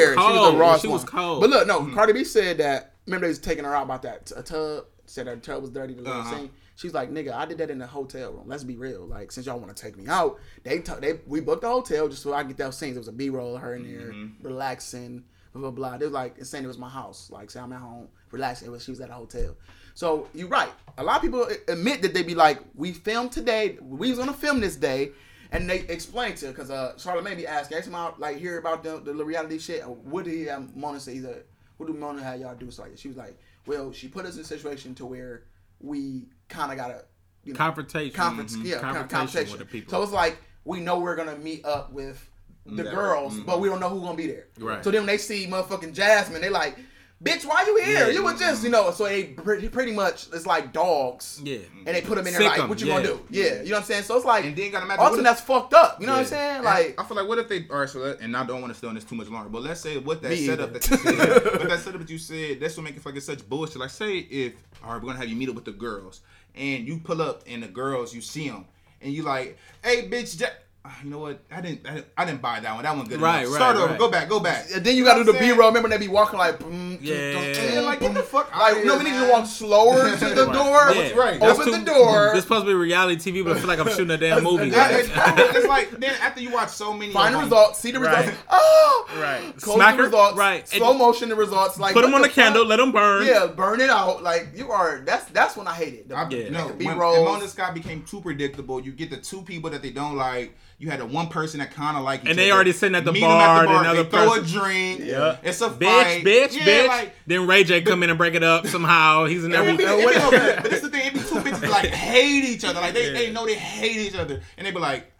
She, 0.06 0.10
She 0.12 0.16
cut 0.16 0.52
her 0.52 0.58
was 0.58 0.70
hair. 0.70 0.78
She 0.80 0.86
was 0.88 0.88
one. 0.88 0.92
was 0.92 1.04
cold. 1.04 1.40
But 1.40 1.50
look, 1.50 1.66
no, 1.66 1.86
Cardi 1.94 2.12
B 2.12 2.24
said 2.24 2.58
that. 2.58 2.92
Remember 3.06 3.26
they 3.26 3.30
was 3.30 3.38
taking 3.38 3.64
her 3.64 3.74
out 3.74 3.84
about 3.84 4.02
that 4.02 4.32
a 4.36 4.42
tub. 4.42 4.84
Said 5.06 5.26
her 5.26 5.36
tub 5.36 5.60
was 5.62 5.70
dirty. 5.70 5.94
The 5.94 6.02
little 6.02 6.20
Uh-huh. 6.20 6.36
scene. 6.38 6.50
She's 6.76 6.92
like, 6.94 7.10
nigga, 7.10 7.32
I 7.32 7.44
did 7.46 7.58
that 7.58 7.70
in 7.70 7.78
the 7.78 7.86
hotel 7.86 8.32
room. 8.32 8.44
Let's 8.46 8.64
be 8.64 8.74
real. 8.76 9.06
Like, 9.06 9.30
since 9.30 9.46
y'all 9.46 9.60
want 9.60 9.76
to 9.76 9.80
take 9.80 9.96
me 9.96 10.08
out, 10.08 10.40
they 10.64 10.80
t- 10.80 10.92
they 11.00 11.20
we 11.26 11.40
booked 11.40 11.62
the 11.62 11.68
hotel 11.68 12.08
just 12.08 12.22
so 12.22 12.32
I 12.32 12.40
could 12.42 12.48
get 12.48 12.56
those 12.56 12.76
scenes. 12.76 12.96
It 12.96 13.00
was 13.00 13.08
a 13.08 13.12
B 13.12 13.30
roll 13.30 13.54
of 13.56 13.62
her 13.62 13.74
in 13.76 13.82
there 13.84 14.10
Mm-hmm. 14.12 14.44
relaxing, 14.46 15.24
blah 15.52 15.60
blah 15.62 15.70
blah. 15.70 15.98
They 15.98 16.06
was 16.06 16.14
like 16.14 16.42
saying 16.44 16.64
it 16.64 16.68
was 16.68 16.78
my 16.78 16.88
house. 16.88 17.30
Like, 17.30 17.50
say 17.50 17.60
I'm 17.60 17.72
at 17.72 17.80
home 17.80 18.08
relaxing. 18.32 18.68
It 18.68 18.70
was 18.70 18.82
she 18.82 18.90
was 18.90 19.00
at 19.00 19.10
a 19.10 19.14
hotel. 19.14 19.54
So 19.94 20.26
you're 20.34 20.48
right. 20.48 20.70
A 20.98 21.04
lot 21.04 21.16
of 21.16 21.22
people 21.22 21.46
admit 21.68 22.02
that 22.02 22.14
they 22.14 22.22
be 22.24 22.34
like, 22.34 22.58
we 22.74 22.92
filmed 22.92 23.30
today. 23.30 23.78
We 23.80 24.08
was 24.10 24.18
gonna 24.18 24.32
film 24.32 24.60
this 24.60 24.74
day. 24.76 25.12
And 25.54 25.70
they 25.70 25.80
explained 25.80 26.36
to 26.38 26.46
her, 26.46 26.52
because 26.52 26.70
uh, 26.70 26.94
Charlamagne 26.98 27.44
asked, 27.46 27.72
asked 27.72 27.86
him 27.86 27.94
out, 27.94 28.18
like, 28.18 28.36
hear 28.38 28.58
about 28.58 28.82
the, 28.82 28.98
the 28.98 29.24
reality 29.24 29.58
shit. 29.58 29.86
What 29.86 30.24
did 30.24 30.34
he, 30.34 30.48
um, 30.48 30.72
Mona 30.74 30.98
say? 31.00 31.14
He's 31.14 31.22
like, 31.24 31.46
what 31.76 31.86
do 31.86 31.92
Mona 31.92 32.22
have 32.22 32.40
y'all 32.40 32.54
do? 32.54 32.70
So 32.70 32.82
like, 32.82 32.98
she 32.98 33.08
was 33.08 33.16
like, 33.16 33.38
well, 33.66 33.92
she 33.92 34.08
put 34.08 34.26
us 34.26 34.34
in 34.36 34.42
a 34.42 34.44
situation 34.44 34.94
to 34.96 35.06
where 35.06 35.44
we 35.80 36.26
kind 36.48 36.70
of 36.72 36.76
got 36.78 36.88
to, 36.88 37.04
you 37.44 37.52
know, 37.52 37.56
Confrontation. 37.58 38.14
conference, 38.14 38.56
Mhm. 38.56 38.64
yeah, 38.64 38.78
Confrontation 38.78 39.08
conversation. 39.08 39.50
with 39.52 39.60
the 39.60 39.66
people. 39.66 39.90
So 39.90 40.02
it's 40.02 40.12
like 40.12 40.38
we 40.64 40.80
know 40.80 40.98
we're 41.00 41.16
gonna 41.16 41.36
meet 41.36 41.64
up 41.64 41.92
with 41.92 42.26
the 42.64 42.84
Yeah. 42.84 42.90
girls, 42.90 43.38
but 43.40 43.60
we 43.60 43.68
don't 43.68 43.80
know 43.80 43.88
who's 43.90 44.02
gonna 44.02 44.16
be 44.16 44.26
there. 44.28 44.46
Right. 44.58 44.82
So 44.84 44.90
then 44.90 45.00
when 45.02 45.06
they 45.08 45.18
see 45.18 45.46
motherfucking 45.46 45.92
Jasmine, 45.94 46.40
they 46.40 46.48
like, 46.48 46.78
bitch, 47.24 47.44
why 47.46 47.64
you 47.66 47.80
here? 47.82 48.10
You 48.10 48.22
were 48.22 48.34
just, 48.34 48.62
you 48.62 48.70
know. 48.70 48.90
So 48.90 49.04
they 49.04 49.24
pretty, 49.24 49.68
pretty 49.68 49.92
much 49.92 50.26
it's 50.32 50.46
like 50.46 50.72
dogs. 50.72 51.40
Yeah. 51.42 51.58
And 51.86 51.96
they 51.96 52.00
put 52.02 52.16
them 52.16 52.26
in 52.26 52.32
there 52.34 52.42
Sick 52.42 52.50
like, 52.50 52.60
'em, 52.60 52.68
what 52.68 52.80
you 52.80 52.86
yeah. 52.88 52.94
gonna 53.02 53.06
do? 53.08 53.20
Yeah, 53.30 53.42
you 53.62 53.70
know 53.70 53.76
what 53.76 53.78
I'm 53.78 53.84
saying. 53.84 54.02
So 54.04 54.16
it's 54.16 54.24
like, 54.24 54.44
And 54.44 54.54
then 54.54 54.70
gotta 54.70 54.84
imagine 54.84 55.00
Austin, 55.02 55.10
what 55.12 55.18
if- 55.18 55.24
that's 55.24 55.40
fucked 55.40 55.74
up. 55.74 56.00
You 56.00 56.06
know 56.06 56.12
what 56.12 56.18
I'm 56.20 56.26
saying? 56.26 56.62
Like, 56.62 57.00
I 57.00 57.04
feel 57.04 57.16
like 57.16 57.26
what 57.28 57.38
if 57.38 57.48
they 57.48 57.66
all 57.70 57.78
right? 57.80 57.88
So 57.88 57.98
let, 58.00 58.20
and 58.20 58.36
I 58.36 58.44
don't 58.44 58.60
want 58.60 58.72
to 58.72 58.78
stay 58.78 58.86
on 58.86 58.94
this 58.94 59.04
too 59.04 59.14
much 59.16 59.28
longer, 59.28 59.48
but 59.48 59.62
let's 59.62 59.80
say 59.80 59.96
what 59.98 60.22
that 60.22 60.30
Me 60.30 60.46
setup 60.46 60.70
either. 60.70 60.78
that 60.78 60.90
you 60.90 60.96
said, 60.98 61.42
but 61.58 61.68
that 61.68 61.80
setup 61.80 62.00
that 62.00 62.10
you 62.10 62.18
said, 62.18 62.60
that's 62.60 62.76
what 62.76 62.82
make 62.84 62.96
it 62.96 63.02
feel 63.02 63.12
like 63.12 63.16
it's 63.16 63.26
such 63.26 63.48
bullshit. 63.48 63.76
Like 63.78 63.90
say 63.90 64.18
if 64.18 64.52
all 64.84 64.92
right, 64.92 65.02
we're 65.02 65.06
gonna 65.08 65.18
have 65.18 65.28
you 65.28 65.36
meet 65.36 65.48
up 65.48 65.54
with 65.54 65.64
the 65.64 65.72
girls, 65.72 66.20
and 66.54 66.86
you 66.86 66.98
pull 66.98 67.22
up 67.22 67.42
and 67.46 67.62
the 67.62 67.68
girls 67.68 68.14
you 68.14 68.20
see 68.20 68.48
them, 68.48 68.66
and 69.00 69.12
you 69.12 69.22
like, 69.22 69.56
hey 69.82 70.08
bitch, 70.08 70.36
Jack. 70.38 70.52
Ah, 70.86 70.94
You 71.02 71.08
know 71.08 71.18
what? 71.18 71.40
I 71.50 71.62
didn't. 71.62 71.86
I 71.88 71.94
didn't, 71.94 72.06
I 72.14 72.24
didn't 72.26 72.42
buy 72.42 72.60
that 72.60 72.74
one. 72.74 72.82
That 72.84 72.94
one 72.94 73.06
good. 73.06 73.18
Right, 73.18 73.40
enough. 73.46 73.52
right, 73.52 73.56
Start 73.56 73.76
over. 73.78 73.96
Go 73.96 74.10
back. 74.10 74.28
Go 74.28 74.38
back. 74.38 74.66
and 74.74 74.84
then 74.84 74.96
you 74.96 75.04
gotta 75.04 75.20
do 75.20 75.24
the 75.24 75.32
know 75.32 75.38
what 75.38 75.44
B 75.46 75.50
I'm 75.52 75.58
roll. 75.58 75.68
Remember 75.68 75.88
they 75.88 75.96
be 75.96 76.08
walking 76.08 76.38
like, 76.38 76.60
Yeah. 77.00 77.40
Yeah, 77.72 77.80
like 77.80 78.00
get 78.00 78.12
the 78.12 78.22
fuck 78.22 78.54
Like, 78.54 78.76
of 78.76 78.84
you 78.84 78.92
we 78.98 79.04
need 79.04 79.10
man. 79.12 79.26
to 79.26 79.32
walk 79.32 79.46
slower 79.46 80.10
to 80.18 80.24
the 80.26 80.44
Right. 80.46 80.52
door. 80.52 80.92
Yeah. 80.94 81.14
right. 81.14 81.40
That's 81.40 81.58
Open 81.58 81.72
too- 81.72 81.78
the 81.78 81.84
door. 81.86 82.32
This 82.34 82.42
supposed 82.42 82.66
to 82.66 82.70
be 82.70 82.74
reality 82.74 83.32
TV, 83.32 83.42
but 83.42 83.56
I 83.56 83.60
feel 83.60 83.68
like 83.68 83.78
I'm 83.78 83.88
shooting 83.88 84.10
a 84.10 84.18
damn 84.18 84.42
movie. 84.44 84.68
Yeah, 84.68 84.90
guys. 84.90 85.08
it's, 85.08 85.56
it's 85.56 85.66
like 85.66 85.90
then 86.00 86.14
after 86.20 86.42
you 86.42 86.50
watch 86.52 86.68
so 86.68 86.92
many, 86.92 87.12
Find 87.14 87.34
the 87.34 87.38
results. 87.38 87.78
See 87.78 87.90
the 87.90 88.00
Right. 88.00 88.26
results. 88.26 88.42
Oh, 88.50 89.06
Right. 89.18 89.56
Close 89.60 89.76
Smack 89.76 89.96
the 89.96 90.02
results. 90.02 90.36
right. 90.36 90.68
Slow 90.68 90.90
And- 90.90 90.98
motion 90.98 91.30
the 91.30 91.34
results. 91.36 91.78
Like 91.78 91.94
Put 91.94 92.02
them 92.02 92.12
on 92.12 92.20
the 92.20 92.28
the 92.28 92.34
candle, 92.34 92.62
fuck? 92.64 92.68
let 92.68 92.76
them 92.76 92.92
burn. 92.92 93.26
Yeah, 93.26 93.46
burn 93.46 93.80
it 93.80 93.88
out. 93.88 94.22
Like 94.22 94.48
you 94.54 94.70
are. 94.70 95.00
That's 95.06 95.24
that's 95.30 95.56
when 95.56 95.66
I 95.66 95.72
hate 95.72 95.94
it. 95.94 96.08
The, 96.10 96.14
I, 96.16 96.28
Yeah. 96.28 96.50
No, 96.50 96.68
the 96.68 96.74
when, 96.74 96.78
B-rolls. 96.78 97.16
and 97.16 97.24
Mona 97.24 97.48
Scott 97.48 97.72
became 97.72 98.02
too 98.02 98.20
predictable. 98.20 98.80
You 98.82 98.92
get 98.92 99.08
the 99.08 99.16
two 99.16 99.40
people 99.40 99.70
that 99.70 99.80
they 99.80 99.90
don't 99.90 100.16
like. 100.16 100.54
You 100.84 100.90
had 100.90 101.00
the 101.00 101.06
one 101.06 101.28
person 101.28 101.60
that 101.60 101.70
kind 101.70 101.96
of 101.96 102.02
like 102.04 102.24
each 102.24 102.28
And 102.28 102.38
they 102.38 102.50
other. 102.50 102.56
already 102.56 102.72
sitting 102.72 102.94
at 102.94 103.06
the 103.06 103.12
Meet 103.12 103.22
'em 103.22 103.28
bar, 103.30 103.56
at 103.56 103.62
the 103.62 103.66
bar. 103.68 103.76
and 103.78 103.86
another 103.86 104.02
they 104.02 104.10
throw 104.10 104.28
person- 104.28 104.44
a 104.44 104.60
drink. 104.60 105.00
Yeah. 105.02 105.36
It's 105.42 105.60
a 105.62 105.70
Bitch, 105.70 106.02
fight. 106.02 106.24
bitch, 106.24 106.52
yeah, 106.58 106.62
bitch. 106.66 106.88
Like, 106.88 107.14
then 107.26 107.46
Ray 107.46 107.64
J 107.64 107.80
come 107.80 108.02
in 108.02 108.10
and 108.10 108.18
break 108.18 108.34
it 108.34 108.42
up 108.42 108.66
somehow. 108.66 109.24
He's 109.24 109.44
in 109.44 109.52
it 109.52 109.56
every. 109.56 109.78
be, 109.78 109.84
it 109.84 109.86
be, 109.96 110.18
no, 110.18 110.30
but 110.62 110.64
this 110.70 110.82
is 110.82 110.82
the 110.82 110.90
thing. 110.90 111.06
It 111.06 111.14
be 111.14 111.20
two 111.20 111.36
bitches 111.36 111.70
like 111.70 111.86
hate 111.86 112.44
each 112.44 112.64
other. 112.66 112.80
Like 112.82 112.92
they, 112.92 113.14
they 113.14 113.32
know 113.32 113.46
they 113.46 113.54
hate 113.54 113.96
each 113.96 114.14
other, 114.14 114.42
and 114.58 114.66
they 114.66 114.72
be 114.72 114.78
like. 114.78 115.10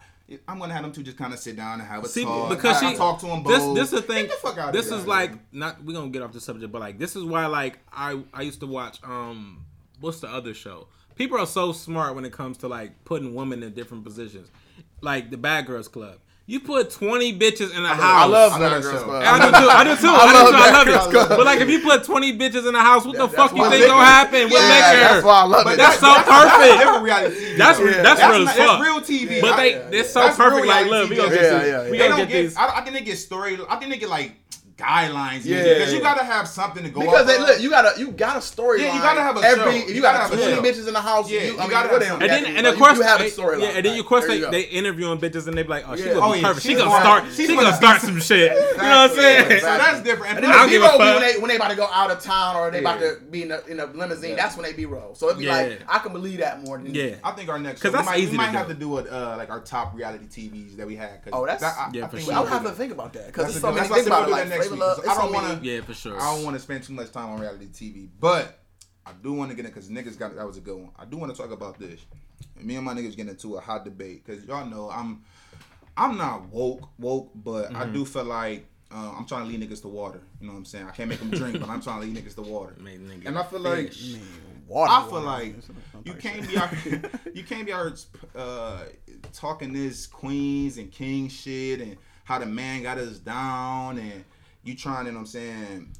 I'm 0.47 0.57
gonna 0.57 0.73
have 0.73 0.81
them 0.81 0.91
two 0.91 1.03
just 1.03 1.17
kind 1.17 1.33
of 1.33 1.39
sit 1.39 1.55
down 1.55 1.79
and 1.79 1.87
have 1.87 2.03
a 2.03 2.07
See, 2.07 2.23
talk. 2.23 2.49
because 2.49 2.77
I, 2.77 2.79
she 2.79 2.95
I 2.95 2.97
talk 2.97 3.19
to 3.19 3.27
them 3.27 3.43
This 3.43 3.59
both. 3.59 3.75
this 3.75 3.93
is 3.93 4.01
the 4.01 4.01
thing. 4.01 4.25
The 4.25 4.33
fuck 4.33 4.57
out 4.57 4.73
this 4.73 4.87
here, 4.89 4.95
is 4.97 5.01
man. 5.05 5.07
like 5.07 5.31
not. 5.53 5.83
We're 5.83 5.93
gonna 5.93 6.09
get 6.09 6.23
off 6.23 6.31
the 6.33 6.41
subject, 6.41 6.71
but 6.71 6.79
like 6.81 6.97
this 6.97 7.15
is 7.15 7.23
why 7.23 7.45
like 7.45 7.77
I 7.93 8.21
I 8.33 8.41
used 8.41 8.59
to 8.61 8.65
watch 8.65 8.97
um 9.03 9.65
what's 9.99 10.21
the 10.21 10.27
other 10.27 10.55
show? 10.55 10.87
People 11.15 11.39
are 11.39 11.45
so 11.47 11.71
smart 11.71 12.15
when 12.15 12.25
it 12.25 12.33
comes 12.33 12.57
to 12.59 12.67
like 12.67 13.03
putting 13.05 13.33
women 13.33 13.63
in 13.63 13.73
different 13.73 14.03
positions, 14.03 14.49
like 15.01 15.29
the 15.31 15.37
Bad 15.37 15.65
Girls 15.65 15.87
Club. 15.87 16.19
You 16.47 16.59
put 16.59 16.91
twenty 16.91 17.35
bitches 17.35 17.75
in 17.75 17.83
a 17.83 17.87
house. 17.87 17.99
I 18.01 18.25
love 18.25 18.51
I 18.53 18.59
love 18.59 18.59
Bad 18.59 18.71
that 18.73 18.81
Girls 18.83 18.99
show. 18.99 19.03
Club. 19.05 19.23
I 19.25 19.39
do 19.39 19.49
too. 19.49 19.69
I 19.71 19.83
do 19.83 19.95
too. 19.95 20.07
I, 20.09 20.13
I 20.13 20.27
do 20.29 20.37
love 20.37 20.49
too. 20.49 20.55
I 20.55 20.71
love 20.71 20.87
it. 21.07 21.11
Club. 21.11 21.29
But 21.29 21.45
like, 21.45 21.59
if 21.61 21.69
you 21.71 21.79
put 21.79 22.03
twenty 22.03 22.37
bitches 22.37 22.69
in 22.69 22.75
a 22.75 22.81
house, 22.81 23.03
what 23.03 23.13
the 23.17 23.25
That's 23.25 23.33
fuck 23.35 23.55
you 23.57 23.67
think 23.67 23.87
gonna 23.87 24.05
happen 24.05 24.43
with 24.43 24.51
Yeah, 24.53 24.59
liquor? 24.59 24.99
that's 25.09 25.25
why 25.25 25.39
I 25.41 25.43
love 25.45 25.63
But 25.63 25.73
it. 25.73 25.77
that's 25.77 25.99
so 25.99 26.05
That's 26.13 26.29
perfect. 26.29 26.79
different 26.79 27.03
reality 27.03 27.35
TV. 27.35 27.57
That's 27.57 27.79
though. 27.79 27.85
that's 27.85 28.03
That's 28.03 28.19
real 28.21 28.29
not- 28.29 28.49
as 28.51 28.57
that's 28.57 28.71
fuck. 28.71 28.81
real 28.83 29.01
TV. 29.01 29.41
But 29.41 29.55
they 29.57 29.71
yeah, 29.71 29.89
they're 29.89 30.03
so 30.03 30.19
That's 30.19 30.37
perfect. 30.37 30.67
Like, 30.67 30.85
reality 30.85 30.89
look, 30.91 31.09
we 31.09 31.15
TV. 31.15 31.17
gonna 31.17 31.35
Yeah, 31.35 31.41
get 31.41 31.49
yeah, 31.65 31.81
this. 31.81 31.91
We 31.91 31.97
They 31.97 31.97
gonna 31.97 32.09
don't 32.09 32.19
get 32.19 32.29
get. 32.29 32.41
these. 32.43 32.57
I, 32.57 32.65
I 32.77 32.81
think 32.81 32.93
they 32.95 33.01
get 33.05 33.17
story. 33.17 33.57
I 33.67 33.75
think 33.77 33.89
they 33.91 33.97
get 33.97 34.09
like 34.09 34.31
guidelines. 34.77 35.45
Yeah, 35.45 35.63
because 35.63 35.93
you 35.93 36.01
gotta 36.01 36.23
have 36.23 36.47
something 36.47 36.83
to 36.83 36.89
go. 36.89 36.99
Because 37.01 37.21
off 37.21 37.27
they 37.27 37.39
look, 37.39 37.61
you 37.61 37.69
gotta 37.69 37.99
you 37.99 38.11
got 38.11 38.37
a 38.37 38.41
story. 38.41 38.81
Yeah, 38.81 38.95
you 38.95 39.01
gotta 39.01 39.21
have 39.21 39.37
a 39.37 39.41
every. 39.41 39.63
show. 39.81 39.87
You, 39.87 39.95
You 39.95 40.01
got 40.01 40.13
gotta 40.29 40.35
have 40.35 40.49
a 40.49 40.53
twenty 40.55 40.69
bitches 40.69 40.87
in 40.87 40.93
the 40.93 41.01
house, 41.01 41.29
Yeah, 41.29 41.41
you, 41.41 41.45
you 41.53 41.57
I 41.57 41.61
mean, 41.61 41.69
gotta 41.69 41.89
what 41.89 42.01
have 42.03 42.19
they 42.19 42.25
And 42.25 42.45
then, 42.45 42.55
and 42.57 42.63
but 42.65 42.73
of 42.73 42.79
course, 42.79 42.97
you, 42.97 43.03
you 43.03 43.07
have 43.07 43.19
a 43.19 43.23
they- 43.23 43.29
story. 43.29 43.61
Yeah, 43.61 43.67
and 43.69 43.85
then 43.85 43.99
of 43.99 44.05
course 44.05 44.27
they, 44.27 44.39
they 44.41 44.61
interviewing 44.63 45.19
bitches 45.19 45.47
and 45.47 45.57
they 45.57 45.63
be 45.63 45.69
like, 45.69 45.85
oh, 45.87 45.95
she 45.95 46.03
Yeah. 46.05 46.13
gonna 46.15 46.25
Oh, 46.25 46.33
be 46.33 46.39
yeah, 46.39 46.47
perfect. 46.47 46.63
She 46.65 46.69
she's 46.73 46.77
gonna 46.77 46.89
gonna- 46.89 47.03
start. 47.03 47.33
She 47.33 47.47
gonna 47.47 47.61
gonna 47.61 47.75
start 47.75 48.01
some 48.01 48.19
shit. 48.19 48.51
You 48.51 48.57
know 48.57 48.67
what 48.77 49.11
I'm 49.11 49.15
saying? 49.15 49.59
So 49.61 49.65
that's 49.65 50.01
different. 50.01 50.35
And 50.35 50.37
And 50.37 50.45
then 50.45 50.51
I 50.51 50.57
don't 50.59 50.69
give 50.69 50.81
B-roll 50.81 50.95
a 50.95 50.97
when 50.99 51.13
fuck. 51.23 51.33
they 51.33 51.39
when 51.39 51.49
they 51.49 51.55
about 51.55 51.69
to 51.69 51.75
go 51.77 51.87
out 51.91 52.11
of 52.11 52.19
town 52.21 52.55
or 52.57 52.71
they 52.71 52.79
about 52.79 52.99
to 52.99 53.17
be 53.31 53.43
in 53.43 53.51
a, 53.51 53.61
in 53.67 53.79
a 53.79 53.85
limousine. 53.85 54.35
That's 54.35 54.55
when 54.57 54.65
they 54.65 54.73
be 54.73 54.85
roll. 54.85 55.15
So 55.15 55.27
it'd 55.27 55.39
be 55.39 55.47
like 55.47 55.81
I 55.87 55.99
can 55.99 56.11
believe 56.11 56.39
that 56.39 56.61
more 56.63 56.77
than 56.77 56.93
Yeah. 56.93 57.15
I 57.23 57.31
think 57.31 57.49
our 57.49 57.59
next 57.59 57.81
'Cause 57.81 57.91
show, 57.91 57.97
that's 57.97 58.07
we 58.07 58.11
might, 58.13 58.19
easy 58.19 58.31
we 58.31 58.37
might 58.37 58.49
have 58.49 58.67
to 58.67 58.73
do 58.73 58.97
it 58.97 59.07
uh, 59.09 59.35
like 59.37 59.49
our 59.49 59.61
top 59.61 59.95
reality 59.95 60.25
TVs 60.25 60.75
that 60.77 60.85
we 60.87 60.95
had. 60.97 61.23
'cause 61.23 61.31
Oh, 61.33 61.45
that's- 61.45 61.63
I, 61.63 61.89
Yeah, 61.93 62.05
I 62.05 62.07
for 62.07 62.17
think 62.17 62.25
sure. 62.29 62.33
I 62.35 62.39
we 62.39 62.43
would 62.43 62.51
have 62.53 62.63
to 62.63 62.71
think 62.71 62.91
about 62.91 63.13
that 63.13 63.27
because 63.27 63.43
a 63.45 63.47
there's 63.59 63.61
so 63.61 63.71
many 63.71 63.87
things 63.87 64.07
about 64.07 64.29
said 64.29 64.47
it. 64.47 64.64
We'll 64.69 64.79
Like 64.79 64.97
do 64.97 65.01
that 65.01 65.07
next 65.07 65.07
Flavor 65.07 65.07
week, 65.07 65.07
Love. 65.07 65.17
I 65.17 65.21
don't 65.21 65.33
wanna- 65.33 65.59
Yeah, 65.63 65.81
for 65.81 65.93
sure. 65.93 66.19
I 66.19 66.35
don't 66.35 66.43
want 66.43 66.55
to 66.55 66.61
spend 66.61 66.83
too 66.83 66.93
much 66.93 67.11
time 67.11 67.29
on 67.29 67.39
reality 67.39 67.67
TV, 67.67 68.09
but 68.19 68.59
I 69.05 69.11
do 69.21 69.33
want 69.33 69.51
to 69.51 69.55
get 69.55 69.65
it 69.65 69.73
because 69.73 69.89
niggas 69.89 70.17
got 70.17 70.35
that 70.35 70.45
was 70.47 70.57
a 70.57 70.61
good 70.61 70.77
one. 70.77 70.91
I 70.97 71.05
do 71.05 71.17
want 71.17 71.33
to 71.35 71.41
talk 71.41 71.51
about 71.51 71.79
this. 71.79 71.99
Me 72.59 72.75
and 72.75 72.85
my 72.85 72.93
niggas 72.93 73.11
getting 73.15 73.29
into 73.29 73.55
a 73.57 73.61
hot 73.61 73.85
debate 73.85 74.25
because 74.25 74.43
y'all 74.45 74.65
know 74.65 74.89
I'm 74.89 75.21
I'm 75.97 76.17
not 76.17 76.49
woke 76.49 76.89
woke, 76.99 77.31
but 77.35 77.73
I 77.75 77.85
do 77.85 78.03
feel 78.05 78.25
like 78.25 78.65
uh, 78.91 79.13
I'm 79.17 79.25
trying 79.25 79.45
to 79.45 79.49
lead 79.51 79.61
niggas 79.61 79.81
to 79.81 79.87
water. 79.87 80.21
You 80.39 80.47
know 80.47 80.53
what 80.53 80.59
I'm 80.59 80.65
saying? 80.65 80.87
I 80.87 80.91
can't 80.91 81.09
make 81.09 81.19
them 81.19 81.29
drink, 81.39 81.59
but 81.59 81.69
I'm 81.69 81.81
trying 81.81 82.01
to 82.01 82.07
lead 82.07 82.15
niggas 82.17 82.35
to 82.35 82.41
water. 82.41 82.75
Niggas 82.81 83.25
And 83.27 83.37
I 83.37 83.43
feel 83.43 83.59
like 83.59 83.89
fish. 83.89 84.15
Water, 84.67 84.91
I 84.91 85.01
feel 85.03 85.11
water. 85.13 85.25
like 85.25 85.55
you 86.05 86.13
can't 86.15 86.47
be 86.47 86.57
out 86.57 86.73
you 87.35 87.43
can't 87.43 87.65
be 87.67 87.73
out 87.73 88.03
uh, 88.35 88.79
talking 89.33 89.71
this 89.73 90.07
queens 90.07 90.77
and 90.79 90.91
king 90.91 91.29
shit 91.29 91.81
and 91.81 91.97
how 92.23 92.39
the 92.39 92.45
man 92.47 92.81
got 92.83 92.97
us 92.97 93.19
down 93.19 93.99
and 93.99 94.23
you 94.65 94.75
trying, 94.75 95.05
you 95.05 95.11
know 95.13 95.19
what 95.19 95.21
I'm 95.21 95.27
saying, 95.27 95.91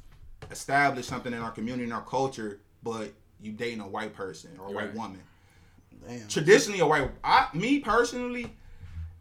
establish 0.50 1.06
something 1.06 1.32
in 1.32 1.38
our 1.40 1.50
community 1.50 1.84
and 1.84 1.92
our 1.92 2.04
culture, 2.04 2.60
but 2.82 3.12
you 3.40 3.52
dating 3.52 3.80
a 3.80 3.88
white 3.88 4.12
person 4.14 4.50
or 4.60 4.68
a 4.68 4.72
white 4.72 4.94
woman. 4.94 5.20
Damn. 6.06 6.28
Traditionally, 6.28 6.80
a 6.80 6.86
white, 6.86 7.10
I, 7.24 7.48
me 7.54 7.78
personally, 7.80 8.52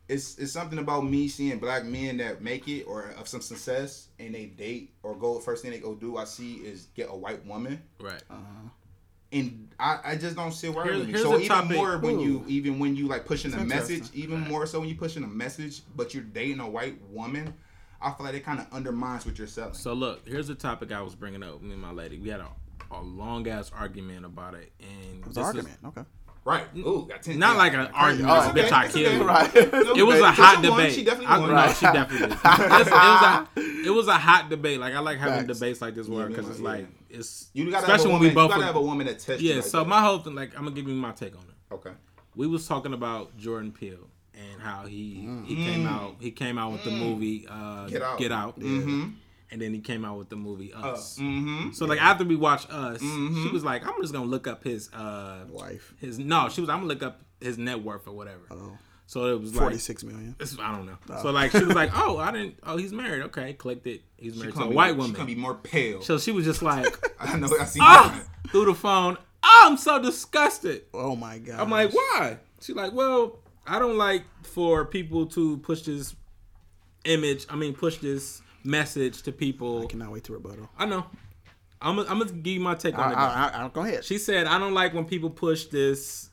it's 0.07 0.37
it's 0.37 0.51
something 0.51 0.77
about 0.77 1.01
me 1.05 1.27
seeing 1.27 1.57
black 1.57 1.83
men 1.85 2.17
that 2.17 2.41
make 2.41 2.67
it 2.67 2.83
or 2.83 3.13
of 3.17 3.27
some 3.27 3.41
success 3.41 4.09
and 4.19 4.35
they 4.35 4.45
date 4.45 4.93
or 5.01 5.15
go 5.15 5.39
first 5.39 5.63
thing 5.63 5.71
they 5.71 5.79
go 5.79 5.95
do. 5.95 6.17
I 6.17 6.25
see 6.25 6.55
is 6.57 6.87
get 6.95 7.09
a 7.09 7.15
white 7.15 7.43
woman 7.45 7.81
Right. 7.99 8.21
Uh-huh. 8.29 8.69
and 9.31 9.67
I, 9.79 9.99
I 10.05 10.15
just 10.15 10.35
don't 10.35 10.51
see 10.51 10.69
where 10.69 10.85
Here's- 10.85 11.07
here's 11.07 11.21
So 11.23 11.35
even 11.37 11.47
topic. 11.47 11.77
more 11.77 11.97
when 11.97 12.19
you 12.19 12.43
even 12.47 12.77
when 12.77 12.95
you 12.95 13.07
like 13.07 13.25
pushing 13.25 13.49
That's 13.49 13.63
a 13.63 13.65
message, 13.65 13.95
interesting. 13.95 14.21
even 14.23 14.41
more 14.41 14.67
so 14.67 14.79
when 14.79 14.89
you 14.89 14.95
pushing 14.95 15.23
a 15.23 15.27
message, 15.27 15.81
but 15.95 16.13
you're 16.13 16.23
dating 16.23 16.59
a 16.59 16.69
white 16.69 17.01
woman, 17.09 17.51
I 18.05 18.11
feel 18.13 18.25
like 18.25 18.35
it 18.35 18.45
kind 18.45 18.59
of 18.59 18.71
undermines 18.71 19.25
what 19.25 19.37
you're 19.37 19.47
selling. 19.47 19.73
So 19.73 19.93
look, 19.93 20.27
here's 20.27 20.47
the 20.47 20.55
topic 20.55 20.91
I 20.91 21.01
was 21.01 21.15
bringing 21.15 21.43
up. 21.43 21.61
Me 21.61 21.73
and 21.73 21.81
my 21.81 21.91
lady, 21.91 22.19
we 22.19 22.29
had 22.29 22.39
a, 22.39 22.47
a 22.91 23.01
long 23.01 23.47
ass 23.47 23.71
argument 23.77 24.25
about 24.25 24.53
it, 24.53 24.71
and 24.79 25.19
It 25.21 25.27
was 25.27 25.35
this 25.35 25.37
an 25.37 25.41
is- 25.41 25.45
argument. 25.47 25.77
Okay. 25.85 26.01
right? 26.45 26.65
Ooh, 26.77 27.07
got 27.09 27.23
ten. 27.23 27.39
Not 27.39 27.57
like 27.57 27.73
an 27.73 27.87
argument, 27.93 28.29
Oh, 28.31 28.51
bitch, 28.55 28.71
I 28.71 28.85
it's 28.85 28.93
kill 28.93 29.07
okay. 29.07 29.25
Right. 29.25 29.55
It 29.55 30.03
was 30.05 30.19
a 30.21 30.33
She 30.35 30.41
hot 30.41 30.55
won. 30.55 30.77
debate. 30.77 30.93
She 30.93 31.03
definitely 31.03 31.25
I, 31.27 31.39
won. 31.39 31.49
No, 31.55 31.67
she 31.73 31.85
definitely 31.85 32.27
did. 32.27 32.37
It, 32.37 32.69
was 32.69 32.87
a, 32.87 33.87
it 33.87 33.93
was 33.93 34.07
a 34.07 34.13
hot 34.17 34.49
debate. 34.49 34.79
Like 34.79 34.93
I 34.93 34.99
like 34.99 35.17
having 35.17 35.45
Facts. 35.47 35.59
debates 35.59 35.81
like 35.81 35.95
this 35.95 36.07
where 36.07 36.27
because 36.27 36.47
it's 36.49 36.59
yeah. 36.59 36.65
like 36.67 36.87
it's 37.09 37.49
You 37.53 37.69
gotta 37.71 37.85
especially 37.85 38.07
when 38.11 38.13
woman, 38.19 38.29
we 38.29 38.35
both 38.35 38.49
you 38.51 38.55
gotta 38.55 38.65
have 38.65 38.75
a 38.75 38.81
woman 38.81 39.07
that 39.07 39.19
tests 39.19 39.41
you. 39.41 39.49
yeah. 39.49 39.55
like 39.55 39.65
So 39.65 39.79
that. 39.79 39.87
my 39.87 40.01
whole 40.01 40.19
thing, 40.19 40.35
like 40.35 40.51
I'm 40.55 40.63
gonna 40.65 40.75
give 40.75 40.87
you 40.87 40.93
my 40.93 41.11
take 41.11 41.35
on 41.35 41.43
it. 41.43 41.73
okay. 41.73 41.91
We 42.35 42.45
was 42.47 42.67
talking 42.67 42.93
about 42.93 43.35
Jordan 43.37 43.71
Peele 43.71 43.93
and 43.93 44.03
how 44.65 44.85
he 44.85 45.27
he 45.45 45.55
Mm. 45.55 45.65
came 45.65 45.87
out 45.87 46.15
he 46.19 46.31
came 46.31 46.57
out 46.57 46.71
with 46.73 46.83
the 46.83 46.91
movie 46.91 47.45
uh, 47.49 47.87
Get 47.87 48.01
Out. 48.01 48.17
Get 48.19 48.31
Out, 48.31 48.59
Mm-hmm. 48.59 49.09
and 49.51 49.61
then 49.61 49.73
he 49.73 49.79
came 49.79 50.03
out 50.03 50.17
with 50.17 50.29
the 50.29 50.35
movie 50.35 50.73
Us. 50.73 51.17
Mm-hmm. 51.19 51.71
So 51.71 51.85
like 51.85 52.01
after 52.01 52.23
we 52.25 52.35
watched 52.35 52.69
Us, 52.71 52.99
Mhm. 53.01 53.43
she 53.43 53.49
was 53.49 53.63
like, 53.63 53.85
I'm 53.87 54.01
just 54.01 54.13
gonna 54.13 54.25
look 54.25 54.47
up 54.47 54.63
his 54.63 54.91
uh 54.93 55.45
Wife. 55.49 55.93
his 55.99 56.19
no, 56.19 56.49
she 56.49 56.61
was 56.61 56.69
I'm 56.69 56.77
gonna 56.79 56.87
look 56.87 57.03
up 57.03 57.21
his 57.39 57.57
net 57.57 57.81
worth 57.83 58.07
or 58.07 58.13
whatever. 58.13 58.41
Oh. 58.51 58.77
So 59.07 59.25
it 59.27 59.39
was 59.39 59.53
like 59.53 59.61
Forty-six 59.61 60.03
million. 60.03 60.35
I 60.59 60.75
don't 60.75 60.87
know. 60.87 60.97
So 61.21 61.29
like 61.29 61.51
she 61.51 61.63
was 61.63 61.75
like, 61.75 61.91
oh, 61.95 62.17
I 62.17 62.31
didn't. 62.31 62.55
Oh, 62.63 62.75
he's 62.75 62.91
married. 62.91 63.21
Okay, 63.25 63.53
clicked 63.53 63.85
it. 63.85 64.01
He's 64.17 64.35
married 64.35 64.55
to 64.55 64.63
a 64.63 64.67
be, 64.69 64.73
white 64.75 64.93
She 64.93 64.97
woman. 64.97 65.11
gonna 65.13 65.25
be 65.27 65.35
more 65.35 65.53
pale. 65.53 66.01
So 66.01 66.17
she 66.17 66.31
was 66.31 66.43
just 66.43 66.63
like, 66.63 66.87
I 67.19 67.37
know. 67.37 67.47
I 67.61 67.65
see. 67.65 67.79
that. 67.79 68.23
through 68.49 68.65
the 68.65 68.73
phone. 68.73 69.17
Oh, 69.43 69.67
I'm 69.69 69.77
so 69.77 70.01
disgusted. 70.01 70.85
Oh 70.91 71.15
my 71.15 71.37
god. 71.37 71.59
I'm 71.59 71.69
like, 71.69 71.93
why? 71.93 72.39
She's 72.61 72.75
like, 72.75 72.93
well, 72.93 73.37
I 73.67 73.79
don't 73.79 73.97
like 73.97 74.23
for 74.43 74.85
people 74.85 75.25
to 75.27 75.57
push 75.57 75.81
this 75.81 76.15
image. 77.05 77.45
I 77.49 77.55
mean, 77.55 77.73
push 77.73 77.97
this 77.97 78.41
message 78.63 79.21
to 79.23 79.31
people. 79.31 79.83
I 79.83 79.85
cannot 79.87 80.11
wait 80.11 80.23
to 80.25 80.33
rebuttal. 80.33 80.69
I 80.77 80.85
know. 80.85 81.05
I'm 81.81 81.97
gonna 81.97 82.09
I'm 82.09 82.19
give 82.41 82.47
you 82.53 82.59
my 82.59 82.75
take 82.75 82.97
I, 82.97 83.03
on 83.03 83.11
it. 83.11 83.15
I, 83.15 83.47
I, 83.49 83.65
I, 83.65 83.69
go 83.69 83.81
ahead. 83.81 84.03
She 84.03 84.17
said, 84.17 84.47
I 84.47 84.57
don't 84.57 84.73
like 84.73 84.93
when 84.93 85.05
people 85.05 85.29
push 85.29 85.65
this 85.65 86.29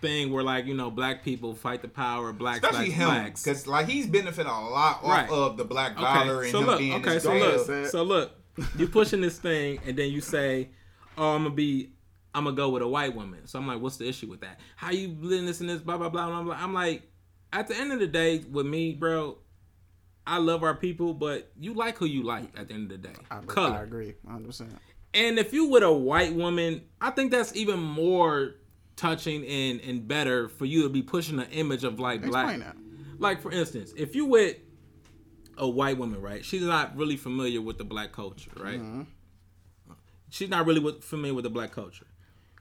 thing 0.00 0.32
where 0.32 0.42
like 0.42 0.66
you 0.66 0.74
know 0.74 0.90
black 0.90 1.24
people 1.24 1.54
fight 1.54 1.80
the 1.82 1.88
power 1.88 2.30
of 2.30 2.38
blacks, 2.38 2.58
Especially 2.58 2.86
blacks, 2.86 2.98
him, 3.00 3.08
blacks. 3.08 3.42
because 3.44 3.66
like 3.66 3.88
he's 3.88 4.06
benefiting 4.06 4.50
a 4.50 4.68
lot 4.68 5.02
off 5.02 5.04
Right. 5.04 5.30
of 5.30 5.56
the 5.56 5.64
black 5.64 5.96
dollar 5.96 6.38
Okay, 6.38 6.46
and 6.48 6.52
so 6.52 6.60
him 6.60 6.66
look, 6.66 6.78
being 6.78 6.92
okay, 6.94 7.14
this 7.14 7.22
so 7.22 7.32
look, 7.34 7.86
so 7.86 8.02
look, 8.02 8.32
you're 8.76 8.88
pushing 8.88 9.20
this 9.20 9.38
thing, 9.38 9.78
and 9.86 9.96
then 9.96 10.10
you 10.10 10.20
say, 10.20 10.68
"Oh, 11.16 11.34
I'm 11.36 11.44
gonna 11.44 11.54
be, 11.54 11.90
I'm 12.34 12.44
gonna 12.44 12.56
go 12.56 12.68
with 12.70 12.82
a 12.82 12.88
white 12.88 13.14
woman." 13.14 13.46
So 13.46 13.58
I'm 13.58 13.66
like, 13.66 13.80
"What's 13.80 13.96
the 13.96 14.08
issue 14.08 14.28
with 14.28 14.40
that? 14.40 14.60
How 14.76 14.90
you 14.90 15.16
living 15.20 15.46
this 15.46 15.60
and 15.60 15.68
this, 15.68 15.80
blah 15.80 15.98
blah 15.98 16.08
blah 16.08 16.26
blah 16.28 16.42
blah." 16.42 16.56
I'm 16.58 16.72
like, 16.74 17.10
at 17.52 17.68
the 17.68 17.76
end 17.76 17.92
of 17.92 17.98
the 17.98 18.06
day, 18.06 18.38
with 18.50 18.66
me, 18.66 18.94
bro, 18.94 19.38
I 20.26 20.38
love 20.38 20.62
our 20.62 20.74
people, 20.74 21.14
but 21.14 21.50
you 21.58 21.74
like 21.74 21.98
who 21.98 22.06
you 22.06 22.22
like. 22.22 22.58
At 22.58 22.68
the 22.68 22.74
end 22.74 22.90
of 22.90 23.02
the 23.02 23.08
day, 23.08 23.14
I, 23.30 23.38
agree- 23.38 23.48
color. 23.48 23.76
I 23.76 23.82
agree. 23.82 24.14
100. 24.22 24.46
percent 24.46 24.72
And 25.14 25.38
if 25.38 25.52
you 25.52 25.66
with 25.66 25.82
a 25.82 25.92
white 25.92 26.34
woman, 26.34 26.82
I 27.00 27.10
think 27.10 27.30
that's 27.32 27.54
even 27.56 27.80
more 27.80 28.54
touching 28.96 29.44
and 29.46 29.80
and 29.80 30.06
better 30.06 30.48
for 30.48 30.64
you 30.64 30.82
to 30.84 30.88
be 30.88 31.02
pushing 31.02 31.38
an 31.38 31.50
image 31.50 31.84
of 31.84 31.98
like 31.98 32.24
black. 32.24 32.58
That. 32.58 32.76
Like 33.18 33.40
for 33.40 33.50
instance, 33.52 33.92
if 33.96 34.14
you 34.14 34.26
with 34.26 34.56
a 35.58 35.68
white 35.68 35.98
woman, 35.98 36.20
right? 36.20 36.44
She's 36.44 36.62
not 36.62 36.96
really 36.96 37.16
familiar 37.16 37.60
with 37.60 37.78
the 37.78 37.84
black 37.84 38.12
culture, 38.12 38.50
right? 38.56 38.80
Mm-hmm. 38.80 39.02
she's 40.30 40.48
not 40.48 40.66
really 40.66 41.00
familiar 41.00 41.34
with 41.34 41.44
the 41.44 41.50
black 41.50 41.72
culture. 41.72 42.06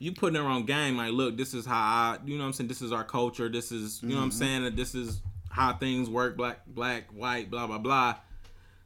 You 0.02 0.12
putting 0.12 0.42
her 0.42 0.48
on 0.48 0.66
game 0.66 0.98
like, 0.98 1.12
look, 1.12 1.38
this 1.38 1.54
is 1.54 1.64
how 1.64 1.76
I, 1.76 2.18
you 2.26 2.36
know 2.36 2.44
what 2.44 2.48
I'm 2.48 2.54
saying. 2.54 2.70
This 2.70 2.82
is 2.82 2.92
our 2.92 3.04
culture. 3.04 3.50
This 3.50 3.72
is, 3.72 4.02
you 4.02 4.10
know 4.10 4.16
what 4.16 4.24
I'm 4.24 4.32
saying. 4.32 4.64
That 4.64 4.76
this 4.76 4.96
is 4.96 5.22
how 5.52 5.74
things 5.74 6.10
work. 6.10 6.36
Black, 6.36 6.66
black, 6.66 7.12
white, 7.12 7.52
blah 7.52 7.68
blah 7.68 7.78
blah. 7.78 8.16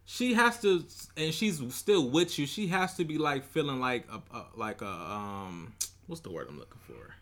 She 0.04 0.34
has 0.34 0.60
to, 0.60 0.84
and 1.16 1.34
she's 1.34 1.62
still 1.74 2.10
with 2.10 2.38
you. 2.38 2.46
She 2.46 2.68
has 2.68 2.96
to 2.96 3.06
be 3.06 3.18
like 3.18 3.46
feeling 3.46 3.80
like 3.80 4.06
a, 4.12 4.22
a 4.36 4.46
like 4.58 4.82
a 4.82 4.88
um, 4.88 5.74
what's 6.08 6.20
the 6.20 6.32
word 6.32 6.48
I'm 6.50 6.60
looking 6.60 6.82
for? 6.86 7.16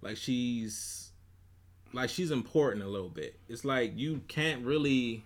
Like 0.00 0.16
she's, 0.16 1.10
like 1.92 2.10
she's 2.10 2.30
important 2.30 2.84
a 2.84 2.88
little 2.88 3.08
bit. 3.08 3.40
It's 3.48 3.64
like 3.64 3.98
you 3.98 4.20
can't 4.28 4.64
really. 4.64 5.24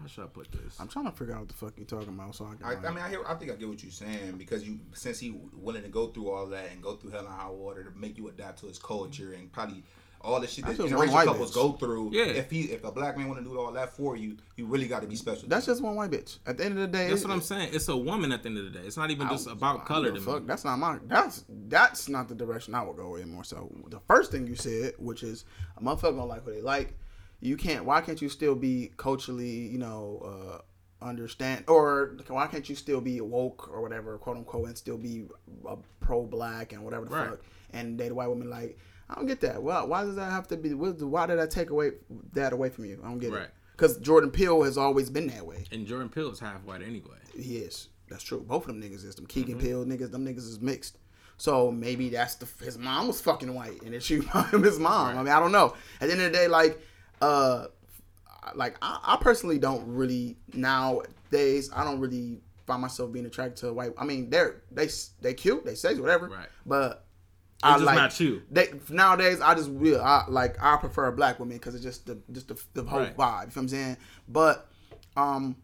How 0.00 0.06
should 0.08 0.24
I 0.24 0.26
put 0.26 0.50
this? 0.52 0.78
I'm 0.80 0.88
trying 0.88 1.06
to 1.06 1.12
figure 1.12 1.34
out 1.34 1.40
what 1.40 1.48
the 1.48 1.54
fuck 1.54 1.72
you 1.78 1.84
talking 1.84 2.08
about. 2.08 2.34
So 2.34 2.44
I 2.46 2.56
can. 2.56 2.64
I, 2.64 2.68
like- 2.74 2.84
I 2.84 2.90
mean, 2.90 2.98
I 3.04 3.08
hear. 3.08 3.20
I 3.26 3.34
think 3.34 3.52
I 3.52 3.54
get 3.54 3.68
what 3.68 3.82
you're 3.82 3.92
saying 3.92 4.32
because 4.38 4.64
you, 4.66 4.80
since 4.92 5.18
he 5.20 5.34
willing 5.54 5.82
to 5.82 5.88
go 5.88 6.08
through 6.08 6.30
all 6.30 6.46
that 6.46 6.70
and 6.72 6.82
go 6.82 6.96
through 6.96 7.10
hell 7.10 7.20
and 7.20 7.28
high 7.28 7.48
water 7.48 7.84
to 7.84 7.90
make 7.98 8.18
you 8.18 8.28
adapt 8.28 8.60
to 8.60 8.66
his 8.66 8.78
culture 8.78 9.32
and 9.32 9.50
probably 9.52 9.82
all 10.20 10.40
the 10.40 10.46
shit 10.46 10.64
that 10.64 10.76
That's 10.78 10.90
just 10.90 10.94
one 10.94 11.06
interracial 11.08 11.12
white 11.12 11.26
couples 11.26 11.50
bitch. 11.50 11.54
go 11.54 11.72
through. 11.72 12.10
Yeah. 12.12 12.24
If 12.24 12.50
he, 12.50 12.62
if 12.62 12.82
a 12.82 12.90
black 12.90 13.16
man 13.18 13.28
want 13.28 13.40
to 13.40 13.44
do 13.48 13.58
all 13.60 13.70
that 13.72 13.94
for 13.94 14.16
you, 14.16 14.38
you 14.56 14.64
really 14.66 14.88
got 14.88 15.02
to 15.02 15.06
be 15.06 15.16
special. 15.16 15.48
that's 15.48 15.66
just 15.66 15.82
one 15.82 15.94
white 15.96 16.10
bitch. 16.10 16.38
At 16.46 16.56
the 16.56 16.64
end 16.64 16.78
of 16.78 16.80
the 16.80 16.86
day, 16.98 17.08
That's 17.10 17.20
it- 17.22 17.28
what 17.28 17.34
I'm 17.34 17.42
saying. 17.42 17.70
It's 17.74 17.88
a 17.88 17.96
woman 17.96 18.32
at 18.32 18.42
the 18.42 18.48
end 18.48 18.58
of 18.58 18.64
the 18.64 18.70
day. 18.70 18.86
It's 18.86 18.96
not 18.96 19.10
even 19.10 19.28
just 19.28 19.46
about 19.46 19.82
I 19.82 19.84
color 19.84 20.06
don't 20.06 20.14
to 20.14 20.20
give 20.20 20.28
a 20.28 20.32
me. 20.32 20.38
fuck. 20.38 20.46
That's 20.48 20.64
not 20.64 20.78
my. 20.78 20.98
That's 21.06 21.44
that's 21.68 22.08
not 22.08 22.28
the 22.28 22.34
direction 22.34 22.74
I 22.74 22.82
would 22.82 22.96
go 22.96 23.16
in 23.16 23.28
more 23.28 23.44
so. 23.44 23.70
The 23.90 24.00
first 24.08 24.32
thing 24.32 24.46
you 24.46 24.56
said, 24.56 24.94
which 24.98 25.22
is 25.22 25.44
a 25.76 25.82
motherfucker 25.82 26.16
gonna 26.16 26.24
like 26.24 26.44
what 26.46 26.54
they 26.54 26.62
like. 26.62 26.94
You 27.44 27.56
can't. 27.56 27.84
Why 27.84 28.00
can't 28.00 28.20
you 28.22 28.28
still 28.28 28.54
be 28.54 28.90
culturally, 28.96 29.68
you 29.68 29.78
know, 29.78 30.60
uh, 30.60 31.04
understand, 31.04 31.64
or 31.68 32.16
why 32.28 32.46
can't 32.46 32.68
you 32.68 32.74
still 32.74 33.00
be 33.02 33.20
woke 33.20 33.68
or 33.70 33.82
whatever, 33.82 34.16
quote 34.16 34.38
unquote, 34.38 34.66
and 34.68 34.78
still 34.78 34.96
be 34.96 35.26
uh, 35.68 35.76
pro 36.00 36.24
black 36.24 36.72
and 36.72 36.82
whatever 36.82 37.04
the 37.04 37.10
Right. 37.14 37.28
fuck, 37.30 37.40
and 37.74 37.98
date 37.98 38.10
a 38.10 38.14
white 38.14 38.28
woman 38.28 38.48
like. 38.48 38.78
I 39.10 39.16
don't 39.16 39.26
get 39.26 39.42
that. 39.42 39.62
Well, 39.62 39.86
why 39.86 40.02
does 40.04 40.16
that 40.16 40.30
have 40.30 40.48
to 40.48 40.56
be? 40.56 40.72
Why 40.72 41.26
did 41.26 41.38
I 41.38 41.46
take 41.46 41.68
away 41.68 41.92
that 42.32 42.54
away 42.54 42.70
from 42.70 42.86
you? 42.86 42.98
I 43.04 43.08
don't 43.08 43.18
get 43.18 43.32
Right. 43.32 43.42
it. 43.42 43.50
Because 43.72 43.98
Jordan 43.98 44.30
Peele 44.30 44.62
has 44.62 44.78
always 44.78 45.10
been 45.10 45.26
that 45.26 45.44
way. 45.46 45.64
And 45.70 45.86
Jordan 45.86 46.08
Peele 46.08 46.30
is 46.30 46.40
half 46.40 46.64
white 46.64 46.80
anyway. 46.80 47.18
He 47.36 47.58
is. 47.58 47.88
That's 48.08 48.22
true. 48.22 48.40
Both 48.40 48.62
of 48.66 48.68
them 48.68 48.80
niggas 48.82 49.04
is 49.04 49.16
them 49.16 49.26
Keegan 49.26 49.56
Mm-hmm. 49.58 49.66
Peele 49.66 49.84
niggas. 49.84 50.10
Them 50.12 50.24
niggas 50.24 50.38
is 50.48 50.60
mixed. 50.60 50.96
So 51.36 51.70
maybe 51.70 52.08
that's 52.08 52.36
the 52.36 52.46
his 52.64 52.78
mom 52.78 53.08
was 53.08 53.20
fucking 53.20 53.52
white 53.52 53.82
and 53.82 53.94
it's 53.94 54.08
you 54.08 54.22
his 54.52 54.78
mom. 54.78 55.18
I 55.18 55.22
mean 55.22 55.28
I 55.32 55.40
don't 55.40 55.52
know. 55.52 55.74
At 56.00 56.06
the 56.06 56.12
end 56.12 56.22
of 56.22 56.32
the 56.32 56.38
day, 56.38 56.48
like, 56.48 56.80
uh, 57.24 57.66
like 58.54 58.76
I, 58.82 58.98
I 59.02 59.16
personally 59.20 59.58
don't 59.58 59.84
really 59.86 60.36
nowadays. 60.52 61.70
I 61.74 61.84
don't 61.84 62.00
really 62.00 62.40
find 62.66 62.80
myself 62.82 63.12
being 63.12 63.26
attracted 63.26 63.56
to 63.58 63.68
a 63.68 63.72
white. 63.72 63.92
I 63.98 64.04
mean 64.04 64.30
they're 64.30 64.62
they 64.70 64.88
they 65.20 65.34
cute. 65.34 65.64
They 65.64 65.74
say 65.74 65.94
whatever. 65.96 66.28
Right. 66.28 66.48
But 66.66 67.04
It's 67.64 67.82
just 67.82 67.94
not 67.94 68.20
you. 68.20 68.42
They 68.50 68.72
nowadays 68.90 69.40
I 69.40 69.54
just 69.54 69.70
will 69.70 70.02
I 70.02 70.24
like 70.28 70.56
I 70.62 70.76
prefer 70.76 71.06
a 71.06 71.12
black 71.12 71.38
woman 71.38 71.56
because 71.56 71.74
it's 71.74 71.84
just 71.84 72.06
the 72.06 72.18
just 72.32 72.48
the, 72.48 72.62
the 72.74 72.82
whole 72.84 73.00
Right. 73.00 73.16
vibe. 73.16 73.16
You 73.16 73.26
know 73.26 73.42
what 73.46 73.56
I'm 73.56 73.68
saying? 73.68 73.96
But 74.28 74.68
um, 75.16 75.56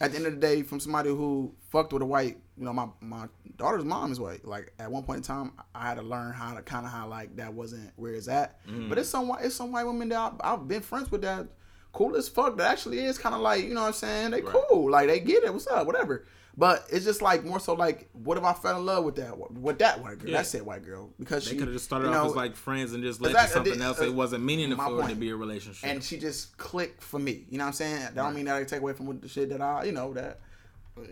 at 0.00 0.10
the 0.12 0.16
end 0.16 0.26
of 0.26 0.34
the 0.34 0.40
day, 0.40 0.62
from 0.62 0.80
somebody 0.80 1.10
who 1.10 1.54
fucked 1.70 1.92
with 1.92 2.02
a 2.02 2.06
white, 2.06 2.38
you 2.56 2.64
know, 2.64 2.72
my 2.72 2.88
my 3.00 3.26
daughter's 3.56 3.84
mom 3.84 4.12
is 4.12 4.20
white. 4.20 4.44
Like 4.44 4.72
at 4.78 4.90
one 4.90 5.02
point 5.02 5.18
in 5.18 5.22
time, 5.22 5.52
I 5.74 5.88
had 5.88 5.94
to 5.96 6.02
learn 6.02 6.32
how 6.32 6.54
to 6.54 6.62
kind 6.62 6.86
of 6.86 6.92
how 6.92 7.08
like 7.08 7.36
that 7.36 7.52
wasn't 7.52 7.92
where 7.96 8.14
it's 8.14 8.28
at. 8.28 8.64
Mm. 8.66 8.88
But 8.88 8.98
it's 8.98 9.08
some 9.08 9.28
white, 9.28 9.44
it's 9.44 9.54
some 9.54 9.72
white 9.72 9.84
women 9.84 10.08
that 10.10 10.18
I've, 10.18 10.40
I've 10.40 10.68
been 10.68 10.82
friends 10.82 11.10
with 11.10 11.22
that 11.22 11.48
cool 11.92 12.16
as 12.16 12.28
fuck. 12.28 12.56
That 12.58 12.70
actually 12.70 13.00
is 13.00 13.18
kind 13.18 13.34
of 13.34 13.40
like 13.40 13.64
you 13.64 13.74
know 13.74 13.82
what 13.82 13.88
I'm 13.88 13.92
saying. 13.94 14.30
They 14.30 14.42
Right. 14.42 14.54
cool, 14.68 14.90
like 14.90 15.08
they 15.08 15.20
get 15.20 15.44
it. 15.44 15.52
What's 15.52 15.66
up? 15.66 15.86
Whatever. 15.86 16.24
But 16.58 16.86
it's 16.90 17.04
just 17.04 17.22
like 17.22 17.44
more 17.44 17.60
so 17.60 17.74
like, 17.74 18.08
what 18.12 18.36
if 18.36 18.42
I 18.42 18.52
fell 18.52 18.78
in 18.80 18.84
love 18.84 19.04
with 19.04 19.14
that 19.16 19.38
with 19.38 19.78
that 19.78 20.02
white 20.02 20.18
girl? 20.18 20.30
Yeah. 20.30 20.38
That 20.38 20.46
said 20.46 20.62
white 20.62 20.84
girl 20.84 21.08
because 21.16 21.44
They 21.48 21.52
could 21.54 21.68
have 21.68 21.72
just 21.72 21.84
started 21.84 22.08
you 22.08 22.14
off 22.14 22.26
as 22.30 22.34
like 22.34 22.56
friends 22.56 22.92
and 22.94 23.02
just 23.04 23.20
led 23.20 23.30
Exactly. 23.30 23.62
to 23.62 23.68
something 23.70 23.82
else. 23.86 24.00
uh, 24.00 24.06
It 24.06 24.14
wasn't 24.14 24.42
meaningful 24.42 25.00
it 25.00 25.08
to 25.08 25.14
be 25.14 25.30
a 25.30 25.36
relationship. 25.36 25.88
and 25.88 26.02
she 26.02 26.18
just 26.18 26.58
clicked 26.58 27.00
for 27.00 27.20
me. 27.20 27.46
You 27.48 27.58
know 27.58 27.64
what 27.64 27.68
I'm 27.68 27.72
saying? 27.74 28.00
That 28.00 28.14
don't 28.16 28.34
mean 28.34 28.46
that 28.46 28.56
I 28.56 28.64
take 28.64 28.80
away 28.80 28.92
from 28.92 29.06
what 29.06 29.22
the 29.22 29.28
shit 29.28 29.50
that 29.50 29.60
I, 29.60 29.84
you 29.84 29.92
know, 29.92 30.12
that 30.14 30.40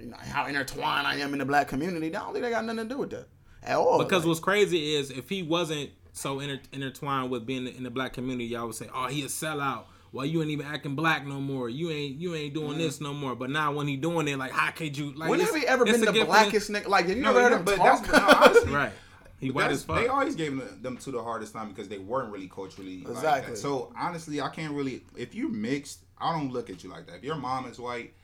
you 0.01 0.07
know, 0.07 0.17
how 0.19 0.47
intertwined 0.47 1.07
I 1.07 1.15
am 1.19 1.33
in 1.33 1.39
the 1.39 1.45
black 1.45 1.69
community. 1.69 2.09
I 2.09 2.19
don't 2.19 2.33
think 2.33 2.45
they 2.45 2.51
got 2.51 2.65
nothing 2.65 2.89
to 2.89 2.95
do 2.95 2.99
with 2.99 3.11
that 3.11 3.29
at 3.63 3.77
all. 3.77 3.99
because 3.99 4.23
Like, 4.25 4.29
what's 4.29 4.41
crazy 4.41 4.97
is 4.97 5.13
if 5.13 5.29
he 5.29 5.45
wasn't 5.45 5.91
so 6.13 6.41
inter- 6.41 6.61
intertwined 6.73 7.31
with 7.31 7.47
being 7.47 7.69
in 7.69 7.85
the 7.85 7.91
black 7.91 8.15
community, 8.15 8.47
y'all 8.47 8.67
would 8.67 8.75
say, 8.75 8.89
"Oh, 8.93 9.07
he 9.07 9.23
a 9.23 9.27
sellout." 9.27 9.85
Well, 10.17 10.27
you 10.27 10.41
ain't 10.41 10.51
even 10.51 10.67
acting 10.67 10.95
black 10.95 11.27
no 11.27 11.41
more. 11.41 11.69
You 11.69 11.91
ain't 11.91 12.19
you 12.19 12.35
ain't 12.35 12.55
doing 12.55 12.73
mm. 12.75 12.79
this 12.79 13.01
no 13.01 13.13
more. 13.13 13.35
But 13.35 13.51
now 13.51 13.73
when 13.73 13.87
he 13.87 13.97
doing 13.97 14.27
it, 14.29 14.39
like 14.39 14.53
how 14.53 14.71
could 14.71 14.97
you 14.97 15.13
like? 15.13 15.29
when 15.29 15.41
have 15.41 15.55
he 15.55 15.67
ever 15.67 15.85
been 15.85 16.01
the 16.01 16.25
blackest 16.25 16.71
nigga? 16.71 16.89
Like, 16.89 17.07
have 17.09 17.17
you 17.17 17.23
No, 17.23 17.31
ever 17.31 17.43
heard 17.43 17.51
no, 17.51 17.57
him 17.59 17.65
but 17.65 17.77
talk? 17.77 18.07
that's- 18.07 18.21
no, 18.23 18.47
honestly, 18.47 18.73
Right. 18.75 18.93
He 19.39 19.51
white 19.51 19.71
as 19.71 19.83
fuck. 19.85 20.01
They 20.01 20.09
always 20.09 20.35
gave 20.35 20.57
them, 20.57 20.79
them 20.81 20.97
two 20.97 21.11
the 21.11 21.23
hardest 21.23 21.53
time 21.53 21.69
because 21.69 21.89
they 21.89 21.99
weren't 21.99 22.33
really 22.33 22.49
culturally 22.49 23.03
like 23.03 23.17
Exactly. 23.17 23.51
that. 23.53 23.59
So 23.59 23.93
honestly, 23.99 24.41
I 24.41 24.49
can't 24.49 24.73
really. 24.73 25.03
If 25.15 25.35
you're 25.35 25.51
mixed, 25.51 26.01
I 26.19 26.33
don't 26.33 26.51
look 26.51 26.71
at 26.71 26.83
you 26.83 26.89
like 26.91 27.07
that. 27.09 27.17
If 27.17 27.25
your 27.25 27.37
mom 27.37 27.67
is 27.67 27.79
white, 27.79 28.15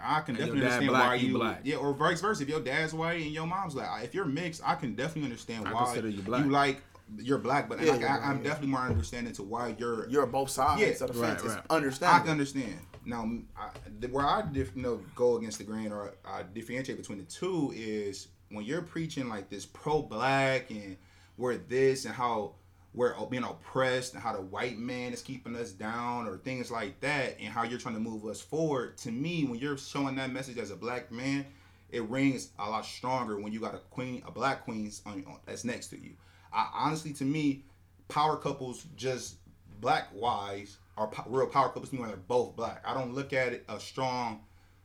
I 0.00 0.20
can 0.20 0.36
And 0.36 0.38
definitely 0.38 0.60
understand 0.60 0.88
black, 0.88 1.08
why 1.08 1.14
you 1.14 1.28
you. 1.28 1.34
black. 1.34 1.60
Yeah, 1.64 1.76
or 1.76 1.94
vice 1.94 2.20
versa. 2.20 2.42
If 2.42 2.50
your 2.50 2.60
dad's 2.60 2.92
white 2.92 3.22
and 3.22 3.30
your 3.30 3.46
mom's 3.46 3.72
black, 3.72 4.04
if 4.04 4.14
you're 4.14 4.26
mixed, 4.26 4.60
I 4.64 4.74
can 4.74 4.94
definitely 4.94 5.24
understand 5.30 5.66
I 5.66 5.72
why 5.72 5.84
consider 5.86 6.08
you 6.08 6.22
black. 6.22 6.44
like 6.46 6.82
you're 7.18 7.38
black. 7.38 7.68
But 7.68 7.80
Yeah, 7.80 7.92
I, 7.92 7.96
you're 7.96 8.08
I, 8.08 8.16
black, 8.18 8.26
I'm 8.26 8.36
yeah. 8.38 8.42
definitely 8.44 8.68
more 8.68 8.80
understanding 8.80 9.32
to 9.34 9.42
why 9.42 9.74
you're 9.78 10.08
You're 10.08 10.26
both 10.26 10.50
sides 10.50 10.80
Yeah, 10.80 10.88
of 10.88 10.98
the 11.12 11.20
right, 11.20 11.40
fence. 11.40 11.44
It's 11.44 12.00
right. 12.00 12.14
I 12.14 12.20
can 12.20 12.30
understand. 12.30 12.78
Now, 13.04 13.30
I, 13.56 13.68
where 14.10 14.26
I 14.26 14.42
diff, 14.50 14.72
you 14.74 14.82
know, 14.82 15.00
go 15.14 15.36
against 15.36 15.58
the 15.58 15.64
grain 15.64 15.92
or 15.92 16.14
I 16.24 16.42
differentiate 16.54 16.98
between 16.98 17.18
the 17.18 17.24
two 17.24 17.72
is 17.76 18.28
when 18.48 18.64
you're 18.64 18.82
preaching 18.82 19.28
like 19.28 19.50
this 19.50 19.66
pro-black 19.66 20.70
and 20.70 20.96
we're 21.36 21.56
this 21.56 22.04
and 22.04 22.14
how 22.14 22.54
we're 22.94 23.14
being 23.26 23.42
oppressed 23.42 24.14
and 24.14 24.22
how 24.22 24.32
the 24.32 24.40
white 24.40 24.78
man 24.78 25.12
is 25.12 25.20
keeping 25.20 25.56
us 25.56 25.72
down 25.72 26.28
or 26.28 26.38
things 26.38 26.70
like 26.70 27.00
that 27.00 27.36
and 27.40 27.48
how 27.48 27.64
you're 27.64 27.78
trying 27.78 27.96
to 27.96 28.00
move 28.00 28.24
us 28.24 28.40
forward. 28.40 28.96
To 28.98 29.10
me, 29.10 29.44
when 29.44 29.58
you're 29.58 29.76
showing 29.76 30.14
that 30.16 30.30
message 30.32 30.58
as 30.58 30.70
a 30.70 30.76
black 30.76 31.10
man, 31.10 31.44
it 31.90 32.02
rings 32.08 32.50
a 32.58 32.70
lot 32.70 32.86
stronger 32.86 33.38
when 33.38 33.52
you 33.52 33.60
got 33.60 33.74
a 33.74 33.78
queen, 33.90 34.22
a 34.26 34.30
black 34.30 34.64
queen 34.64 34.90
on, 35.06 35.24
on, 35.26 35.38
that's 35.44 35.64
next 35.64 35.88
to 35.88 36.00
you. 36.00 36.12
I, 36.54 36.68
honestly, 36.74 37.12
to 37.14 37.24
me, 37.24 37.64
power 38.08 38.36
couples 38.36 38.84
just 38.96 39.36
black 39.80 40.08
wise 40.14 40.76
are 40.96 41.08
po- 41.08 41.28
real 41.28 41.46
power 41.48 41.68
couples 41.68 41.88
to 41.90 41.94
me 41.96 42.00
when 42.00 42.08
they're 42.10 42.18
both 42.18 42.54
black. 42.56 42.82
I 42.86 42.94
don't 42.94 43.14
look 43.14 43.32
at 43.32 43.52
it 43.52 43.64
a 43.68 43.80
strong. 43.80 44.40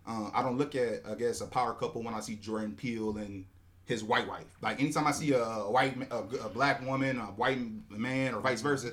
Uh, 0.07 0.31
I 0.33 0.41
don't 0.41 0.57
look 0.57 0.73
at 0.75 1.03
I 1.09 1.13
guess 1.15 1.41
a 1.41 1.45
power 1.47 1.73
couple 1.73 2.01
when 2.01 2.13
I 2.15 2.19
see 2.21 2.35
Jordan 2.35 2.73
Peele 2.75 3.17
and 3.17 3.45
his 3.85 4.03
white 4.03 4.27
wife. 4.27 4.45
Like 4.61 4.79
anytime 4.81 5.05
I 5.07 5.11
see 5.11 5.33
a, 5.33 5.43
a 5.43 5.69
white 5.71 5.95
ma- 5.97 6.05
a, 6.09 6.45
a 6.45 6.49
black 6.49 6.85
woman, 6.85 7.19
a 7.19 7.23
white 7.25 7.59
man, 7.89 8.33
or 8.33 8.39
vice 8.41 8.61
versa, 8.61 8.91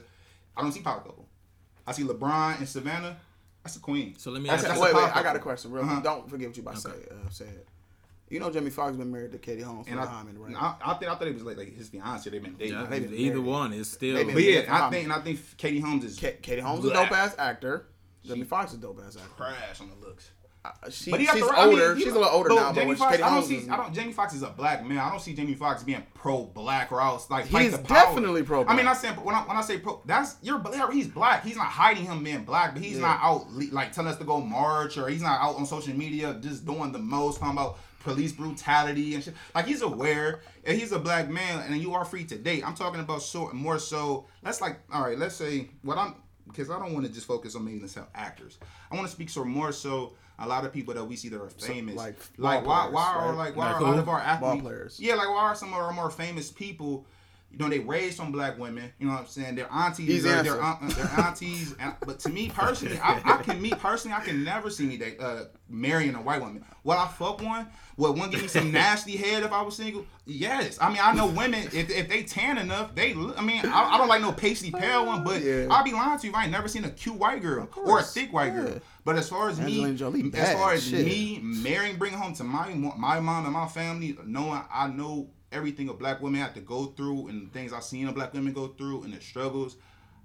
I 0.57 0.61
don't 0.63 0.73
see 0.73 0.81
power 0.83 1.01
couple. 1.01 1.27
I 1.87 1.93
see 1.93 2.03
LeBron 2.03 2.59
and 2.59 2.69
Savannah. 2.69 3.17
That's 3.63 3.77
a 3.77 3.81
queen. 3.81 4.15
So 4.19 4.31
let 4.31 4.43
me 4.43 4.49
That's- 4.49 4.65
ask 4.65 4.69
that's 4.69 4.79
you- 4.81 4.85
a 4.85 4.95
wait, 4.95 5.03
wait. 5.03 5.11
power 5.13 5.21
I 5.21 5.23
got 5.23 5.37
a 5.37 5.41
question. 5.41 5.73
Real. 5.73 5.85
Uh-huh. 5.85 6.01
Don't 6.01 6.29
forget 6.31 6.49
what 6.49 6.57
you 6.57 6.63
about 6.63 6.75
to 6.77 6.81
say. 6.83 6.91
Uh, 7.11 7.31
say 7.31 7.45
it. 7.47 7.67
You 8.29 8.41
know, 8.41 8.51
Jamie 8.51 8.71
Foxx 8.71 8.97
been 8.97 9.13
married 9.13 9.31
to 9.33 9.39
Katie 9.39 9.63
Holmes 9.63 9.87
for 9.87 9.93
And 9.93 10.01
a 10.01 10.03
I, 10.03 10.07
time, 10.07 10.37
right? 10.39 10.55
I, 10.57 10.75
I 10.85 10.95
think 10.95 11.11
I 11.11 11.15
thought 11.15 11.29
it 11.29 11.35
was 11.35 11.45
like, 11.45 11.57
like 11.59 11.77
his 11.77 11.89
fiance. 11.89 12.29
They've 12.29 12.43
been 12.43 12.57
dating. 12.57 12.75
Yeah, 12.75 12.85
They 12.87 13.01
been 13.01 13.15
either 13.15 13.35
married. 13.37 13.47
one 13.47 13.73
is 13.73 13.89
still. 13.91 14.17
But 14.25 14.43
yeah, 14.43 14.61
different 14.63 14.83
I 14.83 14.91
think 14.91 15.05
and 15.05 15.13
I 15.13 15.21
think 15.21 15.41
Katie 15.57 15.81
Holmes 15.81 16.05
is 16.05 16.19
Ka- 16.19 16.39
Katie 16.43 16.61
Holmes 16.61 16.85
is 16.85 16.91
a 16.91 16.95
dope 16.95 17.13
ass 17.13 17.37
actor. 17.39 17.87
Jamie 18.25 18.43
Foxx 18.45 18.73
is 18.73 18.79
a 18.79 18.81
dope 18.81 19.01
ass 19.07 19.17
actor. 19.17 19.29
Crash 19.37 19.81
on 19.81 19.91
the 19.91 20.07
looks. 20.07 20.31
Uh, 20.65 20.91
she, 20.91 21.13
But 21.13 21.21
he 21.21 21.27
she's 21.27 21.41
got 21.43 21.55
the, 21.55 21.61
I 21.61 21.67
mean, 21.67 21.75
older. 21.79 21.97
she's 21.97 22.09
a 22.09 22.19
little 22.19 22.29
older 22.29 22.49
now. 22.49 22.73
Jamie 22.73 22.87
but 22.95 22.99
Foxx, 22.99 23.11
Katie 23.13 23.23
I 23.23 23.31
don't 23.37 23.45
see. 23.45 23.57
is, 23.59 23.69
I 23.69 23.77
don't. 23.77 23.95
Jamie 23.95 24.13
Foxx 24.13 24.35
is 24.35 24.43
a 24.43 24.49
black 24.51 24.85
man. 24.85 24.99
I 24.99 25.09
don't 25.11 25.21
see 25.21 25.33
Jamie 25.33 25.55
Foxx 25.55 25.85
being 25.85 26.03
pro 26.15 26.43
black 26.47 26.91
or 26.91 27.01
else 27.01 27.31
like. 27.31 27.45
He's 27.45 27.53
fight 27.53 27.71
the 27.71 27.79
power. 27.79 27.97
definitely 27.99 28.43
pro-black. 28.43 28.75
I 28.75 28.77
mean, 28.77 28.89
I'm 28.89 28.97
saying 28.97 29.15
when 29.15 29.37
I 29.37 29.43
when 29.43 29.57
I 29.57 29.61
say 29.61 29.79
pro, 29.79 30.03
that's 30.05 30.35
you're 30.43 30.59
black. 30.59 30.93
He's 30.93 31.07
black. 31.07 31.45
He's 31.45 31.55
not 31.55 31.67
hiding 31.67 32.07
him 32.07 32.25
being 32.25 32.43
black, 32.45 32.75
but 32.75 32.83
he's 32.83 32.97
Yeah. 32.97 33.03
not 33.03 33.21
out 33.23 33.53
like 33.73 33.93
telling 33.93 34.11
us 34.11 34.19
to 34.19 34.25
go 34.25 34.41
march 34.41 34.99
or 34.99 35.09
he's 35.09 35.23
not 35.23 35.41
out 35.41 35.55
on 35.55 35.67
social 35.67 35.95
media 35.95 36.37
just 36.43 36.67
doing 36.67 36.91
the 36.91 36.99
most 36.99 37.39
talking 37.39 37.53
about 37.57 37.79
police 38.07 38.33
brutality 38.33 39.15
and 39.15 39.23
shit. 39.25 39.35
Like 39.55 39.67
he's 39.67 39.83
aware 39.83 40.41
and 40.65 40.79
he's 40.79 40.93
a 40.93 40.99
black 40.99 41.29
man 41.29 41.65
and 41.67 41.81
you 41.81 41.93
are 41.95 42.05
free 42.05 42.25
to 42.25 42.37
date. 42.37 42.67
I'm 42.67 42.75
talking 42.75 43.01
about 43.01 43.21
so 43.23 43.51
more 43.53 43.79
so. 43.79 44.27
Let's 44.43 44.61
like 44.61 44.79
all 44.93 45.03
right. 45.03 45.19
Let's 45.19 45.35
say 45.35 45.69
what 45.83 45.99
I'm 45.99 46.15
because 46.47 46.71
I 46.71 46.79
don't 46.79 46.95
want 46.95 47.05
to 47.07 47.13
just 47.13 47.27
focus 47.27 47.57
on 47.57 47.65
making 47.65 47.83
this 47.83 47.99
actors. 48.15 48.59
I 48.91 48.95
want 48.95 49.07
to 49.09 49.13
speak 49.13 49.29
so 49.29 49.45
more 49.45 49.73
so 49.73 50.15
a 50.39 50.47
lot 50.47 50.65
of 50.65 50.73
people 50.73 50.95
that 50.95 51.05
we 51.05 51.17
see 51.17 51.29
that 51.31 51.41
are 51.41 51.49
famous. 51.49 51.97
like 51.97 52.17
like, 52.39 52.65
why 52.67 52.81
players, 52.83 52.95
why 52.95 53.15
are 53.15 53.29
right? 53.31 53.37
like 53.37 53.57
why 53.57 53.67
Like 53.67 53.75
are 53.75 53.79
who? 53.79 53.85
a 53.85 53.89
lot 53.89 53.99
of 53.99 54.09
our 54.09 54.19
Ball 54.19 54.27
athletes 54.29 54.63
players. 54.63 55.01
Yeah, 55.01 55.15
like 55.15 55.29
why 55.29 55.41
are 55.43 55.55
some 55.55 55.71
of 55.71 55.75
our 55.81 55.93
more 55.93 56.11
famous 56.11 56.51
people 56.51 57.07
you 57.51 57.59
know, 57.59 57.71
they 57.71 57.79
raised 57.79 58.19
from 58.19 58.33
black 58.33 58.59
women. 58.59 58.93
You 58.99 59.07
know 59.07 59.13
what 59.15 59.21
I'm 59.23 59.27
saying? 59.29 59.55
Their 59.55 59.73
aunties, 59.73 60.25
their, 60.25 60.43
their, 60.43 60.61
aunt- 60.61 60.91
their 60.91 61.11
aunties. 61.19 61.75
And, 61.81 61.95
but 62.05 62.19
to 62.21 62.29
me 62.29 62.51
personally, 62.51 62.99
I, 62.99 63.21
I 63.25 63.43
can 63.43 63.63
me 63.63 63.71
personally, 63.71 64.17
I 64.17 64.21
can 64.21 64.45
never 64.45 64.69
see 64.69 64.85
me 64.85 65.01
uh, 65.19 65.45
marrying 65.69 66.15
a 66.15 66.21
white 66.21 66.41
woman. 66.43 66.65
Would 66.85 66.97
I 66.97 67.07
fuck 67.09 67.41
one? 67.41 67.67
Would 67.97 68.19
one 68.19 68.31
give 68.31 68.43
me 68.43 68.49
some 68.49 68.71
nasty 68.73 69.17
head 69.17 69.43
if 69.43 69.53
I 69.53 69.63
was 69.63 69.77
single? 69.77 70.05
Yes. 70.27 70.77
I 70.81 70.89
mean, 70.91 70.99
I 71.01 71.15
know 71.15 71.29
women 71.29 71.63
if, 71.73 71.89
if 71.89 72.09
they 72.09 72.25
tan 72.25 72.59
enough, 72.59 72.95
they. 72.95 73.13
I 73.13 73.41
mean, 73.41 73.65
I, 73.65 73.95
I 73.95 73.99
don't 73.99 74.09
like 74.09 74.21
no 74.21 74.33
pasty 74.33 74.71
pale 74.71 75.07
one, 75.07 75.25
but 75.25 75.43
Yeah. 75.43 75.69
I'll 75.71 75.85
be 75.85 75.93
lying 75.93 76.19
to 76.19 76.27
you 76.27 76.33
if 76.33 76.37
I 76.37 76.43
ain't 76.43 76.53
never 76.53 76.69
seen 76.69 76.85
a 76.85 76.91
cute 76.91 77.17
white 77.17 77.41
girl 77.41 77.69
or 77.75 78.01
a 78.01 78.03
thick 78.03 78.33
white 78.35 78.55
girl. 78.55 78.81
But 79.05 79.17
as 79.17 79.29
far 79.29 79.49
as 79.49 79.59
Angelina 79.61 79.89
me, 79.89 79.97
Jolie 79.97 80.31
as 80.35 80.53
far 80.53 80.73
as 80.73 80.87
shit. 80.87 81.07
me 81.07 81.39
marrying, 81.41 81.97
bringing 81.97 82.19
home 82.19 82.35
to 82.35 82.45
my 82.45 82.75
my 82.75 83.21
mom 83.21 83.45
and 83.45 83.55
my 83.55 83.67
family, 83.69 84.19
knowing 84.27 84.61
I 84.71 84.89
know 84.89 85.31
everything 85.53 85.89
a 85.89 85.95
black 85.95 86.21
woman 86.21 86.41
have 86.41 86.55
to 86.55 86.61
go 86.61 86.87
through 86.87 87.29
and 87.29 87.47
the 87.47 87.51
things 87.53 87.73
I've 87.73 87.85
seen 87.85 88.09
a 88.09 88.13
black 88.13 88.33
women 88.33 88.53
go 88.53 88.69
through 88.69 89.05
and 89.05 89.13
the 89.13 89.21
struggles, 89.21 89.77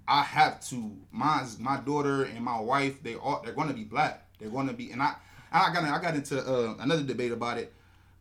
I 0.06 0.22
have 0.22 0.60
to. 0.68 0.96
My 1.10 1.44
my 1.58 1.78
daughter 1.78 2.24
and 2.24 2.44
my 2.44 2.60
wife, 2.60 3.02
they 3.02 3.14
all 3.14 3.40
they're 3.44 3.54
going 3.54 3.68
to 3.68 3.74
be 3.74 3.84
black. 3.84 4.26
They're 4.38 4.50
going 4.50 4.66
to 4.68 4.74
be, 4.74 4.90
and 4.90 5.02
I 5.02 5.14
I 5.52 5.72
got 5.72 5.84
I 5.84 6.00
got 6.00 6.14
into 6.14 6.38
uh, 6.40 6.74
another 6.80 7.02
debate 7.02 7.32
about 7.32 7.58
it. 7.58 7.72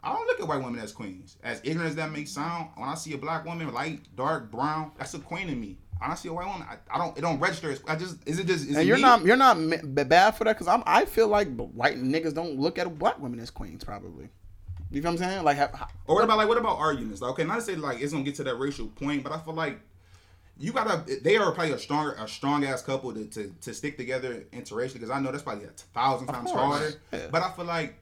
I 0.03 0.13
don't 0.13 0.25
look 0.25 0.39
at 0.39 0.47
white 0.47 0.63
women 0.63 0.79
as 0.79 0.91
queens. 0.91 1.37
As 1.43 1.61
ignorant 1.63 1.89
as 1.91 1.95
that 1.95 2.11
may 2.11 2.25
sound, 2.25 2.69
when 2.75 2.89
I 2.89 2.95
see 2.95 3.13
a 3.13 3.17
black 3.17 3.45
woman, 3.45 3.71
light, 3.71 4.01
dark, 4.15 4.51
brown, 4.51 4.91
that's 4.97 5.13
a 5.13 5.19
queen 5.19 5.47
in 5.47 5.59
me. 5.59 5.77
When 5.99 6.09
I 6.09 6.15
see 6.15 6.29
a 6.29 6.33
white 6.33 6.47
woman, 6.47 6.67
I, 6.67 6.77
I 6.93 6.97
don't. 6.97 7.15
It 7.17 7.21
don't 7.21 7.39
register. 7.39 7.75
I 7.87 7.95
just 7.95 8.17
is 8.27 8.39
it 8.39 8.47
just 8.47 8.67
is 8.67 8.75
And 8.77 8.87
you're 8.87 8.97
me? 8.97 9.03
not 9.03 9.23
you're 9.23 9.37
not 9.37 9.57
bad 9.93 10.31
for 10.31 10.43
that 10.45 10.53
because 10.53 10.67
I'm 10.67 10.81
I 10.85 11.05
feel 11.05 11.27
like 11.27 11.55
white 11.55 11.97
niggas 11.97 12.33
don't 12.33 12.59
look 12.59 12.79
at 12.79 12.97
black 12.97 13.19
women 13.19 13.39
as 13.39 13.51
queens 13.51 13.83
probably. 13.83 14.29
You 14.91 15.01
feel 15.01 15.11
what 15.11 15.21
I'm 15.21 15.29
saying? 15.29 15.43
Like, 15.43 15.57
have, 15.57 15.89
Or 16.05 16.15
what 16.15 16.23
about 16.23 16.37
like 16.37 16.47
what 16.47 16.57
about 16.57 16.77
arguments? 16.77 17.21
Like, 17.21 17.31
okay, 17.31 17.43
not 17.45 17.55
to 17.55 17.61
say 17.61 17.75
like 17.75 18.01
it's 18.01 18.11
gonna 18.11 18.25
get 18.25 18.35
to 18.35 18.43
that 18.43 18.55
racial 18.55 18.87
point, 18.87 19.23
but 19.23 19.31
I 19.31 19.39
feel 19.39 19.53
like 19.53 19.79
you 20.59 20.73
gotta 20.73 21.03
they 21.21 21.37
are 21.37 21.51
probably 21.51 21.73
a 21.73 21.79
stronger 21.79 22.13
a 22.13 22.27
strong 22.27 22.63
ass 22.65 22.81
couple 22.81 23.13
to, 23.13 23.25
to, 23.25 23.53
to 23.61 23.73
stick 23.73 23.97
together 23.97 24.43
interracially 24.53 24.93
because 24.93 25.09
I 25.09 25.19
know 25.19 25.31
that's 25.31 25.43
probably 25.43 25.65
a 25.65 25.69
thousand 25.93 26.27
times 26.27 26.51
harder. 26.51 26.93
Yeah. 27.11 27.27
But 27.31 27.41
I 27.41 27.51
feel 27.51 27.65
like 27.65 27.95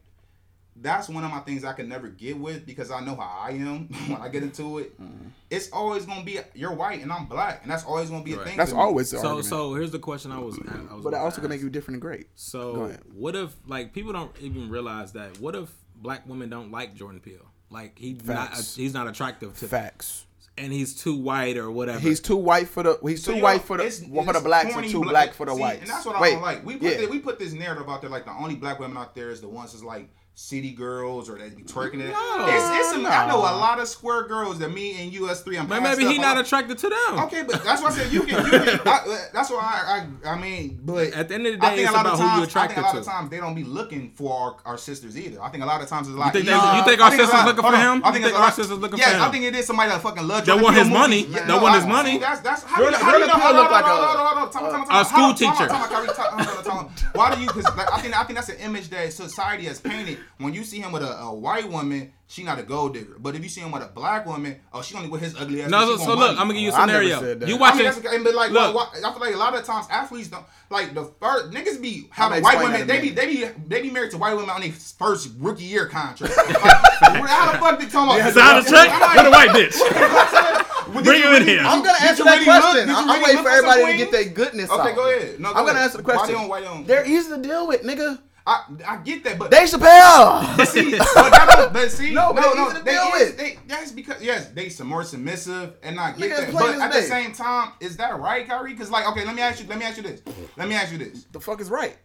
that's 0.81 1.09
one 1.09 1.23
of 1.23 1.31
my 1.31 1.39
things 1.39 1.65
I 1.65 1.73
can 1.73 1.89
never 1.89 2.07
get 2.07 2.37
with 2.37 2.65
because 2.65 2.89
I 2.89 3.01
know 3.01 3.15
how 3.15 3.39
I 3.41 3.51
am 3.51 3.87
when 4.07 4.21
I 4.21 4.29
get 4.29 4.43
into 4.43 4.79
it. 4.79 4.99
Mm-hmm. 4.99 5.27
It's 5.49 5.69
always 5.71 6.05
gonna 6.05 6.23
be 6.23 6.39
you're 6.55 6.73
white 6.73 7.01
and 7.01 7.11
I'm 7.11 7.25
black, 7.25 7.61
and 7.63 7.71
that's 7.71 7.83
always 7.85 8.09
gonna 8.09 8.23
be 8.23 8.33
a 8.33 8.37
thing. 8.37 8.57
that's 8.57 8.73
always 8.73 9.11
the 9.11 9.17
So 9.17 9.27
argument. 9.27 9.45
so 9.45 9.73
here's 9.75 9.91
the 9.91 9.99
question 9.99 10.31
I 10.31 10.39
was. 10.39 10.57
I 10.57 10.93
was 10.95 11.03
but 11.03 11.09
it 11.09 11.11
gonna 11.11 11.23
also 11.23 11.41
can 11.41 11.49
make 11.49 11.61
you 11.61 11.69
different 11.69 11.95
and 11.95 12.01
great. 12.01 12.27
So 12.35 12.95
what 13.13 13.35
if 13.35 13.55
like 13.67 13.93
people 13.93 14.11
don't 14.13 14.31
even 14.41 14.69
realize 14.69 15.11
that? 15.13 15.39
What 15.39 15.55
if 15.55 15.69
black 16.01 16.27
women 16.27 16.49
don't 16.49 16.71
like 16.71 16.95
Jordan 16.95 17.19
Peele? 17.19 17.45
Like 17.69 17.97
he's 17.99 18.23
not 18.25 18.49
Facts. 18.49 18.75
he's 18.75 18.93
not 18.93 19.07
attractive 19.07 19.57
to 19.59 19.67
Facts. 19.67 20.25
and 20.57 20.73
he's 20.73 20.95
too 20.95 21.15
white 21.15 21.55
or 21.57 21.69
whatever. 21.71 21.99
He's 21.99 22.19
too 22.19 22.35
white 22.35 22.67
for 22.67 22.83
the 22.83 22.97
he's 23.03 23.23
So, 23.23 23.33
too 23.35 23.41
white 23.41 23.61
for 23.61 23.77
the 23.77 23.85
it's- 23.85 23.99
for 23.99 24.23
the 24.25 24.29
it's 24.31 24.41
blacks 24.41 24.65
and 24.65 24.73
corny 24.73 24.89
too 24.91 25.01
bla- 25.01 25.11
black 25.11 25.33
for 25.33 25.45
the 25.45 25.53
see, 25.53 25.61
whites. 25.61 25.81
And 25.81 25.89
that's 25.89 26.05
what 26.05 26.15
I 26.15 26.31
don't 26.31 26.41
like. 26.41 26.65
We 26.65 26.73
put 26.77 26.83
yeah. 26.91 26.97
the, 27.01 27.07
we 27.07 27.19
put 27.19 27.37
this 27.39 27.53
narrative 27.53 27.87
out 27.87 28.01
there 28.01 28.09
like 28.09 28.25
the 28.25 28.31
only 28.33 28.55
black 28.55 28.79
women 28.79 28.97
out 28.97 29.13
there 29.15 29.29
is 29.29 29.39
the 29.41 29.47
ones 29.47 29.71
that's 29.73 29.83
like 29.83 30.09
city 30.39 30.71
girls 30.71 31.29
or 31.29 31.37
they 31.37 31.49
be 31.49 31.63
twerking 31.63 31.99
it. 31.99 32.09
No. 32.13 32.45
it's, 32.47 32.79
it's 32.79 32.89
some, 32.91 33.05
I 33.05 33.27
know 33.27 33.39
a 33.39 33.59
lot 33.59 33.77
of 33.79 33.89
square 33.89 34.23
girls 34.23 34.57
that 34.59 34.69
me 34.69 34.99
and 35.03 35.11
US 35.13 35.41
three. 35.43 35.57
I'm 35.57 35.67
but 35.67 35.81
maybe 35.83 36.05
up 36.05 36.11
he's 36.11 36.19
not 36.21 36.37
on. 36.37 36.43
attracted 36.45 36.77
to 36.77 36.87
them. 36.89 37.19
Okay, 37.25 37.43
but 37.43 37.61
that's 37.61 37.81
why 37.81 37.89
I 37.89 37.91
said 37.91 38.11
you 38.13 38.21
can. 38.23 38.45
You 38.45 38.51
can 38.51 38.79
I, 38.87 39.27
that's 39.33 39.49
why 39.51 39.59
I, 39.59 40.29
I. 40.29 40.33
I 40.35 40.39
mean, 40.41 40.79
but 40.83 41.11
At 41.13 41.27
the 41.27 41.35
end 41.35 41.45
of 41.45 41.53
the 41.53 41.59
day, 41.59 41.67
I 41.67 41.69
day, 41.71 41.75
think 41.75 41.89
it's 41.89 41.91
a 41.91 41.93
lot 41.93 42.05
about 42.05 42.13
of 42.13 42.19
who 42.19 42.25
you 42.41 42.45
times, 42.47 42.55
I 42.55 42.67
think 42.67 42.77
a 42.79 42.81
lot 42.81 42.97
of 42.97 43.05
times 43.05 43.29
they 43.29 43.37
don't 43.37 43.53
be 43.53 43.65
looking 43.65 44.11
for 44.15 44.33
our, 44.33 44.57
our 44.71 44.77
sisters 44.77 45.17
either. 45.19 45.41
I 45.43 45.49
think 45.49 45.61
a 45.63 45.67
lot 45.67 45.81
of 45.81 45.89
times 45.89 46.07
it's 46.07 46.15
like 46.17 46.31
think 46.31 46.45
they- 46.45 46.51
nah, 46.51 46.77
you 46.77 46.85
think 46.85 47.01
our 47.01 47.07
it's 47.13 47.15
a 47.15 47.19
sisters 47.19 47.33
lot- 47.39 47.45
looking 47.47 47.63
for 47.63 47.75
on. 47.75 47.97
him? 47.97 48.03
I 48.03 48.07
You 48.07 48.13
think, 48.13 48.25
think 48.25 48.35
our 48.37 48.41
lot- 48.43 48.53
sisters 48.55 48.77
looking 48.79 48.99
yes, 48.99 49.09
for 49.11 49.15
him? 49.17 49.21
I 49.23 49.31
think 49.31 49.43
it 49.43 49.55
is 49.55 49.67
somebody 49.67 49.89
that 49.91 50.01
fucking 50.01 50.25
loves. 50.25 50.47
You. 50.47 50.55
They 50.55 50.61
want 50.63 50.75
his 50.77 50.87
money. 50.89 51.23
movies. 51.27 51.41
They 51.45 51.53
want 51.59 51.75
his 51.75 51.85
money. 51.85 52.17
That's 52.17 52.39
that's 52.39 52.63
how 52.63 52.77
Jordan- 52.77 52.93
do 52.93 52.99
you, 52.99 53.03
how 53.05 53.11
do 53.11 53.19
you 53.19 53.25
Jordan 53.27 53.41
know? 53.43 53.47
Peele 53.51 53.61
look 53.61 53.71
like 53.71 53.83
hold 53.85 53.99
on, 53.99 54.05
a- 54.05 54.07
hold 54.07 54.19
on, 54.19 54.37
hold 54.37 54.47
on. 54.47 54.51
Time 54.53 54.63
out, 54.63 54.71
time 54.71 54.81
out, 54.81 54.87
time 54.87 55.01
a 55.01 55.05
school 55.05 55.19
Hold 55.19 55.31
on, 55.31 56.15
time 56.15 56.39
out, 56.39 56.85
teacher. 56.87 57.09
Why 57.13 57.35
do 57.35 57.41
you? 57.41 57.47
Because 57.47 57.65
I 57.65 57.99
think 57.99 58.17
I 58.17 58.23
think 58.23 58.37
that's 58.39 58.49
an 58.49 58.57
image 58.57 58.89
that 58.89 59.11
society 59.11 59.65
has 59.65 59.81
painted. 59.81 60.17
When 60.37 60.53
you 60.53 60.63
see 60.63 60.79
him 60.79 60.91
with 60.93 61.03
a, 61.03 61.17
a 61.19 61.33
white 61.33 61.69
woman, 61.69 62.13
she 62.27 62.43
not 62.43 62.59
a 62.59 62.63
gold 62.63 62.93
digger. 62.93 63.17
But 63.19 63.35
if 63.35 63.43
you 63.43 63.49
see 63.49 63.59
him 63.59 63.71
with 63.71 63.83
a 63.83 63.87
black 63.87 64.25
woman, 64.25 64.57
oh, 64.71 64.81
she 64.81 64.95
only 64.95 65.09
with 65.09 65.19
his 65.21 65.35
ugly 65.35 65.61
ass. 65.61 65.69
No, 65.69 65.97
so, 65.97 66.05
so 66.05 66.15
look. 66.15 66.31
I'm 66.31 66.37
gonna 66.47 66.53
give 66.53 66.61
you 66.63 66.71
a 66.71 66.75
I 66.75 66.85
never 66.85 67.03
scenario. 67.03 67.19
said. 67.39 67.49
You 67.49 67.57
I 67.57 67.69
I 67.69 67.75
mean, 67.75 67.83
that's 67.83 67.97
okay, 67.97 68.17
but 68.23 68.33
like, 68.35 68.51
Look. 68.51 68.73
why, 68.73 68.85
why, 68.93 68.99
I 69.09 69.11
feel 69.11 69.19
like 69.19 69.33
a 69.35 69.37
lot 69.37 69.53
of 69.55 69.65
times 69.65 69.87
athletes 69.89 70.29
don't 70.29 70.45
like 70.69 70.93
the 70.93 71.05
first 71.19 71.51
niggas 71.51 71.81
be 71.81 72.07
having 72.11 72.41
white 72.41 72.53
explain 72.53 72.71
women. 72.73 72.87
that 72.87 72.93
They 72.93 73.01
be 73.01 73.09
they 73.09 73.25
be 73.25 73.45
they 73.67 73.81
be 73.81 73.91
married 73.91 74.11
to 74.11 74.17
white 74.17 74.33
women 74.35 74.49
on 74.49 74.61
their 74.61 74.71
first 74.71 75.29
rookie 75.39 75.63
year 75.65 75.87
contract. 75.87 76.33
Like, 77.01 77.27
how 77.29 77.51
the 77.53 77.57
fuck 77.59 77.79
they 77.79 77.87
talking 77.87 78.19
about? 78.21 78.33
Sign 78.33 78.57
a 78.57 78.63
check 78.63 78.89
I'm 78.91 79.01
like, 79.01 79.25
for 79.25 79.31
white 79.31 79.49
bitch. 79.49 79.79
well, 80.93 81.03
Bring 81.03 81.21
him 81.21 81.27
you 81.29 81.35
in 81.35 81.41
really- 81.43 81.45
here. 81.45 81.59
I'm 81.61 81.81
gonna 81.83 81.97
did 81.99 82.09
answer 82.09 82.23
that 82.25 82.31
really 82.33 82.45
question. 82.45 82.87
did 82.87 82.95
I'm 82.95 83.07
really 83.07 83.23
waiting 83.23 83.43
for 83.43 83.49
everybody 83.49 83.91
to 83.91 83.97
get 83.97 84.11
their 84.11 84.25
goodness. 84.25 84.69
Okay, 84.69 84.89
out. 84.89 84.95
go 84.95 85.09
ahead. 85.09 85.39
No, 85.39 85.53
go 85.53 85.59
I'm 85.59 85.65
gonna 85.65 85.71
ahead. 85.79 85.83
answer 85.83 85.97
the 85.97 86.03
Why 86.03 86.13
question. 86.15 86.35
they 86.35 86.41
on- 86.41 86.47
why 86.49 86.61
they 86.61 86.67
on? 86.67 86.83
They're 86.85 87.07
easy 87.07 87.29
to 87.29 87.37
deal 87.41 87.67
with, 87.67 87.83
nigga. 87.83 88.19
I, 88.47 88.63
I 88.87 88.97
get 88.97 89.23
that, 89.25 89.37
but 89.37 89.51
Dave 89.51 89.69
Chappelle. 89.69 90.57
But 90.57 90.67
see, 90.67 90.91
but, 90.97 91.05
that 91.13 91.69
but 91.71 91.91
see, 91.91 92.13
No, 92.13 92.29
no, 92.29 92.33
but 92.33 92.55
no, 92.55 92.73
they 92.73 92.91
they, 92.91 92.97
is, 93.23 93.35
they 93.35 93.59
that's 93.67 93.91
because 93.91 94.21
yes, 94.21 94.47
they 94.47 94.69
some 94.69 94.87
more 94.87 95.03
submissive, 95.03 95.73
and 95.83 95.99
I 95.99 96.11
get 96.13 96.31
Niggas 96.31 96.37
that. 96.37 96.53
But 96.53 96.75
as 96.75 96.81
at 96.81 96.91
the 96.93 97.01
same 97.03 97.31
time, 97.33 97.73
is 97.79 97.97
that 97.97 98.19
right, 98.19 98.47
Kyrie? 98.47 98.71
Because 98.73 98.89
like, 98.89 99.07
okay, 99.09 99.25
let 99.25 99.35
me 99.35 99.41
ask 99.41 99.61
you, 99.61 99.67
let 99.67 99.77
me 99.77 99.85
ask 99.85 99.97
you 99.97 100.03
this, 100.03 100.21
let 100.57 100.67
me 100.67 100.75
ask 100.75 100.91
you 100.91 100.97
this. 100.97 101.25
the 101.31 101.39
fuck 101.39 101.61
is 101.61 101.69
right? 101.69 101.97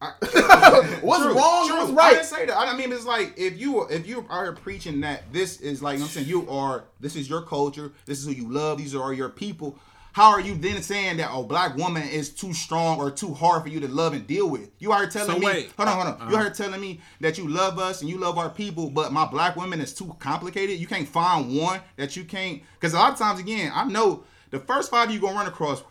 I- 0.00 0.12
What's 1.02 1.24
True, 1.24 1.34
wrong? 1.34 1.66
true. 1.66 1.76
What's 1.78 1.90
I 1.90 1.94
right? 1.94 2.12
didn't 2.14 2.26
say 2.26 2.46
that. 2.46 2.56
I 2.56 2.76
mean, 2.76 2.92
it's 2.92 3.04
like 3.04 3.34
if 3.36 3.58
you 3.58 3.82
if 3.88 4.06
you 4.06 4.24
are 4.30 4.44
here 4.44 4.52
preaching 4.52 5.00
that 5.00 5.32
this 5.32 5.60
is 5.60 5.82
like 5.82 5.94
you 5.94 5.98
know 6.00 6.04
what 6.04 6.10
I'm 6.10 6.14
saying 6.14 6.28
you 6.28 6.48
are 6.48 6.84
this 7.00 7.16
is 7.16 7.28
your 7.28 7.42
culture, 7.42 7.92
this 8.06 8.18
is 8.20 8.26
who 8.26 8.32
you 8.32 8.48
love, 8.52 8.78
these 8.78 8.94
are 8.94 9.12
your 9.12 9.28
people. 9.28 9.76
How 10.18 10.30
are 10.30 10.40
you 10.40 10.56
then 10.56 10.82
saying 10.82 11.18
that 11.18 11.30
a 11.32 11.42
black 11.44 11.76
woman 11.76 12.02
is 12.02 12.30
too 12.30 12.52
strong 12.52 12.98
or 12.98 13.08
too 13.08 13.32
hard 13.32 13.62
for 13.62 13.68
you 13.68 13.78
to 13.78 13.86
love 13.86 14.14
and 14.14 14.26
deal 14.26 14.50
with? 14.50 14.68
You 14.80 14.90
are 14.90 15.06
telling 15.06 15.30
So 15.30 15.38
me, 15.38 15.46
wait. 15.46 15.72
hold 15.76 15.88
on, 15.88 15.94
hold 15.94 16.06
on. 16.08 16.14
Uh-huh. 16.20 16.30
You 16.32 16.36
are 16.38 16.50
telling 16.50 16.80
me 16.80 17.00
that 17.20 17.38
you 17.38 17.46
love 17.46 17.78
us 17.78 18.00
and 18.00 18.10
you 18.10 18.18
love 18.18 18.36
our 18.36 18.50
people, 18.50 18.90
but 18.90 19.12
my 19.12 19.24
black 19.26 19.54
woman 19.54 19.80
is 19.80 19.94
too 19.94 20.16
complicated. 20.18 20.80
You 20.80 20.88
can't 20.88 21.06
find 21.06 21.56
one 21.56 21.80
that 21.94 22.16
you 22.16 22.24
can't. 22.24 22.60
Because 22.74 22.94
a 22.94 22.96
lot 22.96 23.12
of 23.12 23.18
times, 23.20 23.38
again, 23.38 23.70
I 23.72 23.84
know 23.84 24.24
the 24.50 24.58
first 24.58 24.90
five 24.90 25.08
you 25.12 25.20
gonna 25.20 25.36
run 25.36 25.46
across. 25.46 25.84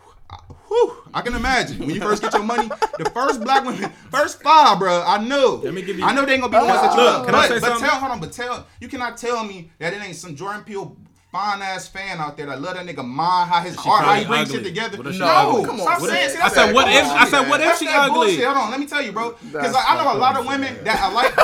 Whew, 0.68 1.04
I 1.14 1.22
can 1.22 1.34
imagine 1.34 1.78
when 1.78 1.88
you 1.94 2.00
first 2.02 2.20
get 2.20 2.34
your 2.34 2.42
money. 2.42 2.68
The 2.98 3.10
first 3.14 3.40
black 3.42 3.64
women, 3.64 3.90
first 4.10 4.42
five, 4.42 4.78
bro. 4.78 5.04
I 5.06 5.24
know. 5.24 5.62
Let 5.64 5.72
me 5.72 5.80
give 5.80 5.98
you- 5.98 6.04
I 6.04 6.12
know 6.14 6.26
they 6.26 6.34
ain't 6.34 6.42
gonna 6.42 6.52
be 6.52 6.58
the 6.66 6.70
ones 6.70 6.82
that 6.82 6.94
you 6.94 7.02
Look, 7.02 7.14
love. 7.14 7.24
can 7.26 7.34
I 7.34 7.38
But, 7.38 7.48
say 7.48 7.60
but 7.60 7.66
something? 7.70 7.88
tell, 7.88 7.98
hold 7.98 8.12
on, 8.12 8.20
but 8.20 8.32
tell 8.32 8.66
you 8.78 8.88
cannot 8.88 9.16
tell 9.16 9.42
me 9.42 9.70
that 9.78 9.94
it 9.94 10.02
ain't 10.02 10.16
some 10.16 10.36
Jordan 10.36 10.64
Peele 10.64 10.94
fine 11.30 11.60
ass 11.60 11.86
fan 11.88 12.18
out 12.18 12.36
there 12.36 12.46
that 12.46 12.60
love 12.60 12.74
that 12.74 12.86
nigga 12.86 13.04
mind 13.06 13.50
how 13.50 13.60
his 13.60 13.76
heart 13.76 14.04
how 14.04 14.14
he 14.14 14.24
probably 14.24 14.44
brings 14.44 14.50
shit 14.52 14.64
together. 14.64 14.96
What 14.96 15.06
if 15.08 15.12
she 15.14 15.18
no, 15.20 15.26
ugly? 15.26 15.64
Come 15.64 15.80
on, 15.80 15.86
stop 15.86 16.00
what 16.00 16.10
saying. 16.10 16.26
if- 16.26 16.32
see, 16.32 16.38
I 16.38 16.48
said, 16.48 16.66
that 16.68 16.74
what 16.74 16.88
if- 16.88 17.04
I 17.04 17.28
said, 17.28 17.48
what 17.48 17.60
if 17.60 17.66
That's 17.66 17.78
she 17.78 17.84
that 17.86 17.98
ugly? 18.10 18.14
bullshit. 18.14 18.44
Hold 18.44 18.56
on, 18.56 18.70
let 18.70 18.80
me 18.80 18.86
tell 18.86 19.02
you, 19.02 19.12
bro. 19.12 19.30
Because 19.32 19.72
That's 19.72 19.76
I 19.76 20.02
know 20.02 20.12
a 20.12 20.18
lot 20.18 20.36
of 20.38 20.46
women 20.46 20.74
man. 20.74 20.84
that 20.84 21.00
I 21.02 21.12
like. 21.12 21.34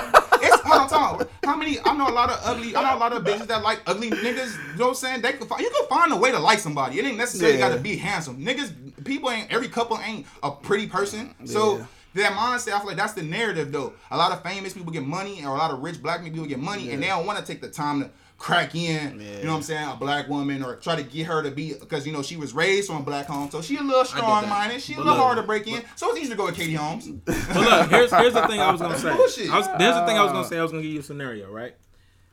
It's 0.43 0.61
hold 0.63 0.81
on, 0.83 0.89
time 0.89 1.03
out. 1.21 1.31
How 1.45 1.57
many? 1.57 1.79
I 1.85 1.97
know 1.97 2.09
a 2.09 2.13
lot 2.13 2.29
of 2.31 2.39
ugly. 2.45 2.75
I 2.77 2.83
know 2.83 2.97
a 2.97 3.01
lot 3.01 3.13
of 3.13 3.25
bitches 3.25 3.47
that 3.47 3.63
like 3.63 3.81
ugly 3.87 4.11
niggas. 4.11 4.53
You 4.73 4.79
know 4.79 4.85
what 4.87 4.89
I'm 4.89 4.95
saying? 4.95 5.23
They 5.23 5.33
can 5.35 5.47
find. 5.47 5.63
You 5.63 5.71
can 5.71 5.87
find 5.89 6.13
a 6.13 6.17
way 6.17 6.31
to 6.33 6.39
like 6.39 6.59
somebody. 6.59 6.99
It 6.99 7.05
ain't 7.07 7.17
necessarily 7.17 7.59
Yeah. 7.59 7.69
got 7.69 7.75
to 7.77 7.81
be 7.81 7.97
handsome. 7.97 8.45
Niggas, 8.45 9.05
people 9.05 9.31
ain't. 9.31 9.51
Every 9.51 9.69
couple 9.69 9.99
ain't 10.05 10.27
a 10.43 10.51
pretty 10.51 10.87
person. 10.87 11.35
So. 11.47 11.79
Yeah. 11.79 11.87
That 12.17 12.31
mindset, 12.35 12.75
I 12.75 12.79
feel 12.79 12.87
like 12.87 12.97
that's 12.97 13.15
the 13.15 13.25
narrative 13.25 13.73
though. 13.73 13.93
A 14.13 14.17
lot 14.17 14.31
of 14.31 14.41
famous 14.45 14.73
people 14.73 14.93
get 14.93 15.03
money, 15.05 15.45
or 15.45 15.49
a 15.49 15.59
lot 15.59 15.73
of 15.73 15.81
rich 15.83 16.01
black 16.01 16.23
people 16.23 16.45
get 16.47 16.61
money, 16.61 16.93
and 16.93 17.03
they 17.03 17.09
don't 17.09 17.27
want 17.27 17.41
to 17.41 17.45
take 17.45 17.61
the 17.61 17.69
time 17.69 18.03
to 18.03 18.11
crack 18.39 18.75
in. 18.75 19.21
You 19.21 19.45
know 19.45 19.51
what 19.51 19.57
I'm 19.57 19.63
saying? 19.63 19.89
A 19.89 19.97
black 19.97 20.29
woman, 20.29 20.63
or 20.63 20.77
try 20.77 20.97
to 20.97 21.03
get 21.03 21.27
her 21.27 21.43
to 21.43 21.51
be 21.51 21.75
because 21.75 22.07
you 22.07 22.13
know 22.13 22.23
she 22.23 22.37
was 22.37 22.53
raised 22.53 22.89
from 22.89 22.99
a 22.99 23.03
black 23.03 23.27
home, 23.27 23.51
so 23.51 23.63
she 23.63 23.77
a 23.77 23.83
little 23.83 24.05
strong 24.05 24.49
minded. 24.49 24.81
She 24.81 24.95
a 24.95 24.99
little 24.99 25.13
look, 25.13 25.23
hard 25.23 25.37
to 25.39 25.43
break 25.43 25.67
in. 25.67 25.83
So 25.97 26.11
it's 26.11 26.21
easy 26.21 26.31
to 26.31 26.37
go 26.37 26.47
with 26.47 26.57
Katie 26.57 26.75
Holmes. 26.75 27.09
But 27.25 27.57
look, 27.57 27.91
here's 27.91 28.11
here's 28.13 28.35
the 28.35 28.47
thing 28.47 28.61
I 28.61 28.71
was 28.71 28.81
gonna 28.81 28.99
say. 28.99 29.17
Bullshit. 29.17 29.51
I 29.51 29.59
was, 29.59 29.67
here's 29.67 29.95
the 29.95 30.07
thing 30.07 30.19
I 30.19 30.23
was 30.23 30.33
gonna 30.33 30.45
uh. 30.45 30.49
say. 30.49 30.59
I 30.59 30.63
was 30.63 30.71
gonna 30.71 30.83
give 30.83 30.93
you 30.93 31.01
a 31.01 31.05
scenario, 31.05 31.51
right? 31.51 31.75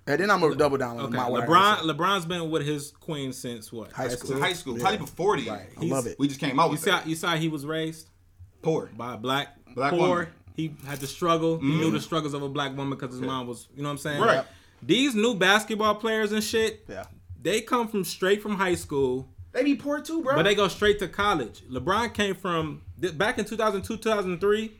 And 0.08 0.20
then 0.20 0.32
I'm 0.32 0.42
gonna 0.42 0.56
double 0.56 0.78
down 0.78 0.98
on 0.98 1.06
Okay, 1.06 1.18
my 1.18 1.30
what 1.30 1.48
LeBron. 1.48 1.78
LeBron's 1.80 2.26
been 2.26 2.50
with 2.50 2.66
his 2.66 2.92
queen 2.92 3.32
since 3.34 3.72
what? 3.72 3.92
High 3.92 4.08
school. 4.10 4.40
High 4.40 4.54
school, 4.54 4.78
probably 4.78 4.98
before 4.98 5.38
the 5.38 5.52
I 5.52 5.68
love 5.78 6.08
it. 6.08 6.18
We 6.18 6.28
just 6.28 6.40
came 6.40 6.60
out 6.60 6.66
You 6.66 6.72
with 6.72 6.82
saw 6.82 7.02
you 7.06 7.16
saw 7.16 7.36
he 7.36 7.48
was 7.48 7.66
raised 7.66 8.10
Poor. 8.62 8.90
by 8.96 9.14
a 9.14 9.18
black, 9.18 9.50
Black 9.76 9.92
poor. 9.92 10.10
woman. 10.10 10.28
He 10.56 10.76
had 10.86 11.00
to 11.00 11.08
struggle. 11.08 11.60
He 11.60 11.68
knew 11.68 11.80
the 11.80 11.98
mm-hmm. 11.98 11.98
struggles 12.00 12.34
of 12.34 12.44
a 12.44 12.50
black 12.50 12.76
woman 12.76 12.98
because 12.98 13.16
his 13.16 13.22
mom 13.22 13.48
was, 13.48 13.68
you 13.76 13.82
know 13.82 13.90
what 13.90 13.94
I'm 13.94 13.98
saying? 14.00 14.22
Right. 14.22 14.46
These 14.84 15.16
new 15.16 15.36
basketball 15.36 15.96
players 15.96 16.32
and 16.32 16.44
shit, 16.44 16.84
Yeah. 16.88 17.04
they 17.42 17.62
come 17.62 17.88
from 17.88 18.04
straight 18.04 18.42
from 18.42 18.56
high 18.56 18.76
school, 18.76 19.28
They 19.52 19.64
be 19.64 19.76
poor 19.76 20.02
too, 20.02 20.22
bro. 20.24 20.36
but 20.36 20.44
they 20.44 20.56
go 20.56 20.68
straight 20.68 21.00
to 21.00 21.08
college. 21.08 21.62
LeBron 21.70 22.14
came 22.14 22.36
from 22.36 22.82
back 23.16 23.38
in 23.38 23.46
2002, 23.46 23.98
2003. 23.98 24.72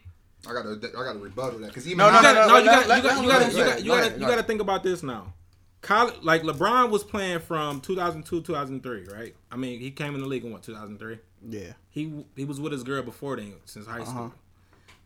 I 0.48 0.54
gotta, 0.54 0.80
I 0.98 1.04
gotta 1.04 1.20
rebuttal 1.20 1.60
that 1.60 1.68
because 1.68 1.86
even 1.86 2.00
No, 2.00 2.08
You 2.08 2.14
no, 2.14 2.22
gotta, 2.22 2.40
no, 2.40 2.48
no, 2.48 2.58
you 2.58 2.66
gotta, 2.66 2.96
you 2.96 3.02
gotta, 3.04 3.22
you 3.22 3.28
gotta, 3.28 3.52
you 3.52 3.58
gotta, 3.58 3.82
you 3.82 3.88
gotta, 3.88 4.02
ahead, 4.08 4.14
you 4.14 4.20
go 4.26 4.28
gotta 4.28 4.44
think 4.44 4.62
about 4.62 4.82
this 4.84 5.04
now. 5.04 5.34
College, 5.82 6.16
like 6.24 6.44
LeBron 6.44 6.90
was 6.90 7.04
playing 7.04 7.40
from 7.40 7.82
2002, 7.82 8.42
2003, 8.42 9.06
right? 9.16 9.36
I 9.52 9.56
mean, 9.56 9.80
he 9.80 9.92
came 9.92 10.14
in 10.16 10.22
the 10.22 10.28
league 10.28 10.44
in 10.46 10.52
what 10.52 10.64
2003. 10.64 11.18
Yeah. 11.50 11.74
He 11.90 12.26
he 12.36 12.46
was 12.46 12.60
with 12.60 12.72
his 12.72 12.84
girl 12.84 13.02
before 13.04 13.36
then, 13.36 13.54
since 13.66 13.86
high 13.88 14.04
school. 14.04 14.26
Uh-huh. 14.26 14.30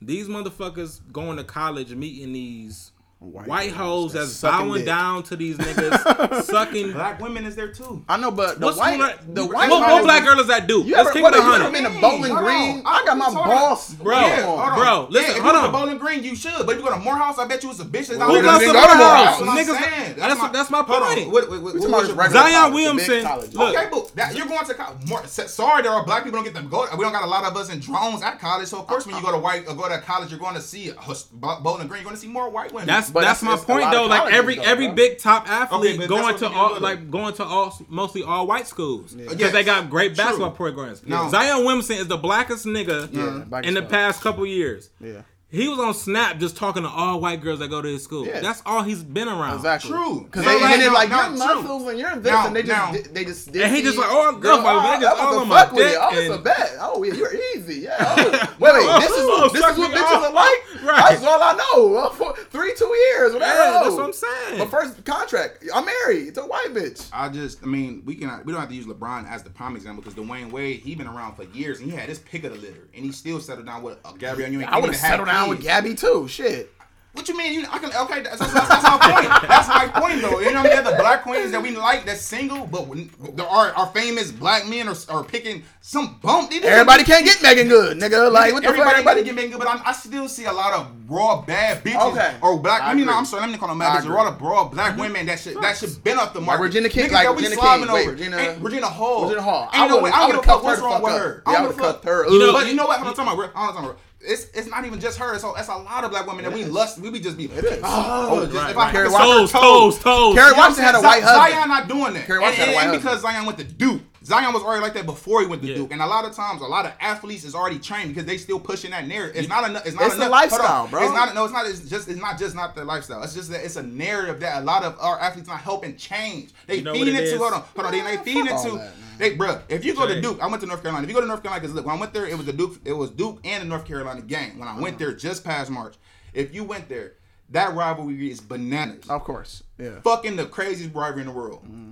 These 0.01 0.27
motherfuckers 0.27 0.99
going 1.11 1.37
to 1.37 1.43
college, 1.45 1.93
meeting 1.95 2.33
these 2.33 2.91
white 3.19 3.71
hoes 3.71 4.13
that's 4.13 4.31
sucking 4.33 4.67
bowing 4.67 4.79
dick. 4.79 4.85
down 4.85 5.23
to 5.23 5.35
these 5.35 5.57
niggas, 5.57 6.43
sucking. 6.43 6.91
Black 6.91 7.19
women 7.21 7.45
is 7.45 7.55
there 7.55 7.69
too. 7.71 8.03
I 8.07 8.17
know, 8.17 8.29
but 8.29 8.59
the 8.59 8.65
What's 8.67 8.77
white, 8.77 8.99
what, 8.99 9.33
the 9.35 9.45
white 9.45 9.69
what, 9.69 9.83
hoes- 9.89 10.03
black 10.03 10.23
girl 10.25 10.39
is 10.39 10.47
that 10.47 10.67
do? 10.67 10.81
You 10.83 10.93
Let's 10.95 11.07
ever, 11.09 11.13
keep 11.13 11.23
what, 11.23 11.33
it 11.33 11.39
a 11.39 11.43
you 11.43 11.49
hundred. 11.49 11.71
been 11.71 11.83
to 11.85 12.01
Bowling 12.01 12.31
hold 12.31 12.43
Green? 12.43 12.83
I 12.85 13.03
got 13.05 13.17
my 13.17 13.33
boss, 13.33 13.93
Bro, 13.95 14.19
Yeah, 14.19 14.75
bro, 14.75 15.07
listen, 15.09 15.31
yeah, 15.31 15.37
if 15.37 15.43
hold 15.43 15.45
you 15.45 15.51
go 15.53 15.57
on. 15.57 15.65
to 15.65 15.71
Bowling 15.71 15.97
Green, 15.97 16.23
you 16.23 16.35
should. 16.35 16.65
But 16.65 16.75
if 16.75 16.77
you 16.77 16.83
go 16.87 16.93
to 16.93 16.99
Morehouse, 16.99 17.39
I 17.39 17.47
bet 17.47 17.63
you 17.63 17.71
it's 17.71 17.79
a 17.79 17.85
bitch 17.85 18.07
that's 18.07 18.19
out 18.19 18.27
Who 18.29 18.33
there. 18.35 18.43
goes 18.43 18.59
to 18.61 18.73
Morehouse? 18.73 19.39
That's 19.39 19.69
Niggas- 19.69 20.15
that's- 20.17 20.37
my- 20.37 20.51
that's 20.51 20.69
my 20.69 20.83
point. 20.83 21.31
What, 21.31 21.49
what, 21.49 21.61
what, 21.63 21.73
We 21.73 21.79
what 21.79 21.89
talking 21.89 21.89
about 21.89 21.97
was 21.97 22.07
just 22.07 22.07
your- 22.09 22.17
regular 22.17 22.41
Zion 22.41 22.53
college, 22.53 22.73
Williamson, 22.73 23.57
look. 23.59 23.75
Okay, 23.75 23.87
but 23.91 24.15
that, 24.15 24.35
you're 24.35 24.45
going 24.47 24.65
to 24.65 24.73
co- 24.73 24.97
more, 25.07 25.25
sorry, 25.25 25.81
there 25.83 25.91
are 25.91 26.05
black 26.05 26.23
people 26.25 26.37
don't 26.43 26.53
get 26.53 26.61
to 26.61 26.67
go. 26.67 26.85
We 26.95 27.03
don't 27.03 27.11
got 27.13 27.23
a 27.23 27.27
lot 27.27 27.43
of 27.45 27.55
us 27.57 27.71
in 27.73 27.79
drones 27.79 28.21
at 28.21 28.39
college, 28.39 28.67
so 28.67 28.77
of 28.79 28.87
course 28.87 29.07
when 29.07 29.15
you 29.15 29.21
go 29.23 29.31
to 29.31 29.37
white 29.39 29.67
or 29.67 29.73
go 29.75 29.87
to 29.89 29.97
college, 30.01 30.29
you're 30.29 30.39
going 30.39 30.55
to 30.55 30.61
see 30.61 30.91
Bowling 31.33 31.87
Green. 31.87 32.01
You're 32.01 32.03
going 32.03 32.15
to 32.15 32.21
see 32.21 32.27
more 32.27 32.49
white 32.49 32.71
women. 32.71 32.87
That's 33.05 33.11
But 33.13 33.21
that's 33.21 33.41
my 33.41 33.57
point 33.57 33.91
though. 33.91 34.05
Like 34.07 34.33
every 34.33 34.55
though, 34.55 34.63
every 34.63 34.87
bro. 34.87 34.95
big 34.95 35.17
top 35.19 35.49
athlete 35.49 35.97
that's 35.97 36.09
going 36.09 36.37
to 36.37 36.49
all 36.49 36.79
like 36.79 37.09
going 37.11 37.33
to 37.35 37.43
all 37.43 37.77
mostly 37.87 38.23
all 38.23 38.47
white 38.47 38.67
schools 38.67 39.13
because 39.13 39.39
Yes. 39.39 39.53
they 39.53 39.63
got 39.63 39.89
great 39.89 40.15
True. 40.15 40.23
basketball 40.23 40.51
programs. 40.51 41.05
No. 41.05 41.29
Zion 41.29 41.59
Williamson 41.65 41.97
is 41.97 42.07
the 42.07 42.17
blackest 42.17 42.65
nigga 42.65 43.63
in 43.63 43.73
the 43.73 43.81
past 43.83 44.21
couple 44.21 44.45
years. 44.45 44.89
Yeah. 44.99 45.21
He 45.51 45.67
was 45.69 45.79
on 45.79 45.93
Snap 45.93 46.37
just 46.39 46.57
talking 46.57 46.83
to 46.83 46.89
all 46.89 47.21
white 47.21 47.39
girls 47.41 47.59
that 47.59 47.69
go 47.69 47.81
to 47.81 47.87
his 47.87 48.03
school. 48.03 48.25
Yeah. 48.25 48.41
That's 48.41 48.61
all 48.65 48.81
he's 48.83 49.03
been 49.03 49.29
around. 49.29 49.55
Exactly. 49.57 49.91
True. 49.91 50.23
Because 50.23 50.43
So, 50.43 50.49
they, 50.49 50.59
like, 50.61 50.71
and 50.73 50.81
they're 50.81 50.89
now- 50.89 50.95
like, 50.95 51.09
now, 51.09 51.19
you're 51.29 51.37
true. 51.37 51.37
muscles 51.37 51.87
and 51.87 51.99
you're 51.99 52.15
this, 52.15 52.31
Now- 52.31 52.47
and 52.47 52.55
they 52.55 52.63
just, 52.63 52.69
now- 52.93 53.13
they 53.13 53.25
just, 53.25 53.47
And 53.55 53.75
he 53.75 53.81
just 53.83 53.97
like, 53.97 54.07
oh, 54.09 54.31
girl, 54.33 54.57
girl, 54.57 54.65
oh, 54.67 54.95
they 54.95 55.05
just 55.05 55.21
all 55.21 55.27
was 55.29 55.37
on 55.37 55.43
a 55.43 55.45
my 55.45 55.59
fuck 55.63 55.71
with 55.73 55.85
dick 55.85 55.93
it. 55.93 55.99
Oh, 56.01 56.09
it's 56.17 56.29
a 56.29 56.33
and- 56.33 56.43
bet. 56.43 56.71
Oh, 56.81 57.03
yeah, 57.03 57.13
you're 57.13 57.33
easy. 57.55 57.81
Yeah. 57.81 57.95
Oh, 58.55 58.55
wait, 58.59 58.73
wait, 58.73 58.99
this 59.01 59.11
Oh, 59.13 59.45
is 59.45 59.53
this 59.53 59.65
is 59.71 59.77
what 59.77 59.91
bitches 59.91 60.03
off. 60.15 60.23
are 60.23 60.33
like. 60.33 60.51
Right. 60.85 61.13
That's 61.17 61.23
all 61.25 61.41
I 61.41 61.53
know. 61.73 62.09
For 62.11 62.35
three, 62.51 62.73
two 62.77 62.85
years, 62.85 63.33
whatever. 63.33 63.53
Yeah, 63.59 63.79
that's 63.83 63.95
what 63.95 64.05
I'm 64.05 64.13
saying. 64.13 64.59
But 64.59 64.69
first 64.69 65.03
contract, 65.03 65.63
I'm 65.73 65.83
married 65.83 66.35
to 66.35 66.43
a 66.43 66.47
white 66.47 66.73
bitch. 66.75 67.09
I 67.11 67.27
just, 67.29 67.63
I 67.63 67.65
mean, 67.65 68.03
we 68.05 68.13
can 68.13 68.29
we 68.45 68.51
don't 68.51 68.59
have 68.61 68.69
to 68.69 68.75
use 68.75 68.85
LeBron 68.85 69.27
as 69.27 69.41
the 69.41 69.49
prime 69.49 69.75
example 69.75 70.03
because 70.03 70.13
Dwyane 70.15 70.51
Wade 70.51 70.81
he 70.81 70.93
been 70.93 71.07
around 71.07 71.35
for 71.37 71.43
years 71.45 71.79
and 71.79 71.89
he 71.89 71.97
had 71.97 72.07
his 72.07 72.19
pick 72.19 72.43
of 72.43 72.53
the 72.53 72.59
litter 72.59 72.87
and 72.93 73.03
he 73.03 73.11
still 73.11 73.39
settled 73.39 73.65
down 73.65 73.81
with 73.81 73.97
Gabrielle 74.19 74.51
Union. 74.51 74.69
I 74.71 74.77
would 74.79 74.91
have 74.91 74.95
settled 74.99 75.27
down 75.27 75.34
with 75.49 75.61
Gabby 75.61 75.95
too. 75.95 76.27
Shit. 76.27 76.71
What 77.15 77.29
you 77.29 77.37
mean? 77.37 77.53
You 77.53 77.65
I 77.71 77.79
can 77.79 77.95
okay? 77.95 78.21
That's, 78.23 78.39
that's, 78.39 78.51
that's 78.53 78.83
my 78.83 78.97
point. 78.99 79.47
That's 79.47 79.69
my 79.69 79.87
point 79.87 80.21
though. 80.21 80.41
You 80.41 80.51
know, 80.51 80.63
we 80.63 80.69
have 80.69 80.83
the 80.83 80.97
black 80.99 81.23
queens 81.23 81.51
that 81.53 81.61
we 81.63 81.71
like 81.71 82.05
that's 82.05 82.19
single, 82.21 82.67
but 82.67 82.87
when, 82.87 83.09
the, 83.35 83.45
our 83.47 83.87
famous 83.93 84.33
black 84.33 84.67
men 84.67 84.89
are, 84.89 84.95
are 85.07 85.23
picking 85.23 85.63
some 85.79 86.19
bump. 86.21 86.51
Everybody 86.51 87.05
can't 87.05 87.23
get 87.23 87.41
Meagan 87.41 87.69
Good, 87.69 87.97
nigga. 87.99 88.29
Like, 88.29 88.51
what 88.51 88.63
the 88.63 88.67
fuck? 88.67 88.79
everybody, 88.79 88.91
Everybody 88.95 89.23
get 89.23 89.33
Meagan 89.35 89.51
Good, 89.51 89.59
but 89.59 89.69
I'm, 89.69 89.81
I 89.85 89.93
still 89.93 90.27
see 90.27 90.43
a 90.43 90.51
lot 90.51 90.73
of 90.73 90.91
raw 91.07 91.41
bad 91.41 91.85
bitches 91.85 92.11
Okay. 92.11 92.35
or 92.41 92.59
black. 92.59 92.81
I 92.81 92.91
I 92.91 92.93
mean, 92.93 93.05
no. 93.05 93.13
I'm 93.13 93.23
sorry, 93.23 93.43
let 93.43 93.51
me 93.51 93.57
call 93.57 93.69
them 93.69 93.79
bad 93.79 94.03
bitches. 94.03 94.09
A 94.09 94.13
lot 94.13 94.33
of 94.33 94.41
raw 94.41 94.67
black 94.67 94.91
mm-hmm. 94.91 95.01
women 95.01 95.25
that 95.27 95.39
should 95.39 95.55
that 95.61 95.77
should 95.77 96.03
been 96.03 96.17
off 96.19 96.33
the 96.33 96.41
market. 96.41 96.63
Regina 96.63 96.89
King- 96.89 97.05
Niggas 97.05 97.11
like 97.13 97.27
that 97.27 97.35
Regina 97.35 97.55
King. 97.55 97.93
Wait. 97.93 98.09
Regina- 98.09 98.37
Ain't- 98.37 98.61
Regina 98.61 98.87
Hall. 98.87 99.23
Regina 99.23 99.41
Hall. 99.41 99.69
Ain't 99.73 99.83
I 99.83 99.87
no 99.87 99.95
way. 99.97 100.01
would've- 100.01 100.15
I 100.15 100.17
I 100.17 100.19
don't 100.19 100.31
give 100.31 100.39
a 100.39 100.43
fuck 100.43 100.63
what's 100.63 100.79
her 100.79 100.81
the 100.83 100.87
wrong 100.89 101.01
with 101.01 101.13
her. 101.13 101.43
I 101.45 101.51
Yeah, 101.53 101.57
I 101.57 101.61
don't 101.61 101.71
give 101.71 101.79
a 101.79 101.81
would've 101.81 101.93
cuffed 101.93 102.05
her. 102.05 102.29
You 102.29 102.39
know- 102.39 102.51
But 102.51 102.67
you 102.67 102.73
know 102.75 102.87
what? 102.87 102.99
I'm 102.99 103.13
talking 103.13 103.33
about. 103.33 103.51
I'm 103.55 103.73
talking 103.73 103.85
about. 103.85 103.99
It's, 104.27 104.45
it's 104.53 104.67
not 104.67 104.85
even 104.85 104.99
just 104.99 105.17
her. 105.19 105.33
It's 105.35 105.43
a, 105.43 105.51
it's 105.57 105.67
a 105.69 105.75
lot 105.75 106.03
of 106.03 106.11
black 106.11 106.25
women 106.27 106.43
that 106.45 106.53
we 106.53 106.65
lust. 106.65 106.97
We 106.99 107.09
be 107.11 107.19
just 107.19 107.37
be. 107.37 107.49
Oh, 107.53 107.61
oh, 107.83 108.45
just, 108.45 108.55
Right, 108.55 108.71
if 108.71 108.77
I 108.77 108.85
right. 108.85 108.91
could 108.93 109.11
Toes, 109.11 109.51
toes, 109.51 109.99
toes. 109.99 110.35
Kerry 110.35 110.47
you 110.49 110.51
know 110.51 110.57
what 110.57 110.57
I'm 110.57 110.57
Washington 110.57 110.83
had 110.83 110.95
a 110.95 110.99
saying? 110.99 111.03
white 111.03 111.23
Zion 111.23 111.53
husband. 111.53 111.69
not 111.69 111.87
doing 111.87 112.13
that. 112.15 112.25
Kerry 112.25 112.37
And, 112.37 112.43
Washington 112.43 112.73
had 112.73 112.83
and, 112.85 112.93
and 112.95 113.01
because 113.03 113.21
Zion 113.21 113.45
went 113.45 113.57
to 113.59 113.63
Duke. 113.63 114.01
Zion 114.23 114.53
was 114.53 114.63
already 114.63 114.81
like 114.81 114.95
that 114.95 115.05
before 115.05 115.41
he 115.41 115.45
went 115.47 115.61
to 115.61 115.67
Yeah. 115.67 115.75
Duke, 115.75 115.91
and 115.91 116.01
a 116.01 116.05
lot 116.07 116.25
of 116.25 116.33
times, 116.33 116.61
a 116.61 116.65
lot 116.65 116.87
of 116.87 116.93
athletes 116.99 117.43
is 117.43 117.53
already 117.53 117.77
trained 117.77 118.09
because 118.09 118.25
they 118.25 118.37
still 118.37 118.59
pushing 118.59 118.89
that 118.89 119.07
narrative. 119.07 119.35
It's 119.35 119.47
not 119.49 119.69
enough. 119.69 119.85
It's 119.85 119.95
not 119.95 120.05
It's 120.05 120.15
the 120.15 120.21
enough. 120.21 120.31
lifestyle, 120.31 120.87
bro. 120.87 121.03
It's 121.03 121.13
not. 121.13 121.35
No, 121.35 121.43
it's 121.43 121.53
not. 121.53 121.67
It's 121.67 121.81
just. 121.87 122.07
It's 122.09 122.19
not 122.19 122.39
just 122.39 122.55
not 122.55 122.73
the 122.73 122.83
lifestyle. 122.83 123.21
It's 123.21 123.35
just 123.35 123.51
that 123.51 123.63
it's 123.63 123.75
a 123.75 123.83
narrative 123.83 124.39
that 124.39 124.63
a 124.63 124.65
lot 124.65 124.83
of 124.83 124.97
our 124.99 125.19
athletes 125.19 125.47
not 125.47 125.59
helping 125.59 125.95
change. 125.95 126.53
They 126.65 126.77
You 126.77 126.81
know 126.83 126.93
feeding 126.93 127.13
it 127.13 127.19
into. 127.19 127.33
is? 127.35 127.37
Hold 127.39 127.53
on. 127.53 127.61
Hold 127.75 127.85
on. 127.85 127.91
They, 127.91 127.99
they 128.01 128.15
Man, 128.15 128.23
feeding 128.23 128.45
fuck 128.47 128.53
all 128.55 128.65
into. 128.65 128.77
that, 128.79 128.97
man. 128.97 129.04
They, 129.17 129.35
bruh, 129.35 129.61
if 129.69 129.85
you 129.85 129.95
go 129.95 130.07
to 130.07 130.19
Duke, 130.21 130.39
I 130.41 130.47
went 130.47 130.61
to 130.61 130.67
North 130.67 130.81
Carolina. 130.81 131.03
If 131.03 131.09
you 131.09 131.15
go 131.15 131.21
to 131.21 131.27
North 131.27 131.41
Carolina, 131.41 131.61
because 131.61 131.75
look, 131.75 131.85
when 131.85 131.95
I 131.95 131.99
went 131.99 132.13
there, 132.13 132.25
it 132.25 132.37
was 132.37 132.45
the 132.45 132.53
Duke. 132.53 132.79
It 132.85 132.93
was 132.93 133.11
Duke 133.11 133.39
and 133.43 133.63
the 133.63 133.67
North 133.67 133.85
Carolina 133.85 134.21
game. 134.21 134.59
When 134.59 134.67
I 134.67 134.73
went 134.73 134.95
uh-huh. 134.95 135.05
there 135.05 135.13
just 135.13 135.43
past 135.43 135.69
March, 135.69 135.95
if 136.33 136.53
you 136.53 136.63
went 136.63 136.89
there, 136.89 137.13
that 137.49 137.75
rivalry 137.75 138.31
is 138.31 138.41
bananas 138.41 139.07
Of 139.09 139.23
course. 139.23 139.63
Yeah. 139.77 139.99
fucking 140.01 140.35
the 140.35 140.45
craziest 140.45 140.93
rivalry 140.95 141.21
in 141.21 141.27
the 141.27 141.33
world. 141.33 141.63
Mm-hmm. 141.63 141.91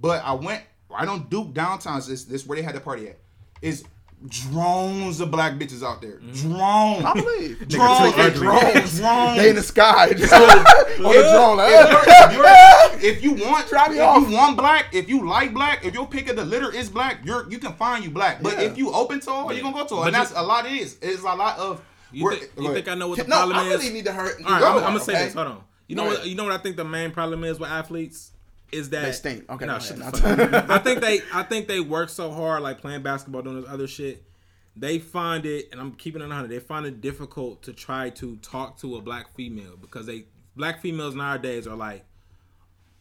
But 0.00 0.24
I 0.24 0.32
went 0.32 0.62
right 0.90 1.08
on 1.08 1.28
Duke 1.28 1.54
downtown. 1.54 2.00
This 2.06 2.24
this 2.24 2.46
where 2.46 2.56
they 2.56 2.62
had 2.62 2.74
the 2.74 2.80
party 2.80 3.08
at. 3.08 3.18
Is 3.62 3.84
drones 4.26 5.20
of 5.20 5.30
black 5.30 5.54
bitches 5.54 5.82
out 5.82 6.02
there. 6.02 6.16
Mm-hmm. 6.18 6.48
Drones. 6.50 7.04
I 7.04 7.14
believe. 7.14 7.68
Drones. 7.68 7.98
Niggas 8.14 8.16
They 8.16 8.38
drones. 8.38 8.98
drones. 8.98 9.36
They 9.38 9.50
in 9.50 9.56
the 9.56 9.62
sky. 9.62 10.08
So, 10.98 11.04
On 11.06 11.14
the 11.14 11.22
drone, 11.30 11.56
like, 11.58 11.70
if, 11.70 12.32
you're- 12.32 13.08
if 13.10 13.22
you 13.40 13.46
want, 13.46 13.68
Drop 13.68 13.90
me 13.90 13.98
if 13.98 14.02
off. 14.02 14.28
you 14.28 14.34
want 14.36 14.56
black, 14.56 14.86
if 14.92 15.08
you 15.08 15.28
like 15.28 15.54
black, 15.54 15.84
if 15.84 15.94
your 15.94 16.08
pick 16.08 16.28
of 16.28 16.34
the 16.34 16.44
litter 16.44 16.74
is 16.74 16.90
black, 16.90 17.24
you're 17.24 17.48
you 17.48 17.58
can 17.58 17.72
find 17.74 18.02
you 18.02 18.10
black. 18.10 18.42
But 18.42 18.54
Yeah. 18.54 18.62
if 18.64 18.76
you 18.78 18.90
open 18.92 19.20
to 19.20 19.30
all, 19.30 19.52
you're 19.52 19.62
gonna 19.62 19.76
go 19.76 19.86
to 19.86 19.94
all. 19.94 20.00
But 20.00 20.06
And 20.08 20.16
that's 20.16 20.32
you- 20.32 20.40
a 20.40 20.42
lot. 20.42 20.66
It 20.66 20.72
is. 20.72 20.96
It's 21.00 21.22
a 21.22 21.24
lot 21.26 21.56
of. 21.60 21.80
You, 22.10 22.24
we're- 22.24 22.36
think, 22.38 22.50
you 22.58 22.72
think 22.74 22.88
I 22.88 22.94
know 22.96 23.06
what 23.08 23.18
the 23.18 23.24
no, 23.28 23.36
problem 23.36 23.56
I 23.58 23.62
is? 23.68 23.78
really 23.80 23.92
need 23.94 24.06
to 24.06 24.12
hurt. 24.12 24.42
All 24.44 24.50
right, 24.50 24.62
I'm, 24.62 24.76
I'm 24.78 24.82
gonna 24.82 25.00
say 25.00 25.12
okay? 25.14 25.24
this. 25.26 25.34
Hold 25.34 25.46
on. 25.46 25.62
You 25.86 25.94
know 25.94 26.02
Go 26.04 26.08
what? 26.10 26.26
You 26.26 26.34
know 26.34 26.42
what 26.44 26.52
I 26.52 26.58
think 26.58 26.74
the 26.76 26.84
main 26.84 27.12
problem 27.12 27.44
is 27.44 27.60
with 27.60 27.70
athletes 27.70 28.32
is 28.72 28.90
that 28.90 29.02
They 29.06 29.12
stink. 29.12 29.50
Okay, 29.50 29.66
No, 29.66 29.74
go 29.74 29.78
shut 29.78 29.96
the 29.98 30.04
fuck. 30.04 30.70
I 30.70 30.78
think 30.78 31.00
they, 31.00 31.20
I 31.32 31.42
think 31.42 31.68
they 31.68 31.80
work 31.80 32.08
so 32.10 32.30
hard, 32.30 32.62
like 32.62 32.80
playing 32.80 33.02
basketball, 33.02 33.42
doing 33.42 33.60
this 33.62 33.70
other 33.70 33.86
shit. 33.86 34.22
They 34.76 34.98
find 34.98 35.44
it, 35.46 35.68
and 35.72 35.80
I'm 35.80 35.92
keeping 35.92 36.22
it 36.22 36.26
on 36.26 36.30
hundred. 36.30 36.50
They 36.50 36.60
find 36.60 36.86
it 36.86 37.00
difficult 37.00 37.62
to 37.64 37.72
try 37.72 38.10
to 38.10 38.36
talk 38.36 38.78
to 38.80 38.96
a 38.96 39.00
black 39.00 39.34
female 39.34 39.76
because 39.80 40.06
they 40.06 40.24
black 40.56 40.80
females 40.80 41.14
nowadays 41.16 41.66
are 41.66 41.74
like, 41.76 42.04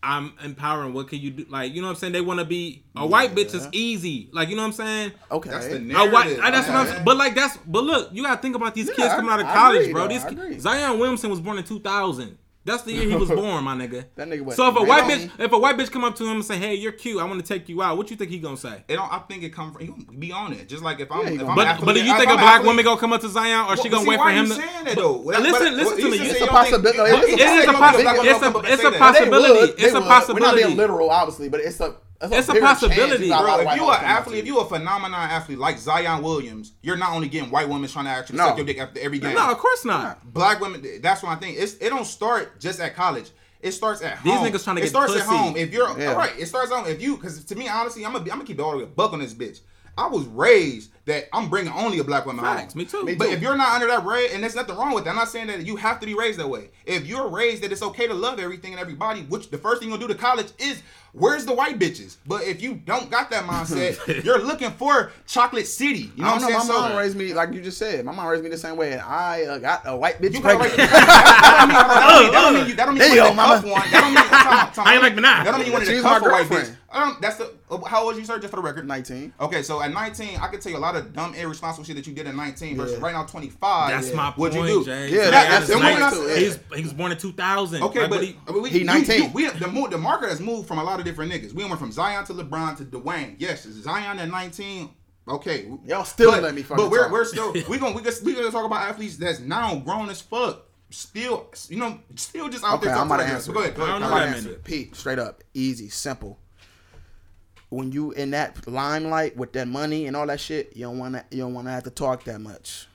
I'm 0.02 0.34
empowering. 0.44 0.94
What 0.94 1.08
can 1.08 1.20
you 1.20 1.32
do? 1.32 1.46
Like, 1.50 1.74
you 1.74 1.82
know 1.82 1.88
what 1.88 1.94
I'm 1.96 2.00
saying? 2.00 2.14
They 2.14 2.22
want 2.22 2.40
to 2.40 2.46
be 2.46 2.84
a 2.96 3.06
white 3.06 3.36
bitch 3.36 3.54
is 3.54 3.68
easy. 3.72 4.30
Like, 4.32 4.48
you 4.50 4.56
know 4.56 4.62
what 4.62 4.68
I'm 4.70 4.74
saying? 4.74 5.12
Okay. 5.32 5.50
That's 5.50 5.68
the 5.68 5.76
A 5.76 5.80
narrative. 5.80 6.14
white, 6.14 6.40
I- 6.40 6.52
that's 6.52 6.68
what 6.68 6.78
I'm 6.78 6.88
saying. 6.88 7.04
But 7.06 7.18
like 7.18 7.36
that's 7.36 7.58
but 7.58 7.84
look, 7.84 8.10
you 8.14 8.24
gotta 8.24 8.42
think 8.42 8.56
about 8.56 8.74
these 8.74 8.88
kids 8.90 9.00
I- 9.12 9.16
coming 9.16 9.32
out 9.32 9.40
of 9.42 9.48
I 9.48 9.54
college, 9.54 9.82
agree, 9.82 9.94
bro. 9.94 10.04
though. 10.04 10.08
These 10.10 10.24
I 10.26 10.30
agree. 10.30 10.60
Zion 10.60 11.00
Williamson 11.00 11.30
was 11.30 11.42
born 11.42 11.58
in 11.58 11.64
2000. 11.64 12.38
That's 12.68 12.84
the 12.84 12.92
year 12.94 13.10
he 13.10 13.16
was 13.16 13.30
born, 13.42 13.64
my 13.64 13.76
nigga. 13.76 14.06
That 14.16 14.28
nigga 14.28 14.42
went 14.42 14.58
So 14.58 14.68
if 14.70 14.76
a 14.76 14.84
white 14.84 15.04
on. 15.06 15.10
bitch, 15.10 15.32
if 15.40 15.52
a 15.52 15.58
white 15.58 15.78
bitch 15.78 15.90
come 15.92 16.04
up 16.04 16.16
to 16.18 16.24
him 16.26 16.36
and 16.38 16.46
say, 16.46 16.58
"Hey, 16.58 16.76
you're 16.76 16.92
cute. 16.92 17.20
I 17.20 17.24
want 17.24 17.40
to 17.44 17.48
take 17.48 17.68
you 17.70 17.82
out," 17.82 17.98
what 17.98 18.12
you 18.12 18.18
think 18.18 18.30
he 18.30 18.38
gonna 18.40 18.58
say? 18.58 18.84
It 18.88 18.96
don't. 18.98 19.12
I 19.12 19.20
think 19.20 19.42
it 19.44 19.50
come 19.50 19.72
from. 19.74 19.82
You 19.84 19.96
gonna 20.06 20.18
be 20.20 20.32
on 20.32 20.54
it. 20.54 20.68
Just 20.70 20.84
like 20.84 21.00
if 21.00 21.12
I'm. 21.12 21.22
Yeah, 21.26 21.42
if 21.42 21.48
I'm 21.50 21.56
But 21.56 21.68
an 21.68 21.86
but 21.86 21.94
do 21.96 22.04
you 22.04 22.14
think 22.18 22.28
a 22.28 22.34
I'm 22.34 22.38
black 22.38 22.56
athlete- 22.56 22.68
woman 22.68 22.86
gonna 22.86 23.00
come 23.00 23.14
up 23.14 23.22
to 23.22 23.30
Zion, 23.30 23.66
or 23.70 23.78
she 23.78 23.90
gonna 23.90 24.04
see, 24.04 24.10
wait 24.10 24.20
why 24.20 24.26
for 24.26 24.30
are 24.30 24.34
him 24.34 24.46
you 24.48 24.54
to? 24.56 24.62
saying 24.62 24.86
that 24.86 24.96
though? 24.96 25.24
But 25.26 25.42
listen, 25.42 25.78
listen 25.78 25.98
to 25.98 26.10
me. 26.12 26.18
It's 26.18 26.22
a 26.22 26.24
you 26.26 26.30
don't 26.32 26.40
think- 26.40 26.52
possibility. 26.52 27.12
It's 27.12 27.24
a 27.24 27.28
possibility. 27.28 27.34
It 27.34 27.40
is 27.40 27.64
a 27.64 27.66
don't 27.72 27.76
possi- 27.76 27.92
think 27.92 28.04
black 28.04 28.18
women 28.18 28.28
it's 28.28 28.38
a- 28.38 28.42
come 28.42 28.56
up 28.56 28.64
and 28.64 28.74
it's 28.74 28.82
say 28.82 28.88
a 28.88 28.92
that. 28.92 29.00
possi- 29.00 29.14
They 29.14 29.30
possibility. 29.30 29.82
they 29.82 29.90
a. 29.90 30.34
We're 30.34 30.40
not 30.40 30.56
being 30.56 30.78
literal, 30.78 31.10
obviously, 31.10 31.50
but 31.50 31.60
it's 31.62 31.80
a. 31.80 31.96
It's 32.22 32.50
a, 32.50 32.54
a 32.54 32.60
possibility. 32.60 33.28
you 33.28 33.34
a 33.34 33.40
Bro, 33.40 33.60
if 33.60 33.62
you 33.62 33.68
hoes 33.68 33.72
an 33.72 33.78
coming 33.78 33.90
up 33.90 34.02
athlete, 34.04 34.34
to 34.36 34.40
if 34.40 34.46
you 34.48 34.58
are 34.60 34.66
a 34.66 34.70
phenomenon 34.70 35.30
athlete 35.30 35.60
like 35.60 35.78
Zion 35.78 36.24
Williams, 36.24 36.74
you're 36.82 36.98
not 36.98 37.12
only 37.14 37.28
getting 37.30 37.52
white 37.52 37.70
women 37.70 37.88
trying 37.90 38.06
to 38.06 38.12
actually 38.12 38.38
No. 38.38 38.48
suck 38.48 38.58
your 38.58 38.66
dick 38.66 38.80
after 38.80 39.00
every 39.00 39.20
game. 39.20 39.36
No, 39.36 39.52
of 39.52 39.58
course 39.58 39.86
not. 39.86 40.34
Black 40.34 40.60
women, 40.60 40.84
that's 41.02 41.22
what 41.22 41.32
I 41.32 41.36
think. 41.36 41.58
It's 41.60 41.76
it 41.76 41.90
don't 41.90 42.06
start 42.06 42.60
just 42.60 42.80
at 42.80 42.96
college. 42.96 43.30
It 43.62 43.72
starts 43.72 44.02
at 44.02 44.24
These 44.24 44.34
home. 44.34 44.48
niggas 44.48 44.64
tryna 44.66 44.78
It 44.78 44.82
get 44.82 44.84
into 44.86 44.92
college. 44.94 45.10
It 45.10 45.14
starts 45.14 45.16
at 45.16 45.26
home. 45.28 45.58
If 45.58 45.74
you're 45.74 46.00
Yeah. 46.00 46.12
all 46.12 46.16
right, 46.18 46.32
it 46.40 46.46
starts 46.48 46.72
at 46.72 46.78
home. 46.78 46.88
If 46.88 47.02
you, 47.02 47.16
because 47.18 47.44
to 47.46 47.56
me, 47.56 47.68
honestly, 47.68 48.06
I'm 48.06 48.14
gonna 48.14 48.24
be, 48.24 48.32
I'm 48.32 48.38
gonna 48.38 48.48
keep 48.48 48.60
it 48.60 48.62
all 48.62 48.72
the 48.72 48.78
way 48.78 48.84
a 48.84 48.88
buck 48.88 49.14
on 49.14 49.20
this 49.20 49.34
bitch. 49.34 49.60
I 50.00 50.06
was 50.08 50.26
raised 50.28 50.92
that 51.06 51.28
I'm 51.34 51.50
bringing 51.50 51.74
only 51.74 51.98
a 51.98 52.04
black 52.04 52.28
woman 52.28 52.46
Facts, 52.46 52.74
home. 52.74 52.78
me 52.78 52.86
too. 52.86 53.04
Me 53.04 53.16
But 53.16 53.26
too. 53.26 53.32
if 53.32 53.42
you're 53.42 53.58
not 53.58 53.70
under 53.74 53.88
that 53.88 54.06
raise, 54.06 54.32
and 54.32 54.44
there's 54.44 54.54
nothing 54.54 54.76
wrong 54.78 54.94
with 54.94 55.06
that, 55.06 55.10
I'm 55.10 55.16
not 55.16 55.28
saying 55.30 55.48
that 55.48 55.66
you 55.66 55.76
have 55.78 56.00
to 56.02 56.06
be 56.06 56.14
raised 56.14 56.38
that 56.38 56.48
way. 56.48 56.70
If 56.86 57.08
you're 57.08 57.28
raised 57.30 57.64
that 57.64 57.72
it's 57.72 57.82
okay 57.82 58.06
to 58.06 58.14
love 58.14 58.40
everything 58.40 58.74
and 58.74 58.80
everybody, 58.80 59.22
which 59.24 59.50
the 59.50 59.58
first 59.58 59.82
thing 59.82 59.90
you'll 59.90 59.98
do 59.98 60.08
to 60.08 60.14
college 60.14 60.50
is 60.60 60.84
where's 61.18 61.46
the 61.46 61.54
white 61.54 61.80
bitches. 61.80 62.18
But 62.26 62.44
if 62.44 62.62
you 62.62 62.76
don't 62.76 63.10
got 63.10 63.30
that 63.32 63.46
mindset, 63.46 64.24
you're 64.26 64.40
looking 64.40 64.72
for 64.72 65.12
chocolate 65.28 65.68
city. 65.68 66.12
You 66.16 66.24
know 66.24 66.30
I 66.30 66.32
what 66.34 66.42
don't 66.42 66.48
I'm 66.48 66.54
know. 66.54 66.60
saying? 66.60 66.68
My 66.68 66.80
mom 66.82 66.92
So- 66.92 66.98
raised 66.98 67.18
me 67.18 67.34
like 67.34 67.54
you 67.54 67.62
just 67.62 67.78
said. 67.78 68.06
My 68.06 68.12
mom 68.14 68.28
raised 68.28 68.44
me 68.44 68.50
the 68.50 68.58
same 68.58 68.78
way, 68.78 68.94
and 68.94 69.02
I 69.02 69.44
uh, 69.44 69.58
got 69.58 69.82
a 69.86 69.96
white 69.98 70.22
bitch 70.22 70.34
You 70.34 70.42
gotta 70.42 70.58
write 70.58 70.70
pregnant. 70.72 70.92
that 70.92 71.58
don't 71.60 71.68
mean- 72.24 72.32
that 72.32 72.42
don't 72.42 72.54
mean 72.54 72.68
you. 72.68 72.76
That 72.76 72.86
don't 72.86 72.94
mean 72.96 73.00
There 73.08 73.10
you 73.10 73.16
you 73.16 73.22
want 73.22 73.36
go, 73.36 73.42
to 73.42 73.48
mama. 73.48 73.56
cuff 73.56 73.64
one. 73.72 73.92
That 73.92 74.02
don't 74.02 74.14
mean. 74.14 74.24
Time, 74.28 74.72
time, 74.74 74.88
I 74.88 74.94
ain't 74.94 75.02
like 75.04 75.14
Minaj. 75.14 75.44
That 75.44 75.52
don't 75.52 75.58
mean 75.60 75.66
you 75.68 75.74
wanted 75.74 75.86
to 75.86 75.92
She's 75.92 76.02
cuff 76.02 76.22
my 76.22 76.28
a 76.28 76.32
white 76.32 76.46
bitch. 76.48 76.76
Girlfriend. 76.92 77.16
Um, 77.16 77.18
that's 77.22 77.36
the. 77.38 77.54
uh, 77.70 77.84
How 77.86 78.00
old 78.04 78.08
was 78.10 78.18
you, 78.20 78.26
sir? 78.26 78.40
Just 78.40 78.50
for 78.52 78.56
the 78.58 78.62
record. 78.62 78.88
19. 78.88 79.34
Okay, 79.42 79.62
so 79.62 79.82
at 79.82 79.92
19, 79.94 80.40
I 80.40 80.48
could 80.48 80.62
tell 80.62 80.72
you 80.72 80.78
a 80.78 80.80
lot 80.80 80.96
of 80.96 81.14
dumb, 81.14 81.34
irresponsible 81.36 81.84
shit 81.86 81.96
that 81.98 82.08
you 82.08 82.14
did 82.14 82.28
at 82.28 82.36
19 82.36 82.78
versus 82.78 82.98
right 83.00 83.14
now 83.14 83.24
25. 83.24 83.90
That's 83.92 84.10
yeah. 84.10 84.16
my 84.16 84.32
What'd 84.32 84.56
point, 84.58 84.70
you 84.70 84.80
do? 84.80 84.86
Jay. 84.86 85.10
Yeah, 85.10 85.18
Zion 85.24 85.32
that's- 85.32 85.62
is 85.64 85.68
that's 85.70 85.82
nice. 85.82 85.94
what 86.02 86.04
I'm 86.04 86.28
saying. 86.28 86.40
He's 86.46 86.60
he 86.78 86.84
was 86.84 86.94
born 86.94 87.12
in 87.12 87.18
2000. 87.18 87.84
Okay, 87.84 88.00
Like, 88.02 88.10
but, 88.10 88.16
what 88.20 88.26
he- 88.26 88.40
but 88.46 88.62
we, 88.62 88.70
He 88.70 88.84
19. 88.84 89.22
you- 89.24 89.30
we, 89.34 89.50
the, 89.50 89.68
mo- 89.68 89.88
the 89.88 89.98
market 89.98 90.30
has 90.30 90.40
moved 90.40 90.68
from 90.68 90.78
a 90.80 90.84
lot 90.84 91.00
of 91.00 91.06
different 91.06 91.32
niggas. 91.32 91.54
We 91.54 91.66
went 91.66 91.80
from 91.80 91.92
Zion 91.92 92.26
to 92.26 92.34
LeBron 92.34 92.78
to 92.78 92.86
Dwyane. 92.86 93.36
Yes, 93.38 93.64
Zion 93.64 94.20
at 94.20 94.30
19. 94.30 94.90
Okay, 95.30 95.70
Y'all 95.86 96.06
still 96.06 96.32
but, 96.32 96.42
let 96.42 96.56
me 96.56 96.64
But 96.64 96.90
we're 96.90 97.04
talk. 97.04 97.12
we're 97.12 97.26
still 97.26 97.52
we 97.70 97.78
gonna 97.78 97.94
we 97.98 98.02
gonna, 98.02 98.16
we 98.24 98.34
gonna 98.34 98.50
talk 98.50 98.66
about 98.66 98.84
athletes 98.84 99.18
that's 99.18 99.42
now 99.42 99.76
grown 99.76 100.10
as 100.10 100.22
fuck. 100.22 100.64
Still, 100.90 101.48
you 101.68 101.76
know, 101.80 102.00
still 102.16 102.48
just 102.48 102.64
out 102.64 102.76
Okay, 102.76 102.86
there. 102.86 102.96
I'm 102.96 103.10
talking 103.10 103.12
about 103.12 103.18
to 103.18 103.24
like 103.24 103.34
answer. 103.34 103.52
Go 103.52 103.60
ahead, 103.60 103.76
go 103.76 103.84
I 103.84 103.88
ahead. 103.90 104.00
don't 104.00 104.04
I'm 104.10 104.14
about 104.18 104.24
to 104.24 104.30
answer 104.38 104.44
many. 104.44 104.56
it. 104.56 104.64
Pete, 104.64 104.96
straight 104.96 105.20
up, 105.20 105.44
easy, 105.54 105.90
simple. 105.90 106.40
When 107.70 107.92
you 107.92 108.12
in 108.12 108.32
that 108.32 108.66
limelight 108.68 109.36
with 109.36 109.52
that 109.54 109.68
money 109.68 110.08
and 110.08 110.16
all 110.16 110.26
that 110.28 110.40
shit, 110.40 110.72
you 110.76 110.84
don't 110.84 110.98
wanna 111.00 111.26
you 111.32 111.40
don't 111.40 111.54
wanna 111.54 111.72
have 111.72 111.84
to 111.84 111.90
talk 111.90 112.24
that 112.26 112.40
much. 112.40 112.88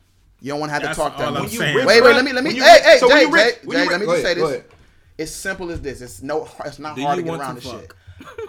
You 0.43 0.51
don't 0.51 0.59
want 0.61 0.71
to 0.71 0.75
have 0.75 0.83
That's 0.83 0.97
to 0.99 1.03
talk 1.05 1.19
that 1.19 1.33
much. 1.33 1.51
saying. 1.51 1.87
Wait, 1.87 2.03
wait, 2.03 2.17
let 2.17 2.25
me, 2.25 2.33
let 2.33 2.43
me. 2.43 2.53
you 2.53 2.65
Hey, 2.65 2.81
hey, 2.83 2.97
so 2.99 3.09
Jay, 3.09 3.27
Jay, 3.31 3.31
Jay, 3.31 3.87
let 3.87 4.01
me 4.01 4.07
just 4.07 4.23
say 4.23 4.35
go 4.35 4.47
ahead, 4.47 4.47
go 4.47 4.49
this. 4.49 4.65
It's 5.17 5.31
simple 5.31 5.71
as 5.71 5.81
this. 5.81 6.01
It's 6.01 6.21
no, 6.21 6.49
it's 6.65 6.81
not 6.81 6.97
Do 6.97 7.03
hard 7.03 7.19
to 7.19 7.23
get 7.23 7.35
around 7.39 7.55
to 7.55 7.61
this 7.61 7.71
fuck? 7.71 7.81
shit. 7.81 7.93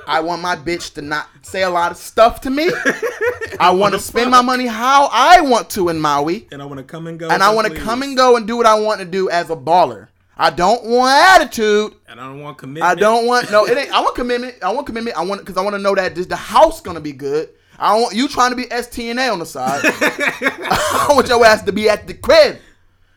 I 0.08 0.20
want 0.22 0.42
my 0.42 0.56
bitch 0.56 0.94
to 0.96 1.04
not 1.04 1.30
say 1.44 1.62
a 1.62 1.70
lot 1.70 1.92
of 1.92 1.98
stuff 1.98 2.42
to 2.42 2.50
me. 2.50 2.72
I 3.60 3.72
want 3.72 3.94
to 3.94 4.00
spend 4.00 4.32
my 4.32 4.42
money 4.42 4.66
how 4.66 5.08
I 5.12 5.42
want 5.42 5.70
to 5.72 5.90
in 5.90 6.00
Maui, 6.02 6.48
And 6.52 6.62
I 6.62 6.66
want 6.66 6.80
to 6.80 6.84
come 6.84 7.06
and 7.08 7.20
go. 7.20 7.30
and 7.30 7.44
I 7.44 7.54
want 7.54 7.68
to 7.68 7.76
come 7.80 8.02
and 8.02 8.18
go 8.18 8.38
and 8.38 8.48
do 8.48 8.58
what 8.58 8.66
I 8.66 8.80
want 8.80 9.00
to 9.00 9.06
do 9.06 9.30
as 9.30 9.50
a 9.52 9.56
baller. 9.56 10.08
I 10.44 10.50
don't 10.50 10.84
want 10.84 11.42
attitude. 11.42 11.96
And 12.06 12.20
I 12.20 12.26
don't 12.28 12.42
want 12.42 12.58
commitment. 12.58 12.84
I 12.84 12.96
don't 12.96 13.26
want 13.26 13.50
no. 13.50 13.66
It 13.66 13.78
ain't. 13.78 13.92
I 13.94 14.02
want 14.02 14.14
commitment. 14.18 14.56
I 14.62 14.74
want 14.74 14.86
commitment. 14.86 15.16
I 15.16 15.24
want 15.24 15.40
because 15.40 15.56
I 15.56 15.62
want 15.62 15.74
to 15.76 15.82
know 15.82 15.96
that 15.96 16.16
this, 16.16 16.26
the 16.26 16.36
house 16.36 16.82
gonna 16.82 17.00
be 17.00 17.14
good. 17.14 17.48
I 17.80 17.94
don't 17.94 18.02
want 18.02 18.16
you 18.16 18.28
trying 18.28 18.50
to 18.50 18.58
be 18.58 18.66
STNA 18.66 19.32
on 19.32 19.40
the 19.40 19.46
side. 19.46 19.82
I 19.86 21.08
want 21.12 21.30
your 21.30 21.46
ass 21.46 21.64
to 21.64 21.72
be 21.72 21.88
at 21.88 22.08
the 22.08 22.14
crib. 22.14 22.58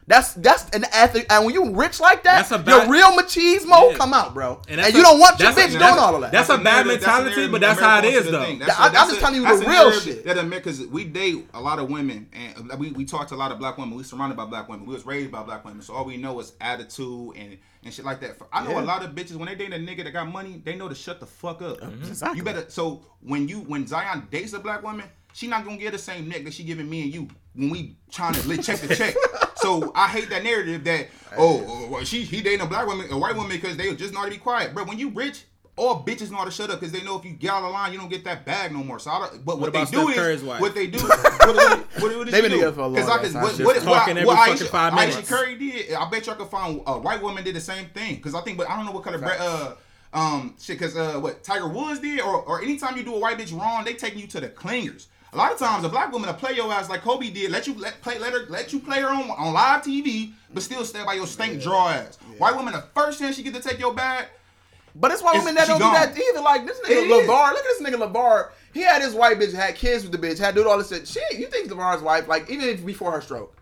That's 0.09 0.35
that's 0.35 0.71
an 0.71 0.85
athlete. 0.93 1.27
And 1.31 1.45
when 1.45 1.53
you 1.53 1.75
rich 1.75 1.99
like 1.99 2.23
that, 2.23 2.37
That's 2.37 2.53
a 2.53 2.59
bad- 2.59 2.85
your 2.85 2.93
real 2.93 3.11
machismo 3.19 3.91
Yeah. 3.91 3.97
come 3.99 4.15
out, 4.15 4.35
bro. 4.35 4.63
And, 4.69 4.79
that's 4.79 4.95
you 4.95 5.01
a- 5.01 5.03
don't 5.03 5.19
want 5.19 5.41
your 5.41 5.51
bitch 5.51 5.69
a- 5.75 5.79
doing 5.79 5.83
all 5.83 6.15
of 6.15 6.21
that. 6.21 6.31
That's 6.31 6.49
a 6.49 6.59
bad 6.59 6.87
narrative- 6.87 6.87
mentality, 7.03 7.31
narrative 7.31 7.51
but 7.53 7.61
that's 7.61 7.81
how 7.81 7.97
it 7.97 7.99
America 8.05 8.09
is, 8.09 8.15
wants 8.15 8.27
you 8.27 8.33
though. 8.33 8.45
think. 8.45 8.59
That's 8.61 8.79
I- 8.79 8.85
a- 8.85 8.87
I'm 8.87 8.95
just 8.95 9.17
a- 9.17 9.21
telling 9.21 9.35
you 9.43 9.59
the 9.61 9.67
real 9.69 9.91
shit. 9.93 10.25
That 10.25 10.39
America's 10.39 10.87
we 10.87 11.05
date 11.05 11.49
a 11.55 11.61
lot 11.61 11.81
of 11.81 11.91
women 11.91 12.29
and 12.33 12.79
we, 12.79 12.93
we 12.93 13.05
talk 13.05 13.27
to 13.29 13.35
a 13.35 13.37
lot 13.37 13.51
of 13.51 13.59
black 13.59 13.79
women. 13.79 13.97
We 13.97 14.05
surrounded 14.05 14.37
by 14.37 14.45
black 14.45 14.69
women. 14.69 14.87
We 14.87 14.95
was 14.95 15.05
raised 15.05 15.33
by 15.33 15.43
black 15.43 15.65
women, 15.65 15.83
so 15.83 15.93
all 15.95 16.05
we 16.05 16.17
know 16.17 16.39
is 16.39 16.53
attitude 16.61 17.35
and 17.37 17.59
and 17.85 17.95
shit 17.95 18.05
like 18.05 18.21
that. 18.21 18.37
I 18.53 18.65
know 18.65 18.71
Yeah. 18.73 18.81
a 18.81 18.85
lot 18.85 19.05
of 19.05 19.11
bitches 19.13 19.37
when 19.37 19.47
they 19.49 19.55
date 19.55 19.73
a 19.73 19.77
nigga 19.77 20.03
that 20.05 20.13
got 20.13 20.29
money, 20.29 20.61
they 20.65 20.75
know 20.75 20.89
to 20.89 20.95
shut 20.95 21.21
the 21.21 21.27
fuck 21.27 21.63
up. 21.63 21.79
Exactly. 22.05 22.39
You 22.39 22.45
better. 22.45 22.65
So 22.69 23.03
when 23.21 23.49
you 23.49 23.59
when 23.61 23.87
Zion 23.89 24.27
dates 24.31 24.53
a 24.55 24.59
black 24.61 24.83
woman, 24.85 25.07
she 25.37 25.47
not 25.47 25.65
gonna 25.67 25.77
get 25.77 25.93
the 25.93 25.99
same 25.99 26.29
neck 26.31 26.45
that 26.45 26.55
she 26.55 26.65
giving 26.65 26.89
me 26.89 27.03
and 27.03 27.13
you 27.15 27.29
when 27.55 27.69
we 27.69 27.97
trying 28.11 28.33
to 28.33 28.57
check 28.63 28.79
the 28.81 28.95
check. 28.97 29.15
so 29.57 29.93
I 29.95 30.09
hate 30.09 30.31
that 30.31 30.43
narrative 30.43 30.83
that 30.85 31.09
oh, 31.37 31.63
oh, 31.69 31.89
well, 31.91 32.05
she 32.05 32.23
he 32.23 32.41
dating 32.41 32.63
a 32.63 32.67
black 32.67 32.87
woman, 32.87 33.07
a 33.13 33.19
white 33.19 33.37
woman 33.37 33.51
because 33.53 33.77
they 33.77 33.95
just 33.95 34.15
know 34.15 34.21
how 34.21 34.25
to 34.25 34.31
be 34.31 34.39
quiet. 34.39 34.75
But 34.75 34.87
when 34.89 34.99
you 34.99 35.11
rich. 35.11 35.45
All 35.79 36.03
bitches 36.03 36.31
know 36.31 36.39
how 36.39 36.47
to 36.47 36.51
shut 36.51 36.71
up 36.71 36.81
because 36.81 36.91
they 36.91 37.03
know 37.05 37.19
if 37.19 37.27
you 37.27 37.33
get 37.33 37.51
out 37.51 37.63
of 37.63 37.71
line, 37.71 37.93
you 37.93 37.99
don't 37.99 38.09
get 38.09 38.25
that 38.25 38.47
bag 38.47 38.73
no 38.73 38.83
more. 38.83 38.99
So, 38.99 39.11
I 39.11 39.19
don't, 39.19 39.45
but 39.45 39.61
what, 39.61 39.69
about 39.69 39.91
they 39.91 39.99
do 39.99 40.05
Steph 40.05 40.17
Curry's 40.17 40.39
is 40.41 40.43
wife? 40.43 40.59
what 40.63 40.75
they 40.75 40.87
do. 40.87 40.99
what, 41.07 41.21
what, 41.21 41.55
what, 41.55 41.87
what, 42.01 42.17
what 42.17 42.31
They 42.31 42.37
she 42.39 42.41
been 42.41 42.51
do? 42.51 42.57
together 42.57 42.73
for 42.73 42.81
a 42.81 42.87
long 42.87 42.95
'Cause 42.95 43.11
I 43.11 43.15
ass 43.17 43.21
could- 43.21 43.33
time. 43.35 43.43
what, 43.43 43.51
Just 43.51 43.65
what, 43.67 43.77
what, 43.77 43.85
talking 43.85 44.15
what, 44.15 44.17
every 44.17 44.25
what 44.27 44.37
fucking 44.39 44.53
Ayesha, 44.55 44.65
five 44.65 44.95
Ayesha 44.95 45.09
minutes. 45.11 45.29
Curry 45.29 45.55
did. 45.57 45.93
I 45.93 46.09
bet 46.09 46.27
you 46.27 46.33
I 46.33 46.37
could 46.37 46.49
find 46.49 46.81
a 46.87 46.99
white 46.99 47.21
woman 47.23 47.45
did 47.45 47.55
the 47.57 47.61
same 47.61 47.89
thing. 47.91 48.15
Because 48.17 48.35
I 48.35 48.41
think, 48.41 48.57
but 48.57 48.71
I 48.71 48.77
don't 48.77 48.87
know 48.87 48.93
what 48.93 49.05
kind 49.05 49.17
of 49.17 49.21
bre- 49.21 49.37
uh 49.39 49.75
um 50.15 50.55
shit. 50.59 50.79
Because 50.79 50.97
uh 50.97 51.21
what 51.21 51.45
Tiger 51.45 51.69
Woods 51.69 52.01
did, 52.01 52.23
or 52.23 52.37
or 52.45 52.63
anytime 52.63 52.97
you 52.97 53.03
do 53.03 53.15
a 53.15 53.19
white 53.19 53.37
bitch 53.37 53.53
wrong, 53.55 53.85
they 53.85 53.93
taking 53.93 54.21
you 54.21 54.27
to 54.29 54.41
the 54.41 54.49
clingers. 54.49 55.09
A 55.33 55.37
lot 55.37 55.53
of 55.53 55.59
times, 55.59 55.85
a 55.85 55.89
black 55.89 56.13
woman 56.13 56.29
will 56.29 56.35
play 56.37 56.53
your 56.55 56.73
ass 56.73 56.89
like 56.89 57.03
Kobe 57.03 57.31
did. 57.31 57.51
Let 57.51 57.67
you 57.67 57.75
let 57.75 58.01
play 58.01 58.19
let 58.19 58.33
her 58.33 58.47
let 58.49 58.73
you 58.73 58.79
play 58.81 59.01
her 59.01 59.09
on 59.09 59.31
on 59.31 59.53
live 59.53 59.83
TV, 59.83 60.33
but 60.55 60.63
still 60.63 60.85
stay 60.85 61.05
by 61.05 61.15
your 61.15 61.27
stink 61.27 61.61
draw 61.61 61.91
ass. 61.91 62.17
White 62.39 62.57
woman, 62.57 62.73
the 62.73 62.85
first 62.95 63.19
chance 63.19 63.37
she 63.37 63.43
get 63.43 63.55
to 63.55 63.61
take 63.61 63.79
your 63.79 63.93
bag, 63.93 64.27
But 64.95 65.11
it's 65.13 65.23
why 65.23 65.31
It's- 65.33 65.45
women 65.45 65.57
that 65.57 65.69
don't 65.69 65.79
gone. 65.79 65.93
do 65.93 66.15
that 66.15 66.19
either. 66.19 66.41
Like 66.41 66.67
this 66.67 66.79
nigga 66.81 66.91
It 66.91 67.11
is. 67.11 67.29
LaVar. 67.29 67.53
Look 67.53 67.59
at 67.65 67.79
this 67.79 67.83
nigga 67.83 68.11
LaVar. 68.13 68.49
He 68.73 68.81
had 68.83 69.03
his 69.03 69.13
white 69.15 69.39
bitch, 69.39 69.53
had 69.53 69.75
kids 69.75 70.05
with 70.05 70.13
the 70.13 70.19
bitch, 70.19 70.39
had 70.39 70.55
to 70.55 70.63
do 70.63 70.69
all 70.69 70.79
this 70.79 70.89
shit. 70.89 71.07
She, 71.09 71.21
you 71.37 71.47
think 71.49 71.71
LaVar's 71.71 72.03
wife, 72.03 72.29
like 72.29 72.49
even 72.51 72.85
before 72.87 73.11
her 73.13 73.21
stroke, 73.21 73.56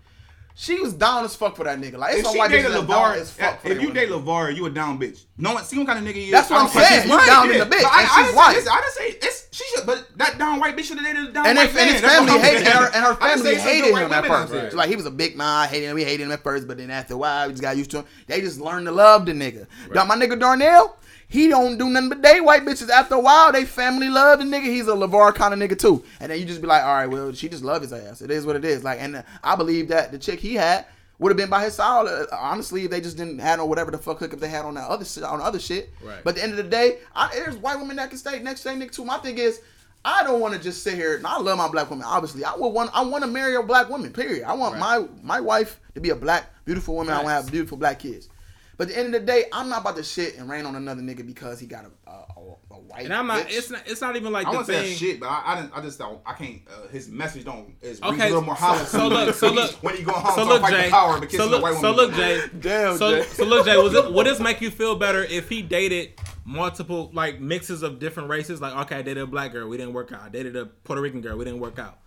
she 0.57 0.81
was 0.81 0.93
down 0.93 1.25
as 1.25 1.35
fuck 1.35 1.57
for 1.57 1.65
that 1.65 1.81
nigga. 1.81 1.99
Like 1.99 2.17
it's 2.17 2.29
if 2.29 2.33
she 2.33 2.41
dated 2.41 2.67
bitches 2.67 2.73
that 2.73 2.87
down 2.89 3.15
LaVar, 3.15 3.17
as 3.17 3.31
fuck. 3.33 3.61
if 3.65 3.83
you 3.83 3.93
date 3.93 4.09
LaVar, 4.09 4.55
you 4.55 4.67
a 4.67 4.71
down 4.71 5.01
bitch. 5.01 5.25
No 5.37 5.55
one 5.55 5.65
see 5.65 5.77
what 5.77 5.89
kind 5.89 5.99
of 5.99 6.05
nigga 6.05 6.17
he 6.17 6.27
is. 6.27 6.31
That's 6.31 6.49
what 6.49 6.63
I'm 6.63 6.69
saying. 6.69 7.09
You 7.09 7.27
down 7.27 7.51
in 7.51 7.59
the 7.59 7.67
bitch, 7.67 7.83
I, 7.85 8.09
I 8.09 8.27
she's 8.27 8.37
white. 8.37 8.55
Listen, 8.55 8.73
I 8.73 8.81
didn't 8.81 8.93
say 8.93 9.27
it's 9.27 9.49
she 9.51 9.65
should, 9.75 9.85
but 9.85 10.07
that 10.17 10.39
down 10.39 10.61
white 10.61 10.77
bitch 10.77 10.85
should 10.85 10.99
have 10.99 11.07
dated 11.07 11.31
a 11.31 11.33
down 11.33 11.47
and, 11.47 11.59
white 11.59 11.69
if, 11.69 11.75
man. 11.75 11.83
and 11.83 11.93
his 11.93 12.01
family 12.01 12.39
hated, 12.39 12.67
her, 12.69 12.87
and 12.87 13.05
her 13.05 13.15
family 13.21 13.55
hated 13.57 13.97
him 13.97 14.13
at 14.13 14.27
first. 14.27 14.77
Like 14.77 14.89
he 14.89 14.97
was 14.97 15.07
a 15.07 15.11
big 15.11 15.37
man, 15.37 15.69
hated 15.69 15.87
him. 15.87 15.97
We 15.97 16.05
hated 16.05 16.25
him 16.25 16.33
at 16.33 16.43
first, 16.43 16.69
but 16.69 16.77
then 16.77 16.91
after 16.91 17.15
a 17.15 17.17
while, 17.17 17.49
we 17.49 17.53
just 17.53 17.63
got 17.63 17.77
used 17.77 17.91
to 17.91 17.99
him. 17.99 18.05
They 18.29 18.41
just 18.41 18.61
learned 18.61 18.87
to 18.87 18.93
love 18.93 19.27
the 19.27 19.33
nigga. 19.33 19.67
My 19.93 20.17
nigga 20.17 20.39
Darnell, 20.39 20.97
he 21.35 21.49
don't 21.49 21.77
do 21.79 21.91
nothing 21.91 22.11
but 22.11 22.23
date 22.23 22.43
white 22.43 22.65
bitches. 22.65 22.89
After 22.89 23.17
a 23.17 23.21
while, 23.21 23.51
they 23.51 23.65
family 23.65 24.09
love 24.09 24.39
the 24.39 24.45
nigga. 24.45 24.67
He's 24.67 24.87
a 24.87 24.93
LaVar 24.93 25.35
kind 25.35 25.53
of 25.53 25.59
nigga 25.59 25.77
too. 25.77 26.05
And 26.21 26.31
then 26.31 26.39
you 26.39 26.45
just 26.45 26.61
be 26.61 26.69
like, 26.69 26.85
all 26.85 26.95
right, 26.95 27.11
well, 27.11 27.33
she 27.33 27.49
just 27.49 27.65
love 27.65 27.83
his 27.83 27.93
ass. 27.93 28.23
It 28.23 28.31
is 28.31 28.47
what 28.47 28.55
it 28.55 28.65
is. 28.65 28.85
Like, 28.85 29.01
and 29.01 29.25
I 29.43 29.57
believe 29.57 29.89
that 29.89 30.13
the 30.13 30.19
chick 30.19 30.39
he 30.39 30.55
had 30.55 30.87
would 31.19 31.31
have 31.31 31.37
been 31.37 31.51
by 31.51 31.65
his 31.65 31.75
side. 31.75 32.07
Uh, 32.07 32.27
honestly, 32.33 32.85
if 32.85 32.93
they 32.93 33.01
just 33.01 33.17
didn't 33.17 33.41
have 33.41 33.59
no 33.59 33.67
whatever 33.67 33.91
the 33.91 33.99
fuck 33.99 34.21
hookup 34.21 34.39
they 34.39 34.49
had 34.49 34.65
on 34.65 34.75
that 34.75 34.89
other 34.89 35.05
shit, 35.05 35.25
on 35.25 35.41
other 35.41 35.59
shit. 35.59 35.91
Right. 36.05 36.23
But 36.23 36.31
at 36.31 36.37
the 36.37 36.43
end 36.45 36.53
of 36.53 36.59
the 36.59 36.71
day, 36.71 36.99
I, 37.17 37.31
there's 37.35 37.57
white 37.57 37.81
women 37.81 37.97
that 37.97 38.11
can 38.11 38.19
stay 38.19 38.39
next 38.39 38.63
to 38.63 38.69
nigga 38.69 38.93
too. 38.93 39.05
My 39.05 39.19
thing 39.19 39.39
is. 39.39 39.61
I 40.07 40.23
don't 40.23 40.39
want 40.39 40.53
to 40.53 40.61
just 40.61 40.83
sit 40.83 40.97
here. 40.97 41.17
And 41.17 41.27
I 41.27 41.39
love 41.39 41.57
my 41.57 41.67
black 41.67 41.89
woman. 41.89 42.05
Obviously, 42.07 42.45
I 42.45 42.55
would 42.55 42.69
want. 42.69 42.91
I 42.93 43.03
want 43.03 43.25
to 43.25 43.31
marry 43.31 43.57
a 43.57 43.63
black 43.63 43.89
woman. 43.89 44.13
Period. 44.13 44.45
I 44.47 44.53
want 44.53 44.79
my 44.79 45.07
my 45.23 45.41
wife 45.41 45.81
to 45.95 46.01
be 46.01 46.11
a 46.11 46.15
black, 46.15 46.51
beautiful 46.67 46.95
woman. 46.95 47.15
I 47.15 47.17
want 47.17 47.29
to 47.29 47.33
have 47.33 47.51
beautiful 47.51 47.79
black 47.79 48.01
kids. 48.01 48.29
But 48.77 48.89
at 48.89 48.95
the 48.95 48.99
end 48.99 49.15
of 49.15 49.21
the 49.21 49.27
day, 49.27 49.45
I'm 49.53 49.69
not 49.69 49.83
about 49.83 49.97
to 49.97 50.03
shit 50.03 50.37
and 50.37 50.49
rain 50.49 50.67
on 50.67 50.75
another 50.75 51.01
nigga 51.03 51.25
because 51.27 51.61
he 51.61 51.67
got 51.67 51.85
a 51.85 52.11
a, 52.11 52.13
a, 52.15 52.41
a 52.73 52.75
white. 52.75 53.05
And 53.05 53.15
I'm 53.15 53.27
not. 53.27 53.47
bitch. 53.47 53.57
It's 53.57 53.71
not. 53.71 53.83
It's 53.87 54.01
not 54.01 54.17
even 54.17 54.33
like 54.33 54.47
I 54.47 54.51
the 54.51 54.57
want 54.57 54.67
to 54.69 54.73
say 54.73 54.93
shit, 54.95 55.21
but 55.21 55.27
I, 55.29 55.43
I, 55.45 55.61
didn't, 55.61 55.77
I 55.77 55.81
just 55.81 55.99
don't. 55.99 56.21
I 56.27 56.33
can't. 56.33 56.61
Uh, 56.69 56.89
his 56.89 57.09
message 57.09 57.45
don't. 57.45 57.75
Is 57.83 58.01
reads 58.01 58.15
Okay, 58.15 58.23
a 58.27 58.29
little 58.31 58.43
more 58.43 58.55
hollow. 58.55 58.79
so- 58.79 58.85
to 58.85 58.89
so 58.89 59.09
look, 59.09 59.35
so 59.35 59.51
look- 59.53 59.71
when 59.83 59.97
he 59.97 60.03
go 60.03 60.13
home, 60.13 60.35
So 60.35 60.43
so 60.45 60.49
look, 60.49 60.63
fight 60.63 60.73
Jay. 60.73 60.85
the 60.87 60.91
power 60.91 61.21
because 61.21 61.37
So 61.37 61.49
he's 61.49 61.61
white 61.63 61.75
look, 61.75 61.83
woman. 61.83 61.97
so 61.97 62.03
look, 62.03 62.15
Jay. 62.15 62.43
Damn, 62.61 62.97
So, 62.99 63.23
Jay. 63.23 63.29
so 63.29 63.45
look, 63.45 63.65
Jay. 63.67 63.77
Was 63.77 63.95
it? 63.95 64.13
Would 64.13 64.27
this 64.27 64.41
make 64.41 64.61
you 64.61 64.71
feel 64.71 64.97
better 64.97 65.23
if 65.25 65.49
he 65.49 65.63
dated 65.63 66.13
multiple 66.45 67.11
like 67.15 67.41
mixes 67.41 67.83
of 67.83 67.99
different 67.99 68.29
races? 68.29 68.61
Like, 68.61 68.75
okay, 68.87 68.97
I 68.97 69.03
dated 69.03 69.23
a 69.23 69.27
black 69.27 69.53
girl, 69.53 69.69
we 69.69 69.77
didn't 69.77 69.93
work 69.95 70.13
out. 70.13 70.21
I 70.23 70.29
dated 70.29 70.57
a 70.57 70.67
Puerto 70.67 71.01
Rican 71.01 71.21
girl, 71.21 71.37
we 71.39 71.45
didn't 71.45 71.61
work 71.61 71.79
out. 71.79 71.99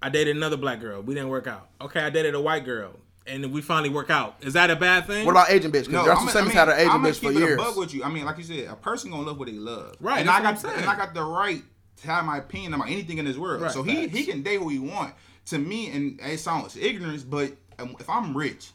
I 0.00 0.08
dated 0.10 0.36
another 0.36 0.56
black 0.56 0.80
girl, 0.80 1.02
we 1.02 1.14
didn't 1.14 1.28
work 1.28 1.46
out. 1.46 1.68
Okay, 1.80 2.00
I 2.00 2.10
dated 2.10 2.34
a 2.34 2.40
white 2.40 2.64
girl, 2.64 2.92
and 3.28 3.52
we 3.52 3.60
finally 3.60 3.90
work 3.90 4.10
out. 4.10 4.36
Is 4.40 4.54
that 4.54 4.70
a 4.70 4.76
bad 4.76 5.06
thing? 5.06 5.24
What 5.26 5.32
about 5.32 5.50
Asian 5.50 5.70
bitch? 5.70 5.86
Because 5.86 5.92
No, 5.92 6.04
Justin 6.06 6.22
I'ma- 6.28 6.30
Simmons 6.32 6.54
I 6.56 6.58
had 6.58 6.68
an 6.68 6.78
Asian 6.78 6.90
I'ma 6.90 7.08
bitch 7.08 7.14
for 7.14 7.20
keep 7.20 7.30
it 7.30 7.36
a 7.36 7.40
years. 7.40 7.56
bug 7.58 7.76
with 7.76 7.94
you. 7.94 8.04
I 8.04 8.08
mean, 8.08 8.24
like 8.24 8.38
you 8.38 8.44
said, 8.44 8.66
a 8.68 8.74
person 8.76 9.10
gonna 9.10 9.22
love 9.22 9.38
what 9.38 9.46
they 9.46 9.54
love. 9.54 9.96
Right, 10.00 10.20
And 10.20 10.30
I 10.30 10.34
what 10.34 10.42
got 10.42 10.48
I'm 10.54 10.56
saying. 10.56 10.74
and 10.78 10.86
I 10.90 10.96
got 10.96 11.14
the 11.14 11.22
right 11.24 11.62
to 12.02 12.06
have 12.08 12.24
my 12.24 12.38
opinion 12.38 12.74
about 12.74 12.88
anything 12.88 13.18
in 13.18 13.24
this 13.24 13.36
world. 13.36 13.62
Right, 13.62 13.70
so 13.70 13.82
he 13.82 14.06
facts. 14.06 14.16
he 14.18 14.24
can 14.24 14.42
date 14.42 14.58
who 14.58 14.68
he 14.68 14.78
want. 14.78 15.14
To 15.46 15.58
me, 15.58 15.90
and 15.90 16.20
it 16.22 16.38
sounds 16.40 16.76
ignorance, 16.76 17.22
but 17.22 17.52
um, 17.78 17.96
if 17.98 18.08
I'm 18.10 18.36
rich, 18.36 18.70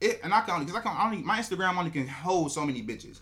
it 0.00 0.20
and 0.22 0.32
I 0.32 0.42
can 0.42 0.60
because 0.60 0.76
I 0.76 0.80
can 0.80 0.96
only 0.96 1.18
my 1.24 1.38
Instagram 1.40 1.76
only 1.76 1.90
can 1.90 2.06
hold 2.06 2.52
so 2.52 2.64
many 2.64 2.82
bitches. 2.82 3.20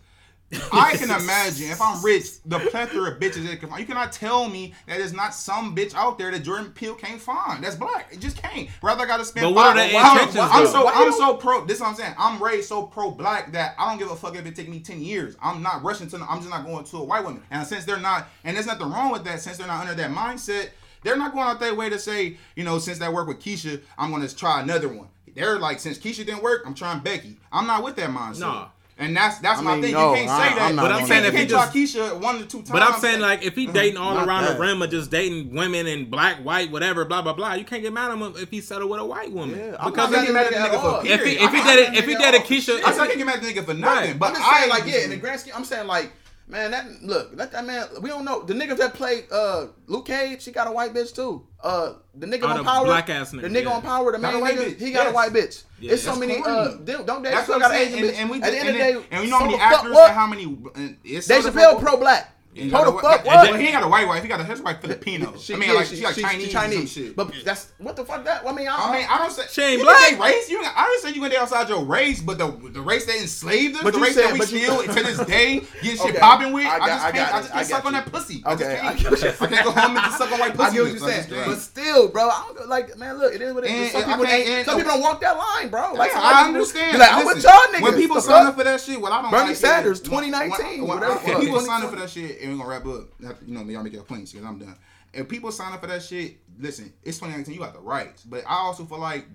I 0.72 0.96
can 0.96 1.10
imagine 1.10 1.70
if 1.70 1.80
I'm 1.80 2.04
rich, 2.04 2.40
the 2.44 2.58
plethora 2.58 3.10
of 3.12 3.18
bitches 3.18 3.46
that 3.48 3.58
can 3.58 3.68
find. 3.70 3.80
You 3.80 3.86
cannot 3.86 4.12
tell 4.12 4.48
me 4.48 4.74
that 4.86 4.98
there's 4.98 5.12
not 5.12 5.34
some 5.34 5.74
bitch 5.74 5.94
out 5.94 6.16
there 6.18 6.30
that 6.30 6.40
Jordan 6.44 6.70
Peele 6.70 6.94
can't 6.94 7.20
find. 7.20 7.64
That's 7.64 7.74
black. 7.74 8.12
It 8.12 8.20
just 8.20 8.36
can't. 8.40 8.68
Rather, 8.82 9.02
I 9.02 9.06
gotta 9.06 9.24
spend. 9.24 9.46
But 9.46 9.54
what 9.54 9.66
are 9.66 9.74
five- 9.80 9.90
the 9.90 9.96
I'm- 9.96 10.18
intentions, 10.18 10.48
I'm 10.52 10.66
so 10.66 10.86
I'm 10.88 11.12
so 11.12 11.34
pro. 11.36 11.64
This 11.64 11.76
is 11.76 11.80
what 11.80 11.88
I'm 11.90 11.94
saying. 11.96 12.14
I'm 12.18 12.40
raised 12.42 12.68
so 12.68 12.84
pro 12.84 13.10
black 13.10 13.52
that 13.52 13.74
I 13.78 13.88
don't 13.88 13.98
give 13.98 14.10
a 14.10 14.16
fuck 14.16 14.36
if 14.36 14.46
it 14.46 14.54
take 14.54 14.68
me 14.68 14.80
ten 14.80 15.00
years. 15.00 15.36
I'm 15.42 15.62
not 15.62 15.82
rushing 15.82 16.08
to. 16.10 16.16
I'm 16.28 16.38
just 16.38 16.50
not 16.50 16.64
going 16.64 16.84
to 16.84 16.96
a 16.98 17.04
white 17.04 17.24
woman. 17.24 17.42
And 17.50 17.66
since 17.66 17.84
they're 17.84 17.98
not, 17.98 18.28
and 18.44 18.56
there's 18.56 18.66
nothing 18.66 18.90
wrong 18.90 19.10
with 19.10 19.24
that. 19.24 19.40
Since 19.40 19.56
they're 19.58 19.66
not 19.66 19.80
under 19.80 19.94
that 19.94 20.10
mindset, 20.10 20.68
they're 21.02 21.16
not 21.16 21.32
going 21.32 21.46
out 21.46 21.58
their 21.58 21.74
way 21.74 21.88
to 21.90 21.98
say, 21.98 22.36
you 22.54 22.62
know, 22.64 22.78
since 22.78 22.98
that 22.98 23.12
work 23.12 23.26
with 23.26 23.40
Keisha, 23.40 23.80
I'm 23.98 24.10
going 24.10 24.26
to 24.26 24.34
try 24.36 24.60
another 24.60 24.88
one. 24.88 25.08
They're 25.34 25.58
like, 25.58 25.80
since 25.80 25.98
Keisha 25.98 26.18
didn't 26.24 26.42
work, 26.44 26.62
I'm 26.64 26.74
trying 26.74 27.00
Becky. 27.00 27.38
I'm 27.50 27.66
not 27.66 27.82
with 27.82 27.96
that 27.96 28.08
mindset. 28.10 28.38
Nah. 28.40 28.68
And 28.96 29.16
that's 29.16 29.38
that's 29.38 29.58
I 29.58 29.62
my 29.62 29.72
mean, 29.72 29.82
thing. 29.82 29.94
no, 29.94 30.10
you 30.14 30.18
can't 30.18 30.30
I- 30.30 30.48
say 30.48 30.54
that. 30.54 30.62
I'm 30.70 30.76
But 30.76 30.92
I'm 30.92 31.06
saying 31.06 31.24
if 31.24 31.32
you 31.32 31.40
he 31.40 31.46
can't 31.46 31.72
just- 31.72 31.96
Keisha 31.96 32.20
one 32.20 32.36
or 32.36 32.44
two 32.44 32.58
times. 32.58 32.70
But 32.70 32.82
I'm 32.82 33.00
saying 33.00 33.20
like 33.20 33.42
if 33.42 33.56
he 33.56 33.64
mm-hmm. 33.64 33.74
dating 33.74 33.96
all 33.96 34.16
around 34.16 34.44
that. 34.44 34.54
the 34.54 34.60
rim 34.60 34.82
or 34.84 34.86
just 34.86 35.10
dating 35.10 35.52
women 35.52 35.88
and 35.88 36.08
black, 36.08 36.36
white, 36.44 36.70
whatever, 36.70 37.04
blah 37.04 37.20
blah 37.20 37.32
blah, 37.32 37.54
you 37.54 37.64
can't 37.64 37.82
get 37.82 37.92
mad 37.92 38.12
at 38.12 38.16
him 38.18 38.34
if 38.36 38.50
he 38.50 38.60
settled 38.60 38.90
with 38.90 39.00
a 39.00 39.04
white 39.04 39.32
woman. 39.32 39.58
Yeah, 39.58 39.76
I'm 39.80 39.90
because 39.90 40.10
not 40.12 40.18
if, 40.18 40.20
getting 40.20 40.34
mad 40.34 40.46
at 40.46 40.52
the 40.52 40.58
that 40.58 40.70
nigga 40.70 40.74
at 40.78 40.84
all. 40.84 41.00
for 41.00 41.06
if 41.06 41.24
he 41.24 41.32
if 41.32 41.38
he 41.38 41.44
I'm 41.44 41.66
dated 41.66 41.94
if 41.98 42.04
he 42.04 42.14
getting 42.14 42.18
dated 42.18 42.20
mad 42.20 42.34
at 42.34 42.44
Keisha, 42.44 42.84
I 42.84 42.92
said 42.92 43.00
I 43.00 43.06
can't 43.06 43.18
get 43.18 43.26
mad 43.26 43.36
at 43.36 43.42
the 43.42 43.52
nigga 43.52 43.64
for 43.64 43.74
nothing. 43.74 44.18
But 44.18 44.26
I'm 44.28 44.34
just 44.36 44.50
saying, 44.50 44.70
I 44.70 44.74
like, 44.74 44.86
yeah, 44.86 44.98
in 45.00 45.10
the 45.10 45.16
grand 45.16 45.40
scheme, 45.40 45.54
I'm 45.56 45.64
saying, 45.64 45.88
like, 45.88 46.12
man, 46.46 46.70
that 46.72 47.02
look, 47.02 47.30
let 47.34 47.52
that 47.52 47.64
man. 47.66 47.86
We 48.00 48.08
don't 48.10 48.24
know 48.24 48.42
the 48.42 48.54
niggas 48.54 48.78
that 48.78 48.94
play 48.94 49.24
uh 49.32 49.66
Luke 49.86 50.06
Cage. 50.06 50.44
He 50.44 50.50
got 50.52 50.66
a 50.66 50.72
white 50.72 50.92
bitch 50.94 51.14
too. 51.14 51.46
Uh, 51.62 51.94
the 52.14 52.26
nigga 52.26 52.42
Oh, 52.42 52.48
on 52.48 52.56
the 52.58 52.64
Power, 52.64 52.84
black 52.84 53.08
ass 53.08 53.30
the 53.30 53.38
nigga, 53.38 53.50
nigga 53.50 53.62
yeah. 53.64 53.70
on 53.70 53.82
Power, 53.82 54.12
the 54.12 54.18
Got 54.18 54.28
a 54.28 54.32
main 54.34 54.42
white 54.42 54.56
nigga, 54.58 54.74
bitch, 54.74 54.80
he 54.80 54.92
got 54.92 55.04
yes. 55.04 55.10
a 55.10 55.14
white 55.14 55.32
bitch. 55.32 55.62
Yeah, 55.80 55.92
it's 55.92 56.02
so 56.02 56.16
many. 56.16 56.40
corny. 56.42 56.52
Uh, 56.58 56.76
don't 56.84 57.06
don't 57.06 57.22
they 57.22 57.30
That's 57.30 57.44
still 57.44 57.58
what 57.58 57.64
I'm 57.64 57.70
got 57.70 57.76
saying. 57.78 57.94
Asian 57.94 58.04
And, 58.04 58.14
bitch? 58.14 58.20
and 58.20 58.30
we 58.30 58.42
At 58.42 58.50
the 58.50 58.58
end 58.58 58.68
and, 58.68 58.68
of 58.68 58.74
the 58.74 59.00
day, 59.00 59.06
and 59.10 59.24
you 59.24 59.30
know 59.30 59.38
how 59.38 59.44
many 59.46 59.58
actors 59.58 59.96
and 59.96 60.12
how 60.12 60.26
many. 60.26 60.44
Uh, 60.44 60.88
it's 61.04 61.26
Dave 61.26 61.44
Chappelle 61.44 61.80
pro 61.80 61.96
black. 61.96 62.30
He 62.54 62.70
Told 62.70 62.86
the 62.86 62.92
a- 62.94 63.02
fuck 63.02 63.18
and- 63.18 63.26
what? 63.26 63.50
But 63.50 63.60
he 63.60 63.66
ain't 63.66 63.74
got 63.74 63.82
a 63.84 63.88
white 63.88 64.06
wife. 64.06 64.22
He 64.22 64.28
got 64.28 64.40
a 64.40 64.44
his 64.44 64.62
wife 64.62 64.80
Filipino. 64.80 65.34
She, 65.38 65.54
I 65.54 65.56
mean, 65.56 65.68
yeah, 65.70 65.74
like 65.74 65.86
she, 65.86 65.96
she 65.96 66.02
got 66.02 66.14
she, 66.14 66.22
Chinese, 66.22 66.42
she 66.42 66.48
or 66.48 66.52
some 66.52 66.70
Chinese. 66.70 66.92
shit. 66.92 67.16
But 67.16 67.32
that's 67.44 67.72
what 67.78 67.96
the 67.96 68.04
fuck 68.04 68.24
that. 68.24 68.46
I 68.46 68.52
mean, 68.52 68.68
I, 68.68 68.76
I 68.76 68.92
mean, 68.96 69.06
I 69.10 69.18
don't 69.18 69.32
say 69.32 69.42
She 69.50 69.60
ain't 69.62 69.82
black. 69.82 70.18
race. 70.20 70.48
You, 70.48 70.62
I 70.64 70.86
didn't 70.86 71.02
say 71.02 71.16
you 71.16 71.20
went 71.20 71.34
outside 71.34 71.68
your 71.68 71.84
race, 71.84 72.20
but 72.22 72.38
the 72.38 72.46
the 72.70 72.80
race 72.80 73.06
that 73.06 73.16
enslaved 73.20 73.76
us, 73.76 73.82
But 73.82 73.94
the 73.94 74.00
race 74.00 74.14
said- 74.14 74.24
that 74.26 74.32
we 74.34 74.38
but 74.38 74.52
you- 74.52 74.60
still 74.60 74.82
to 74.94 75.02
this 75.02 75.18
day 75.26 75.60
get 75.82 75.98
shit 75.98 76.20
popping 76.20 76.52
with. 76.52 76.66
I 76.66 76.78
I, 76.78 76.86
just 76.86 77.04
I 77.04 77.10
can't. 77.12 77.14
got 77.14 77.34
I 77.34 77.38
just 77.40 77.52
can't 77.52 77.68
got 77.68 77.76
suck 77.76 77.84
on 77.86 77.92
that 77.94 78.12
pussy. 78.12 78.42
Okay, 78.46 78.78
I 78.78 78.94
just 78.94 79.02
can't. 79.04 79.20
get 79.20 79.42
I 79.42 79.46
can't 79.48 79.64
go 79.64 79.70
home 79.72 79.96
and 79.96 80.04
just 80.06 80.18
suck 80.18 80.32
on 80.32 80.38
white 80.38 80.54
pussy. 80.56 80.64
I 80.64 80.72
get 80.72 80.82
what 80.82 80.92
you're 80.92 81.00
lips. 81.00 81.02
I 81.02 81.16
just 81.16 81.28
saying, 81.30 81.44
but 81.46 81.58
still, 81.58 82.08
bro. 82.08 82.28
I 82.28 82.52
don't, 82.54 82.68
like, 82.68 82.96
man, 82.98 83.18
look, 83.18 83.34
it 83.34 83.42
is 83.42 83.52
what 83.52 83.64
it 83.64 83.70
is. 83.72 83.92
Some 83.92 84.04
people, 84.04 84.26
ain't, 84.26 84.48
and- 84.48 84.64
some 84.66 84.76
people 84.76 84.92
don't 84.92 85.00
walk 85.02 85.20
that 85.22 85.36
line, 85.36 85.68
bro. 85.70 85.92
Like, 85.94 86.14
I 86.14 86.46
understand. 86.46 86.98
Like, 86.98 87.12
I'm 87.12 87.26
with 87.26 87.36
Listen, 87.36 87.50
y'all 87.50 87.74
niggas. 87.74 87.82
When 87.82 87.94
people 87.96 88.16
The 88.16 88.22
sign 88.22 88.46
up 88.46 88.54
for 88.56 88.64
that 88.64 88.80
shit, 88.80 89.00
what 89.00 89.10
I 89.12 89.22
don't 89.22 89.30
Bernie 89.30 89.54
Sanders, 89.54 90.00
2019, 90.00 90.80
when- 90.86 90.88
whatever. 91.00 91.14
when 91.18 91.40
people 91.40 91.60
sign 91.60 91.82
up 91.82 91.90
for 91.90 91.96
that 91.96 92.10
shit, 92.10 92.38
and 92.44 92.52
we 92.52 92.58
gonna 92.58 92.70
wrap 92.70 92.86
up. 92.86 93.08
You 93.46 93.54
know, 93.54 93.62
y'all 93.64 93.82
make 93.82 93.92
your 93.92 94.02
points 94.02 94.32
because 94.32 94.46
I'm 94.46 94.58
done. 94.58 94.76
if 95.12 95.28
people 95.28 95.50
sign 95.52 95.72
up 95.72 95.80
for 95.80 95.86
that 95.86 96.02
shit, 96.02 96.36
listen, 96.58 96.92
it's 97.02 97.18
2019, 97.18 97.54
you 97.54 97.60
got 97.60 97.74
the 97.74 97.80
rights. 97.80 98.22
But 98.22 98.44
I 98.46 98.56
also 98.56 98.84
feel 98.84 98.98
like 98.98 99.26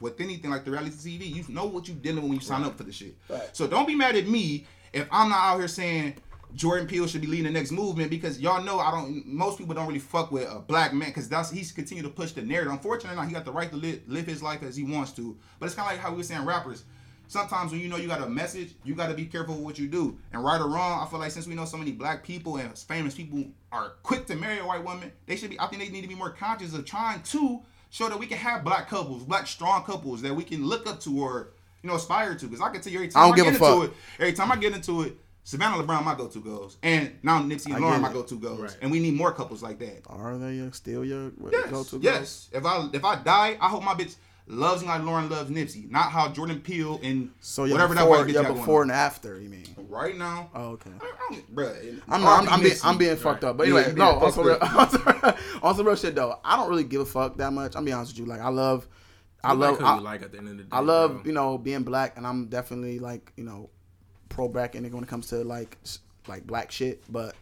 with 0.00 0.20
anything 0.20 0.50
like 0.50 0.64
the 0.64 0.70
reality 0.70 1.18
TV, 1.18 1.34
you 1.34 1.44
know 1.48 1.66
what 1.66 1.88
you 1.88 1.94
dealing 1.94 2.22
with 2.22 2.30
when 2.30 2.38
you 2.40 2.44
sign 2.44 2.64
up 2.64 2.76
for 2.76 2.84
the 2.84 2.92
shit. 2.92 3.16
Right. 3.28 3.48
So 3.52 3.66
don't 3.66 3.86
be 3.86 3.94
mad 3.94 4.16
at 4.16 4.26
me 4.26 4.66
if 4.92 5.06
I'm 5.10 5.30
not 5.30 5.38
out 5.38 5.58
here 5.58 5.68
saying 5.68 6.14
Jordan 6.54 6.86
Peele 6.86 7.06
should 7.06 7.20
be 7.20 7.26
leading 7.26 7.44
the 7.44 7.50
next 7.50 7.70
movement 7.70 8.10
because 8.10 8.40
y'all 8.40 8.62
know 8.62 8.78
I 8.78 8.90
don't. 8.90 9.26
Most 9.26 9.58
people 9.58 9.74
don't 9.74 9.86
really 9.86 9.98
fuck 9.98 10.32
with 10.32 10.48
a 10.50 10.58
black 10.58 10.92
man 10.92 11.08
because 11.08 11.28
that's 11.28 11.50
he's 11.50 11.72
continued 11.72 12.04
to 12.04 12.10
push 12.10 12.32
the 12.32 12.42
narrative. 12.42 12.72
Unfortunately, 12.72 13.16
now 13.16 13.26
he 13.26 13.34
got 13.34 13.44
the 13.44 13.52
right 13.52 13.70
to 13.70 13.76
live, 13.76 14.00
live 14.06 14.26
his 14.26 14.42
life 14.42 14.62
as 14.62 14.76
he 14.76 14.82
wants 14.82 15.12
to. 15.12 15.36
But 15.58 15.66
it's 15.66 15.74
kind 15.74 15.88
of 15.88 15.94
like 15.94 16.02
how 16.02 16.10
we 16.10 16.18
were 16.18 16.22
saying 16.22 16.44
rappers. 16.44 16.84
Sometimes 17.28 17.72
when 17.72 17.80
you 17.80 17.88
know 17.88 17.96
you 17.96 18.08
got 18.08 18.22
a 18.22 18.28
message, 18.28 18.74
you 18.84 18.94
got 18.94 19.08
to 19.08 19.14
be 19.14 19.26
careful 19.26 19.54
with 19.56 19.64
what 19.64 19.78
you 19.78 19.88
do. 19.88 20.18
And 20.32 20.44
right 20.44 20.60
or 20.60 20.68
wrong, 20.68 21.04
I 21.04 21.10
feel 21.10 21.18
like 21.18 21.32
since 21.32 21.46
we 21.46 21.54
know 21.54 21.64
so 21.64 21.76
many 21.76 21.92
black 21.92 22.22
people 22.24 22.56
and 22.56 22.76
famous 22.78 23.14
people 23.14 23.44
are 23.72 23.92
quick 24.02 24.26
to 24.26 24.36
marry 24.36 24.58
a 24.58 24.64
white 24.66 24.84
woman, 24.84 25.10
they 25.26 25.36
should 25.36 25.50
be. 25.50 25.58
I 25.60 25.66
think 25.66 25.82
they 25.82 25.88
need 25.88 26.02
to 26.02 26.08
be 26.08 26.14
more 26.14 26.30
conscious 26.30 26.74
of 26.74 26.84
trying 26.84 27.22
to 27.22 27.60
show 27.90 28.08
that 28.08 28.18
we 28.18 28.26
can 28.26 28.38
have 28.38 28.62
black 28.64 28.88
couples, 28.88 29.24
black 29.24 29.46
strong 29.46 29.82
couples 29.84 30.22
that 30.22 30.34
we 30.34 30.44
can 30.44 30.64
look 30.66 30.86
up 30.86 31.00
to 31.00 31.20
or 31.20 31.48
you 31.82 31.88
know 31.88 31.96
aspire 31.96 32.34
to. 32.36 32.46
Because 32.46 32.60
I 32.60 32.70
can 32.70 32.80
tell 32.80 32.92
you 32.92 32.98
every 33.00 33.08
time 33.08 33.22
I 33.22 33.26
don't 33.26 33.32
I, 33.32 33.36
give 33.36 33.44
get 33.44 33.60
a 33.60 33.64
into 33.64 33.80
fuck. 33.86 33.90
it, 33.90 34.20
every 34.22 34.32
time 34.32 34.52
I 34.52 34.56
get 34.56 34.74
into 34.74 35.02
it, 35.02 35.16
Savannah 35.44 35.80
LeBron 35.82 36.04
my 36.04 36.14
go-to 36.16 36.40
goes, 36.40 36.76
and 36.82 37.12
now 37.22 37.40
Nipsey 37.40 37.72
and 37.72 37.80
Lauren 37.84 38.00
my 38.00 38.12
go-to 38.12 38.36
goes, 38.36 38.58
Right. 38.58 38.76
and 38.82 38.90
we 38.90 38.98
need 38.98 39.14
more 39.14 39.32
couples 39.32 39.62
like 39.62 39.78
that. 39.78 40.02
Are 40.08 40.36
they 40.36 40.68
still 40.72 41.04
your 41.04 41.30
Yes, 41.52 41.70
go-to? 41.70 41.98
yes. 42.00 42.48
If 42.52 42.64
I 42.66 42.88
if 42.92 43.04
I 43.04 43.16
die, 43.22 43.56
I 43.60 43.68
hope 43.68 43.84
my 43.84 43.94
bitch 43.94 44.16
loves 44.46 44.82
me 44.82 44.88
like 44.88 45.02
Lauren 45.02 45.28
loves 45.28 45.50
Nipsey, 45.50 45.90
not 45.90 46.12
how 46.12 46.28
Jordan 46.28 46.60
Peele 46.60 47.00
and 47.02 47.30
So 47.40 47.64
you're 47.64 47.74
whatever 47.74 47.94
before, 47.94 48.04
that 48.04 48.10
white 48.10 48.28
bitch 48.28 48.34
you're 48.34 48.42
got 48.42 48.54
before 48.54 48.80
going 48.80 48.90
and 48.90 48.92
after. 48.92 49.40
You 49.40 49.48
mean? 49.48 49.64
Right 49.88 50.16
now, 50.16 50.50
Oh, 50.54 50.70
okay. 50.70 50.90
I, 51.00 51.34
I, 51.34 51.40
bruh, 51.52 52.00
I'm, 52.08 52.26
I'm, 52.26 52.48
I'm, 52.48 52.62
being, 52.62 52.76
I'm 52.84 52.98
being 52.98 53.16
fucked 53.16 53.44
up. 53.44 53.56
But 53.56 53.64
anyway, 53.64 53.88
you 53.88 53.94
no, 53.94 54.12
being 54.12 54.24
on 54.24 54.32
some, 54.32 54.46
real, 54.46 54.58
fucked 54.58 55.38
on 55.62 55.74
some 55.74 55.86
real 55.86 55.96
shit 55.96 56.14
though. 56.14 56.38
I 56.44 56.56
don't 56.56 56.68
really 56.68 56.84
give 56.84 57.00
a 57.00 57.06
fuck 57.06 57.36
that 57.38 57.52
much. 57.52 57.76
I'm 57.76 57.84
be 57.84 57.92
honest 57.92 58.12
with 58.12 58.20
you. 58.20 58.26
Like 58.26 58.40
I 58.40 58.48
love, 58.48 58.86
I 59.42 59.52
You 59.52 59.58
love, 59.58 59.80
like 59.80 59.84
I, 59.84 59.98
like 59.98 60.22
at 60.22 60.32
the 60.32 60.38
end 60.38 60.48
of 60.48 60.56
the 60.58 60.62
day. 60.64 60.68
I 60.72 60.80
love 60.80 61.12
bro. 61.14 61.22
you 61.24 61.32
know 61.32 61.58
being 61.58 61.82
black, 61.82 62.16
and 62.16 62.26
I'm 62.26 62.46
definitely 62.46 62.98
like 62.98 63.32
you 63.36 63.44
know 63.44 63.70
pro 64.28 64.48
black 64.48 64.74
nigga 64.74 64.92
when 64.92 65.02
it 65.02 65.08
comes 65.08 65.28
to 65.28 65.42
like 65.44 65.76
like 66.28 66.46
black 66.46 66.70
shit. 66.70 67.02
But 67.10 67.34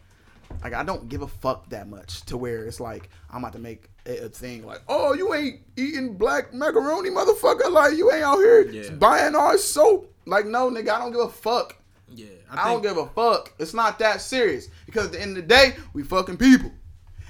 like 0.63 0.73
I 0.73 0.83
don't 0.83 1.09
give 1.09 1.21
a 1.21 1.27
fuck 1.27 1.69
that 1.69 1.87
much 1.87 2.21
to 2.23 2.37
where 2.37 2.65
it's 2.65 2.79
like 2.79 3.09
I'm 3.29 3.39
about 3.39 3.53
to 3.53 3.59
make 3.59 3.83
it 3.83 3.89
a 4.07 4.29
thing 4.29 4.65
like 4.65 4.81
oh 4.87 5.13
you 5.13 5.33
ain't 5.33 5.61
eating 5.77 6.13
black 6.15 6.53
macaroni 6.53 7.09
motherfucker 7.09 7.71
like 7.71 7.97
you 7.97 8.11
ain't 8.11 8.23
out 8.23 8.37
here 8.37 8.61
Yeah. 8.69 8.91
buying 8.91 9.35
our 9.35 9.57
soap 9.57 10.13
like 10.25 10.45
no 10.45 10.69
nigga 10.69 10.89
I 10.89 10.99
don't 10.99 11.11
give 11.11 11.21
a 11.21 11.29
fuck. 11.29 11.75
Yeah, 12.13 12.27
I, 12.51 12.71
don't 12.71 12.83
give 12.83 12.97
a 12.97 13.07
fuck. 13.07 13.51
It's 13.59 13.73
not 13.73 13.97
that 13.99 14.21
serious 14.21 14.69
because 14.85 15.07
at 15.07 15.11
the 15.13 15.21
end 15.21 15.31
of 15.31 15.35
the 15.37 15.41
day, 15.49 15.75
we 15.93 16.03
fucking 16.03 16.37
people. 16.37 16.71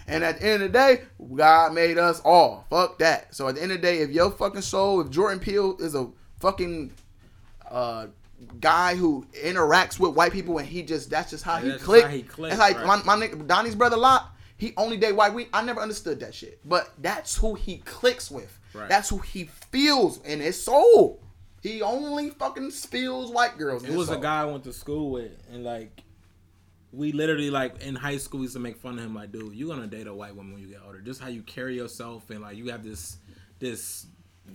And 0.05 0.23
at 0.23 0.39
the 0.39 0.45
end 0.47 0.63
of 0.63 0.71
the 0.73 0.77
day, 0.77 1.01
God 1.33 1.73
made 1.73 1.97
us 1.97 2.21
all. 2.25 2.65
Fuck 2.69 2.99
that. 2.99 3.33
So 3.33 3.47
at 3.47 3.55
the 3.55 3.63
end 3.63 3.71
of 3.71 3.77
the 3.79 3.87
day, 3.87 3.99
if 3.99 4.11
your 4.11 4.29
fucking 4.31 4.61
soul, 4.61 4.99
if 5.01 5.09
Jordan 5.09 5.39
Peele 5.39 5.77
is 5.79 5.95
a 5.95 6.09
fucking 6.39 6.91
uh, 7.71 8.07
guy 8.59 8.95
who 8.95 9.25
interacts 9.43 9.97
with 9.99 10.13
white 10.13 10.31
people 10.33 10.57
and 10.57 10.67
he 10.67 10.83
just 10.83 11.09
that's 11.09 11.31
just 11.31 11.43
how 11.43 11.55
Yeah, 11.55 11.61
he 11.61 11.67
that's 11.69 11.77
just 11.79 11.85
click. 11.85 12.03
how 12.03 12.09
he 12.09 12.21
click, 12.23 12.49
That's 12.51 12.59
like 12.59 12.77
right. 12.85 13.03
my, 13.05 13.15
my 13.17 13.27
nigga 13.27 13.47
Donnie's 13.47 13.75
brother 13.75 13.97
Lot. 13.97 14.29
He 14.57 14.73
only 14.77 14.97
date 14.97 15.15
white. 15.15 15.33
We 15.33 15.47
I 15.53 15.63
never 15.63 15.81
understood 15.81 16.19
that 16.21 16.33
shit, 16.33 16.59
but 16.63 16.91
that's 17.01 17.35
who 17.37 17.55
he 17.55 17.77
clicks 17.79 18.31
with. 18.31 18.59
Right. 18.73 18.89
That's 18.89 19.09
who 19.09 19.19
he 19.19 19.45
feels 19.71 20.21
in 20.23 20.39
his 20.39 20.61
soul. 20.61 21.21
He 21.61 21.81
only 21.81 22.29
fucking 22.29 22.71
feels 22.71 23.31
white 23.31 23.57
girls. 23.57 23.83
It 23.83 23.93
was 23.93 24.09
a 24.09 24.17
guy 24.17 24.41
I 24.41 24.45
went 24.45 24.63
to 24.65 24.73
school 24.73 25.11
with, 25.11 25.31
and 25.51 25.63
like, 25.63 26.03
we 26.91 27.11
literally 27.11 27.49
like 27.49 27.81
in 27.81 27.95
high 27.95 28.17
school 28.17 28.41
we 28.41 28.43
used 28.43 28.53
to 28.53 28.59
make 28.59 28.77
fun 28.77 28.97
of 28.99 29.05
him. 29.05 29.15
Like, 29.15 29.31
dude, 29.31 29.55
you're 29.55 29.73
gonna 29.73 29.87
date 29.87 30.07
a 30.07 30.13
white 30.13 30.35
woman 30.35 30.53
when 30.53 30.61
you 30.61 30.69
get 30.69 30.81
older. 30.85 31.01
Just 31.01 31.21
how 31.21 31.27
you 31.27 31.41
carry 31.41 31.75
yourself, 31.75 32.29
and 32.29 32.41
like 32.41 32.55
you 32.55 32.67
have 32.69 32.83
this 32.83 33.17
this 33.59 34.05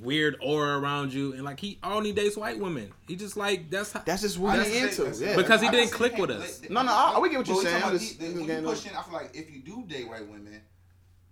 weird 0.01 0.37
aura 0.41 0.79
around 0.79 1.13
you, 1.13 1.33
and 1.33 1.43
like 1.45 1.61
he 1.61 1.79
only 1.83 2.13
dates 2.13 2.37
white 2.37 2.59
women. 2.59 2.91
He 3.09 3.17
just 3.17 3.37
like 3.37 3.71
that's 3.71 3.93
how. 3.93 4.01
That's 4.05 4.23
just 4.23 4.39
what 4.39 4.57
That's 4.57 4.69
he 4.71 4.79
into. 4.79 5.03
that's- 5.03 5.21
Yeah. 5.21 5.37
Because 5.37 5.61
he 5.61 5.69
I 5.69 5.71
didn't 5.71 5.93
click 5.93 6.17
with 6.17 6.31
us. 6.31 6.63
No, 6.71 6.83
no, 6.83 6.93
I- 6.93 7.19
we 7.19 7.29
get 7.29 7.39
what 7.39 7.49
you're 7.49 7.63
saying. 7.63 7.77
about 7.83 7.93
just- 7.93 8.19
the- 8.19 8.27
I'm 8.27 8.35
when 8.37 8.47
getting- 8.47 8.65
you 8.65 8.71
pushing, 8.71 8.97
I 8.97 9.03
feel 9.03 9.13
like 9.15 9.31
if 9.35 9.51
you 9.51 9.61
do 9.63 9.85
date 9.87 10.09
white 10.09 10.27
women, 10.29 10.61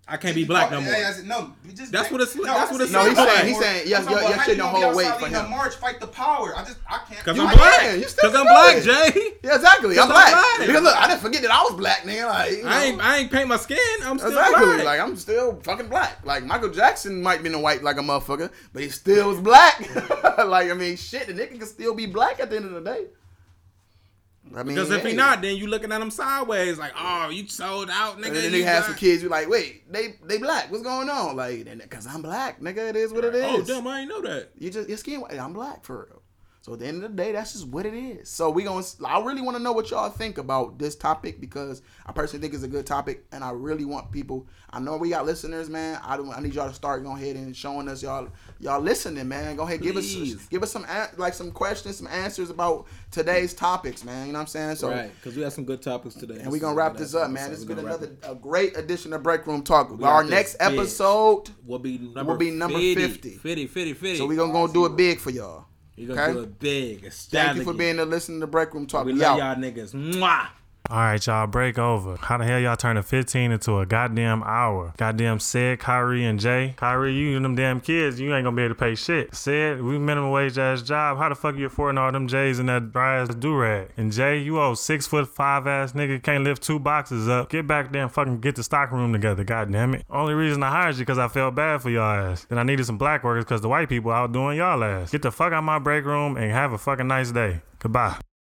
I 0.09 0.17
can't 0.17 0.35
be 0.35 0.43
black 0.43 0.71
no 0.71 0.81
more. 0.81 0.93
I 0.93 1.11
said, 1.11 1.25
no, 1.27 1.53
just 1.75 1.91
That's 1.91 2.11
what 2.11 2.21
it's- 2.21 2.35
no, 2.35 2.43
that's 2.43 2.71
what 2.71 2.81
it's 2.81 2.91
said 2.91 2.97
No, 3.03 3.09
he's 3.09 3.17
saying. 3.17 3.29
saying- 3.29 3.47
he's 3.47 3.59
saying, 3.59 3.83
yes, 3.87 4.05
I'm 4.07 4.11
your- 4.11 4.21
your 4.21 4.39
shit 4.39 4.47
you 4.49 4.55
don't 4.55 4.73
gonna 4.73 4.85
hold 4.85 4.95
weight 4.97 5.15
for 5.19 5.27
him. 5.27 5.49
march, 5.49 5.75
fight 5.75 5.99
the 5.99 6.07
power. 6.07 6.53
I 6.57 6.63
just, 6.65 6.77
I 6.89 6.99
can't. 7.09 7.23
Cause 7.23 7.39
I'm 7.39 7.47
can, 7.47 7.57
black. 7.57 8.17
Cause 8.17 8.35
I'm 8.35 8.45
black, 8.45 8.83
Jay. 8.83 9.31
Yeah, 9.43 9.55
exactly. 9.55 9.97
I'm 9.97 10.03
I'm 10.03 10.09
black. 10.09 10.31
black. 10.31 10.67
Because 10.67 10.83
look, 10.83 10.95
I 10.95 11.07
didn't 11.07 11.21
forget 11.21 11.41
that 11.43 11.51
I 11.51 11.63
was 11.63 11.73
black, 11.75 12.03
nigga. 12.03 12.27
Like, 12.27 12.51
you 12.51 12.63
know, 12.63 12.69
I 12.69 12.83
ain't 12.83 13.01
I 13.01 13.17
ain't 13.17 13.31
paint 13.31 13.47
my 13.47 13.57
skin. 13.57 13.77
I'm 14.03 14.17
still 14.17 14.31
exactly. 14.31 14.65
black. 14.65 14.85
Like, 14.85 14.99
I'm 14.99 15.15
still 15.15 15.59
fucking 15.63 15.87
black. 15.87 16.25
Like, 16.25 16.43
Michael 16.43 16.69
Jackson 16.69 17.21
might 17.21 17.41
be 17.41 17.47
in 17.47 17.53
the 17.53 17.59
white 17.59 17.83
like 17.83 17.97
a 17.97 18.01
motherfucker, 18.01 18.49
but 18.73 18.81
he 18.83 18.89
still 18.89 19.29
was 19.29 19.39
black. 19.39 19.79
like, 20.45 20.69
I 20.69 20.73
mean, 20.73 20.97
shit, 20.97 21.27
the 21.27 21.33
nigga 21.33 21.57
can 21.59 21.67
still 21.67 21.93
be 21.93 22.05
black 22.05 22.39
at 22.39 22.49
the 22.49 22.55
end 22.57 22.65
of 22.65 22.71
the 22.71 22.81
day. 22.81 23.05
I 24.55 24.63
mean, 24.63 24.75
because 24.75 24.91
if 24.91 25.05
he 25.05 25.13
not, 25.13 25.41
then 25.41 25.55
you 25.57 25.67
looking 25.67 25.91
at 25.91 26.01
him 26.01 26.09
sideways, 26.09 26.77
like, 26.77 26.93
oh, 26.97 27.29
you 27.29 27.47
sold 27.47 27.89
out, 27.91 28.17
nigga. 28.17 28.27
And 28.27 28.35
then 28.35 28.43
you 28.45 28.51
they 28.51 28.61
have 28.63 28.85
some 28.85 28.95
kids. 28.95 29.21
You 29.21 29.29
like, 29.29 29.47
wait, 29.47 29.91
they 29.91 30.15
they 30.23 30.37
black. 30.37 30.71
What's 30.71 30.83
going 30.83 31.09
on? 31.09 31.35
Like, 31.35 31.65
because 31.65 32.07
I'm 32.07 32.21
black, 32.21 32.59
nigga. 32.59 32.89
It 32.89 32.95
is 32.95 33.13
what 33.13 33.25
it 33.25 33.35
oh, 33.35 33.59
is. 33.59 33.69
Oh 33.69 33.75
damn, 33.75 33.87
I 33.87 34.01
ain't 34.01 34.09
know 34.09 34.21
that. 34.21 34.49
You 34.57 34.69
just 34.69 34.89
your 34.89 34.97
skin. 34.97 35.23
I'm 35.39 35.53
black 35.53 35.83
for 35.83 36.07
real. 36.09 36.18
So 36.69 36.73
at 36.73 36.81
the 36.81 36.85
end 36.85 37.03
of 37.03 37.15
the 37.15 37.17
day, 37.17 37.31
that's 37.31 37.53
just 37.53 37.67
what 37.67 37.87
it 37.87 37.95
is. 37.95 38.29
So 38.29 38.51
we 38.51 38.61
gonna. 38.61 38.85
I 39.03 39.19
really 39.23 39.41
want 39.41 39.57
to 39.57 39.63
know 39.63 39.71
what 39.71 39.89
y'all 39.89 40.07
think 40.07 40.37
about 40.37 40.77
this 40.77 40.95
topic 40.95 41.41
because 41.41 41.81
I 42.05 42.11
personally 42.11 42.43
think 42.43 42.53
it's 42.53 42.61
a 42.61 42.67
good 42.67 42.85
topic, 42.85 43.25
and 43.31 43.43
I 43.43 43.49
really 43.49 43.85
want 43.85 44.11
people. 44.11 44.47
I 44.69 44.79
know 44.79 44.95
we 44.95 45.09
got 45.09 45.25
listeners, 45.25 45.67
man. 45.67 45.99
I 46.05 46.15
don't. 46.15 46.29
I 46.29 46.39
need 46.39 46.53
y'all 46.53 46.69
to 46.69 46.75
start 46.75 47.03
going 47.03 47.17
ahead 47.17 47.37
and 47.37 47.55
showing 47.55 47.87
us 47.87 48.03
y'all 48.03 48.29
y'all 48.59 48.79
listening, 48.79 49.27
man. 49.27 49.55
Go 49.55 49.63
ahead, 49.63 49.81
give 49.81 49.97
us 49.97 50.13
give 50.51 50.61
us 50.61 50.71
some 50.71 50.85
like 51.17 51.33
some 51.33 51.49
questions, 51.49 51.97
some 51.97 52.05
answers 52.05 52.51
about 52.51 52.85
today's 53.09 53.55
topics, 53.55 54.03
man. 54.03 54.27
You 54.27 54.33
know 54.33 54.37
what 54.37 54.41
I'm 54.43 54.47
saying? 54.49 54.75
So. 54.75 54.91
right, 54.91 55.11
because 55.15 55.35
we 55.35 55.41
have 55.41 55.53
some 55.53 55.65
good 55.65 55.81
topics 55.81 56.13
today. 56.13 56.37
And 56.39 56.51
we're 56.51 56.59
gonna 56.59 56.75
wrap 56.75 56.97
this 56.97 57.15
up, 57.15 57.31
man. 57.31 57.49
This 57.49 57.61
has 57.61 57.65
been 57.65 57.79
another 57.79 58.11
a 58.21 58.35
great 58.35 58.77
edition 58.77 59.11
of 59.13 59.23
Break 59.23 59.47
Room 59.47 59.63
Talk. 59.63 59.89
We 59.97 60.03
Our 60.03 60.23
next 60.23 60.57
episode, 60.59 61.49
will 61.65 61.79
be 61.79 61.97
number 61.97 62.33
will 62.33 62.37
be 62.37 62.51
number 62.51 62.77
50. 62.77 63.07
50. 63.07 63.29
50, 63.37 63.65
50, 63.65 63.93
50. 63.93 64.17
so 64.19 64.27
we're 64.27 64.37
gonna 64.37 64.53
go 64.53 64.67
do 64.67 64.85
it 64.85 64.95
big 64.95 65.19
for 65.19 65.31
y'all. 65.31 65.65
We're 65.99 66.07
gonna 66.07 66.21
okay? 66.21 66.33
do 66.33 66.39
it 66.43 66.59
big. 66.59 67.11
Thank 67.11 67.57
you 67.57 67.63
for 67.63 67.73
being 67.73 67.97
there 67.97 68.05
listening 68.05 68.39
to 68.39 68.47
Break 68.47 68.73
Room 68.73 68.87
Talk. 68.87 69.05
We 69.05 69.13
We, 69.13 69.19
love 69.19 69.39
out. 69.39 69.57
y'all 69.59 69.71
niggas. 69.71 69.93
Mwah. 69.93 70.47
All 70.91 70.97
right, 70.97 71.23
y'all, 71.23 71.45
break 71.45 71.77
over. 71.77 72.17
How 72.17 72.39
the 72.39 72.45
hell 72.45 72.59
y'all 72.59 72.75
turning 72.75 73.03
15 73.03 73.51
into 73.51 73.77
a 73.77 73.85
goddamn 73.85 74.41
hour? 74.41 74.91
Goddamn 74.97 75.39
said 75.39 75.77
Kyrie 75.77 76.25
and 76.25 76.39
Jay. 76.39 76.73
Kyrie, 76.77 77.13
you 77.13 77.35
and 77.35 77.45
them 77.45 77.53
damn 77.53 77.79
kids, 77.79 78.19
you 78.19 78.33
ain't 78.33 78.43
gonna 78.43 78.55
be 78.55 78.63
able 78.63 78.73
to 78.73 78.79
pay 78.79 78.95
shit. 78.95 79.35
Said, 79.35 79.83
we 79.83 79.99
minimum 79.99 80.31
wage 80.31 80.57
ass 80.57 80.81
job. 80.81 81.19
How 81.19 81.29
the 81.29 81.35
fuck 81.35 81.55
you 81.57 81.67
affording 81.67 81.99
all 81.99 82.11
them 82.11 82.27
J's 82.27 82.57
and 82.57 82.67
that 82.69 82.91
dry 82.91 83.19
ass 83.21 83.27
do 83.35 83.55
rag? 83.55 83.89
And 83.97 84.11
Jay, 84.11 84.39
you 84.39 84.59
old 84.59 84.79
six 84.79 85.05
foot 85.05 85.27
five 85.27 85.67
ass 85.67 85.91
nigga, 85.91 86.23
can't 86.23 86.43
lift 86.43 86.63
two 86.63 86.79
boxes 86.79 87.29
up. 87.29 87.51
Get 87.51 87.67
back 87.67 87.91
there 87.91 88.01
and 88.01 88.11
fucking 88.11 88.39
get 88.39 88.55
the 88.55 88.63
stock 88.63 88.91
room 88.91 89.13
together, 89.13 89.43
goddamn 89.43 89.93
it. 89.93 90.05
Only 90.09 90.33
reason 90.33 90.63
I 90.63 90.71
hired 90.71 90.95
you 90.95 91.01
because 91.01 91.19
I 91.19 91.27
felt 91.27 91.53
bad 91.53 91.83
for 91.83 91.91
y'all 91.91 92.31
ass. 92.31 92.45
Then 92.49 92.57
I 92.57 92.63
needed 92.63 92.87
some 92.87 92.97
black 92.97 93.23
workers 93.23 93.45
because 93.45 93.61
the 93.61 93.69
white 93.69 93.89
people 93.89 94.09
outdoing 94.11 94.57
y'all 94.57 94.83
ass. 94.83 95.11
Get 95.11 95.21
the 95.21 95.31
fuck 95.31 95.53
out 95.53 95.63
my 95.63 95.77
break 95.77 96.03
room 96.03 96.35
and 96.35 96.51
have 96.51 96.73
a 96.73 96.79
fucking 96.79 97.07
nice 97.07 97.31
day. 97.31 97.61
Goodbye. 97.77 98.17